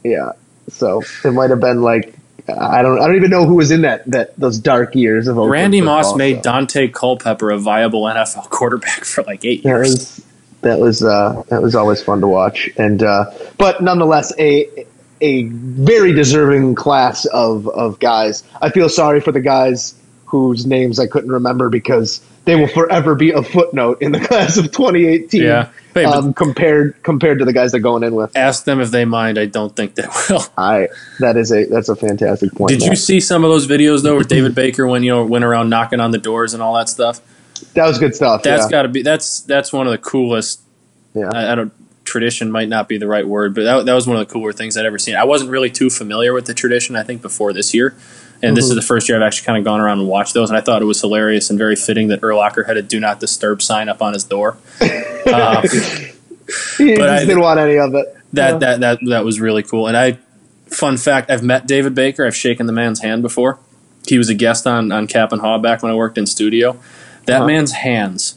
yeah. 0.02 0.32
So 0.70 1.02
it 1.24 1.32
might 1.32 1.50
have 1.50 1.60
been 1.60 1.82
like 1.82 2.14
I 2.58 2.82
don't. 2.82 3.00
I 3.00 3.06
don't 3.06 3.16
even 3.16 3.30
know 3.30 3.46
who 3.46 3.54
was 3.54 3.70
in 3.70 3.82
that 3.82 4.04
that 4.10 4.36
those 4.36 4.58
dark 4.58 4.94
years 4.94 5.26
of 5.28 5.36
Oakland 5.38 5.52
Randy 5.52 5.80
Moss 5.80 6.14
made 6.16 6.42
so. 6.44 6.50
Daunte 6.50 6.92
Culpepper 6.92 7.50
a 7.50 7.58
viable 7.58 8.02
NFL 8.04 8.50
quarterback 8.50 9.04
for 9.04 9.22
like 9.24 9.44
eight 9.44 9.62
That 9.62 9.68
years. 9.68 9.88
was 9.90 10.24
that 10.62 10.78
was 10.78 11.02
uh, 11.02 11.42
that 11.48 11.62
was 11.62 11.74
always 11.74 12.02
fun 12.02 12.20
to 12.20 12.28
watch, 12.28 12.68
and 12.76 13.02
uh, 13.02 13.30
but 13.58 13.82
nonetheless 13.82 14.32
a 14.38 14.86
a 15.20 15.44
very 15.44 16.12
deserving 16.12 16.74
class 16.74 17.24
of 17.26 17.68
of 17.68 17.98
guys. 18.00 18.42
I 18.60 18.70
feel 18.70 18.88
sorry 18.88 19.20
for 19.20 19.32
the 19.32 19.40
guys 19.40 19.94
whose 20.26 20.64
names 20.66 20.98
I 20.98 21.06
couldn't 21.06 21.30
remember 21.32 21.68
because 21.68 22.20
they 22.50 22.56
will 22.56 22.66
forever 22.66 23.14
be 23.14 23.30
a 23.30 23.44
footnote 23.44 24.02
in 24.02 24.10
the 24.10 24.18
class 24.26 24.56
of 24.56 24.72
2018. 24.72 25.40
Yeah. 25.40 25.70
Hey, 25.94 26.04
um, 26.04 26.34
compared 26.34 27.00
compared 27.04 27.38
to 27.38 27.44
the 27.44 27.52
guys 27.52 27.70
they're 27.70 27.80
going 27.80 28.02
in 28.02 28.16
with. 28.16 28.36
Ask 28.36 28.64
them 28.64 28.80
if 28.80 28.90
they 28.90 29.04
mind. 29.04 29.38
I 29.38 29.46
don't 29.46 29.74
think 29.74 29.94
they 29.94 30.04
will. 30.28 30.42
I 30.58 30.88
that 31.20 31.36
is 31.36 31.52
a 31.52 31.66
that's 31.66 31.88
a 31.88 31.94
fantastic 31.94 32.52
point. 32.52 32.70
Did 32.70 32.82
you 32.82 32.96
see 32.96 33.20
some 33.20 33.44
of 33.44 33.50
those 33.50 33.68
videos 33.68 34.02
though, 34.02 34.16
where 34.16 34.24
David 34.24 34.56
Baker 34.56 34.86
when 34.88 35.04
you 35.04 35.12
know 35.12 35.24
went 35.24 35.44
around 35.44 35.68
knocking 35.68 36.00
on 36.00 36.10
the 36.10 36.18
doors 36.18 36.52
and 36.52 36.62
all 36.62 36.74
that 36.74 36.88
stuff? 36.88 37.20
that 37.74 37.86
was 37.86 37.98
good 37.98 38.14
stuff. 38.14 38.42
That's 38.42 38.64
yeah. 38.64 38.70
got 38.70 38.82
to 38.82 38.88
be 38.88 39.02
that's 39.02 39.42
that's 39.42 39.72
one 39.72 39.86
of 39.86 39.92
the 39.92 39.98
coolest. 39.98 40.60
yeah. 41.14 41.30
I, 41.32 41.52
I 41.52 41.54
don't 41.54 41.72
tradition 42.04 42.50
might 42.50 42.68
not 42.68 42.88
be 42.88 42.98
the 42.98 43.06
right 43.06 43.26
word, 43.26 43.54
but 43.54 43.62
that, 43.62 43.86
that 43.86 43.94
was 43.94 44.06
one 44.06 44.16
of 44.16 44.26
the 44.26 44.32
cooler 44.32 44.52
things 44.52 44.76
I'd 44.76 44.86
ever 44.86 44.98
seen. 44.98 45.14
I 45.14 45.24
wasn't 45.24 45.50
really 45.50 45.70
too 45.70 45.90
familiar 45.90 46.32
with 46.32 46.46
the 46.46 46.54
tradition. 46.54 46.96
I 46.96 47.04
think 47.04 47.22
before 47.22 47.52
this 47.52 47.72
year, 47.72 47.94
and 48.42 48.56
this 48.56 48.64
is 48.66 48.74
the 48.74 48.82
first 48.82 49.08
year 49.08 49.16
I've 49.20 49.26
actually 49.26 49.46
kind 49.46 49.58
of 49.58 49.64
gone 49.64 49.80
around 49.80 49.98
and 50.00 50.08
watched 50.08 50.34
those, 50.34 50.50
and 50.50 50.56
I 50.56 50.60
thought 50.60 50.82
it 50.82 50.86
was 50.86 51.00
hilarious 51.00 51.50
and 51.50 51.58
very 51.58 51.76
fitting 51.76 52.08
that 52.08 52.20
Urlacher 52.22 52.66
had 52.66 52.76
a 52.76 52.82
"Do 52.82 52.98
Not 53.00 53.20
Disturb" 53.20 53.62
sign 53.62 53.88
up 53.88 54.00
on 54.02 54.12
his 54.14 54.24
door. 54.24 54.56
Uh, 54.80 55.60
he 56.78 56.94
but 56.94 56.96
just 56.96 57.00
I- 57.00 57.24
didn't 57.24 57.40
want 57.40 57.60
any 57.60 57.76
of 57.78 57.94
it. 57.94 58.16
that 58.32 58.52
Yeah. 58.52 58.58
that 58.58 58.80
that 58.80 58.98
that 59.08 59.24
was 59.24 59.40
really 59.40 59.62
cool. 59.62 59.86
And 59.86 59.96
I, 59.96 60.18
fun 60.66 60.96
fact, 60.96 61.30
I've 61.30 61.42
met 61.42 61.66
David 61.66 61.94
Baker. 61.94 62.26
I've 62.26 62.36
shaken 62.36 62.66
the 62.66 62.72
man's 62.72 63.00
hand 63.00 63.22
before. 63.22 63.58
He 64.06 64.16
was 64.18 64.28
a 64.28 64.34
guest 64.34 64.66
on 64.66 64.90
on 64.92 65.06
Cap 65.06 65.32
and 65.32 65.40
Haw 65.40 65.58
back 65.58 65.82
when 65.82 65.92
I 65.92 65.94
worked 65.94 66.16
in 66.18 66.26
studio. 66.26 66.78
That 67.26 67.38
Uh-huh. 67.38 67.46
man's 67.46 67.72
hands. 67.72 68.36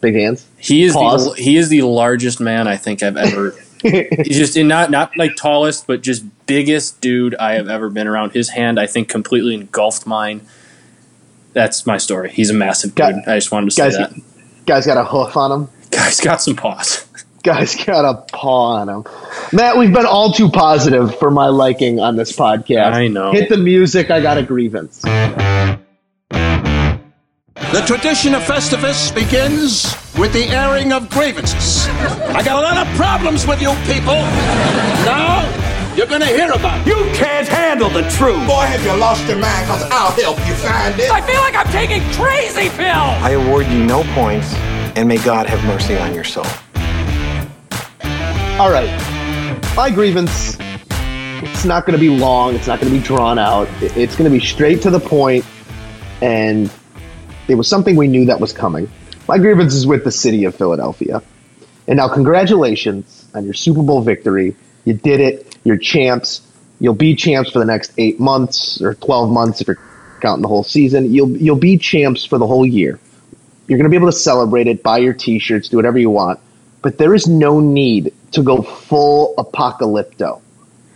big 0.00 0.14
hands. 0.16 0.46
He 0.58 0.82
is 0.82 0.92
Pause. 0.94 1.34
the 1.34 1.42
he 1.42 1.56
is 1.56 1.68
the 1.68 1.82
largest 1.82 2.40
man 2.40 2.66
I 2.68 2.76
think 2.76 3.02
I've 3.02 3.16
ever. 3.16 3.54
he's 4.24 4.38
just 4.38 4.56
not 4.56 4.90
not 4.90 5.16
like 5.16 5.36
tallest, 5.36 5.86
but 5.86 6.00
just 6.00 6.24
biggest 6.46 7.00
dude 7.02 7.34
I 7.34 7.54
have 7.54 7.68
ever 7.68 7.90
been 7.90 8.06
around. 8.06 8.32
His 8.32 8.48
hand, 8.48 8.80
I 8.80 8.86
think, 8.86 9.08
completely 9.08 9.54
engulfed 9.54 10.06
mine. 10.06 10.40
That's 11.52 11.86
my 11.86 11.98
story. 11.98 12.30
He's 12.30 12.48
a 12.50 12.54
massive 12.54 12.94
Guy- 12.94 13.12
dude. 13.12 13.28
I 13.28 13.36
just 13.36 13.52
wanted 13.52 13.66
to 13.66 13.70
say 13.72 13.82
guys, 13.84 13.96
that. 13.98 14.12
guys 14.66 14.86
got 14.86 14.96
a 14.96 15.04
hoof 15.04 15.36
on 15.36 15.52
him. 15.52 15.68
Guy's 15.90 16.20
got 16.20 16.40
some 16.40 16.56
paws. 16.56 17.06
Guys 17.44 17.76
got 17.84 18.06
a 18.06 18.22
paw 18.32 18.76
on 18.76 18.88
him. 18.88 19.04
Matt, 19.52 19.76
we've 19.76 19.92
been 19.92 20.06
all 20.06 20.32
too 20.32 20.48
positive 20.48 21.14
for 21.18 21.30
my 21.30 21.48
liking 21.48 22.00
on 22.00 22.16
this 22.16 22.34
podcast. 22.34 22.94
I 22.94 23.08
know. 23.08 23.32
Hit 23.32 23.50
the 23.50 23.58
music. 23.58 24.10
I 24.10 24.22
got 24.22 24.38
a 24.38 24.42
grievance. 24.42 25.04
The 27.74 27.80
tradition 27.80 28.36
of 28.36 28.42
Festivus 28.44 29.12
begins 29.12 29.96
with 30.16 30.32
the 30.32 30.44
airing 30.44 30.92
of 30.92 31.10
grievances. 31.10 31.88
I 31.88 32.40
got 32.40 32.56
a 32.56 32.60
lot 32.60 32.86
of 32.86 32.86
problems 32.94 33.48
with 33.48 33.60
you 33.60 33.70
people. 33.92 34.14
Now, 35.02 35.42
you're 35.96 36.06
gonna 36.06 36.24
hear 36.24 36.52
about 36.52 36.86
it. 36.86 36.86
You 36.86 36.94
can't 37.14 37.48
handle 37.48 37.90
the 37.90 38.02
truth. 38.10 38.46
Boy, 38.46 38.62
have 38.62 38.84
you 38.84 38.94
lost 38.96 39.26
your 39.26 39.38
mind? 39.38 39.66
Cause 39.66 39.82
I'll 39.90 40.12
help 40.12 40.38
you 40.46 40.54
find 40.54 40.96
it. 41.00 41.10
I 41.10 41.20
feel 41.22 41.40
like 41.40 41.56
I'm 41.56 41.66
taking 41.72 42.00
crazy 42.12 42.68
pills. 42.76 43.18
I 43.24 43.30
award 43.30 43.66
you 43.66 43.84
no 43.84 44.04
points, 44.14 44.54
and 44.94 45.08
may 45.08 45.18
God 45.18 45.48
have 45.48 45.60
mercy 45.64 45.96
on 45.96 46.14
your 46.14 46.22
soul. 46.22 46.46
All 48.60 48.70
right. 48.70 48.88
My 49.74 49.90
grievance, 49.90 50.56
it's 51.42 51.64
not 51.64 51.86
going 51.86 51.98
to 51.98 52.00
be 52.00 52.16
long. 52.16 52.54
It's 52.54 52.68
not 52.68 52.80
going 52.80 52.92
to 52.92 52.96
be 52.96 53.04
drawn 53.04 53.36
out. 53.36 53.66
It's 53.80 54.14
going 54.14 54.30
to 54.30 54.38
be 54.38 54.38
straight 54.38 54.80
to 54.82 54.90
the 54.90 55.00
point, 55.00 55.44
And 56.22 56.70
it 57.48 57.54
was 57.54 57.68
something 57.68 57.96
we 57.96 58.08
knew 58.08 58.26
that 58.26 58.40
was 58.40 58.52
coming. 58.52 58.90
My 59.28 59.38
grievance 59.38 59.74
is 59.74 59.86
with 59.86 60.04
the 60.04 60.12
city 60.12 60.44
of 60.44 60.54
Philadelphia. 60.54 61.22
And 61.86 61.96
now, 61.98 62.08
congratulations 62.08 63.28
on 63.34 63.44
your 63.44 63.54
Super 63.54 63.82
Bowl 63.82 64.00
victory. 64.00 64.56
You 64.84 64.94
did 64.94 65.20
it. 65.20 65.56
You're 65.64 65.76
champs. 65.76 66.40
You'll 66.80 66.94
be 66.94 67.14
champs 67.14 67.50
for 67.50 67.58
the 67.58 67.64
next 67.64 67.92
eight 67.98 68.18
months 68.18 68.80
or 68.80 68.94
12 68.94 69.30
months 69.30 69.60
if 69.60 69.66
you're 69.66 69.78
counting 70.20 70.42
the 70.42 70.48
whole 70.48 70.64
season. 70.64 71.12
You'll, 71.12 71.30
you'll 71.36 71.56
be 71.56 71.78
champs 71.78 72.24
for 72.24 72.38
the 72.38 72.46
whole 72.46 72.66
year. 72.66 72.98
You're 73.66 73.78
going 73.78 73.84
to 73.84 73.90
be 73.90 73.96
able 73.96 74.10
to 74.10 74.16
celebrate 74.16 74.66
it, 74.66 74.82
buy 74.82 74.98
your 74.98 75.14
t 75.14 75.38
shirts, 75.38 75.68
do 75.68 75.76
whatever 75.76 75.98
you 75.98 76.10
want. 76.10 76.40
But 76.82 76.98
there 76.98 77.14
is 77.14 77.26
no 77.26 77.60
need 77.60 78.12
to 78.32 78.42
go 78.42 78.62
full 78.62 79.34
apocalypto. 79.36 80.42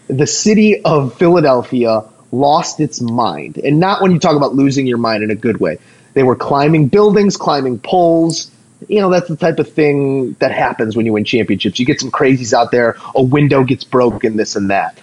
The 0.09 0.27
city 0.27 0.83
of 0.85 1.17
Philadelphia 1.17 2.05
lost 2.31 2.81
its 2.81 3.01
mind. 3.01 3.59
And 3.59 3.81
not 3.81 4.03
when 4.03 4.13
you 4.13 4.19
talk 4.19 4.37
about 4.37 4.55
losing 4.55 4.87
your 4.87 4.99
mind 4.99 5.23
in 5.23 5.31
a 5.31 5.35
good 5.35 5.61
way. 5.61 5.79
They 6.19 6.25
were 6.25 6.35
climbing 6.35 6.89
buildings, 6.89 7.37
climbing 7.37 7.79
poles. 7.79 8.51
You 8.89 9.01
know, 9.01 9.09
that's 9.09 9.29
the 9.29 9.37
type 9.37 9.61
of 9.61 9.73
thing 9.73 10.33
that 10.41 10.51
happens 10.51 10.97
when 10.97 11.07
you 11.07 11.13
win 11.13 11.23
championships. 11.23 11.79
You 11.79 11.87
get 11.87 12.01
some 12.01 12.11
crazies 12.11 12.53
out 12.53 12.73
there, 12.73 12.97
a 13.15 13.23
window 13.23 13.63
gets 13.63 13.85
broken, 13.85 14.37
this 14.37 14.57
and 14.57 14.71
that. 14.71 14.99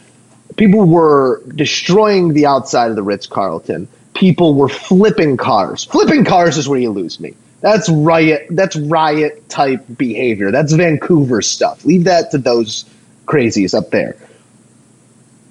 People 0.57 0.83
were 0.83 1.41
destroying 1.47 2.33
the 2.33 2.47
outside 2.47 2.89
of 2.89 2.97
the 2.97 3.01
Ritz 3.01 3.27
Carlton. 3.27 3.87
People 4.13 4.55
were 4.55 4.67
flipping 4.67 5.37
cars. 5.37 5.85
Flipping 5.85 6.25
cars 6.25 6.57
is 6.57 6.67
where 6.67 6.81
you 6.81 6.89
lose 6.89 7.17
me. 7.17 7.33
That's 7.61 7.87
riot. 7.87 8.47
That's 8.49 8.75
riot 8.75 9.47
type 9.47 9.85
behavior. 9.97 10.51
That's 10.51 10.73
Vancouver 10.73 11.41
stuff. 11.41 11.85
Leave 11.85 12.03
that 12.03 12.31
to 12.31 12.39
those 12.39 12.83
crazies 13.25 13.73
up 13.73 13.89
there. 13.89 14.17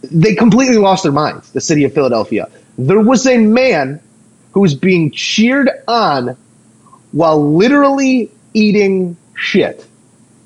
They 0.02 0.34
completely 0.34 0.76
lost 0.76 1.04
their 1.04 1.12
minds. 1.12 1.52
The 1.52 1.62
city 1.62 1.84
of 1.84 1.94
Philadelphia. 1.94 2.50
There 2.76 3.00
was 3.00 3.26
a 3.26 3.38
man 3.38 4.02
who 4.54 4.60
was 4.60 4.74
being 4.74 5.10
cheered 5.10 5.68
on 5.86 6.36
while 7.12 7.52
literally 7.54 8.30
eating 8.54 9.16
shit. 9.34 9.84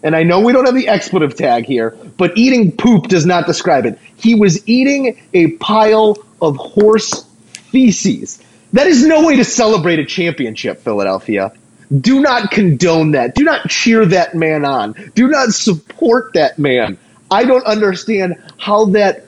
And 0.03 0.17
I 0.17 0.23
know 0.23 0.41
we 0.41 0.53
don't 0.53 0.65
have 0.65 0.75
the 0.75 0.89
expletive 0.89 1.37
tag 1.37 1.67
here, 1.67 1.97
but 2.17 2.37
eating 2.37 2.73
poop 2.73 3.09
does 3.09 3.27
not 3.27 3.47
describe 3.47 3.85
it. 3.85 3.99
He 4.17 4.35
was 4.35 4.67
eating 4.67 5.21
a 5.35 5.53
pile 5.53 6.17
of 6.41 6.57
horse 6.57 7.25
feces. 7.71 8.43
That 8.73 8.87
is 8.87 9.05
no 9.05 9.27
way 9.27 9.37
to 9.37 9.45
celebrate 9.45 9.99
a 9.99 10.05
championship, 10.05 10.81
Philadelphia. 10.81 11.53
Do 11.95 12.21
not 12.21 12.51
condone 12.51 13.13
that. 13.13 13.35
Do 13.35 13.45
not 13.45 13.69
cheer 13.69 14.07
that 14.07 14.35
man 14.35 14.65
on. 14.65 14.95
Do 15.15 15.29
not 15.29 15.51
support 15.51 16.35
that 16.35 16.59
man. 16.59 16.99
I 17.31 17.45
don't 17.45 17.65
understand 17.65 18.37
how 18.59 18.87
that 18.87 19.27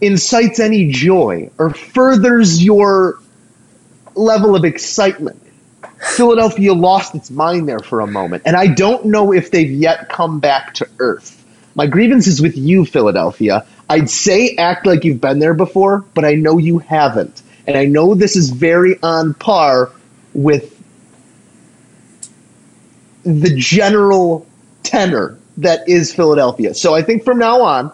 incites 0.00 0.60
any 0.60 0.90
joy 0.90 1.50
or 1.58 1.70
furthers 1.70 2.62
your 2.62 3.18
level 4.16 4.56
of 4.56 4.64
excitement. 4.64 5.42
Philadelphia 6.00 6.72
lost 6.74 7.14
its 7.14 7.30
mind 7.30 7.68
there 7.68 7.78
for 7.78 8.00
a 8.00 8.06
moment, 8.06 8.42
and 8.46 8.56
I 8.56 8.66
don't 8.66 9.06
know 9.06 9.32
if 9.32 9.50
they've 9.50 9.70
yet 9.70 10.08
come 10.08 10.40
back 10.40 10.74
to 10.74 10.88
earth. 10.98 11.44
My 11.74 11.86
grievance 11.86 12.26
is 12.26 12.40
with 12.40 12.56
you, 12.56 12.84
Philadelphia. 12.84 13.66
I'd 13.88 14.10
say 14.10 14.56
act 14.56 14.86
like 14.86 15.04
you've 15.04 15.20
been 15.20 15.38
there 15.38 15.54
before, 15.54 16.04
but 16.14 16.24
I 16.24 16.34
know 16.34 16.58
you 16.58 16.78
haven't. 16.78 17.42
And 17.66 17.76
I 17.76 17.84
know 17.84 18.14
this 18.14 18.36
is 18.36 18.50
very 18.50 18.98
on 19.02 19.34
par 19.34 19.90
with 20.32 20.72
the 23.24 23.54
general 23.56 24.46
tenor 24.82 25.38
that 25.58 25.88
is 25.88 26.14
Philadelphia. 26.14 26.74
So 26.74 26.94
I 26.94 27.02
think 27.02 27.24
from 27.24 27.38
now 27.38 27.62
on, 27.62 27.92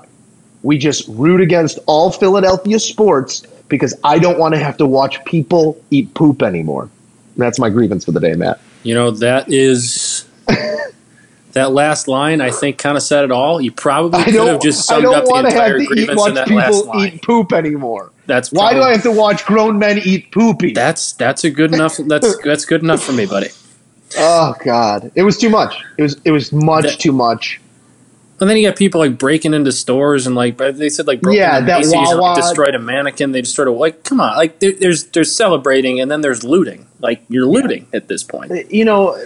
we 0.62 0.78
just 0.78 1.08
root 1.08 1.40
against 1.40 1.78
all 1.86 2.10
Philadelphia 2.10 2.78
sports 2.78 3.42
because 3.72 3.94
I 4.04 4.18
don't 4.18 4.38
want 4.38 4.54
to 4.54 4.60
have 4.62 4.76
to 4.76 4.86
watch 4.86 5.24
people 5.24 5.82
eat 5.90 6.12
poop 6.12 6.42
anymore. 6.42 6.90
That's 7.38 7.58
my 7.58 7.70
grievance 7.70 8.04
for 8.04 8.12
the 8.12 8.20
day, 8.20 8.34
Matt. 8.34 8.60
You 8.82 8.94
know, 8.94 9.12
that 9.12 9.50
is. 9.50 10.28
that 11.52 11.72
last 11.72 12.06
line, 12.06 12.42
I 12.42 12.50
think, 12.50 12.76
kind 12.76 12.98
of 12.98 13.02
said 13.02 13.24
it 13.24 13.30
all. 13.30 13.62
You 13.62 13.72
probably 13.72 14.22
could 14.24 14.34
have 14.34 14.60
just 14.60 14.86
summed 14.86 15.06
up 15.06 15.24
the 15.24 15.34
entire 15.34 15.82
grievance 15.86 16.26
in 16.26 16.34
that 16.34 16.50
last 16.50 16.84
line. 16.84 17.14
eat 17.14 17.22
poop 17.22 17.54
anymore. 17.54 18.12
That's 18.26 18.52
why 18.52 18.74
do 18.74 18.82
I 18.82 18.92
have 18.92 19.02
to 19.04 19.10
watch 19.10 19.46
grown 19.46 19.78
men 19.78 19.98
eat 19.98 20.30
poopy? 20.32 20.74
That's 20.74 21.14
that's 21.14 21.44
a 21.44 21.50
good 21.50 21.72
enough. 21.72 21.96
That's 21.96 22.38
that's 22.44 22.66
good 22.66 22.82
enough 22.82 23.02
for 23.02 23.12
me, 23.12 23.24
buddy. 23.24 23.48
Oh 24.18 24.54
God, 24.62 25.10
it 25.14 25.22
was 25.22 25.38
too 25.38 25.48
much. 25.48 25.82
It 25.96 26.02
was 26.02 26.20
it 26.26 26.30
was 26.30 26.52
much 26.52 26.84
that, 26.84 27.00
too 27.00 27.12
much. 27.12 27.58
And 28.42 28.50
then 28.50 28.56
you 28.56 28.68
got 28.68 28.76
people 28.76 29.00
like 29.00 29.18
breaking 29.18 29.54
into 29.54 29.70
stores 29.70 30.26
and 30.26 30.34
like 30.34 30.58
they 30.58 30.88
said 30.88 31.06
like 31.06 31.20
broken 31.20 31.38
yeah, 31.38 31.60
that 31.60 31.78
Macy's 31.78 31.94
and, 31.94 32.18
like, 32.18 32.36
destroyed 32.36 32.74
a 32.74 32.78
mannequin. 32.80 33.30
They 33.30 33.40
destroyed 33.40 33.68
a 33.68 33.70
like 33.70 34.02
come 34.02 34.20
on 34.20 34.36
like 34.36 34.58
there, 34.58 34.72
there's 34.72 35.04
there's 35.04 35.34
celebrating 35.34 36.00
and 36.00 36.10
then 36.10 36.22
there's 36.22 36.42
looting. 36.42 36.88
Like 36.98 37.22
you're 37.28 37.46
looting 37.46 37.86
yeah. 37.92 37.98
at 37.98 38.08
this 38.08 38.24
point. 38.24 38.50
Uh, 38.50 38.56
you 38.68 38.84
know, 38.84 39.16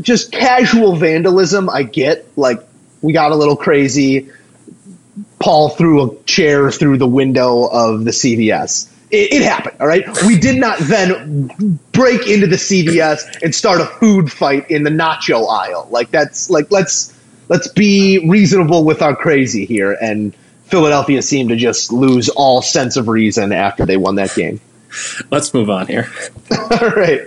just 0.00 0.32
casual 0.32 0.96
vandalism. 0.96 1.70
I 1.70 1.84
get 1.84 2.26
like 2.36 2.60
we 3.00 3.12
got 3.12 3.30
a 3.30 3.36
little 3.36 3.56
crazy. 3.56 4.28
Paul 5.38 5.68
threw 5.68 6.10
a 6.10 6.22
chair 6.24 6.72
through 6.72 6.98
the 6.98 7.06
window 7.06 7.64
of 7.64 8.04
the 8.04 8.10
CVS. 8.10 8.92
It, 9.10 9.34
it, 9.34 9.42
happened, 9.42 9.76
all 9.80 9.86
right? 9.86 10.04
We 10.26 10.36
did 10.38 10.58
not 10.58 10.78
then 10.80 11.78
break 11.92 12.26
into 12.26 12.46
the 12.46 12.56
CVS 12.56 13.40
and 13.40 13.54
start 13.54 13.80
a 13.80 13.86
food 13.86 14.30
fight 14.30 14.70
in 14.70 14.82
the 14.82 14.90
nacho 14.90 15.48
aisle. 15.48 15.88
Like 15.90 16.10
that's 16.10 16.50
like 16.50 16.70
let's 16.70 17.14
let's 17.48 17.68
be 17.68 18.26
reasonable 18.28 18.84
with 18.84 19.02
our 19.02 19.16
crazy 19.16 19.64
here. 19.64 19.92
And 19.92 20.34
Philadelphia 20.66 21.22
seemed 21.22 21.50
to 21.50 21.56
just 21.56 21.92
lose 21.92 22.28
all 22.28 22.62
sense 22.62 22.96
of 22.96 23.08
reason 23.08 23.52
after 23.52 23.86
they 23.86 23.96
won 23.96 24.16
that 24.16 24.34
game. 24.34 24.60
Let's 25.30 25.52
move 25.52 25.68
on 25.68 25.86
here. 25.86 26.08
all 26.70 26.90
right, 26.90 27.20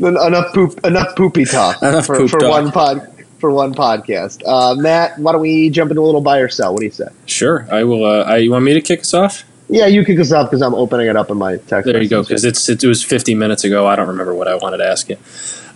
enough 0.00 0.52
poop, 0.52 0.84
enough 0.84 1.16
poopy 1.16 1.46
talk 1.46 1.82
enough 1.82 2.04
for, 2.04 2.28
for 2.28 2.48
one 2.48 2.70
pod 2.70 3.10
for 3.38 3.50
one 3.50 3.74
podcast. 3.74 4.42
Uh, 4.46 4.74
Matt, 4.74 5.18
why 5.18 5.32
don't 5.32 5.40
we 5.40 5.70
jump 5.70 5.90
into 5.90 6.02
a 6.02 6.04
little 6.04 6.20
buy 6.20 6.38
or 6.38 6.48
sell? 6.48 6.72
What 6.72 6.80
do 6.80 6.86
you 6.86 6.92
say? 6.92 7.08
Sure, 7.24 7.66
I 7.70 7.84
will. 7.84 8.04
Uh, 8.04 8.24
I, 8.24 8.36
you 8.38 8.50
want 8.50 8.64
me 8.64 8.74
to 8.74 8.82
kick 8.82 9.00
us 9.00 9.14
off? 9.14 9.44
Yeah, 9.68 9.86
you 9.86 10.04
kick 10.04 10.18
us 10.20 10.30
off 10.30 10.50
because 10.50 10.62
I'm 10.62 10.74
opening 10.74 11.08
it 11.08 11.16
up 11.16 11.30
in 11.30 11.38
my 11.38 11.56
text. 11.56 11.90
There 11.90 12.02
you 12.02 12.08
go. 12.08 12.22
Because 12.22 12.44
it's 12.44 12.68
it 12.68 12.84
was 12.84 13.02
50 13.02 13.34
minutes 13.34 13.64
ago. 13.64 13.86
I 13.86 13.96
don't 13.96 14.08
remember 14.08 14.34
what 14.34 14.46
I 14.46 14.54
wanted 14.56 14.78
to 14.78 14.86
ask 14.86 15.08
you. 15.08 15.16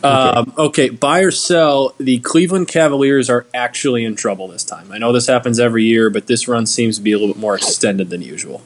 Um, 0.02 0.52
okay. 0.56 0.62
okay, 0.62 0.88
buy 0.90 1.20
or 1.20 1.30
sell. 1.30 1.94
The 1.98 2.18
Cleveland 2.20 2.68
Cavaliers 2.68 3.28
are 3.28 3.46
actually 3.52 4.04
in 4.04 4.16
trouble 4.16 4.48
this 4.48 4.64
time. 4.64 4.90
I 4.92 4.98
know 4.98 5.12
this 5.12 5.26
happens 5.26 5.60
every 5.60 5.84
year, 5.84 6.10
but 6.10 6.26
this 6.26 6.48
run 6.48 6.66
seems 6.66 6.96
to 6.96 7.02
be 7.02 7.12
a 7.12 7.18
little 7.18 7.34
bit 7.34 7.40
more 7.40 7.54
extended 7.54 8.10
than 8.10 8.22
usual. 8.22 8.62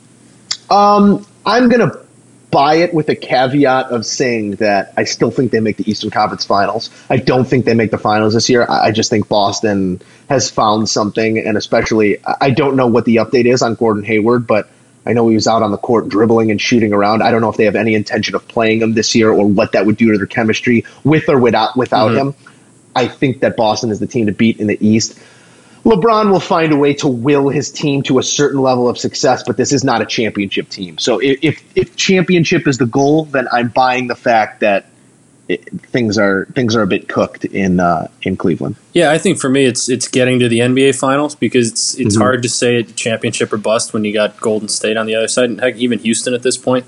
Um, 0.71 1.27
I'm 1.45 1.69
gonna 1.69 2.05
buy 2.51 2.77
it 2.77 2.95
with 2.95 3.09
a 3.09 3.17
caveat 3.17 3.87
of 3.87 4.07
saying 4.07 4.53
that 4.57 4.93
I 4.97 5.05
still 5.05 5.33
think 5.33 5.51
they 5.51 5.59
make 5.59 5.77
the 5.77 5.91
Eastern 5.91 6.11
Conference 6.11 6.45
Finals. 6.45 6.89
I 7.11 7.17
don't 7.17 7.45
think 7.45 7.65
they 7.65 7.75
make 7.75 7.91
the 7.91 7.99
finals 7.99 8.35
this 8.35 8.49
year. 8.49 8.65
I 8.69 8.93
just 8.93 9.11
think 9.11 9.29
Boston 9.29 10.01
has 10.29 10.51
found 10.51 10.89
something, 10.89 11.39
and 11.39 11.57
especially 11.57 12.19
I 12.41 12.51
don't 12.51 12.77
know 12.77 12.87
what 12.87 13.07
the 13.07 13.17
update 13.17 13.47
is 13.47 13.61
on 13.61 13.75
Gordon 13.75 14.05
Hayward, 14.05 14.47
but 14.47 14.69
I 15.07 15.13
know 15.13 15.29
he 15.29 15.35
was 15.35 15.47
out 15.47 15.63
on 15.63 15.71
the 15.71 15.79
court 15.79 16.09
dribbling 16.09 16.51
and 16.51 16.61
shooting 16.61 16.93
around. 16.93 17.23
I 17.23 17.31
don't 17.31 17.41
know 17.41 17.51
if 17.51 17.57
they 17.57 17.67
have 17.67 17.77
any 17.77 17.95
intention 17.95 18.35
of 18.35 18.47
playing 18.49 18.81
him 18.81 18.95
this 18.95 19.15
year 19.15 19.31
or 19.31 19.47
what 19.47 19.73
that 19.73 19.87
would 19.87 19.97
do 19.97 20.13
to 20.13 20.19
their 20.19 20.27
chemistry 20.27 20.85
with 21.05 21.29
or 21.29 21.39
without 21.39 21.77
without 21.77 22.11
mm-hmm. 22.13 22.29
him. 22.29 22.35
I 22.95 23.09
think 23.09 23.41
that 23.41 23.57
Boston 23.57 23.91
is 23.91 24.01
the 24.01 24.07
team 24.07 24.27
to 24.27 24.33
beat 24.33 24.61
in 24.61 24.67
the 24.67 24.79
East. 24.87 25.19
LeBron 25.85 26.31
will 26.31 26.41
find 26.41 26.73
a 26.73 26.77
way 26.77 26.95
to 26.95 27.09
will 27.09 27.51
his 27.51 27.71
team 27.71 28.03
to 28.05 28.19
a 28.19 28.23
certain 28.23 28.61
level 28.61 28.89
of 28.89 28.97
success, 28.97 29.43
but 29.43 29.59
this 29.59 29.73
is 29.73 29.85
not 29.85 30.01
a 30.01 30.07
championship 30.07 30.71
team. 30.71 30.97
So 30.97 31.21
if 31.23 31.63
if 31.77 31.95
championship 31.97 32.67
is 32.67 32.79
the 32.79 32.87
goal, 32.87 33.27
then 33.27 33.49
I'm 33.53 33.69
buying 33.69 34.07
the 34.07 34.15
fact 34.15 34.61
that 34.61 34.87
it, 35.49 35.69
things 35.81 36.17
are 36.17 36.47
things 36.55 36.75
are 36.75 36.83
a 36.83 36.87
bit 36.87 37.09
cooked 37.09 37.45
in 37.45 37.81
uh, 37.81 38.09
in 38.23 38.37
Cleveland. 38.37 38.77
Yeah, 38.93 39.11
I 39.11 39.19
think 39.19 39.39
for 39.39 39.51
me 39.51 39.65
it's 39.65 39.89
it's 39.89 40.09
getting 40.09 40.39
to 40.41 40.49
the 40.49 40.61
NBA 40.61 40.99
Finals 40.99 41.35
because 41.35 41.71
it's 41.71 41.95
it's 41.95 42.15
mm-hmm. 42.15 42.23
hard 42.23 42.43
to 42.43 42.49
say 42.49 42.77
it 42.77 42.97
championship 42.97 43.53
or 43.53 43.59
bust 43.59 43.93
when 43.93 44.05
you 44.05 44.13
got 44.13 44.41
Golden 44.41 44.69
State 44.69 44.97
on 44.97 45.07
the 45.07 45.15
other 45.15 45.29
side 45.29 45.51
and 45.51 45.61
heck 45.61 45.77
even 45.77 45.99
Houston 45.99 46.33
at 46.35 46.43
this 46.43 46.57
point. 46.57 46.87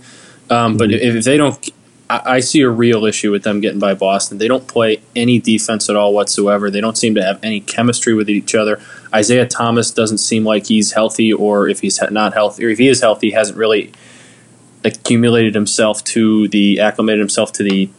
Um, 0.49 0.73
mm-hmm. 0.73 0.79
But 0.79 0.93
if, 0.93 1.17
if, 1.17 1.25
they 1.25 1.37
don't, 1.37 1.69
I, 2.09 2.23
I, 2.37 2.41
see 2.41 2.61
a 2.61 2.71
real 2.71 3.05
issue 3.05 3.33
with 3.33 3.43
them 3.43 3.61
getting 3.61 3.81
by 3.81 3.95
Boston. 3.95 4.39
They 4.39 4.47
don't 4.47 4.67
play 4.69 5.03
any 5.17 5.41
defense 5.41 5.91
at 5.91 5.97
all 5.97 6.15
whatsoever. 6.15 6.71
They 6.71 6.81
don't 6.81 6.97
seem 6.97 7.17
to 7.17 7.23
have 7.23 7.41
any 7.43 7.61
chemistry 7.61 8.15
with 8.15 8.31
each 8.31 8.55
other. 8.55 8.81
Isaiah 9.13 9.47
Thomas 9.47 9.91
doesn't 9.91 10.19
seem 10.19 10.45
like 10.45 10.67
he's 10.67 10.93
healthy, 10.93 11.33
or 11.33 11.69
if 11.69 11.81
he's 11.81 12.01
not 12.11 12.33
healthy, 12.33 12.65
or 12.65 12.69
if 12.69 12.79
he 12.79 12.89
is 12.89 13.01
healthy, 13.01 13.33
hasn't 13.33 13.59
really 13.59 13.93
accumulated 14.85 15.55
himself 15.55 16.05
to 16.05 16.47
the 16.49 16.79
acclimated 16.81 17.19
himself 17.19 17.53
to 17.55 17.65
the 17.65 17.91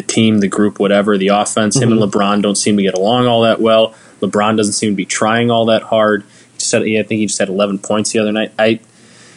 the 0.00 0.12
team, 0.12 0.38
the 0.38 0.48
group, 0.48 0.78
whatever, 0.78 1.18
the 1.18 1.28
offense. 1.28 1.76
Mm-hmm. 1.76 1.82
Him 1.82 1.92
and 1.92 2.00
mm-hmm. 2.00 2.18
LeBron 2.18 2.42
don't 2.42 2.56
seem 2.56 2.76
to 2.76 2.82
get 2.82 2.94
along 2.94 3.26
all 3.26 3.42
that 3.42 3.60
well. 3.60 3.94
LeBron 4.20 4.56
doesn't 4.56 4.74
seem 4.74 4.92
to 4.92 4.96
be 4.96 5.06
trying 5.06 5.50
all 5.50 5.66
that 5.66 5.82
hard. 5.82 6.22
He 6.22 6.58
just 6.58 6.72
had, 6.72 6.82
I 6.82 7.02
think 7.02 7.20
he 7.20 7.26
just 7.26 7.38
had 7.38 7.48
11 7.48 7.78
points 7.78 8.12
the 8.12 8.18
other 8.18 8.32
night. 8.32 8.52
I 8.58 8.80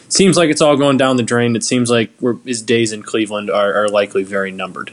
seems 0.08 0.36
like 0.36 0.50
it's 0.50 0.60
all 0.60 0.76
going 0.76 0.96
down 0.96 1.16
the 1.16 1.22
drain. 1.22 1.56
It 1.56 1.64
seems 1.64 1.90
like 1.90 2.10
his 2.44 2.62
days 2.62 2.92
in 2.92 3.02
Cleveland 3.02 3.50
are, 3.50 3.74
are, 3.74 3.88
likely 3.88 4.22
very 4.22 4.52
numbered. 4.52 4.92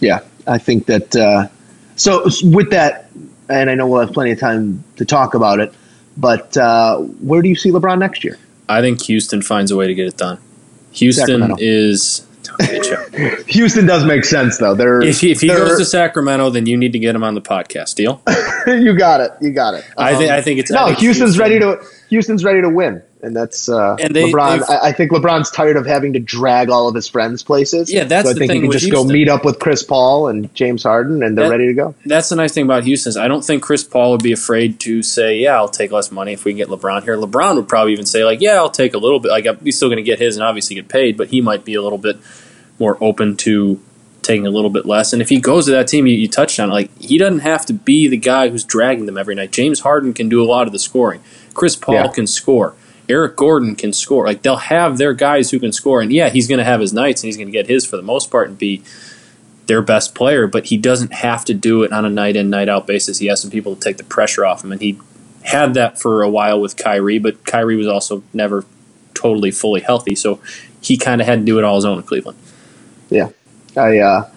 Yeah, 0.00 0.20
I 0.46 0.58
think 0.58 0.86
that. 0.86 1.16
Uh, 1.16 1.48
so 1.96 2.28
with 2.44 2.70
that, 2.70 3.10
and 3.48 3.70
I 3.70 3.74
know 3.74 3.86
we'll 3.86 4.00
have 4.00 4.12
plenty 4.12 4.32
of 4.32 4.38
time 4.38 4.84
to 4.96 5.04
talk 5.04 5.34
about 5.34 5.60
it, 5.60 5.74
but 6.16 6.56
uh, 6.56 6.98
where 6.98 7.42
do 7.42 7.48
you 7.48 7.56
see 7.56 7.70
LeBron 7.70 7.98
next 7.98 8.22
year? 8.22 8.38
I 8.68 8.80
think 8.80 9.02
Houston 9.04 9.42
finds 9.42 9.70
a 9.70 9.76
way 9.76 9.86
to 9.86 9.94
get 9.94 10.06
it 10.06 10.16
done. 10.16 10.38
Houston 10.92 11.26
Sacramento. 11.26 11.56
is 11.58 12.25
Houston 13.48 13.86
does 13.86 14.04
make 14.04 14.24
sense 14.24 14.58
though. 14.58 14.74
They're, 14.74 15.02
if 15.02 15.20
he, 15.20 15.30
if 15.30 15.40
he 15.40 15.48
goes 15.48 15.78
to 15.78 15.84
Sacramento, 15.84 16.50
then 16.50 16.66
you 16.66 16.76
need 16.76 16.92
to 16.92 16.98
get 16.98 17.14
him 17.14 17.24
on 17.24 17.34
the 17.34 17.40
podcast. 17.40 17.94
Deal? 17.94 18.22
you 18.66 18.96
got 18.96 19.20
it. 19.20 19.32
You 19.40 19.52
got 19.52 19.74
it. 19.74 19.84
Um, 19.96 20.06
I 20.06 20.14
think. 20.16 20.30
I 20.30 20.42
think 20.42 20.60
it's 20.60 20.70
no. 20.70 20.86
think 20.86 20.98
Houston's 20.98 21.36
Houston. 21.36 21.42
ready 21.42 21.58
to. 21.60 21.84
Houston's 22.08 22.44
ready 22.44 22.60
to 22.60 22.68
win, 22.68 23.02
and 23.22 23.34
that's 23.34 23.68
uh, 23.68 23.96
and 23.98 24.14
they, 24.14 24.30
LeBron. 24.30 24.62
I, 24.68 24.88
I, 24.88 24.92
think 24.92 25.10
LeBron's 25.10 25.50
tired 25.50 25.76
of 25.76 25.86
having 25.86 26.12
to 26.12 26.20
drag 26.20 26.70
all 26.70 26.88
of 26.88 26.94
his 26.94 27.08
friends 27.08 27.42
places. 27.42 27.92
Yeah, 27.92 28.04
that's 28.04 28.28
so 28.28 28.34
I 28.34 28.38
think 28.38 28.52
he 28.52 28.60
can 28.60 28.70
just 28.70 28.84
Houston. 28.84 29.08
go 29.08 29.12
meet 29.12 29.28
up 29.28 29.44
with 29.44 29.58
Chris 29.58 29.82
Paul 29.82 30.28
and 30.28 30.54
James 30.54 30.84
Harden, 30.84 31.24
and 31.24 31.36
they're 31.36 31.46
that, 31.46 31.50
ready 31.50 31.66
to 31.66 31.74
go. 31.74 31.94
That's 32.04 32.28
the 32.28 32.36
nice 32.36 32.52
thing 32.52 32.64
about 32.64 32.84
Houston. 32.84 33.10
Is 33.10 33.16
I 33.16 33.26
don't 33.26 33.44
think 33.44 33.62
Chris 33.62 33.82
Paul 33.82 34.12
would 34.12 34.22
be 34.22 34.32
afraid 34.32 34.78
to 34.80 35.02
say, 35.02 35.38
"Yeah, 35.38 35.56
I'll 35.56 35.68
take 35.68 35.90
less 35.90 36.12
money 36.12 36.32
if 36.32 36.44
we 36.44 36.52
can 36.52 36.58
get 36.58 36.68
LeBron 36.68 37.02
here." 37.02 37.16
LeBron 37.16 37.56
would 37.56 37.68
probably 37.68 37.92
even 37.92 38.06
say, 38.06 38.24
"Like, 38.24 38.40
yeah, 38.40 38.54
I'll 38.54 38.70
take 38.70 38.94
a 38.94 38.98
little 38.98 39.18
bit. 39.18 39.30
Like, 39.30 39.46
he's 39.62 39.76
still 39.76 39.88
going 39.88 39.96
to 39.96 40.02
get 40.04 40.20
his 40.20 40.36
and 40.36 40.44
obviously 40.44 40.76
get 40.76 40.88
paid, 40.88 41.16
but 41.16 41.28
he 41.28 41.40
might 41.40 41.64
be 41.64 41.74
a 41.74 41.82
little 41.82 41.98
bit." 41.98 42.18
More 42.78 42.98
open 43.00 43.36
to 43.38 43.80
taking 44.26 44.46
a 44.46 44.50
little 44.50 44.70
bit 44.70 44.84
less. 44.84 45.12
And 45.12 45.22
if 45.22 45.28
he 45.28 45.40
goes 45.40 45.66
to 45.66 45.70
that 45.70 45.88
team, 45.88 46.06
you, 46.06 46.14
you 46.14 46.28
touched 46.28 46.58
on 46.58 46.70
it, 46.70 46.72
like 46.72 46.98
he 46.98 47.16
doesn't 47.16 47.40
have 47.40 47.64
to 47.66 47.72
be 47.72 48.08
the 48.08 48.16
guy 48.16 48.48
who's 48.48 48.64
dragging 48.64 49.06
them 49.06 49.16
every 49.16 49.34
night. 49.34 49.52
James 49.52 49.80
Harden 49.80 50.12
can 50.12 50.28
do 50.28 50.42
a 50.42 50.46
lot 50.46 50.66
of 50.66 50.72
the 50.72 50.78
scoring. 50.78 51.22
Chris 51.54 51.76
Paul 51.76 51.94
yeah. 51.94 52.08
can 52.08 52.26
score. 52.26 52.74
Eric 53.08 53.36
Gordon 53.36 53.76
can 53.76 53.92
score. 53.92 54.26
Like 54.26 54.42
they'll 54.42 54.56
have 54.56 54.98
their 54.98 55.14
guys 55.14 55.50
who 55.50 55.60
can 55.60 55.72
score. 55.72 56.00
And 56.00 56.12
yeah, 56.12 56.28
he's 56.28 56.48
going 56.48 56.58
to 56.58 56.64
have 56.64 56.80
his 56.80 56.92
nights 56.92 57.22
and 57.22 57.28
he's 57.28 57.36
going 57.36 57.46
to 57.46 57.52
get 57.52 57.68
his 57.68 57.86
for 57.86 57.96
the 57.96 58.02
most 58.02 58.30
part 58.30 58.48
and 58.48 58.58
be 58.58 58.82
their 59.66 59.80
best 59.80 60.14
player. 60.14 60.48
But 60.48 60.66
he 60.66 60.76
doesn't 60.76 61.12
have 61.12 61.44
to 61.44 61.54
do 61.54 61.84
it 61.84 61.92
on 61.92 62.04
a 62.04 62.10
night 62.10 62.34
in 62.34 62.50
night 62.50 62.68
out 62.68 62.86
basis. 62.86 63.18
He 63.18 63.26
has 63.26 63.40
some 63.40 63.50
people 63.50 63.76
to 63.76 63.80
take 63.80 63.96
the 63.96 64.04
pressure 64.04 64.44
off 64.44 64.64
him, 64.64 64.72
and 64.72 64.80
he 64.80 64.98
had 65.44 65.74
that 65.74 66.00
for 66.00 66.22
a 66.22 66.28
while 66.28 66.60
with 66.60 66.76
Kyrie. 66.76 67.20
But 67.20 67.44
Kyrie 67.44 67.76
was 67.76 67.86
also 67.86 68.24
never 68.32 68.64
totally 69.14 69.52
fully 69.52 69.80
healthy, 69.80 70.16
so 70.16 70.40
he 70.80 70.96
kind 70.96 71.20
of 71.20 71.26
had 71.26 71.40
to 71.40 71.44
do 71.44 71.58
it 71.58 71.64
all 71.64 71.76
his 71.76 71.84
own 71.84 71.98
in 71.98 72.04
Cleveland 72.04 72.38
yeah, 73.10 73.30
I 73.76 73.98
uh, 73.98 74.30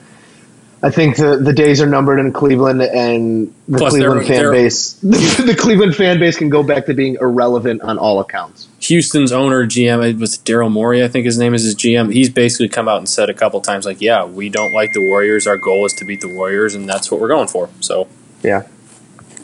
I 0.82 0.92
think 0.92 1.18
the 1.18 1.38
the 1.38 1.52
days 1.52 1.82
are 1.82 1.88
numbered 1.88 2.20
in 2.20 2.32
Cleveland, 2.32 2.82
and 2.82 3.54
the 3.68 3.80
Plus 3.80 3.92
Cleveland 3.92 4.22
they're, 4.22 4.28
fan 4.28 4.44
they're, 4.44 4.52
base 4.52 4.94
the 5.02 5.56
Cleveland 5.58 5.96
fan 5.96 6.20
base 6.20 6.38
can 6.38 6.50
go 6.50 6.64
back 6.64 6.86
to 6.86 6.94
being 6.94 7.18
irrelevant 7.20 7.82
on 7.82 7.98
all 7.98 8.22
accounts. 8.22 8.68
Houston's 8.80 9.34
owner 9.34 9.66
GM 9.66 10.10
it 10.10 10.18
was 10.18 10.38
Daryl 10.38 10.72
Morey, 10.72 11.04
I 11.04 11.10
think 11.10 11.26
his 11.26 11.38
name 11.38 11.54
is 11.54 11.64
his 11.64 11.76
GM. 11.76 12.14
He's 12.14 12.30
basically 12.30 12.70
come 12.70 12.88
out 12.88 13.00
and 13.00 13.10
said 13.10 13.30
a 13.30 13.34
couple 13.34 13.60
times 13.60 13.86
like, 13.86 14.00
"Yeah, 14.00 14.24
we 14.26 14.48
don't 14.50 14.74
like 14.74 14.94
the 14.94 15.02
Warriors. 15.02 15.48
Our 15.48 15.58
goal 15.58 15.86
is 15.86 15.94
to 15.94 16.06
beat 16.06 16.22
the 16.22 16.34
Warriors, 16.34 16.76
and 16.76 16.88
that's 16.88 17.12
what 17.12 17.20
we're 17.20 17.28
going 17.28 17.48
for." 17.48 17.70
So 17.82 18.08
yeah, 18.42 18.64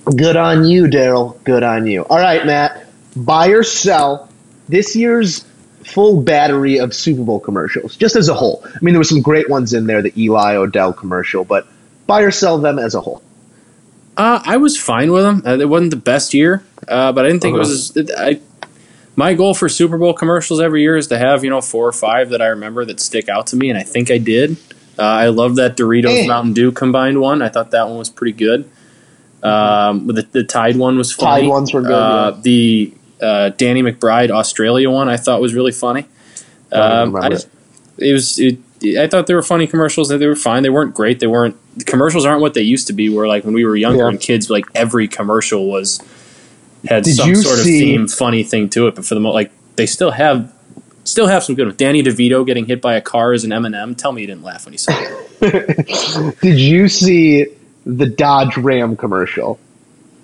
good 0.05 0.38
on 0.38 0.63
you, 0.63 0.84
Daryl. 0.84 1.43
Good 1.43 1.63
on 1.63 1.86
you. 1.86 2.03
All 2.03 2.17
right, 2.17 2.45
Matt, 2.45 2.86
buy 3.13 3.47
or 3.47 3.63
sell 3.63 4.30
this 4.69 4.95
year's 4.95 5.45
full 5.86 6.22
battery 6.22 6.80
of 6.80 6.94
Super 6.94 7.24
Bowl 7.24 7.40
commercials, 7.40 7.96
just 7.96 8.16
as 8.16 8.28
a 8.28 8.34
whole. 8.34 8.64
I 8.66 8.80
mean, 8.82 8.94
there 8.94 9.00
were 9.00 9.06
some 9.06 9.22
great 9.22 9.50
ones 9.50 9.74
in 9.74 9.88
there, 9.88 10.02
the 10.02 10.14
Eli 10.22 10.56
Odell 10.56 10.94
commercial, 10.94 11.46
but 11.46 11.68
buy 12.08 12.22
or 12.22 12.32
sell 12.32 12.58
them 12.58 12.80
as 12.80 12.96
a 12.96 13.02
whole. 13.02 13.22
Uh, 14.18 14.42
I 14.44 14.58
was 14.58 14.80
fine 14.80 15.12
with 15.12 15.24
them. 15.24 15.44
Uh, 15.46 15.58
it 15.60 15.70
wasn't 15.70 15.92
the 15.92 15.98
best 15.98 16.34
year, 16.34 16.64
uh, 16.88 17.12
but 17.12 17.26
I 17.26 17.30
didn't 17.30 17.42
think 17.42 17.56
uh-huh. 17.56 17.64
it 17.64 17.70
was. 17.70 17.98
It, 17.98 18.12
I, 18.18 18.40
my 19.16 19.34
goal 19.34 19.54
for 19.54 19.70
Super 19.70 19.98
Bowl 19.98 20.14
commercials 20.14 20.60
every 20.60 20.82
year 20.82 20.98
is 20.98 21.08
to 21.08 21.18
have 21.18 21.44
you 21.44 21.50
know 21.50 21.62
four 21.62 21.88
or 21.88 21.92
five 21.92 22.30
that 22.30 22.42
I 22.42 22.48
remember 22.48 22.86
that 22.86 23.00
stick 23.00 23.30
out 23.30 23.48
to 23.48 23.56
me, 23.56 23.70
and 23.70 23.78
I 23.78 23.84
think 23.84 24.12
I 24.12 24.18
did. 24.18 24.58
Uh, 24.98 25.04
I 25.04 25.28
love 25.28 25.58
that 25.58 25.76
Doritos 25.76 26.08
hey. 26.08 26.28
Mountain 26.28 26.54
Dew 26.54 26.72
combined 26.72 27.20
one. 27.20 27.42
I 27.42 27.50
thought 27.50 27.72
that 27.72 27.90
one 27.90 27.98
was 27.98 28.10
pretty 28.10 28.32
good. 28.32 28.70
Um, 29.44 30.08
the, 30.08 30.24
the 30.32 30.44
Tide 30.44 30.78
one 30.78 30.98
was 30.98 31.12
funny. 31.12 31.44
Tide 31.44 31.50
ones 31.50 31.74
were 31.74 31.82
good. 31.82 31.92
Uh, 31.92 32.32
yeah. 32.36 32.42
The 32.42 32.94
uh, 33.22 33.49
Danny 33.49 33.82
McBride 33.82 34.30
Australia 34.30 34.89
one 34.89 35.09
I 35.09 35.18
thought 35.18 35.41
was 35.41 35.53
really 35.53 35.72
funny. 35.72 36.07
Um, 36.72 37.16
I, 37.16 37.38
it 37.97 38.13
was. 38.13 38.39
It, 38.39 38.59
I 38.99 39.07
thought 39.07 39.28
they 39.28 39.34
were 39.34 39.41
funny 39.41 39.68
commercials. 39.68 40.09
That 40.09 40.18
They 40.18 40.28
were 40.28 40.36
fine. 40.36 40.63
They 40.63 40.70
weren't 40.70 40.93
great. 40.93 41.20
They 41.20 41.28
weren't. 41.28 41.55
The 41.78 41.86
commercials 41.86 42.26
aren't 42.26 42.41
what 42.41 42.53
they 42.53 42.61
used 42.61 42.88
to 42.88 42.93
be. 42.93 43.09
Where 43.09 43.28
like 43.28 43.45
when 43.45 43.53
we 43.53 43.66
were 43.66 43.76
younger 43.76 44.03
yeah. 44.03 44.09
and 44.09 44.20
kids, 44.20 44.49
like 44.49 44.66
every 44.76 45.07
commercial 45.07 45.70
was 45.70 46.01
had 46.88 47.03
Did 47.03 47.16
some 47.16 47.36
sort 47.36 47.59
of 47.59 47.66
theme, 47.66 48.07
funny 48.07 48.43
thing 48.43 48.70
to 48.72 48.88
it. 48.88 48.95
But 48.95 49.05
for 49.05 49.16
the 49.16 49.22
most, 49.22 49.34
like 49.34 49.51
they 49.76 49.86
still 49.86 50.11
have 50.11 50.53
still 51.03 51.28
have 51.28 51.43
some 51.43 51.55
good 51.55 51.68
ones. 51.68 51.78
Danny 51.78 52.03
DeVito 52.03 52.45
getting 52.45 52.66
hit 52.66 52.82
by 52.82 52.95
a 52.95 53.01
car 53.01 53.34
as 53.34 53.43
an 53.43 53.53
M&M. 53.53 53.95
Tell 53.95 54.11
me 54.11 54.22
you 54.22 54.28
didn't 54.28 54.43
laugh 54.43 54.66
when 54.66 54.74
you 54.74 54.78
saw 54.78 54.91
it. 54.95 56.39
Did 56.41 56.59
you 56.59 56.88
see 56.89 57.47
the 57.86 58.07
Dodge 58.07 58.57
Ram 58.57 58.95
commercial? 58.95 59.59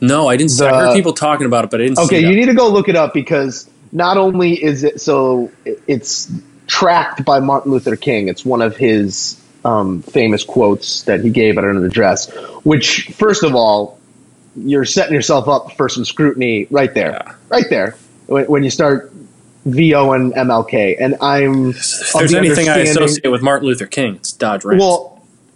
No, 0.01 0.27
I 0.27 0.35
didn't. 0.35 0.57
The, 0.57 0.67
I 0.67 0.79
heard 0.79 0.95
people 0.95 1.13
talking 1.13 1.45
about 1.45 1.63
it, 1.63 1.71
but 1.71 1.79
I 1.79 1.83
didn't. 1.85 1.99
Okay, 1.99 2.19
you 2.21 2.35
need 2.35 2.47
to 2.47 2.55
go 2.55 2.69
look 2.69 2.89
it 2.89 2.95
up 2.95 3.13
because 3.13 3.69
not 3.91 4.17
only 4.17 4.61
is 4.61 4.83
it 4.83 4.99
so 4.99 5.51
it's 5.65 6.31
tracked 6.71 7.25
by 7.25 7.39
Martin 7.39 7.71
Luther 7.71 7.95
King. 7.95 8.29
It's 8.29 8.45
one 8.45 8.61
of 8.61 8.77
his 8.77 9.39
um, 9.65 10.01
famous 10.01 10.43
quotes 10.43 11.03
that 11.03 11.21
he 11.21 11.29
gave 11.29 11.57
at 11.57 11.65
an 11.65 11.83
address. 11.83 12.31
Which, 12.63 13.07
first 13.07 13.43
of 13.43 13.53
all, 13.55 13.99
you're 14.55 14.85
setting 14.85 15.13
yourself 15.13 15.47
up 15.47 15.73
for 15.73 15.89
some 15.89 16.05
scrutiny 16.05 16.67
right 16.71 16.93
there, 16.93 17.11
yeah. 17.11 17.35
right 17.49 17.65
there. 17.69 17.95
When, 18.27 18.45
when 18.45 18.63
you 18.63 18.69
start 18.69 19.11
VO 19.65 20.13
and 20.13 20.33
MLK, 20.33 20.95
and 20.99 21.15
I'm 21.21 21.71
if 21.71 22.13
there's 22.13 22.33
anything 22.33 22.69
I 22.69 22.79
associate 22.79 23.29
with 23.29 23.41
Martin 23.41 23.67
Luther 23.67 23.85
King, 23.85 24.15
it's 24.15 24.31
Dodge 24.31 24.63
Rams. 24.63 24.79
Well, 24.79 25.10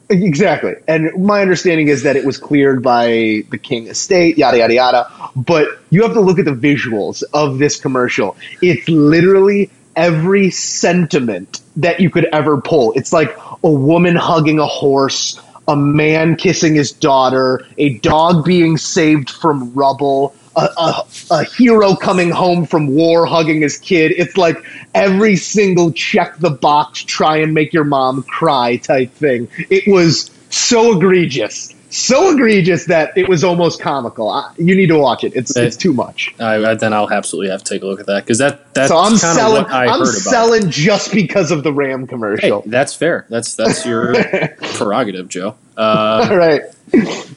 Exactly. 0.10 0.76
And 0.88 1.26
my 1.26 1.42
understanding 1.42 1.88
is 1.88 2.04
that 2.04 2.16
it 2.16 2.26
was 2.26 2.38
cleared 2.38 2.84
by 2.84 3.44
the 3.50 3.58
King 3.62 3.88
estate, 3.88 4.38
yada, 4.38 4.60
yada, 4.60 4.74
yada. 4.74 5.12
But 5.36 5.68
you 5.90 6.04
have 6.04 6.14
to 6.14 6.22
look 6.22 6.38
at 6.38 6.46
the 6.46 6.52
visuals 6.52 7.24
of 7.34 7.58
this 7.58 7.80
commercial. 7.80 8.38
It's 8.62 8.88
literally 8.88 9.72
every 9.96 10.52
sentiment 10.52 11.62
that 11.78 12.00
you 12.00 12.10
could 12.10 12.26
ever 12.26 12.62
pull. 12.62 12.94
It's 12.94 13.12
like 13.14 13.36
a 13.64 13.72
woman 13.72 14.16
hugging 14.16 14.60
a 14.60 14.68
horse, 14.68 15.40
a 15.68 15.76
man 15.76 16.36
kissing 16.36 16.76
his 16.76 16.92
daughter, 16.92 17.66
a 17.78 17.98
dog 18.00 18.46
being 18.46 18.78
saved 18.78 19.30
from 19.30 19.74
rubble, 19.74 20.36
a, 20.56 20.70
a, 20.78 21.08
a, 21.32 21.44
hero 21.44 21.96
coming 21.96 22.30
home 22.30 22.66
from 22.66 22.88
war 22.88 23.26
hugging 23.26 23.62
his 23.62 23.78
kid. 23.78 24.14
It's 24.16 24.38
like 24.38 24.58
every 24.94 25.36
single 25.36 25.92
check 25.92 26.38
the 26.38 26.50
box, 26.50 27.04
try 27.04 27.38
and 27.38 27.54
make 27.54 27.74
your 27.74 27.84
mom 27.84 28.24
cry 28.24 28.78
type 28.78 29.12
thing. 29.12 29.48
It 29.70 29.92
was 29.92 30.32
so 30.50 30.98
egregious. 30.98 31.74
So 31.90 32.34
egregious 32.34 32.86
that 32.86 33.18
it 33.18 33.30
was 33.30 33.44
almost 33.44 33.80
comical. 33.80 34.30
I, 34.30 34.54
you 34.58 34.76
need 34.76 34.88
to 34.88 34.98
watch 34.98 35.24
it. 35.24 35.34
It's 35.34 35.56
it, 35.56 35.66
it's 35.66 35.78
too 35.78 35.94
much. 35.94 36.36
I, 36.40 36.76
then 36.76 36.92
I'll 36.92 37.10
absolutely 37.10 37.52
have 37.52 37.64
to 37.64 37.74
take 37.74 37.84
a 37.84 37.86
look 37.86 38.02
at 38.02 38.08
that 38.08 38.26
because 38.26 38.40
that 38.40 38.74
that's 38.74 38.90
so 38.90 38.98
I'm 38.98 39.16
selling. 39.16 39.66
I'm 39.66 40.06
selling 40.06 40.70
just 40.70 41.14
because 41.14 41.52
of 41.52 41.64
the 41.64 41.72
Ram 41.72 42.06
commercial. 42.06 42.64
Hey, 42.64 42.70
that's 42.70 42.94
fair. 42.94 43.26
That's 43.30 43.56
that's 43.56 43.86
your 43.86 44.14
prerogative, 44.74 45.30
Joe. 45.30 45.56
Uh, 45.78 46.28
All 46.30 46.38
right, 46.38 46.64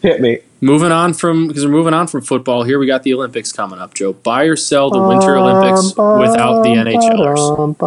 hit 0.03 0.21
me. 0.21 0.41
Moving 0.61 0.91
on 0.91 1.15
from 1.15 1.47
because 1.47 1.65
we're 1.65 1.71
moving 1.71 1.95
on 1.95 2.09
from 2.09 2.23
football 2.23 2.65
here, 2.65 2.79
we 2.79 2.87
got 2.87 3.05
the 3.05 3.15
Olympics 3.15 3.53
coming 3.53 3.79
up. 3.79 3.95
Joe, 3.95 4.13
buy 4.13 4.45
or 4.45 4.57
sell 4.57 4.91
the 4.91 5.01
Winter 5.01 5.37
Olympics 5.37 5.91
without 5.91 6.63
the 6.63 6.71
NHLers? 6.71 7.81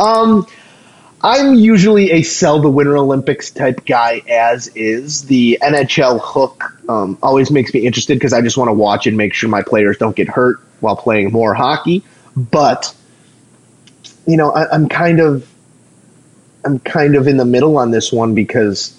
Um, 0.00 0.46
I'm 1.22 1.54
usually 1.54 2.10
a 2.12 2.22
sell 2.22 2.60
the 2.60 2.70
Winter 2.70 2.96
Olympics 2.96 3.50
type 3.50 3.84
guy. 3.86 4.22
As 4.28 4.68
is 4.74 5.24
the 5.24 5.58
NHL 5.62 6.20
hook 6.20 6.76
um, 6.88 7.18
always 7.22 7.50
makes 7.50 7.72
me 7.72 7.86
interested 7.86 8.14
because 8.14 8.32
I 8.32 8.40
just 8.40 8.56
want 8.56 8.68
to 8.68 8.74
watch 8.74 9.06
and 9.06 9.16
make 9.16 9.34
sure 9.34 9.48
my 9.48 9.62
players 9.62 9.98
don't 9.98 10.16
get 10.16 10.28
hurt 10.28 10.58
while 10.80 10.96
playing 10.96 11.30
more 11.30 11.54
hockey. 11.54 12.02
But 12.36 12.92
you 14.26 14.36
know, 14.36 14.50
I, 14.50 14.68
I'm 14.72 14.88
kind 14.88 15.20
of 15.20 15.48
I'm 16.64 16.80
kind 16.80 17.14
of 17.14 17.28
in 17.28 17.36
the 17.36 17.44
middle 17.44 17.78
on 17.78 17.92
this 17.92 18.12
one 18.12 18.34
because 18.34 18.97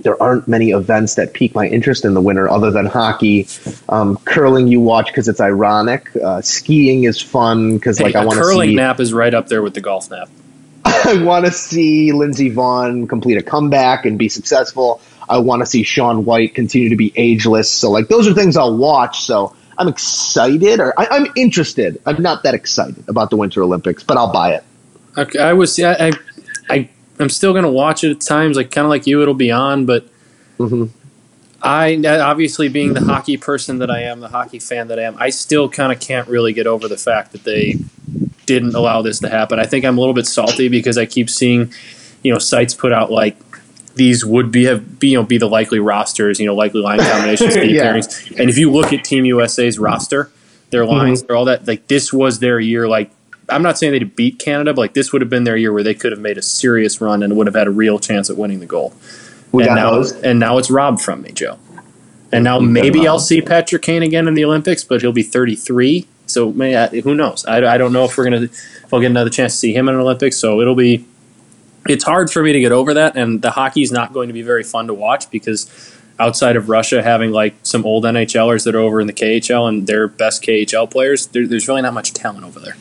there 0.00 0.20
aren't 0.20 0.48
many 0.48 0.70
events 0.70 1.14
that 1.14 1.32
pique 1.32 1.54
my 1.54 1.66
interest 1.66 2.04
in 2.04 2.14
the 2.14 2.20
winter 2.20 2.48
other 2.48 2.70
than 2.70 2.86
hockey. 2.86 3.46
Um, 3.88 4.16
curling 4.24 4.68
you 4.68 4.80
watch 4.80 5.06
because 5.06 5.28
it's 5.28 5.40
ironic. 5.40 6.10
Uh, 6.16 6.40
skiing 6.40 7.04
is 7.04 7.20
fun 7.20 7.76
because 7.76 7.98
hey, 7.98 8.04
like 8.04 8.16
I 8.16 8.24
want 8.24 8.38
to 8.38 8.44
see. 8.44 8.50
Curling 8.50 8.76
nap 8.76 9.00
is 9.00 9.12
right 9.12 9.32
up 9.32 9.48
there 9.48 9.62
with 9.62 9.74
the 9.74 9.80
golf 9.80 10.10
nap. 10.10 10.28
I 10.84 11.22
want 11.22 11.46
to 11.46 11.52
see 11.52 12.12
Lindsey 12.12 12.50
Vonn 12.50 13.08
complete 13.08 13.38
a 13.38 13.42
comeback 13.42 14.04
and 14.04 14.18
be 14.18 14.28
successful. 14.28 15.00
I 15.28 15.38
want 15.38 15.60
to 15.60 15.66
see 15.66 15.82
Shaun 15.82 16.24
White 16.24 16.54
continue 16.54 16.90
to 16.90 16.96
be 16.96 17.12
ageless. 17.14 17.70
So 17.70 17.90
like 17.90 18.08
those 18.08 18.26
are 18.26 18.34
things 18.34 18.56
I'll 18.56 18.76
watch. 18.76 19.22
So 19.22 19.54
I'm 19.78 19.88
excited, 19.88 20.80
or 20.80 20.98
I, 20.98 21.16
am 21.16 21.26
interested. 21.36 22.00
I'm 22.06 22.20
not 22.22 22.42
that 22.42 22.54
excited 22.54 23.08
about 23.08 23.30
the 23.30 23.36
Winter 23.36 23.62
Olympics, 23.62 24.02
but 24.02 24.16
I'll 24.16 24.32
buy 24.32 24.54
it. 24.54 24.64
Okay, 25.16 25.38
I 25.38 25.52
was. 25.52 25.78
I, 25.78 26.08
I, 26.08 26.12
I 26.68 26.90
I'm 27.18 27.28
still 27.28 27.52
going 27.52 27.64
to 27.64 27.70
watch 27.70 28.04
it 28.04 28.10
at 28.10 28.20
times, 28.20 28.56
like 28.56 28.70
kind 28.70 28.84
of 28.84 28.90
like 28.90 29.06
you, 29.06 29.22
it'll 29.22 29.34
be 29.34 29.50
on, 29.50 29.86
but 29.86 30.06
mm-hmm. 30.58 30.86
I 31.62 31.96
obviously 32.04 32.68
being 32.68 32.94
the 32.94 33.00
hockey 33.00 33.36
person 33.36 33.78
that 33.78 33.90
I 33.90 34.02
am, 34.02 34.20
the 34.20 34.28
hockey 34.28 34.58
fan 34.58 34.88
that 34.88 34.98
I 34.98 35.02
am, 35.02 35.16
I 35.18 35.30
still 35.30 35.68
kind 35.68 35.92
of 35.92 36.00
can't 36.00 36.26
really 36.26 36.52
get 36.52 36.66
over 36.66 36.88
the 36.88 36.96
fact 36.96 37.32
that 37.32 37.44
they 37.44 37.76
didn't 38.46 38.74
allow 38.74 39.02
this 39.02 39.20
to 39.20 39.28
happen. 39.28 39.60
I 39.60 39.66
think 39.66 39.84
I'm 39.84 39.96
a 39.96 40.00
little 40.00 40.14
bit 40.14 40.26
salty 40.26 40.68
because 40.68 40.98
I 40.98 41.06
keep 41.06 41.30
seeing, 41.30 41.72
you 42.22 42.32
know, 42.32 42.38
sites 42.38 42.74
put 42.74 42.92
out 42.92 43.12
like 43.12 43.36
these 43.94 44.24
would 44.24 44.50
be 44.50 44.64
have 44.64 44.98
be, 44.98 45.10
you 45.10 45.18
know 45.18 45.24
be 45.24 45.38
the 45.38 45.48
likely 45.48 45.78
rosters, 45.78 46.40
you 46.40 46.46
know, 46.46 46.54
likely 46.54 46.80
line 46.80 46.98
combinations, 47.10 47.54
yeah. 47.54 47.84
pairings. 47.84 48.38
And 48.38 48.50
if 48.50 48.58
you 48.58 48.70
look 48.70 48.92
at 48.92 49.04
Team 49.04 49.24
USA's 49.24 49.78
roster, 49.78 50.30
their 50.70 50.84
lines, 50.84 51.22
mm-hmm. 51.22 51.36
all 51.36 51.44
that, 51.44 51.68
like 51.68 51.86
this 51.86 52.12
was 52.12 52.40
their 52.40 52.58
year, 52.58 52.88
like 52.88 53.10
I'm 53.48 53.62
not 53.62 53.78
saying 53.78 53.92
they'd 53.92 54.16
beat 54.16 54.38
Canada, 54.38 54.72
but 54.72 54.80
like 54.80 54.94
this 54.94 55.12
would 55.12 55.22
have 55.22 55.30
been 55.30 55.44
their 55.44 55.56
year 55.56 55.72
where 55.72 55.82
they 55.82 55.94
could 55.94 56.12
have 56.12 56.20
made 56.20 56.38
a 56.38 56.42
serious 56.42 57.00
run 57.00 57.22
and 57.22 57.36
would 57.36 57.46
have 57.46 57.54
had 57.54 57.66
a 57.66 57.70
real 57.70 57.98
chance 57.98 58.30
at 58.30 58.36
winning 58.36 58.60
the 58.60 58.66
gold. 58.66 58.94
We 59.50 59.64
and 59.64 59.74
now, 59.74 60.02
and 60.24 60.38
now 60.38 60.58
it's 60.58 60.70
robbed 60.70 61.00
from 61.00 61.22
me, 61.22 61.32
Joe. 61.32 61.58
And 62.32 62.44
now 62.44 62.58
maybe 62.58 63.06
I'll 63.06 63.18
see 63.18 63.42
Patrick 63.42 63.82
Kane 63.82 64.02
again 64.02 64.26
in 64.26 64.34
the 64.34 64.44
Olympics, 64.44 64.84
but 64.84 65.02
he'll 65.02 65.12
be 65.12 65.22
33. 65.22 66.06
So 66.26 66.50
may, 66.52 67.00
who 67.00 67.14
knows? 67.14 67.44
I, 67.44 67.74
I 67.74 67.76
don't 67.76 67.92
know 67.92 68.04
if 68.04 68.16
we're 68.16 68.24
gonna 68.24 68.42
if 68.42 68.94
I'll 68.94 69.00
get 69.00 69.10
another 69.10 69.28
chance 69.28 69.52
to 69.52 69.58
see 69.58 69.74
him 69.74 69.88
in 69.88 69.94
an 69.94 70.00
Olympics. 70.00 70.38
So 70.38 70.60
it'll 70.62 70.74
be 70.74 71.04
it's 71.86 72.04
hard 72.04 72.30
for 72.30 72.42
me 72.42 72.52
to 72.52 72.60
get 72.60 72.72
over 72.72 72.94
that. 72.94 73.16
And 73.16 73.42
the 73.42 73.50
hockey's 73.50 73.92
not 73.92 74.12
going 74.12 74.28
to 74.28 74.32
be 74.32 74.42
very 74.42 74.62
fun 74.62 74.86
to 74.86 74.94
watch 74.94 75.30
because 75.30 75.68
outside 76.18 76.56
of 76.56 76.68
Russia 76.68 77.02
having 77.02 77.32
like 77.32 77.54
some 77.62 77.84
old 77.84 78.04
NHLers 78.04 78.64
that 78.64 78.74
are 78.74 78.80
over 78.80 79.00
in 79.00 79.06
the 79.06 79.12
KHL 79.12 79.68
and 79.68 79.86
their 79.86 80.08
best 80.08 80.42
KHL 80.42 80.90
players, 80.90 81.26
there, 81.28 81.46
there's 81.46 81.68
really 81.68 81.82
not 81.82 81.94
much 81.94 82.12
talent 82.12 82.44
over 82.44 82.60
there. 82.60 82.76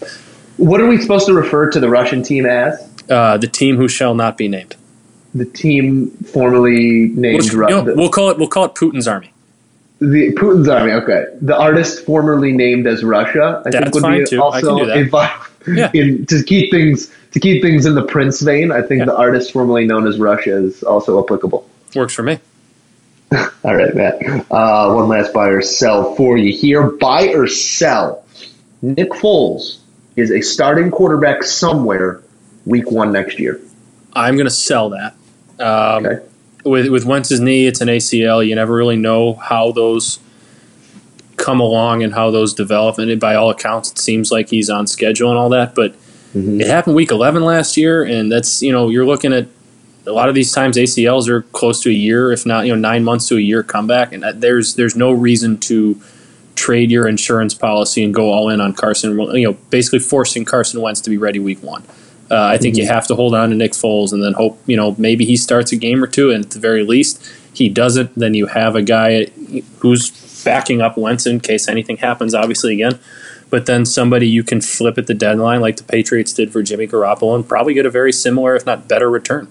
What 0.58 0.82
are 0.82 0.88
we 0.88 0.98
supposed 0.98 1.26
to 1.28 1.34
refer 1.34 1.72
to 1.72 1.80
the 1.80 1.90
Russian 1.90 2.24
team 2.24 2.46
as? 2.46 2.88
Uh, 3.10 3.38
the 3.38 3.48
team 3.48 3.78
who 3.78 3.88
shall 3.88 4.16
not 4.16 4.38
be 4.38 4.48
named. 4.48 4.76
The 5.34 5.46
team 5.46 6.12
formerly 6.12 7.10
named. 7.10 7.44
We'll, 7.54 7.70
you 7.70 7.84
know, 7.86 7.94
we'll 7.96 8.10
call 8.10 8.30
it. 8.30 8.38
We'll 8.38 8.50
call 8.50 8.66
it 8.66 8.76
Putin's 8.76 9.08
army. 9.08 9.34
The 10.00 10.34
Putin's 10.34 10.68
army. 10.68 10.92
Okay. 10.92 11.26
The 11.42 11.58
artist 11.58 12.06
formerly 12.06 12.52
named 12.52 12.88
as 12.88 13.04
Russia. 13.04 13.62
I 13.66 13.70
That's 13.70 13.84
think 13.84 13.96
would 13.96 14.02
fine 14.02 14.20
be 14.20 14.26
too. 14.26 14.42
also 14.42 14.78
a 14.78 15.06
yeah. 15.68 15.92
in, 15.94 16.26
to 16.26 16.44
keep 16.44 16.72
things 16.72 17.14
to 17.32 17.40
keep 17.40 17.62
things 17.62 17.86
in 17.86 17.96
the 17.96 18.04
Prince 18.04 18.42
vein. 18.42 18.72
I 18.72 18.82
think 18.82 19.00
yeah. 19.00 19.06
the 19.06 19.16
artist 19.16 19.54
formerly 19.54 19.86
known 19.86 20.08
as 20.08 20.20
Russia 20.20 20.58
is 20.58 20.84
also 20.84 21.24
applicable. 21.24 21.68
Works 21.96 22.14
for 22.14 22.24
me. 22.24 22.40
All 23.64 23.76
right, 23.76 23.94
Matt. 23.96 24.22
Uh, 24.52 24.94
one 24.94 25.08
last 25.08 25.34
buy 25.34 25.48
or 25.48 25.62
sell 25.62 26.16
for 26.16 26.38
you 26.38 26.52
here. 26.52 26.90
Buy 26.90 27.28
or 27.28 27.48
sell. 27.48 28.26
Nick 28.82 29.12
Foles 29.12 29.81
is 30.16 30.32
a 30.32 30.42
starting 30.42 30.92
quarterback 30.92 31.44
somewhere 31.44 32.22
week 32.66 32.92
one 32.92 33.12
next 33.12 33.40
year. 33.40 33.60
I'm 34.14 34.36
going 34.36 34.48
to 34.48 34.52
sell 34.52 34.90
that. 34.90 35.16
Um, 35.60 36.06
okay. 36.06 36.26
With 36.64 36.90
with 36.90 37.06
Wentz's 37.06 37.40
knee, 37.40 37.66
it's 37.66 37.82
an 37.82 37.88
ACL. 37.88 38.46
You 38.46 38.54
never 38.56 38.76
really 38.76 38.98
know 38.98 39.34
how 39.34 39.72
those 39.72 40.20
come 41.38 41.60
along 41.60 42.04
and 42.04 42.14
how 42.14 42.30
those 42.30 42.54
develop. 42.54 43.00
And 43.00 43.20
by 43.20 43.36
all 43.36 43.50
accounts, 43.50 43.92
it 43.92 43.98
seems 43.98 44.32
like 44.32 44.50
he's 44.50 44.70
on 44.70 44.86
schedule 44.86 45.30
and 45.30 45.40
all 45.40 45.50
that. 45.50 45.74
But 45.74 45.94
mm-hmm. 46.34 46.62
it 46.62 46.68
happened 46.68 46.96
week 46.96 47.10
11 47.10 47.44
last 47.44 47.78
year, 47.78 48.04
and 48.04 48.32
that's 48.32 48.62
you 48.62 48.72
know 48.72 48.90
you're 48.90 49.06
looking 49.06 49.34
at 49.34 49.48
a 50.06 50.12
lot 50.12 50.30
of 50.30 50.36
these 50.36 50.52
times 50.52 50.78
ACLs 50.78 51.28
are 51.28 51.42
close 51.42 51.82
to 51.82 51.90
a 51.90 51.94
year, 51.94 52.32
if 52.32 52.46
not 52.46 52.66
you 52.66 52.74
know 52.74 52.80
nine 52.80 53.04
months 53.04 53.28
to 53.30 53.38
a 53.38 53.42
year 53.42 53.64
comeback, 53.64 54.14
and 54.14 54.24
there's 54.42 54.76
there's 54.76 54.96
no 54.96 55.12
reason 55.12 55.58
to 55.60 56.00
trade 56.56 56.92
your 56.92 57.08
insurance 57.08 57.54
policy 57.54 58.04
and 58.04 58.14
go 58.14 58.32
all 58.32 58.50
in 58.50 58.62
on 58.62 58.74
Carson. 58.74 59.20
You 59.20 59.52
know, 59.52 59.54
basically 59.70 60.00
forcing 60.00 60.46
Carson 60.46 60.82
Wentz 60.82 61.02
to 61.02 61.10
be 61.10 61.18
ready 61.18 61.40
week 61.40 61.62
one. 61.64 61.84
Uh, 62.30 62.46
I 62.46 62.58
think 62.58 62.78
you 62.78 62.88
have 62.88 63.08
to 63.08 63.16
hold 63.16 63.36
on 63.36 63.50
to 63.50 63.56
Nick 63.56 63.74
Foles 63.74 64.14
and 64.14 64.24
then 64.24 64.34
hope 64.34 64.58
you 64.66 64.78
know 64.78 64.96
maybe 64.98 65.26
he 65.26 65.36
starts 65.36 65.72
a 65.72 65.76
game 65.76 66.04
or 66.04 66.08
two, 66.08 66.32
and 66.32 66.46
at 66.46 66.52
the 66.52 66.60
very 66.60 66.84
least 66.84 67.24
he 67.54 67.70
doesn't. 67.70 68.16
Then 68.16 68.34
you 68.34 68.48
have 68.48 68.76
a 68.76 68.82
guy 68.82 69.26
who's 69.80 70.12
backing 70.44 70.82
up 70.82 70.98
Wentz 70.98 71.26
in 71.26 71.40
case 71.40 71.68
anything 71.68 71.98
happens. 71.98 72.34
Obviously, 72.34 72.74
again, 72.74 73.00
but 73.50 73.66
then 73.66 73.86
somebody 73.86 74.28
you 74.28 74.44
can 74.44 74.62
flip 74.62 74.98
at 74.98 75.08
the 75.08 75.14
deadline 75.14 75.60
like 75.62 75.78
the 75.78 75.84
Patriots 75.84 76.34
did 76.34 76.52
for 76.54 76.64
Jimmy 76.64 76.88
Garoppolo 76.88 77.36
and 77.36 77.48
probably 77.48 77.74
get 77.74 77.86
a 77.86 77.92
very 77.92 78.14
similar, 78.14 78.56
if 78.56 78.66
not 78.66 78.88
better, 78.88 79.10
return. 79.10 79.50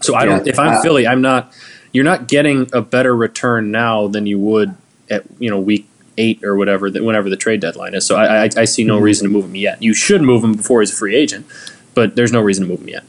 So 0.00 0.14
I 0.14 0.26
don't. 0.26 0.46
Yeah, 0.46 0.52
If 0.52 0.58
I'm 0.58 0.74
uh, 0.74 0.82
Philly, 0.82 1.06
I'm 1.06 1.22
not. 1.22 1.52
You're 1.92 2.04
not 2.04 2.28
getting 2.28 2.68
a 2.72 2.82
better 2.82 3.16
return 3.16 3.70
now 3.72 4.06
than 4.06 4.26
you 4.26 4.38
would 4.38 4.76
at 5.10 5.24
you 5.38 5.50
know 5.50 5.58
week 5.58 5.88
eight 6.18 6.42
or 6.44 6.56
whatever. 6.56 6.90
that 6.90 7.02
Whenever 7.04 7.28
the 7.30 7.36
trade 7.36 7.60
deadline 7.60 7.94
is, 7.94 8.04
so 8.06 8.16
I, 8.16 8.44
I, 8.44 8.48
I 8.56 8.64
see 8.64 8.84
no 8.84 8.98
Mhm. 8.98 9.02
reason 9.02 9.26
to 9.28 9.32
move 9.32 9.44
him 9.46 9.54
yet. 9.56 9.82
You 9.82 9.94
should 9.94 10.22
move 10.22 10.42
him 10.44 10.54
before 10.54 10.80
he's 10.80 10.92
a 10.92 10.96
free 10.96 11.14
agent, 11.16 11.46
but 11.94 12.16
there's 12.16 12.32
no 12.32 12.40
reason 12.40 12.64
to 12.64 12.70
move 12.70 12.80
him 12.82 12.88
yet. 12.88 13.04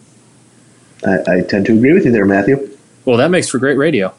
I, 1.05 1.37
I 1.37 1.41
tend 1.41 1.65
to 1.65 1.73
agree 1.73 1.93
with 1.93 2.05
you 2.05 2.11
there, 2.11 2.25
Matthew. 2.25 2.69
Well, 3.05 3.17
that 3.17 3.31
makes 3.31 3.49
for 3.49 3.57
great 3.57 3.77
radio. 3.77 4.13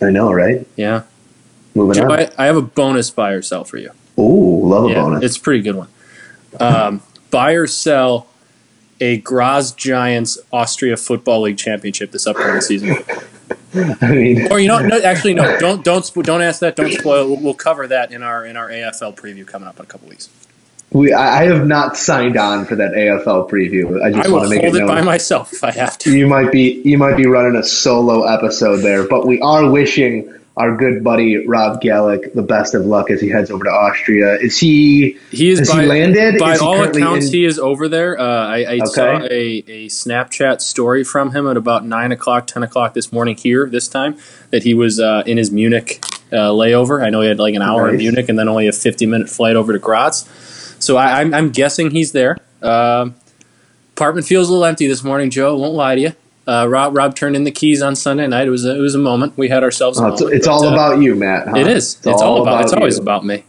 I 0.00 0.10
know, 0.10 0.32
right? 0.32 0.66
Yeah. 0.76 1.02
Moving 1.74 1.94
Joe, 1.94 2.04
on. 2.04 2.12
I, 2.20 2.30
I 2.38 2.46
have 2.46 2.56
a 2.56 2.62
bonus 2.62 3.10
buy 3.10 3.32
or 3.32 3.42
sell 3.42 3.64
for 3.64 3.78
you. 3.78 3.90
Ooh, 4.18 4.66
love 4.68 4.84
a 4.84 4.88
Yeah, 4.90 5.02
bonus. 5.02 5.24
It's 5.24 5.36
a 5.36 5.40
pretty 5.40 5.62
good 5.62 5.74
one. 5.76 5.88
Um, 6.60 7.02
buy 7.30 7.52
or 7.52 7.66
sell 7.66 8.26
a 9.00 9.16
Graz 9.18 9.72
Giants 9.72 10.38
Austria 10.52 10.96
Football 10.96 11.42
League 11.42 11.56
championship 11.58 12.12
this 12.12 12.26
upcoming 12.26 12.60
season. 12.60 12.96
I 13.74 14.12
mean, 14.12 14.52
Or 14.52 14.60
you 14.60 14.68
know, 14.68 14.80
no, 14.80 15.00
actually, 15.02 15.34
no. 15.34 15.58
Don't 15.58 15.84
don't 15.84 16.10
don't 16.24 16.42
ask 16.42 16.60
that. 16.60 16.76
Don't 16.76 16.92
spoil. 16.92 17.28
We'll, 17.28 17.40
we'll 17.40 17.54
cover 17.54 17.86
that 17.88 18.12
in 18.12 18.22
our 18.22 18.44
in 18.46 18.56
our 18.56 18.68
AFL 18.68 19.16
preview 19.16 19.46
coming 19.46 19.68
up 19.68 19.78
in 19.78 19.84
a 19.84 19.88
couple 19.88 20.08
weeks. 20.08 20.30
we 20.90 21.12
I 21.12 21.42
I 21.42 21.46
have 21.46 21.66
not 21.66 21.96
signed 21.96 22.36
on 22.36 22.66
for 22.66 22.76
that 22.76 22.92
AFL 22.92 23.50
preview. 23.50 24.02
I 24.02 24.12
I 24.12 24.12
just 24.12 24.30
will 24.30 24.38
want 24.38 24.44
to 24.44 24.50
make 24.50 24.62
hold 24.62 24.76
it 24.76 24.82
it 24.82 24.86
by 24.86 25.02
myself 25.02 25.52
if 25.52 25.64
I 25.64 25.72
have 25.72 25.98
to. 25.98 26.16
You 26.16 26.26
might 26.28 26.52
be 26.52 26.82
you 26.84 26.98
might 26.98 27.16
be 27.16 27.26
running 27.26 27.56
a 27.56 27.64
solo 27.64 28.24
episode 28.24 28.78
there, 28.78 29.08
but 29.08 29.26
we 29.26 29.40
are 29.40 29.70
wishing 29.70 30.32
our 30.56 30.76
good 30.76 31.02
buddy 31.02 31.46
Rob 31.46 31.80
Gallick 31.80 32.34
the 32.34 32.42
best 32.42 32.74
of 32.74 32.84
luck 32.84 33.10
as 33.10 33.20
he 33.20 33.28
heads 33.28 33.50
over 33.50 33.64
to 33.64 33.70
Austria. 33.70 34.34
Is 34.36 34.58
he? 34.58 35.18
He 35.30 35.50
is 35.50 35.70
by, 35.70 35.82
he 35.82 35.88
landed? 35.88 36.38
By 36.38 36.52
Is 36.52 36.60
he 36.60 36.66
all 36.66 36.82
accounts, 36.82 37.26
in- 37.26 37.32
he 37.32 37.44
is 37.44 37.58
over 37.58 37.88
there. 37.88 38.18
Uh, 38.18 38.24
I, 38.48 38.72
I 38.72 38.78
saw 38.84 39.18
a, 39.22 39.28
a 39.30 39.86
Snapchat 39.86 40.60
story 40.60 41.04
from 41.04 41.34
him 41.34 41.46
at 41.46 41.56
about 41.56 41.86
nine 41.86 42.12
o'clock, 42.12 42.46
ten 42.46 42.62
o'clock 42.62 42.94
this 42.94 43.12
morning 43.12 43.36
here. 43.36 43.66
This 43.66 43.88
time 43.88 44.18
that 44.50 44.62
he 44.62 44.74
was 44.74 45.00
uh, 45.00 45.22
in 45.26 45.38
his 45.38 45.50
Munich 45.50 46.04
uh, 46.32 46.50
layover. 46.50 47.02
I 47.02 47.10
know 47.10 47.22
he 47.22 47.28
had 47.28 47.38
like 47.38 47.54
an 47.54 47.62
hour 47.62 47.88
in 47.88 47.96
Munich 47.96 48.28
and 48.28 48.38
then 48.38 48.48
only 48.48 48.68
a 48.68 48.72
fifty 48.72 49.06
minute 49.06 49.30
flight 49.30 49.56
over 49.56 49.72
to 49.72 49.78
Graz. 49.78 50.28
So 50.78 50.96
I, 50.96 51.20
I'm, 51.20 51.32
I'm 51.32 51.50
guessing 51.50 51.92
he's 51.92 52.12
there. 52.12 52.38
Um, 52.60 53.14
apartment 53.94 54.26
feels 54.26 54.48
a 54.48 54.52
little 54.52 54.64
empty 54.64 54.86
this 54.86 55.02
morning, 55.04 55.30
Joe. 55.30 55.56
Won't 55.56 55.74
lie 55.74 55.94
to 55.94 56.00
you. 56.00 56.12
Uh, 56.46 56.66
Rob 56.68 56.96
Rob 56.96 57.14
turned 57.14 57.36
in 57.36 57.44
the 57.44 57.50
keys 57.50 57.82
on 57.82 57.94
Sunday 57.94 58.26
night. 58.26 58.46
It 58.48 58.50
was 58.50 58.64
a, 58.64 58.76
it 58.76 58.80
was 58.80 58.94
a 58.94 58.98
moment. 58.98 59.36
We 59.36 59.48
had 59.48 59.62
ourselves. 59.62 60.00
Oh, 60.00 60.08
it's, 60.08 60.20
moment, 60.20 60.36
it's 60.36 60.46
but, 60.46 60.52
all 60.52 60.64
uh, 60.64 60.72
about 60.72 61.00
you, 61.00 61.14
Matt. 61.14 61.48
huh? 61.48 61.56
It 61.56 61.68
is. 61.68 61.96
It's, 62.04 62.22
all, 62.22 62.42
about. 62.42 62.62
It's 62.62 62.72
always 62.72 62.96
you. 62.96 63.02
about 63.02 63.24
me. 63.24 63.44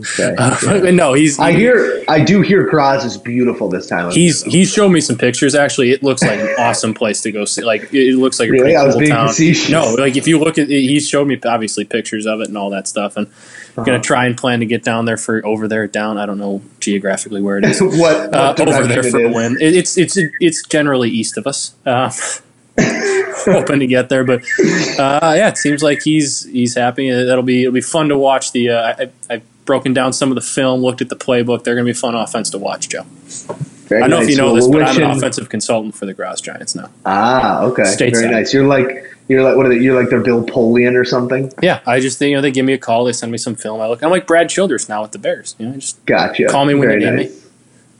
Okay. 0.00 0.34
Uh, 0.38 0.90
no, 0.90 1.12
he's. 1.12 1.38
I 1.38 1.52
hear. 1.52 2.02
I 2.08 2.24
do 2.24 2.40
hear 2.40 2.68
Graz 2.68 3.04
is 3.04 3.18
beautiful 3.18 3.68
this 3.68 3.86
time. 3.86 4.10
He's 4.10 4.42
he's 4.42 4.72
showed 4.72 4.88
me 4.88 5.00
some 5.02 5.18
pictures. 5.18 5.54
Actually, 5.54 5.90
it 5.90 6.02
looks 6.02 6.22
like 6.22 6.40
an 6.40 6.48
awesome 6.58 6.94
place 6.94 7.20
to 7.22 7.32
go 7.32 7.44
see. 7.44 7.62
Like 7.62 7.92
it 7.92 8.16
looks 8.16 8.40
like 8.40 8.48
a 8.48 8.52
Really? 8.52 8.62
pretty 8.62 8.76
I 8.76 8.84
was 8.84 8.94
cool 8.94 9.00
being 9.00 9.12
town. 9.12 9.28
facetious. 9.28 9.68
No, 9.70 9.94
like 9.94 10.16
if 10.16 10.26
you 10.26 10.38
look 10.38 10.56
at, 10.56 10.68
he's 10.68 11.06
showed 11.08 11.28
me 11.28 11.38
obviously 11.44 11.84
pictures 11.84 12.24
of 12.26 12.40
it 12.40 12.48
and 12.48 12.56
all 12.56 12.70
that 12.70 12.88
stuff, 12.88 13.18
and 13.18 13.26
Uh-huh. 13.74 13.84
gonna 13.84 14.00
try 14.00 14.26
and 14.26 14.36
plan 14.36 14.60
to 14.60 14.66
get 14.66 14.84
down 14.84 15.06
there 15.06 15.16
for 15.16 15.44
over 15.46 15.66
there 15.66 15.86
down. 15.86 16.18
I 16.18 16.26
don't 16.26 16.38
know 16.38 16.60
geographically 16.80 17.40
where 17.40 17.56
it 17.58 17.64
is. 17.64 17.80
what, 17.82 17.92
what 18.30 18.34
Uh, 18.34 18.54
over 18.58 18.86
there 18.86 19.02
for 19.02 19.20
is. 19.20 19.34
win. 19.34 19.56
It, 19.60 19.74
it's 19.74 19.96
it's 19.96 20.18
it's 20.40 20.66
generally 20.66 21.08
east 21.10 21.38
of 21.38 21.46
us. 21.46 21.74
Uh, 21.86 22.10
hoping 23.44 23.80
to 23.80 23.86
get 23.86 24.08
there, 24.08 24.24
but 24.24 24.40
uh, 24.98 25.32
yeah, 25.36 25.48
it 25.48 25.56
seems 25.58 25.82
like 25.82 26.02
he's 26.02 26.44
he's 26.44 26.74
happy. 26.76 27.10
Uh, 27.10 27.24
That'll 27.24 27.42
be 27.42 27.62
it'll 27.62 27.72
be 27.72 27.80
fun 27.80 28.08
to 28.10 28.18
watch. 28.18 28.52
The 28.52 28.70
uh, 28.70 28.94
I, 28.98 29.10
I've 29.30 29.64
broken 29.64 29.92
down 29.94 30.12
some 30.12 30.30
of 30.30 30.34
the 30.34 30.40
film, 30.42 30.80
looked 30.80 31.00
at 31.00 31.08
the 31.08 31.16
playbook. 31.16 31.64
They're 31.64 31.74
gonna 31.74 31.84
be 31.86 31.92
fun 31.92 32.14
offense 32.14 32.50
to 32.50 32.58
watch, 32.58 32.88
Joe. 32.90 33.04
Very 33.92 34.04
I 34.04 34.08
don't 34.08 34.20
know 34.20 34.24
if 34.24 34.30
you 34.30 34.36
know 34.36 34.46
Well, 34.46 34.54
this, 34.54 34.68
but 34.68 34.82
I'm 34.82 34.96
an 34.96 35.18
offensive 35.18 35.50
consultant 35.50 35.94
for 35.94 36.06
the 36.06 36.14
Graz 36.14 36.40
Giants 36.40 36.74
now. 36.74 36.88
Ah, 37.04 37.62
okay. 37.64 37.82
Stateside. 37.82 38.12
Very 38.12 38.30
nice. 38.30 38.54
You're 38.54 38.66
like 38.66 39.04
you're 39.28 39.42
like 39.42 39.54
what 39.56 39.66
are 39.66 39.68
they? 39.68 39.78
You're 39.78 40.00
like 40.00 40.08
their 40.08 40.22
Bill 40.22 40.42
Polian 40.44 40.98
or 40.98 41.04
something. 41.04 41.52
Yeah, 41.62 41.80
I 41.86 42.00
just 42.00 42.18
you 42.22 42.34
know 42.34 42.40
they 42.40 42.50
give 42.50 42.64
me 42.64 42.72
a 42.72 42.78
call, 42.78 43.04
they 43.04 43.12
send 43.12 43.30
me 43.30 43.36
some 43.38 43.54
film. 43.54 43.82
I 43.82 43.88
look, 43.88 44.02
I'm 44.02 44.10
like 44.10 44.26
Brad 44.26 44.48
Childress 44.48 44.88
now 44.88 45.02
with 45.02 45.12
the 45.12 45.18
Bears. 45.18 45.54
You 45.58 45.66
know, 45.66 45.74
just 45.74 46.04
Gotcha. 46.06 46.46
Call 46.46 46.64
me 46.64 46.74
when 46.74 46.88
Very 46.88 47.04
you 47.04 47.10
need 47.10 47.32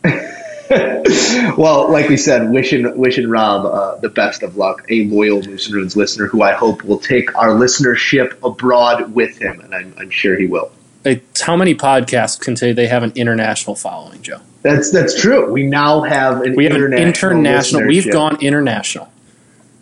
nice. 0.04 0.38
well, 1.58 1.92
like 1.92 2.08
we 2.08 2.16
said, 2.16 2.50
wishing 2.50 2.96
wishing 2.96 3.28
Rob 3.28 3.66
uh, 3.66 3.96
the 3.96 4.08
best 4.08 4.42
of 4.42 4.56
luck, 4.56 4.82
a 4.88 5.04
loyal 5.08 5.42
Moose 5.42 5.66
and 5.66 5.74
Runes 5.74 5.94
listener 5.96 6.26
who 6.26 6.42
I 6.42 6.52
hope 6.54 6.82
will 6.84 6.98
take 6.98 7.36
our 7.36 7.50
listenership 7.50 8.42
abroad 8.42 9.12
with 9.14 9.36
him, 9.40 9.60
and 9.60 9.74
I'm, 9.74 9.94
I'm 9.98 10.10
sure 10.10 10.38
he 10.38 10.46
will. 10.46 10.72
it's 11.04 11.42
how 11.42 11.56
many 11.56 11.74
podcasts 11.74 12.40
can 12.40 12.56
say 12.56 12.72
they 12.72 12.86
have 12.86 13.02
an 13.02 13.12
international 13.14 13.76
following, 13.76 14.22
Joe? 14.22 14.40
That's 14.62 14.90
that's 14.92 15.20
true. 15.20 15.50
We 15.52 15.64
now 15.64 16.02
have 16.02 16.42
an 16.42 16.54
We 16.56 16.64
have 16.64 16.74
an 16.76 16.92
international. 16.94 17.32
international. 17.40 17.86
We've 17.86 18.10
gone 18.12 18.38
international. 18.40 19.10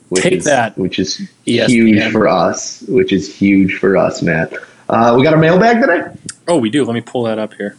which 0.08 0.22
take 0.22 0.32
is, 0.34 0.44
that, 0.44 0.76
which 0.78 0.98
is 0.98 1.28
ESPN. 1.46 1.68
huge 1.68 2.12
for 2.12 2.26
us. 2.28 2.82
Which 2.88 3.12
is 3.12 3.32
huge 3.34 3.74
for 3.78 3.96
us, 3.96 4.22
Matt. 4.22 4.54
Uh, 4.88 5.14
we 5.16 5.22
got 5.22 5.34
a 5.34 5.36
mailbag 5.36 5.80
today. 5.80 6.08
Oh, 6.48 6.56
we 6.58 6.70
do. 6.70 6.84
Let 6.84 6.94
me 6.94 7.00
pull 7.00 7.24
that 7.24 7.38
up 7.38 7.54
here. 7.54 7.76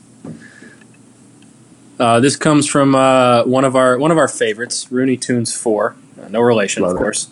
Uh, 1.99 2.19
this 2.19 2.35
comes 2.35 2.67
from 2.67 2.95
uh, 2.95 3.43
one 3.43 3.63
of 3.65 3.75
our 3.75 3.97
one 3.97 4.11
of 4.11 4.17
our 4.17 4.27
favorites, 4.27 4.91
Rooney 4.91 5.17
Tunes 5.17 5.53
Four. 5.53 5.95
Uh, 6.21 6.27
no 6.29 6.41
relation, 6.41 6.83
Love 6.83 6.91
of 6.93 6.97
it. 6.97 7.03
course. 7.03 7.29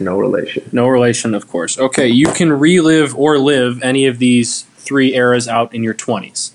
No 0.00 0.18
relation. 0.18 0.68
No 0.72 0.88
relation, 0.88 1.34
of 1.34 1.48
course. 1.48 1.78
Okay, 1.78 2.08
you 2.08 2.26
can 2.26 2.52
relive 2.52 3.16
or 3.16 3.38
live 3.38 3.80
any 3.82 4.06
of 4.06 4.18
these 4.18 4.62
three 4.76 5.14
eras 5.14 5.46
out 5.48 5.72
in 5.72 5.82
your 5.84 5.94
20s. 5.94 6.50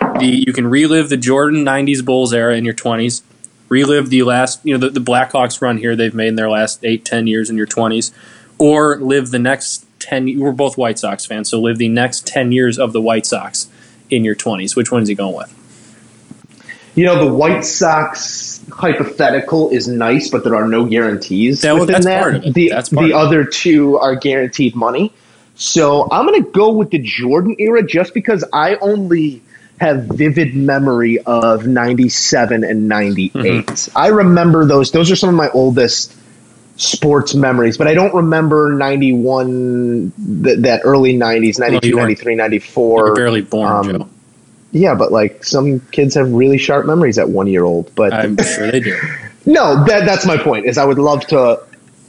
The, 0.00 0.44
you 0.46 0.52
can 0.52 0.66
relive 0.66 1.08
the 1.08 1.16
Jordan 1.16 1.64
90s 1.64 2.04
Bulls 2.04 2.32
era 2.32 2.56
in 2.56 2.64
your 2.64 2.74
20s, 2.74 3.22
relive 3.68 4.10
the 4.10 4.22
last, 4.22 4.60
you 4.64 4.76
know, 4.76 4.88
the, 4.88 4.98
the 4.98 5.04
Blackhawks 5.04 5.60
run 5.60 5.78
here 5.78 5.96
they've 5.96 6.14
made 6.14 6.28
in 6.28 6.36
their 6.36 6.50
last 6.50 6.84
eight, 6.84 7.04
ten 7.04 7.26
years 7.26 7.50
in 7.50 7.56
your 7.56 7.66
20s, 7.66 8.12
or 8.58 8.96
live 8.98 9.30
the 9.30 9.38
next 9.38 9.84
10, 10.00 10.38
we're 10.38 10.52
both 10.52 10.78
White 10.78 10.98
Sox 10.98 11.26
fans, 11.26 11.48
so 11.50 11.60
live 11.60 11.78
the 11.78 11.88
next 11.88 12.26
10 12.26 12.52
years 12.52 12.78
of 12.78 12.92
the 12.92 13.00
White 13.00 13.26
Sox 13.26 13.68
in 14.10 14.24
your 14.24 14.34
20s. 14.34 14.76
Which 14.76 14.90
one 14.92 15.02
is 15.02 15.08
he 15.08 15.14
going 15.14 15.34
with? 15.34 15.52
You 16.94 17.04
know, 17.04 17.22
the 17.28 17.32
White 17.34 17.64
Sox 17.64 18.64
hypothetical 18.72 19.68
is 19.70 19.86
nice, 19.88 20.30
but 20.30 20.44
there 20.44 20.54
are 20.56 20.66
no 20.68 20.84
guarantees 20.86 21.60
That- 21.62 21.74
within 21.74 21.88
that's 21.92 22.06
that. 22.06 22.22
part 22.22 22.34
of 22.36 22.44
it. 22.44 22.54
The, 22.54 22.68
the 22.68 22.76
of 22.76 23.04
it. 23.04 23.12
other 23.12 23.44
two 23.44 23.98
are 23.98 24.14
guaranteed 24.16 24.74
money. 24.74 25.12
So 25.56 26.06
I'm 26.10 26.26
going 26.26 26.42
to 26.42 26.50
go 26.50 26.72
with 26.72 26.90
the 26.90 26.98
Jordan 26.98 27.56
era 27.58 27.82
just 27.86 28.14
because 28.14 28.44
I 28.52 28.76
only 28.76 29.42
have 29.78 30.04
vivid 30.04 30.54
memory 30.54 31.18
of 31.20 31.66
97 31.66 32.64
and 32.64 32.88
98. 32.88 33.32
Mm-hmm. 33.66 33.98
I 33.98 34.08
remember 34.08 34.64
those. 34.64 34.90
Those 34.92 35.10
are 35.10 35.16
some 35.16 35.28
of 35.28 35.34
my 35.34 35.48
oldest 35.50 36.14
sports 36.76 37.34
memories, 37.34 37.76
but 37.78 37.86
I 37.88 37.94
don't 37.94 38.14
remember 38.14 38.72
91, 38.74 40.12
th- 40.44 40.58
that 40.60 40.80
early 40.84 41.14
90s, 41.16 41.58
92, 41.58 41.88
you 41.88 41.96
weren't- 41.96 42.08
93, 42.08 42.34
94. 42.36 43.14
barely 43.14 43.40
born, 43.42 43.90
um. 44.02 44.10
Yeah, 44.72 44.94
but 44.94 45.10
like 45.12 45.42
some 45.44 45.80
kids 45.92 46.14
have 46.16 46.30
really 46.32 46.58
sharp 46.58 46.86
memories 46.86 47.18
at 47.18 47.30
one 47.30 47.46
year 47.46 47.64
old. 47.64 47.94
But 47.94 48.12
I'm 48.12 48.36
sure 48.36 48.70
they 48.70 48.80
do. 48.80 48.94
no, 49.46 49.84
that 49.86 50.04
that's 50.04 50.26
my 50.26 50.36
point. 50.36 50.66
Is 50.66 50.76
I 50.76 50.84
would 50.84 50.98
love 50.98 51.26
to 51.28 51.60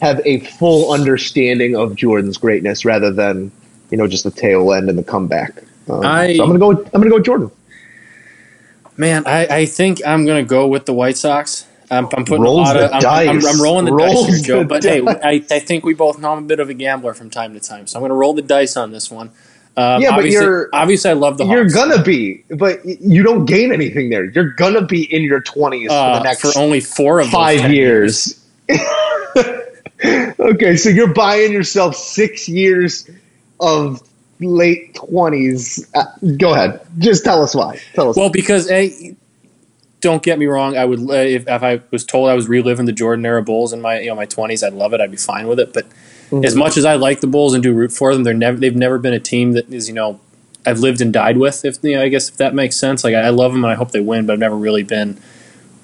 have 0.01 0.19
a 0.25 0.39
full 0.39 0.91
understanding 0.91 1.75
of 1.77 1.95
Jordan's 1.95 2.37
greatness 2.37 2.83
rather 2.83 3.11
than 3.13 3.51
you 3.89 3.97
know 3.97 4.05
just 4.07 4.25
the 4.25 4.31
tail 4.31 4.73
end 4.73 4.89
and 4.89 4.97
the 4.97 5.03
comeback. 5.03 5.63
Um, 5.87 6.03
I- 6.03 6.35
so 6.35 6.43
I'm 6.43 6.49
gonna 6.49 6.59
go. 6.59 6.69
With, 6.69 6.79
I'm 6.93 6.99
gonna 6.99 7.09
go 7.11 7.17
with 7.17 7.25
Jordan. 7.25 7.51
Man, 8.97 9.23
I, 9.27 9.45
I 9.47 9.65
think 9.65 10.01
I'm 10.05 10.25
going 10.25 10.43
to 10.43 10.47
go 10.47 10.67
with 10.67 10.85
the 10.85 10.93
White 10.93 11.17
Sox. 11.17 11.65
I'm, 11.89 12.05
I'm 12.05 12.25
putting 12.25 12.41
Rolls 12.41 12.69
a 12.69 12.73
lot 12.73 12.77
of. 12.77 12.89
the 12.89 12.95
I'm, 13.07 13.29
I'm, 13.29 13.39
dice. 13.39 13.45
I'm 13.55 13.61
rolling 13.61 13.85
the 13.85 13.93
Rolls 13.93 14.27
dice, 14.27 14.45
here, 14.45 14.63
Joe. 14.63 14.63
But 14.65 14.83
hey. 14.83 15.01
I, 15.05 15.43
I 15.49 15.59
think 15.59 15.85
we 15.85 15.93
both 15.93 16.19
know 16.19 16.33
I'm 16.33 16.43
a 16.43 16.47
bit 16.47 16.59
of 16.59 16.69
a 16.69 16.73
gambler 16.73 17.13
from 17.13 17.29
time 17.29 17.53
to 17.53 17.59
time, 17.59 17.87
so 17.87 17.97
I'm 17.97 18.01
going 18.01 18.09
to 18.09 18.15
roll 18.15 18.33
the 18.33 18.41
dice 18.41 18.75
on 18.75 18.91
this 18.91 19.09
one. 19.09 19.31
Um, 19.77 20.01
Yeah, 20.01 20.09
but 20.09 20.17
obviously, 20.17 20.45
you're- 20.45 20.65
obviously 20.73 21.11
I 21.11 21.13
love 21.13 21.37
the 21.37 21.45
You're 21.45 21.69
gonna 21.69 22.01
be, 22.01 22.43
but 22.49 22.83
you 22.83 23.21
don't 23.21 23.45
gain 23.45 23.71
anything 23.71 24.09
there. 24.09 24.25
You're 24.25 24.53
gonna 24.53 24.83
be 24.83 25.03
in 25.13 25.21
your 25.21 25.39
20s 25.39 25.87
for 25.87 25.93
uh, 25.93 26.17
the 26.17 26.23
next 26.23 26.41
for 26.41 26.59
only 26.59 26.79
four 26.79 27.19
of 27.19 27.29
five 27.29 27.59
10 27.59 27.73
years. 27.73 28.43
okay, 30.39 30.75
so 30.77 30.89
you're 30.89 31.13
buying 31.13 31.51
yourself 31.51 31.95
six 31.95 32.49
years 32.49 33.07
of 33.59 34.01
late 34.39 34.93
20s. 34.95 35.87
Uh, 35.95 36.05
go 36.37 36.53
ahead. 36.53 36.81
Just 36.97 37.23
tell 37.23 37.41
us 37.43 37.55
why. 37.55 37.79
Tell 37.93 38.09
us. 38.09 38.17
Well, 38.17 38.29
because 38.29 38.69
a, 38.69 39.15
don't 40.01 40.21
get 40.21 40.37
me 40.39 40.45
wrong, 40.45 40.77
I 40.77 40.85
would 40.85 40.99
uh, 40.99 41.13
if, 41.13 41.47
if 41.47 41.63
I 41.63 41.81
was 41.91 42.05
told 42.05 42.29
I 42.29 42.33
was 42.33 42.47
reliving 42.47 42.85
the 42.85 42.91
Jordan 42.91 43.25
era 43.25 43.41
Bulls 43.41 43.73
in 43.73 43.81
my 43.81 43.99
you 43.99 44.07
know 44.07 44.15
my 44.15 44.25
20s, 44.27 44.65
I'd 44.65 44.73
love 44.73 44.93
it. 44.93 45.01
I'd 45.01 45.11
be 45.11 45.17
fine 45.17 45.47
with 45.47 45.59
it. 45.59 45.73
But 45.73 45.85
Mm-hmm. 46.29 46.43
as 46.43 46.55
much 46.57 46.75
as 46.75 46.83
I 46.83 46.95
like 46.95 47.21
the 47.21 47.27
Bulls 47.27 47.53
and 47.53 47.63
do 47.63 47.73
root 47.73 47.93
for 47.93 48.13
them, 48.13 48.25
they're 48.25 48.33
never 48.33 48.57
they've 48.57 48.75
never 48.75 48.97
been 48.99 49.13
a 49.13 49.19
team 49.19 49.53
that 49.53 49.71
is 49.71 49.87
you 49.87 49.93
know 49.93 50.19
I've 50.65 50.79
lived 50.79 50.99
and 50.99 51.13
died 51.13 51.37
with. 51.37 51.63
If 51.63 51.77
you 51.81 51.95
know, 51.95 52.01
I 52.01 52.09
guess 52.09 52.27
if 52.27 52.35
that 52.35 52.53
makes 52.53 52.75
sense. 52.75 53.05
Like 53.05 53.15
I, 53.15 53.21
I 53.21 53.29
love 53.29 53.53
them 53.53 53.63
and 53.63 53.71
I 53.71 53.75
hope 53.75 53.91
they 53.91 54.01
win, 54.01 54.25
but 54.25 54.33
I've 54.33 54.39
never 54.39 54.57
really 54.57 54.83
been 54.83 55.17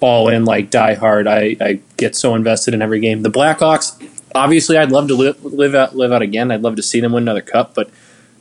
all 0.02 0.28
in 0.28 0.44
like 0.44 0.70
die 0.70 0.96
hard. 0.96 1.28
I, 1.28 1.56
I 1.62 1.80
get 1.96 2.14
so 2.14 2.36
invested 2.36 2.74
in 2.74 2.82
every 2.82 3.00
game. 3.00 3.22
The 3.22 3.32
Blackhawks, 3.32 4.06
obviously, 4.36 4.78
I'd 4.78 4.92
love 4.92 5.08
to 5.08 5.16
live 5.16 5.42
live 5.46 5.76
out 5.76 5.96
live 5.96 6.12
out 6.12 6.22
again. 6.22 6.52
I'd 6.52 6.62
love 6.62 6.76
to 6.76 6.84
see 6.84 7.00
them 7.00 7.14
win 7.14 7.24
another 7.24 7.40
cup, 7.42 7.74
but 7.74 7.90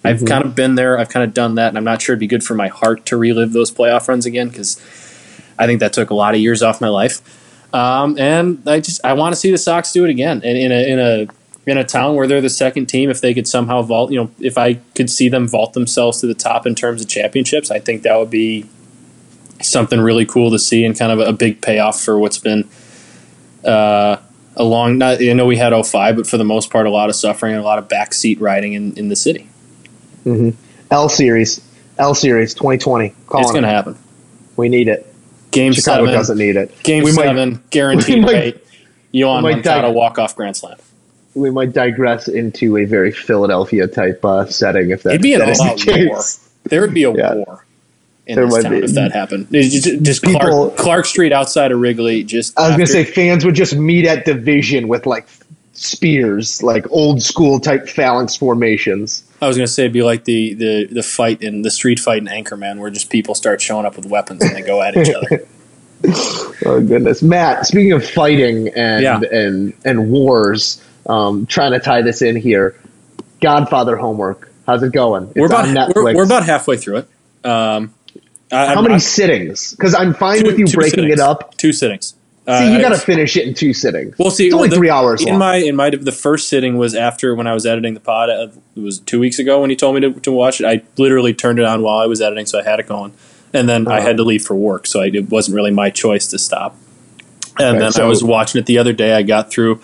I've 0.05 0.17
Mm-hmm. 0.17 0.27
kind 0.27 0.45
of 0.45 0.55
been 0.55 0.75
there. 0.75 0.99
I've 0.99 1.09
kind 1.09 1.25
of 1.25 1.33
done 1.35 1.55
that, 1.57 1.69
and 1.69 1.79
I'm 1.79 1.85
not 1.85 2.03
sure 2.03 2.15
it'd 2.15 2.21
be 2.21 2.27
good 2.27 2.43
for 2.45 2.55
my 2.55 2.69
heart 2.69 3.07
to 3.07 3.17
relive 3.17 3.53
those 3.53 3.71
playoff 3.71 4.09
runs 4.09 4.27
again 4.27 4.49
because 4.49 4.81
I 5.59 5.67
think 5.67 5.81
that 5.81 5.93
took 5.93 6.11
a 6.11 6.15
lot 6.15 6.35
of 6.35 6.41
years 6.41 6.63
off 6.63 6.81
my 6.81 6.89
life. 6.89 7.21
Um, 7.75 8.19
and 8.19 8.63
I 8.69 8.81
just 8.81 9.01
I 9.05 9.13
want 9.15 9.35
to 9.35 9.41
see 9.41 9.51
the 9.51 9.59
Sox 9.59 9.93
do 9.93 10.05
it 10.05 10.11
again, 10.11 10.43
and 10.45 10.59
in 10.59 10.73
a 10.73 10.93
in 10.93 10.99
a 10.99 11.27
in 11.71 11.79
a 11.79 11.85
town 11.85 12.17
where 12.17 12.27
they're 12.27 12.41
the 12.41 12.51
second 12.51 12.87
team. 12.87 13.09
If 13.11 13.21
they 13.21 13.33
could 13.33 13.47
somehow 13.47 13.83
vault, 13.83 14.11
you 14.11 14.19
know, 14.19 14.31
if 14.41 14.59
I 14.59 14.75
could 14.97 15.09
see 15.09 15.29
them 15.29 15.47
vault 15.49 15.73
themselves 15.73 16.21
to 16.21 16.27
the 16.27 16.35
top 16.35 16.67
in 16.67 16.75
terms 16.75 17.01
of 17.01 17.09
championships, 17.09 17.71
I 17.71 17.79
think 17.79 18.03
that 18.03 18.17
would 18.19 18.31
be 18.31 18.67
something 19.61 20.01
really 20.01 20.27
cool 20.27 20.51
to 20.51 20.59
see 20.59 20.85
and 20.85 20.99
kind 20.99 21.13
of 21.13 21.21
a 21.21 21.33
big 21.33 21.61
payoff 21.61 22.01
for 22.01 22.19
what's 22.19 22.39
been 22.39 22.69
uh, 23.65 24.17
a 24.57 24.65
long. 24.65 24.99
Not 24.99 25.23
I 25.23 25.33
know 25.33 25.47
we 25.47 25.57
had 25.57 25.73
05, 25.73 26.17
but 26.17 26.27
for 26.27 26.37
the 26.37 26.45
most 26.45 26.71
part, 26.71 26.87
a 26.87 26.91
lot 26.91 27.09
of 27.09 27.15
suffering 27.15 27.55
and 27.55 27.63
a 27.63 27.65
lot 27.65 27.79
of 27.79 27.89
backseat 27.89 28.41
riding 28.41 28.73
in, 28.73 28.93
in 28.99 29.09
the 29.09 29.17
city. 29.17 29.49
L 30.91 31.09
series, 31.09 31.61
L 31.99 32.15
series, 32.15 32.55
2020. 32.55 33.15
Calling 33.27 33.43
it's 33.45 33.53
going 33.53 33.63
to 33.65 33.69
happen. 33.69 33.99
We 34.57 34.69
need 34.69 34.89
it. 34.89 35.07
Game 35.51 35.73
Chicago 35.73 36.05
seven, 36.05 36.15
doesn't 36.15 36.39
need 36.39 36.57
it. 36.57 36.83
Game 36.83 37.05
we 37.05 37.13
seven, 37.13 37.51
Might, 37.53 37.71
guaranteed 37.71 38.15
we 38.17 38.21
might- 38.23 38.33
rate. 38.33 38.59
Yoán 39.13 39.43
Moncada 39.43 39.89
dig- 39.89 39.97
walk 39.97 40.19
off 40.19 40.35
grand 40.35 40.57
slam. 40.57 40.79
we 41.35 41.51
might 41.51 41.73
digress 41.75 42.29
into 42.29 42.79
a 42.79 42.87
very 42.87 43.13
Philadelphia 43.13 43.87
type 43.87 44.25
uh, 44.25 44.47
setting 44.47 44.91
if 44.91 45.03
that, 45.03 45.11
It'd 45.11 45.21
be 45.23 45.35
an 45.35 45.41
that 45.41 45.59
all-out 45.61 45.87
war. 46.09 46.23
There 46.65 46.81
would 46.81 46.95
be 46.95 47.03
a 47.05 47.13
Yeah. 47.13 47.35
war 47.35 47.67
in 48.27 48.37
There 48.37 48.47
this 48.47 48.63
town 48.63 48.73
be. 48.73 48.79
if 48.79 48.93
that 48.93 49.13
happened. 49.13 49.49
Just, 49.53 50.03
just 50.03 50.23
People- 50.23 50.41
Clark, 50.41 50.77
Clark 50.79 51.05
Street 51.05 51.33
outside 51.33 51.73
of 51.73 51.81
Wrigley. 51.81 52.25
Just 52.25 52.59
I 52.59 52.69
was 52.69 52.77
gonna 52.77 52.87
say 52.87 53.05
fans 53.05 53.45
would 53.45 53.55
just 53.55 53.75
meet 53.77 54.07
at 54.07 54.25
division 54.25 54.89
with 54.89 55.05
like 55.05 55.27
spears, 55.75 56.63
like 56.63 56.87
old 56.91 57.23
school 57.23 57.61
type 57.61 57.89
phalanx 57.89 58.35
formations. 58.37 59.25
I 59.43 59.49
was 59.49 59.57
gonna 59.57 59.67
say 59.67 59.83
it'd 59.83 59.93
be 59.93 60.03
like 60.05 60.25
the, 60.25 60.55
the 60.55 60.87
the 60.87 61.03
fight 61.03 61.43
in 61.43 61.63
the 61.63 61.71
street 61.71 61.99
fight 61.99 62.19
in 62.23 62.27
Anchorman, 62.29 62.79
where 62.79 62.91
just 62.91 63.11
people 63.11 63.35
start 63.35 63.61
showing 63.61 63.85
up 63.85 63.97
with 63.97 64.07
weapons 64.07 64.43
and 64.43 64.55
they 64.57 64.63
go 64.63 64.81
at 64.81 64.97
each 64.97 65.13
other. 65.15 65.47
Oh 66.65 66.81
goodness, 66.81 67.23
Matt. 67.23 67.65
Speaking 67.67 67.93
of 67.93 68.05
fighting 68.09 68.69
and 68.75 69.03
Yeah. 69.03 69.21
and 69.21 69.73
and 69.85 70.11
wars, 70.11 70.83
um, 71.07 71.47
trying 71.47 71.73
to 71.73 71.79
tie 71.81 72.03
this 72.03 72.23
in 72.23 72.35
here. 72.37 72.77
Godfather 73.41 73.97
homework. 73.97 74.53
How's 74.67 74.83
it 74.83 74.93
going? 74.93 75.25
It's 75.29 75.37
we're 75.37 75.47
about 75.47 75.67
on 75.69 75.75
Netflix. 75.75 75.95
we're, 75.95 76.15
we're 76.17 76.25
about 76.25 76.45
halfway 76.45 76.77
through 76.77 76.99
it. 76.99 77.09
Um, 77.45 77.95
I, 78.51 78.67
How 78.67 78.75
I'm- 78.75 78.83
many 78.83 78.95
I'm- 78.95 79.01
sittings? 79.01 79.73
Because 79.73 79.95
I'm 79.95 80.13
fine 80.15 80.41
two- 80.41 80.47
with 80.47 80.59
you 80.59 80.67
breaking 80.67 81.01
sittings. 81.01 81.13
it 81.15 81.21
up. 81.21 81.57
Two 81.57 81.73
sittings. 81.73 82.15
See, 82.47 82.53
Uh, 82.53 82.61
you 82.71 82.79
I- 82.79 82.81
got 82.81 82.89
to 82.89 82.99
finish 82.99 83.37
it 83.37 83.47
in 83.47 83.55
two 83.55 83.73
sittings. 83.73 84.17
We'll 84.19 84.31
see. 84.33 84.47
It's 84.47 84.55
only 84.55 84.65
Well, 84.67 84.71
the- 84.71 84.77
three 84.77 84.91
hours 84.91 85.23
In 85.23 85.29
long. 85.31 85.39
my 85.39 85.57
in 85.57 85.77
my 85.77 85.91
the 85.91 86.11
first 86.11 86.49
sitting 86.49 86.77
was 86.77 86.95
after 86.95 87.35
when 87.37 87.47
I 87.47 87.55
was 87.55 87.65
editing 87.67 87.95
the 87.95 88.01
pod. 88.01 88.31
It 88.31 88.51
was 88.81 88.99
two 88.99 89.21
weeks 89.21 89.39
ago 89.39 89.61
when 89.61 89.71
he 89.71 89.77
told 89.77 89.95
me 89.95 90.01
to, 90.01 90.11
to 90.13 90.33
watch 90.33 90.61
it. 90.61 90.67
I 90.67 90.83
literally 90.97 91.35
turned 91.35 91.59
it 91.61 91.65
on 91.65 91.83
while 91.83 91.99
I 91.99 92.07
was 92.07 92.21
editing, 92.21 92.47
so 92.47 92.59
I 92.59 92.65
had 92.65 92.81
it 92.81 92.89
going, 92.89 93.13
and 93.53 93.69
then 93.69 93.87
I 93.87 93.99
Uh-huh. 93.99 94.09
had 94.09 94.17
to 94.17 94.25
leave 94.25 94.43
for 94.45 94.57
work, 94.57 94.87
so 94.89 95.01
I, 95.01 95.07
it 95.07 95.31
wasn't 95.31 95.55
really 95.55 95.71
my 95.71 95.89
choice 95.91 96.27
to 96.29 96.39
stop. 96.39 96.77
And 97.61 97.77
Okay, 97.77 97.91
then 97.91 98.05
I 98.05 98.09
was 98.09 98.25
watching 98.25 98.59
it 98.59 98.67
the 98.67 98.79
other 98.79 98.93
day. 98.93 99.13
I 99.15 99.23
got 99.23 99.51
through. 99.51 99.81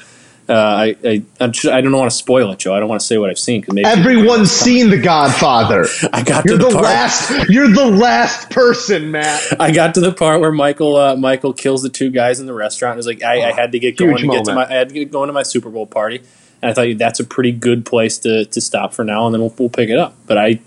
Uh, 0.49 0.55
I, 0.55 0.97
I 1.05 1.23
I'm 1.41 1.53
I 1.71 1.81
don't 1.83 1.93
want 1.93 2.11
to 2.11 2.17
spoil 2.17 2.51
it, 2.53 2.59
Joe. 2.59 2.75
I 2.75 2.81
don't 2.81 2.89
want 2.89 3.03
to 3.03 3.07
say 3.07 3.19
what 3.19 3.29
I've 3.29 3.39
seen 3.39 3.61
because 3.61 3.75
maybe 3.75 3.87
Everyone's 3.87 4.51
seen 4.51 4.89
The 4.89 4.97
Godfather. 4.97 5.85
I 6.13 6.23
got 6.23 6.47
You're 6.47 6.57
to 6.57 6.65
the, 6.65 6.71
the 6.71 6.79
last. 6.79 7.49
You're 7.51 7.69
the 7.69 7.87
last 7.87 8.49
person, 8.49 9.11
Matt. 9.11 9.43
I 9.61 9.73
got 9.73 9.95
to 9.95 10.01
the 10.01 10.11
part 10.11 10.41
where 10.41 10.51
Michael 10.51 10.97
uh, 10.97 11.17
Michael 11.17 11.53
kills 11.53 11.83
the 11.83 11.91
two 11.91 12.09
guys 12.11 12.41
in 12.41 12.47
the 12.47 12.55
restaurant. 12.55 12.95
It 12.95 12.97
was 12.97 13.07
like 13.07 13.23
I, 13.23 13.51
I 13.51 13.53
had 13.53 13.73
to 13.73 13.79
get 13.79 13.99
going 13.99 14.17
to 14.17 14.29
get 14.29 14.47
to 14.47 14.55
my. 14.55 14.65
I 14.65 14.75
had 14.75 14.89
to 14.89 14.95
get 14.95 15.11
going 15.11 15.27
to 15.27 15.35
my 15.35 15.43
Super 15.43 15.69
Bowl 15.69 15.87
party, 15.87 16.23
and 16.63 16.71
I 16.71 16.73
thought 16.73 16.97
that's 16.97 17.21
a 17.21 17.25
pretty 17.25 17.53
good 17.53 17.85
place 17.85 18.17
to, 18.21 18.47
to 18.47 18.61
stop 18.63 18.95
for 18.95 19.05
now, 19.05 19.27
and 19.27 19.35
then 19.35 19.43
we'll, 19.43 19.55
we'll 19.59 19.69
pick 19.69 19.91
it 19.91 19.99
up. 19.99 20.15
But 20.27 20.39
I 20.39 20.61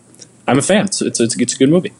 I'm 0.47 0.59
a 0.59 0.61
fan. 0.61 0.91
So 0.91 1.07
it's 1.07 1.19
it's, 1.19 1.35
it's 1.39 1.55
a 1.55 1.57
good 1.57 1.69
movie. 1.69 1.93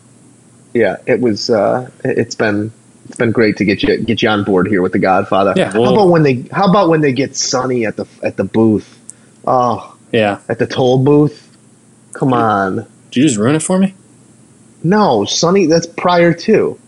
Yeah, 0.76 0.98
it 1.08 1.20
was. 1.20 1.50
Uh, 1.50 1.90
it's 2.04 2.36
been 2.36 2.72
it's 3.12 3.18
been 3.18 3.32
great 3.32 3.58
to 3.58 3.66
get 3.66 3.84
you 3.84 3.98
get 4.04 4.22
you 4.22 4.30
on 4.30 4.44
board 4.46 4.68
here 4.68 4.82
with 4.82 4.94
The 4.94 5.00
Godfather. 5.00 5.54
Yeah, 5.56 5.72
how 5.72 5.94
about 5.94 6.10
when 6.10 6.24
they 6.24 6.46
How 6.52 6.70
about 6.70 6.90
when 6.90 7.02
they 7.02 7.12
get 7.14 7.36
Sonny 7.36 7.86
at 7.86 7.98
the 7.98 8.06
at 8.24 8.38
the 8.38 8.44
booth? 8.46 8.98
Oh, 9.46 9.96
Yeah. 10.12 10.40
at 10.48 10.60
the 10.60 10.66
toll 10.68 11.04
booth. 11.04 11.48
Come 12.14 12.34
on. 12.34 12.88
Did 13.12 13.16
you 13.18 13.24
just 13.24 13.38
ruin 13.38 13.56
it 13.56 13.62
for 13.64 13.78
me? 13.78 13.94
No, 14.84 15.26
Sonny. 15.26 15.66
That's 15.68 15.88
prior 15.88 16.34
to, 16.34 16.80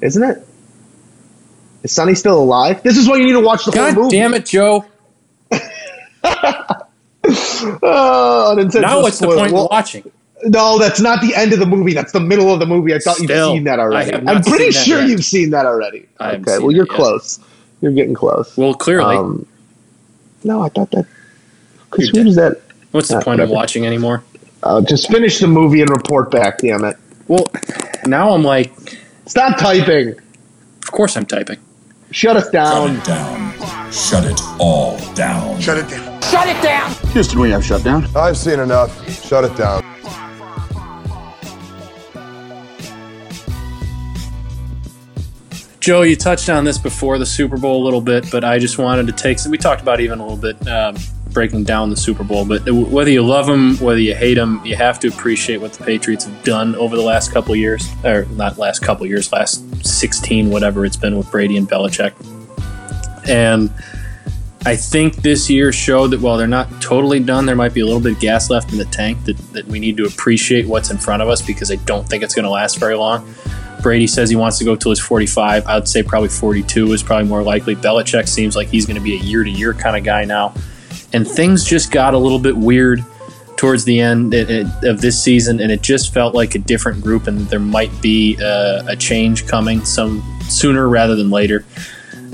isn't 0.00 0.22
it? 0.22 0.46
Is 1.82 1.92
Sonny 1.92 2.14
still 2.14 2.42
alive? 2.42 2.82
This 2.82 2.96
is 2.96 3.08
why 3.08 3.16
you 3.16 3.24
need 3.26 3.32
to 3.32 3.40
watch 3.40 3.64
the 3.64 3.70
God 3.72 3.94
whole 3.94 4.04
movie. 4.04 4.16
damn 4.16 4.34
it, 4.34 4.46
Joe! 4.46 4.84
Oh, 7.82 8.68
Now 8.74 9.02
what's 9.02 9.18
the 9.18 9.26
point 9.26 9.52
Well, 9.52 9.64
of 9.66 9.70
watching? 9.70 10.10
No, 10.44 10.78
that's 10.78 11.00
not 11.00 11.20
the 11.20 11.34
end 11.34 11.52
of 11.52 11.58
the 11.58 11.66
movie. 11.66 11.92
That's 11.92 12.12
the 12.12 12.20
middle 12.20 12.52
of 12.52 12.60
the 12.60 12.66
movie. 12.66 12.94
I 12.94 12.98
thought 12.98 13.16
Still, 13.16 13.48
you've 13.48 13.56
seen 13.56 13.64
that 13.64 13.78
I 13.78 13.82
already. 13.82 14.10
have 14.12 14.22
not 14.24 14.36
I'm 14.36 14.42
pretty 14.42 14.66
that 14.66 14.72
sure 14.84 15.00
yet. 15.00 15.08
you've 15.10 15.24
seen 15.24 15.50
that 15.50 15.66
already. 15.66 16.06
I 16.18 16.32
okay, 16.36 16.58
well, 16.58 16.72
you're 16.72 16.86
close. 16.86 17.38
You're 17.82 17.92
getting 17.92 18.14
close. 18.14 18.56
Well, 18.56 18.74
clearly, 18.74 19.16
Um, 19.16 19.46
no, 20.44 20.62
I 20.62 20.68
thought 20.70 20.90
that. 20.92 21.06
Because 21.90 22.08
who 22.10 22.24
does 22.24 22.36
that? 22.36 22.60
what's 22.92 23.08
the 23.08 23.16
uh, 23.18 23.22
point 23.22 23.40
of 23.40 23.50
watching 23.50 23.84
anymore? 23.86 24.22
Uh, 24.62 24.80
just 24.82 25.10
finish 25.10 25.38
the 25.40 25.46
movie 25.46 25.80
and 25.80 25.90
report 25.90 26.30
back. 26.30 26.58
Damn 26.58 26.84
it! 26.84 26.96
Well, 27.28 27.50
now 28.06 28.30
I'm 28.30 28.42
like, 28.42 28.72
Stop 29.26 29.58
typing. 29.58 30.10
of 30.10 30.90
course 30.92 31.16
I'm 31.16 31.26
typing. 31.26 31.58
Shut 32.12 32.36
us 32.36 32.48
down. 32.50 32.96
it 32.96 33.04
down. 33.04 33.92
Shut 33.92 34.24
it 34.24 34.40
all 34.58 34.98
down. 35.14 35.60
Shut 35.60 35.78
it 35.78 35.88
down. 35.88 36.20
Shut 36.22 36.48
it 36.48 36.62
down! 36.62 36.92
Houston, 37.12 37.40
we 37.40 37.50
have 37.50 37.64
shut 37.64 37.82
down. 37.82 38.06
I've 38.16 38.36
seen 38.36 38.60
enough. 38.60 38.92
Shut 39.26 39.44
it 39.44 39.56
down. 39.56 39.82
Joe, 45.80 46.02
you 46.02 46.14
touched 46.14 46.50
on 46.50 46.64
this 46.64 46.76
before 46.76 47.16
the 47.16 47.24
Super 47.24 47.56
Bowl 47.56 47.82
a 47.82 47.84
little 47.84 48.02
bit, 48.02 48.30
but 48.30 48.44
I 48.44 48.58
just 48.58 48.76
wanted 48.76 49.06
to 49.06 49.14
take. 49.14 49.38
some. 49.38 49.50
We 49.50 49.56
talked 49.56 49.80
about 49.80 50.00
even 50.00 50.18
a 50.18 50.26
little 50.26 50.36
bit 50.36 50.68
um, 50.68 50.94
breaking 51.30 51.64
down 51.64 51.88
the 51.88 51.96
Super 51.96 52.22
Bowl. 52.22 52.44
But 52.44 52.70
whether 52.70 53.10
you 53.10 53.22
love 53.22 53.46
them, 53.46 53.78
whether 53.78 53.98
you 53.98 54.14
hate 54.14 54.34
them, 54.34 54.60
you 54.62 54.76
have 54.76 55.00
to 55.00 55.08
appreciate 55.08 55.56
what 55.56 55.72
the 55.72 55.82
Patriots 55.82 56.26
have 56.26 56.44
done 56.44 56.74
over 56.76 56.96
the 56.96 57.02
last 57.02 57.32
couple 57.32 57.56
years, 57.56 57.88
or 58.04 58.26
not 58.32 58.58
last 58.58 58.80
couple 58.80 59.06
years, 59.06 59.32
last 59.32 59.64
sixteen, 59.84 60.50
whatever 60.50 60.84
it's 60.84 60.98
been 60.98 61.16
with 61.16 61.30
Brady 61.30 61.56
and 61.56 61.66
Belichick. 61.66 62.12
And 63.26 63.72
I 64.66 64.76
think 64.76 65.16
this 65.16 65.48
year 65.48 65.72
showed 65.72 66.08
that 66.08 66.20
while 66.20 66.36
they're 66.36 66.46
not 66.46 66.82
totally 66.82 67.20
done, 67.20 67.46
there 67.46 67.56
might 67.56 67.72
be 67.72 67.80
a 67.80 67.86
little 67.86 68.00
bit 68.00 68.12
of 68.12 68.20
gas 68.20 68.50
left 68.50 68.70
in 68.70 68.76
the 68.76 68.84
tank. 68.84 69.24
That 69.24 69.38
that 69.54 69.66
we 69.66 69.78
need 69.80 69.96
to 69.96 70.04
appreciate 70.04 70.66
what's 70.66 70.90
in 70.90 70.98
front 70.98 71.22
of 71.22 71.30
us 71.30 71.40
because 71.40 71.72
I 71.72 71.76
don't 71.76 72.06
think 72.06 72.22
it's 72.22 72.34
going 72.34 72.44
to 72.44 72.50
last 72.50 72.78
very 72.78 72.96
long. 72.96 73.34
Brady 73.82 74.06
says 74.06 74.30
he 74.30 74.36
wants 74.36 74.58
to 74.58 74.64
go 74.64 74.76
till 74.76 74.90
he's 74.90 75.00
45. 75.00 75.66
I 75.66 75.74
would 75.74 75.88
say 75.88 76.02
probably 76.02 76.28
42 76.28 76.92
is 76.92 77.02
probably 77.02 77.28
more 77.28 77.42
likely. 77.42 77.74
Belichick 77.74 78.28
seems 78.28 78.56
like 78.56 78.68
he's 78.68 78.86
going 78.86 78.96
to 78.96 79.02
be 79.02 79.14
a 79.14 79.20
year 79.20 79.44
to 79.44 79.50
year 79.50 79.74
kind 79.74 79.96
of 79.96 80.04
guy 80.04 80.24
now. 80.24 80.54
And 81.12 81.26
things 81.26 81.64
just 81.64 81.90
got 81.90 82.14
a 82.14 82.18
little 82.18 82.38
bit 82.38 82.56
weird 82.56 83.04
towards 83.56 83.84
the 83.84 84.00
end 84.00 84.32
of 84.32 85.02
this 85.02 85.22
season, 85.22 85.60
and 85.60 85.70
it 85.70 85.82
just 85.82 86.14
felt 86.14 86.34
like 86.34 86.54
a 86.54 86.58
different 86.58 87.02
group, 87.02 87.26
and 87.26 87.40
there 87.48 87.60
might 87.60 87.90
be 88.00 88.38
uh, 88.40 88.84
a 88.88 88.96
change 88.96 89.46
coming 89.46 89.84
some 89.84 90.22
sooner 90.48 90.88
rather 90.88 91.14
than 91.14 91.28
later. 91.30 91.64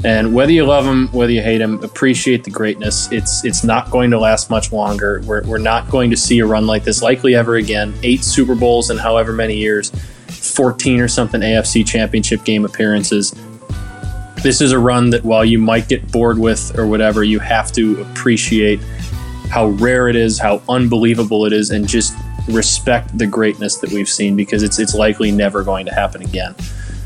And 0.04 0.34
whether 0.34 0.52
you 0.52 0.64
love 0.64 0.84
him, 0.84 1.08
whether 1.08 1.32
you 1.32 1.42
hate 1.42 1.60
him, 1.60 1.82
appreciate 1.82 2.44
the 2.44 2.50
greatness. 2.50 3.10
It's 3.10 3.44
it's 3.44 3.64
not 3.64 3.90
going 3.90 4.12
to 4.12 4.20
last 4.20 4.50
much 4.50 4.70
longer. 4.70 5.20
We're, 5.24 5.42
we're 5.44 5.58
not 5.58 5.90
going 5.90 6.10
to 6.10 6.16
see 6.16 6.38
a 6.38 6.46
run 6.46 6.66
like 6.66 6.84
this 6.84 7.02
likely 7.02 7.34
ever 7.34 7.56
again. 7.56 7.92
Eight 8.04 8.22
Super 8.22 8.54
Bowls 8.54 8.90
in 8.90 8.98
however 8.98 9.32
many 9.32 9.56
years, 9.56 9.90
14 10.28 11.00
or 11.00 11.08
something 11.08 11.40
AFC 11.40 11.86
Championship 11.86 12.44
game 12.44 12.64
appearances. 12.64 13.34
This 14.42 14.60
is 14.60 14.72
a 14.72 14.78
run 14.78 15.10
that 15.10 15.24
while 15.24 15.44
you 15.44 15.58
might 15.58 15.88
get 15.88 16.10
bored 16.12 16.38
with 16.38 16.78
or 16.78 16.86
whatever, 16.86 17.24
you 17.24 17.38
have 17.38 17.72
to 17.72 18.00
appreciate 18.02 18.80
how 19.50 19.68
rare 19.68 20.08
it 20.08 20.16
is, 20.16 20.38
how 20.38 20.62
unbelievable 20.68 21.46
it 21.46 21.52
is, 21.52 21.70
and 21.70 21.88
just 21.88 22.14
respect 22.48 23.16
the 23.16 23.26
greatness 23.26 23.76
that 23.78 23.90
we've 23.90 24.08
seen 24.08 24.36
because 24.36 24.62
it's 24.62 24.78
it's 24.78 24.94
likely 24.94 25.30
never 25.30 25.64
going 25.64 25.86
to 25.86 25.92
happen 25.92 26.22
again. 26.22 26.54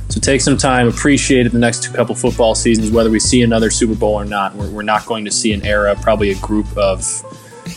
So 0.09 0.19
take 0.19 0.41
some 0.41 0.57
time, 0.57 0.89
appreciate 0.89 1.47
it 1.47 1.53
the 1.53 1.59
next 1.59 1.95
couple 1.95 2.17
football 2.17 2.57
seasons, 2.57 2.91
whether 2.91 3.11
we 3.11 3.21
see 3.21 3.43
another 3.43 3.71
Super 3.71 3.95
Bowl 3.95 4.15
or 4.15 4.25
not. 4.25 4.55
We're, 4.57 4.69
we're 4.71 4.83
not 4.83 5.07
going 5.07 5.25
to 5.25 5.31
see 5.31 5.53
an 5.53 5.65
era, 5.65 5.95
probably 6.03 6.31
a 6.31 6.39
group 6.41 6.67
of 6.77 7.07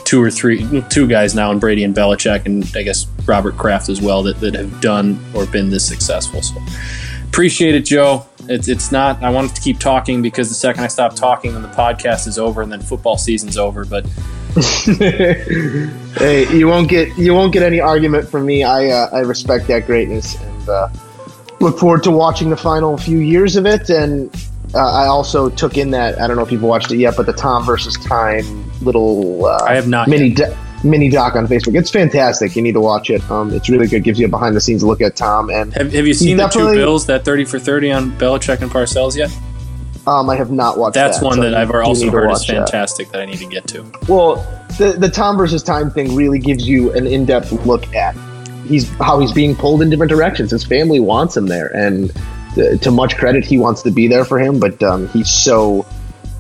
two 0.04 0.22
or 0.22 0.32
three, 0.32 0.84
two 0.90 1.08
guys 1.08 1.36
now, 1.36 1.52
and 1.52 1.60
Brady 1.60 1.84
and 1.84 1.96
Belichick, 1.96 2.46
and 2.46 2.64
I 2.76 2.84
guess 2.84 3.08
Robert 3.26 3.58
Kraft 3.58 3.90
as 3.90 4.02
well, 4.02 4.24
that, 4.24 4.40
that 4.40 4.54
have 4.56 4.82
done 4.82 5.24
or 5.34 5.46
been 5.46 5.70
this 5.70 5.88
successful. 5.88 6.42
So 6.42 6.60
appreciate 7.28 7.76
it, 7.76 7.86
Joe. 7.86 8.26
It's, 8.50 8.68
it's 8.68 8.92
not, 8.92 9.24
I 9.24 9.30
wanted 9.30 9.56
to 9.56 9.62
keep 9.62 9.80
talking 9.80 10.22
because 10.22 10.50
the 10.50 10.56
second 10.56 10.84
I 10.84 10.88
stop 10.88 11.16
talking, 11.16 11.54
then 11.54 11.62
the 11.62 11.70
podcast 11.70 12.28
is 12.28 12.38
over 12.38 12.62
and 12.62 12.72
then 12.72 12.82
football 12.82 13.18
season's 13.18 13.58
over. 13.58 13.86
But 13.86 14.06
hey, 16.16 16.56
you 16.56 16.68
won't 16.68 16.88
get 16.88 17.18
you 17.18 17.34
won't 17.34 17.52
get 17.54 17.64
any 17.64 17.80
argument 17.80 18.28
from 18.30 18.46
me. 18.46 18.64
I 18.64 18.90
uh, 18.90 19.10
I 19.12 19.22
respect 19.22 19.66
that 19.68 19.88
greatness 19.88 20.40
and 20.40 20.70
uh, 20.70 20.90
look 21.60 21.80
forward 21.80 22.04
to 22.04 22.12
watching 22.12 22.52
the 22.52 22.58
final 22.58 22.96
few 22.96 23.18
years 23.18 23.56
of 23.56 23.66
it. 23.66 23.90
And 23.90 24.30
uh, 24.74 24.92
I 24.92 25.08
also 25.08 25.50
took 25.50 25.78
in 25.78 25.92
that 25.92 26.20
I 26.20 26.28
don't 26.28 26.36
know 26.36 26.44
if 26.44 26.52
you've 26.52 26.64
watched 26.64 26.92
it 26.92 26.98
yet, 26.98 27.16
but 27.16 27.26
the 27.26 27.34
Tom 27.34 27.66
versus 27.66 27.96
Time 27.98 28.72
little 28.82 29.46
uh, 29.46 29.66
I 29.68 29.76
have 29.76 29.88
not 29.88 30.08
mini 30.08 30.32
do- 30.32 30.54
mini 30.84 31.10
doc 31.10 31.36
on 31.36 31.48
Facebook. 31.48 31.78
It's 31.78 31.90
fantastic. 31.90 32.56
You 32.56 32.62
need 32.62 32.74
to 32.74 32.82
watch 32.82 33.10
it. 33.10 33.22
Um, 33.30 33.52
it's 33.54 33.70
really 33.70 33.88
good. 33.88 34.04
Gives 34.04 34.20
you 34.20 34.26
a 34.26 34.30
behind 34.30 34.56
the 34.56 34.62
scenes 34.62 34.84
look 34.84 35.02
at 35.02 35.16
Tom. 35.16 35.50
And 35.50 35.74
Have, 35.74 35.94
have 35.94 36.08
you 36.08 36.14
seen 36.14 36.38
the 36.38 36.48
two 36.48 36.74
bills 36.74 37.06
that 37.08 37.24
thirty 37.26 37.46
for 37.46 37.60
thirty 37.60 37.92
on 37.92 38.12
Belichick 38.14 38.62
and 38.62 38.72
Parcells 38.72 39.16
yet? 39.16 39.32
Um, 40.06 40.30
I 40.30 40.36
have 40.36 40.52
not 40.52 40.78
watched. 40.78 40.96
That's 40.96 41.20
that, 41.20 41.26
one 41.26 41.36
so 41.36 41.42
that 41.42 41.54
I've 41.54 41.72
also 41.72 42.12
heard 42.12 42.30
is 42.32 42.40
watch 42.40 42.48
that. 42.48 42.56
fantastic 42.70 43.10
that. 43.12 43.22
I 43.22 43.26
need 43.26 43.38
to 43.38 43.46
get 43.46 43.68
to. 43.68 43.90
Well, 44.10 44.36
the 44.78 44.96
the 44.98 45.10
Tom 45.10 45.38
versus 45.38 45.64
Time 45.64 45.90
thing 45.92 46.16
really 46.16 46.40
gives 46.40 46.68
you 46.68 46.92
an 46.94 47.08
in 47.08 47.26
depth 47.26 47.52
look 47.66 47.94
at 47.96 48.16
he's 48.68 48.90
how 48.96 49.20
he's 49.20 49.32
being 49.32 49.56
pulled 49.56 49.82
in 49.82 49.90
different 49.90 50.10
directions. 50.10 50.52
His 50.52 50.64
family 50.64 51.00
wants 51.00 51.38
him 51.38 51.48
there, 51.48 51.68
and 51.76 52.12
to 52.56 52.92
much 52.92 53.18
credit, 53.18 53.46
he 53.46 53.58
wants 53.60 53.82
to 53.84 53.92
be 53.92 54.08
there 54.08 54.26
for 54.26 54.40
him. 54.40 54.60
But 54.60 54.82
um, 54.84 55.08
he's 55.10 55.30
so 55.30 55.86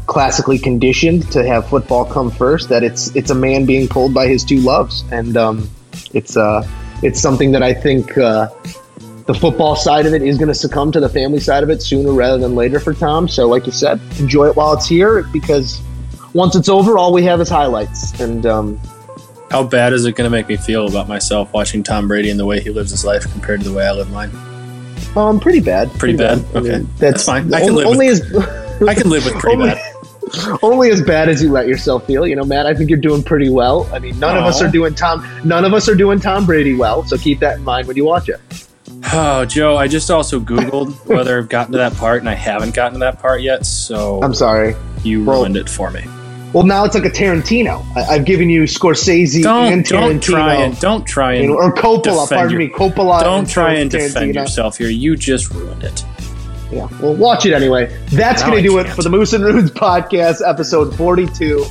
classically 0.05 0.59
conditioned 0.59 1.31
to 1.31 1.45
have 1.45 1.67
football 1.67 2.05
come 2.05 2.29
first 2.29 2.69
that 2.69 2.83
it's 2.83 3.15
it's 3.15 3.31
a 3.31 3.35
man 3.35 3.65
being 3.65 3.87
pulled 3.87 4.13
by 4.13 4.27
his 4.27 4.43
two 4.43 4.59
loves, 4.59 5.03
and 5.11 5.37
um, 5.37 5.69
it's 6.13 6.37
uh 6.37 6.67
it's 7.01 7.19
something 7.19 7.51
that 7.51 7.63
I 7.63 7.73
think. 7.73 8.17
Uh, 8.17 8.49
the 9.25 9.33
football 9.33 9.75
side 9.75 10.05
of 10.05 10.13
it 10.13 10.21
is 10.21 10.37
going 10.37 10.49
to 10.49 10.53
succumb 10.53 10.91
to 10.91 10.99
the 10.99 11.07
family 11.07 11.39
side 11.39 11.63
of 11.63 11.69
it 11.69 11.81
sooner 11.81 12.11
rather 12.11 12.37
than 12.37 12.55
later 12.55 12.77
for 12.77 12.93
Tom. 12.93 13.29
So, 13.29 13.47
like 13.47 13.65
you 13.65 13.71
said, 13.71 14.01
enjoy 14.19 14.49
it 14.49 14.55
while 14.57 14.73
it's 14.73 14.85
here 14.85 15.23
because 15.31 15.81
once 16.33 16.55
it's 16.55 16.67
over, 16.67 16.97
all 16.97 17.13
we 17.13 17.23
have 17.23 17.39
is 17.39 17.47
highlights. 17.47 18.19
And 18.19 18.45
um, 18.45 18.77
How 19.49 19.63
bad 19.63 19.93
is 19.93 20.03
it 20.05 20.15
going 20.15 20.29
to 20.29 20.29
make 20.29 20.49
me 20.49 20.57
feel 20.57 20.87
about 20.87 21.07
myself 21.07 21.53
watching 21.53 21.83
Tom 21.83 22.07
Brady 22.07 22.31
and 22.31 22.39
the 22.39 22.45
way 22.45 22.59
he 22.59 22.69
lives 22.69 22.91
his 22.91 23.05
life 23.05 23.23
compared 23.31 23.61
to 23.61 23.69
the 23.69 23.75
way 23.75 23.87
I 23.87 23.93
live 23.93 24.11
mine? 24.11 24.31
Um, 25.15 25.39
pretty 25.39 25.59
bad. 25.59 25.91
Pretty 25.99 26.17
bad? 26.17 26.39
I 26.55 26.59
mean, 26.59 26.71
Okay. 26.73 26.77
that's, 26.79 26.99
That's 26.99 27.25
fine. 27.25 27.53
I 27.53 27.59
can 27.61 27.69
on- 27.69 27.75
live 27.75 27.87
only 27.87 28.07
with- 28.09 28.33
as 28.35 28.81
I 28.87 28.93
can 28.95 29.09
live 29.09 29.25
with 29.25 29.35
pretty 29.35 29.57
only, 29.61 29.69
bad. 29.69 30.59
only 30.63 30.89
as 30.91 31.01
bad 31.01 31.29
as 31.29 31.41
you 31.43 31.51
let 31.51 31.67
yourself 31.67 32.05
feel. 32.07 32.25
You 32.27 32.35
know, 32.35 32.43
Matt. 32.43 32.65
I 32.65 32.73
think 32.73 32.89
you're 32.89 32.99
doing 32.99 33.23
pretty 33.23 33.49
well. 33.49 33.89
I 33.93 33.99
mean, 33.99 34.17
none 34.19 34.37
of 34.37 34.43
us 34.43 34.61
are 34.61 34.67
doing 34.69 34.95
Tom. 34.95 35.25
None 35.43 35.63
of 35.65 35.73
us 35.73 35.87
are 35.87 35.95
doing 35.95 36.19
Tom 36.19 36.45
Brady 36.45 36.73
well. 36.73 37.03
So 37.03 37.17
keep 37.17 37.39
that 37.41 37.57
in 37.57 37.63
mind 37.63 37.87
when 37.87 37.95
you 37.97 38.05
watch 38.05 38.29
it. 38.29 38.39
Oh, 39.15 39.43
Joe, 39.45 39.75
I 39.75 39.87
just 39.89 40.09
also 40.09 40.39
Googled 40.39 40.93
whether 41.07 41.37
I've 41.37 41.49
gotten 41.49 41.73
to 41.73 41.77
that 41.79 41.93
part, 41.95 42.19
and 42.21 42.29
I 42.29 42.33
haven't 42.35 42.73
gotten 42.73 42.93
to 42.93 42.99
that 42.99 43.19
part 43.19 43.41
yet, 43.41 43.65
so 43.65 44.21
I'm 44.23 44.33
sorry. 44.33 44.75
you 45.03 45.23
ruined 45.23 45.57
it 45.57 45.69
for 45.69 45.91
me. 45.91 46.05
Well, 46.53 46.63
now 46.63 46.85
it's 46.85 46.93
like 46.95 47.05
a 47.05 47.09
Tarantino. 47.09 47.83
I, 47.95 48.15
I've 48.15 48.25
given 48.25 48.49
you 48.49 48.63
Scorsese 48.63 49.41
Don't, 49.41 49.73
and 49.73 49.83
don't 49.85 50.19
Tarantino. 50.19 50.21
try 50.21 50.53
and 50.55 50.79
don't 50.79 51.03
try 51.05 51.33
and 51.33 51.49
or 51.51 51.73
Coppola. 51.73 52.29
Pardon 52.29 52.57
me, 52.57 52.69
Coppola. 52.69 53.21
Don't 53.23 53.39
and 53.39 53.49
try 53.49 53.73
and 53.73 53.89
Tarantino. 53.91 54.07
defend 54.13 54.35
yourself 54.35 54.77
here. 54.77 54.89
You 54.89 55.15
just 55.17 55.51
ruined 55.51 55.83
it. 55.83 56.05
Yeah, 56.71 56.87
well, 57.01 57.15
watch 57.15 57.45
it 57.45 57.53
anyway. 57.53 57.85
That's 58.11 58.41
Now 58.41 58.49
going 58.49 58.63
to 58.63 58.69
I 58.69 58.71
do 58.71 58.77
it 58.79 58.85
can't. 58.85 58.95
for 58.95 59.03
the 59.03 59.09
Moose 59.09 59.33
and 59.33 59.43
Runes 59.43 59.69
podcast, 59.71 60.47
episode 60.47 60.95
42. 60.95 61.65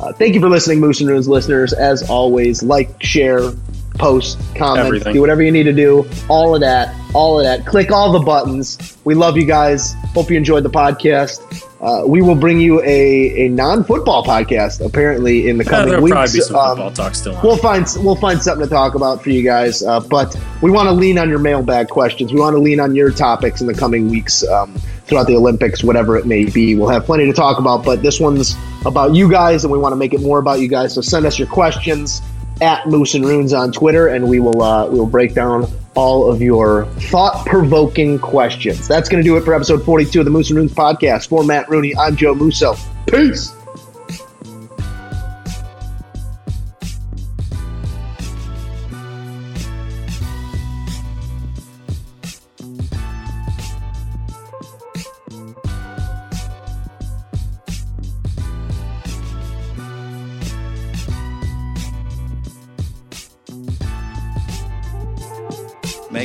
Uh, 0.00 0.12
thank 0.12 0.34
you 0.34 0.40
for 0.40 0.48
listening, 0.48 0.80
Moose 0.80 1.00
and 1.00 1.08
Runes 1.08 1.28
listeners. 1.28 1.72
As 1.72 2.08
always, 2.10 2.62
like, 2.62 3.02
share, 3.02 3.52
post, 3.94 4.38
comment, 4.56 4.86
Everything. 4.86 5.14
do 5.14 5.20
whatever 5.20 5.42
you 5.42 5.52
need 5.52 5.62
to 5.64 5.72
do. 5.72 6.04
All 6.28 6.54
of 6.54 6.60
that, 6.62 6.94
all 7.14 7.38
of 7.38 7.44
that. 7.44 7.64
Click 7.64 7.90
all 7.92 8.12
the 8.12 8.18
buttons. 8.18 8.96
We 9.04 9.14
love 9.14 9.36
you 9.36 9.44
guys. 9.46 9.94
Hope 10.14 10.30
you 10.30 10.36
enjoyed 10.36 10.64
the 10.64 10.70
podcast. 10.70 11.40
Uh, 11.80 12.06
we 12.06 12.22
will 12.22 12.34
bring 12.34 12.58
you 12.58 12.80
a, 12.82 13.44
a 13.44 13.48
non-football 13.50 14.24
podcast 14.24 14.84
apparently 14.84 15.48
in 15.50 15.58
the 15.58 15.64
coming 15.64 15.88
there'll 15.88 16.02
weeks. 16.02 16.14
probably 16.14 16.32
be 16.32 16.40
some 16.40 16.56
Um, 16.56 16.68
football 16.70 16.90
talk 16.92 17.14
still 17.14 17.36
on. 17.36 17.42
We'll 17.44 17.58
find 17.58 17.86
we'll 18.00 18.16
find 18.16 18.40
something 18.42 18.66
to 18.66 18.70
talk 18.74 18.94
about 18.94 19.22
for 19.22 19.28
you 19.28 19.42
guys, 19.42 19.82
uh, 19.82 20.00
but 20.00 20.34
we 20.62 20.70
want 20.70 20.86
to 20.88 20.92
lean 20.92 21.18
on 21.18 21.28
your 21.28 21.40
mailbag 21.40 21.88
questions. 21.88 22.32
We 22.32 22.40
want 22.40 22.54
to 22.54 22.58
lean 22.60 22.80
on 22.80 22.94
your 22.94 23.10
topics 23.10 23.60
in 23.60 23.66
the 23.66 23.74
coming 23.74 24.08
weeks 24.08 24.42
um, 24.48 24.74
throughout 25.06 25.26
the 25.26 25.36
Olympics, 25.36 25.84
whatever 25.84 26.16
it 26.16 26.26
may 26.26 26.44
be. 26.44 26.76
We'll 26.76 26.88
have 26.88 27.04
plenty 27.04 27.26
to 27.26 27.32
talk 27.32 27.58
about, 27.58 27.84
but 27.84 28.02
this 28.02 28.20
one's 28.20 28.56
about 28.86 29.14
you 29.14 29.30
guys, 29.30 29.64
and 29.64 29.72
we 29.72 29.78
want 29.78 29.92
to 29.92 29.96
make 29.96 30.14
it 30.14 30.20
more 30.20 30.38
about 30.38 30.60
you 30.60 30.68
guys. 30.68 30.94
So 30.94 31.00
send 31.00 31.26
us 31.26 31.38
your 31.38 31.48
questions 31.48 32.22
at 32.60 32.86
Moose 32.86 33.14
and 33.14 33.24
Runes 33.24 33.52
on 33.52 33.72
Twitter, 33.72 34.08
and 34.08 34.28
we 34.28 34.40
will 34.40 34.62
uh, 34.62 34.86
we 34.88 34.98
will 34.98 35.06
break 35.06 35.34
down 35.34 35.66
all 35.94 36.30
of 36.30 36.42
your 36.42 36.86
thought 37.10 37.46
provoking 37.46 38.18
questions. 38.18 38.88
That's 38.88 39.08
going 39.08 39.22
to 39.22 39.28
do 39.28 39.36
it 39.36 39.44
for 39.44 39.54
episode 39.54 39.84
forty 39.84 40.04
two 40.04 40.20
of 40.20 40.24
the 40.24 40.30
Moose 40.30 40.50
and 40.50 40.58
Runes 40.58 40.72
podcast. 40.72 41.28
For 41.28 41.44
Matt 41.44 41.68
Rooney, 41.68 41.96
I'm 41.96 42.16
Joe 42.16 42.34
Musso. 42.34 42.74
Peace. 43.06 43.54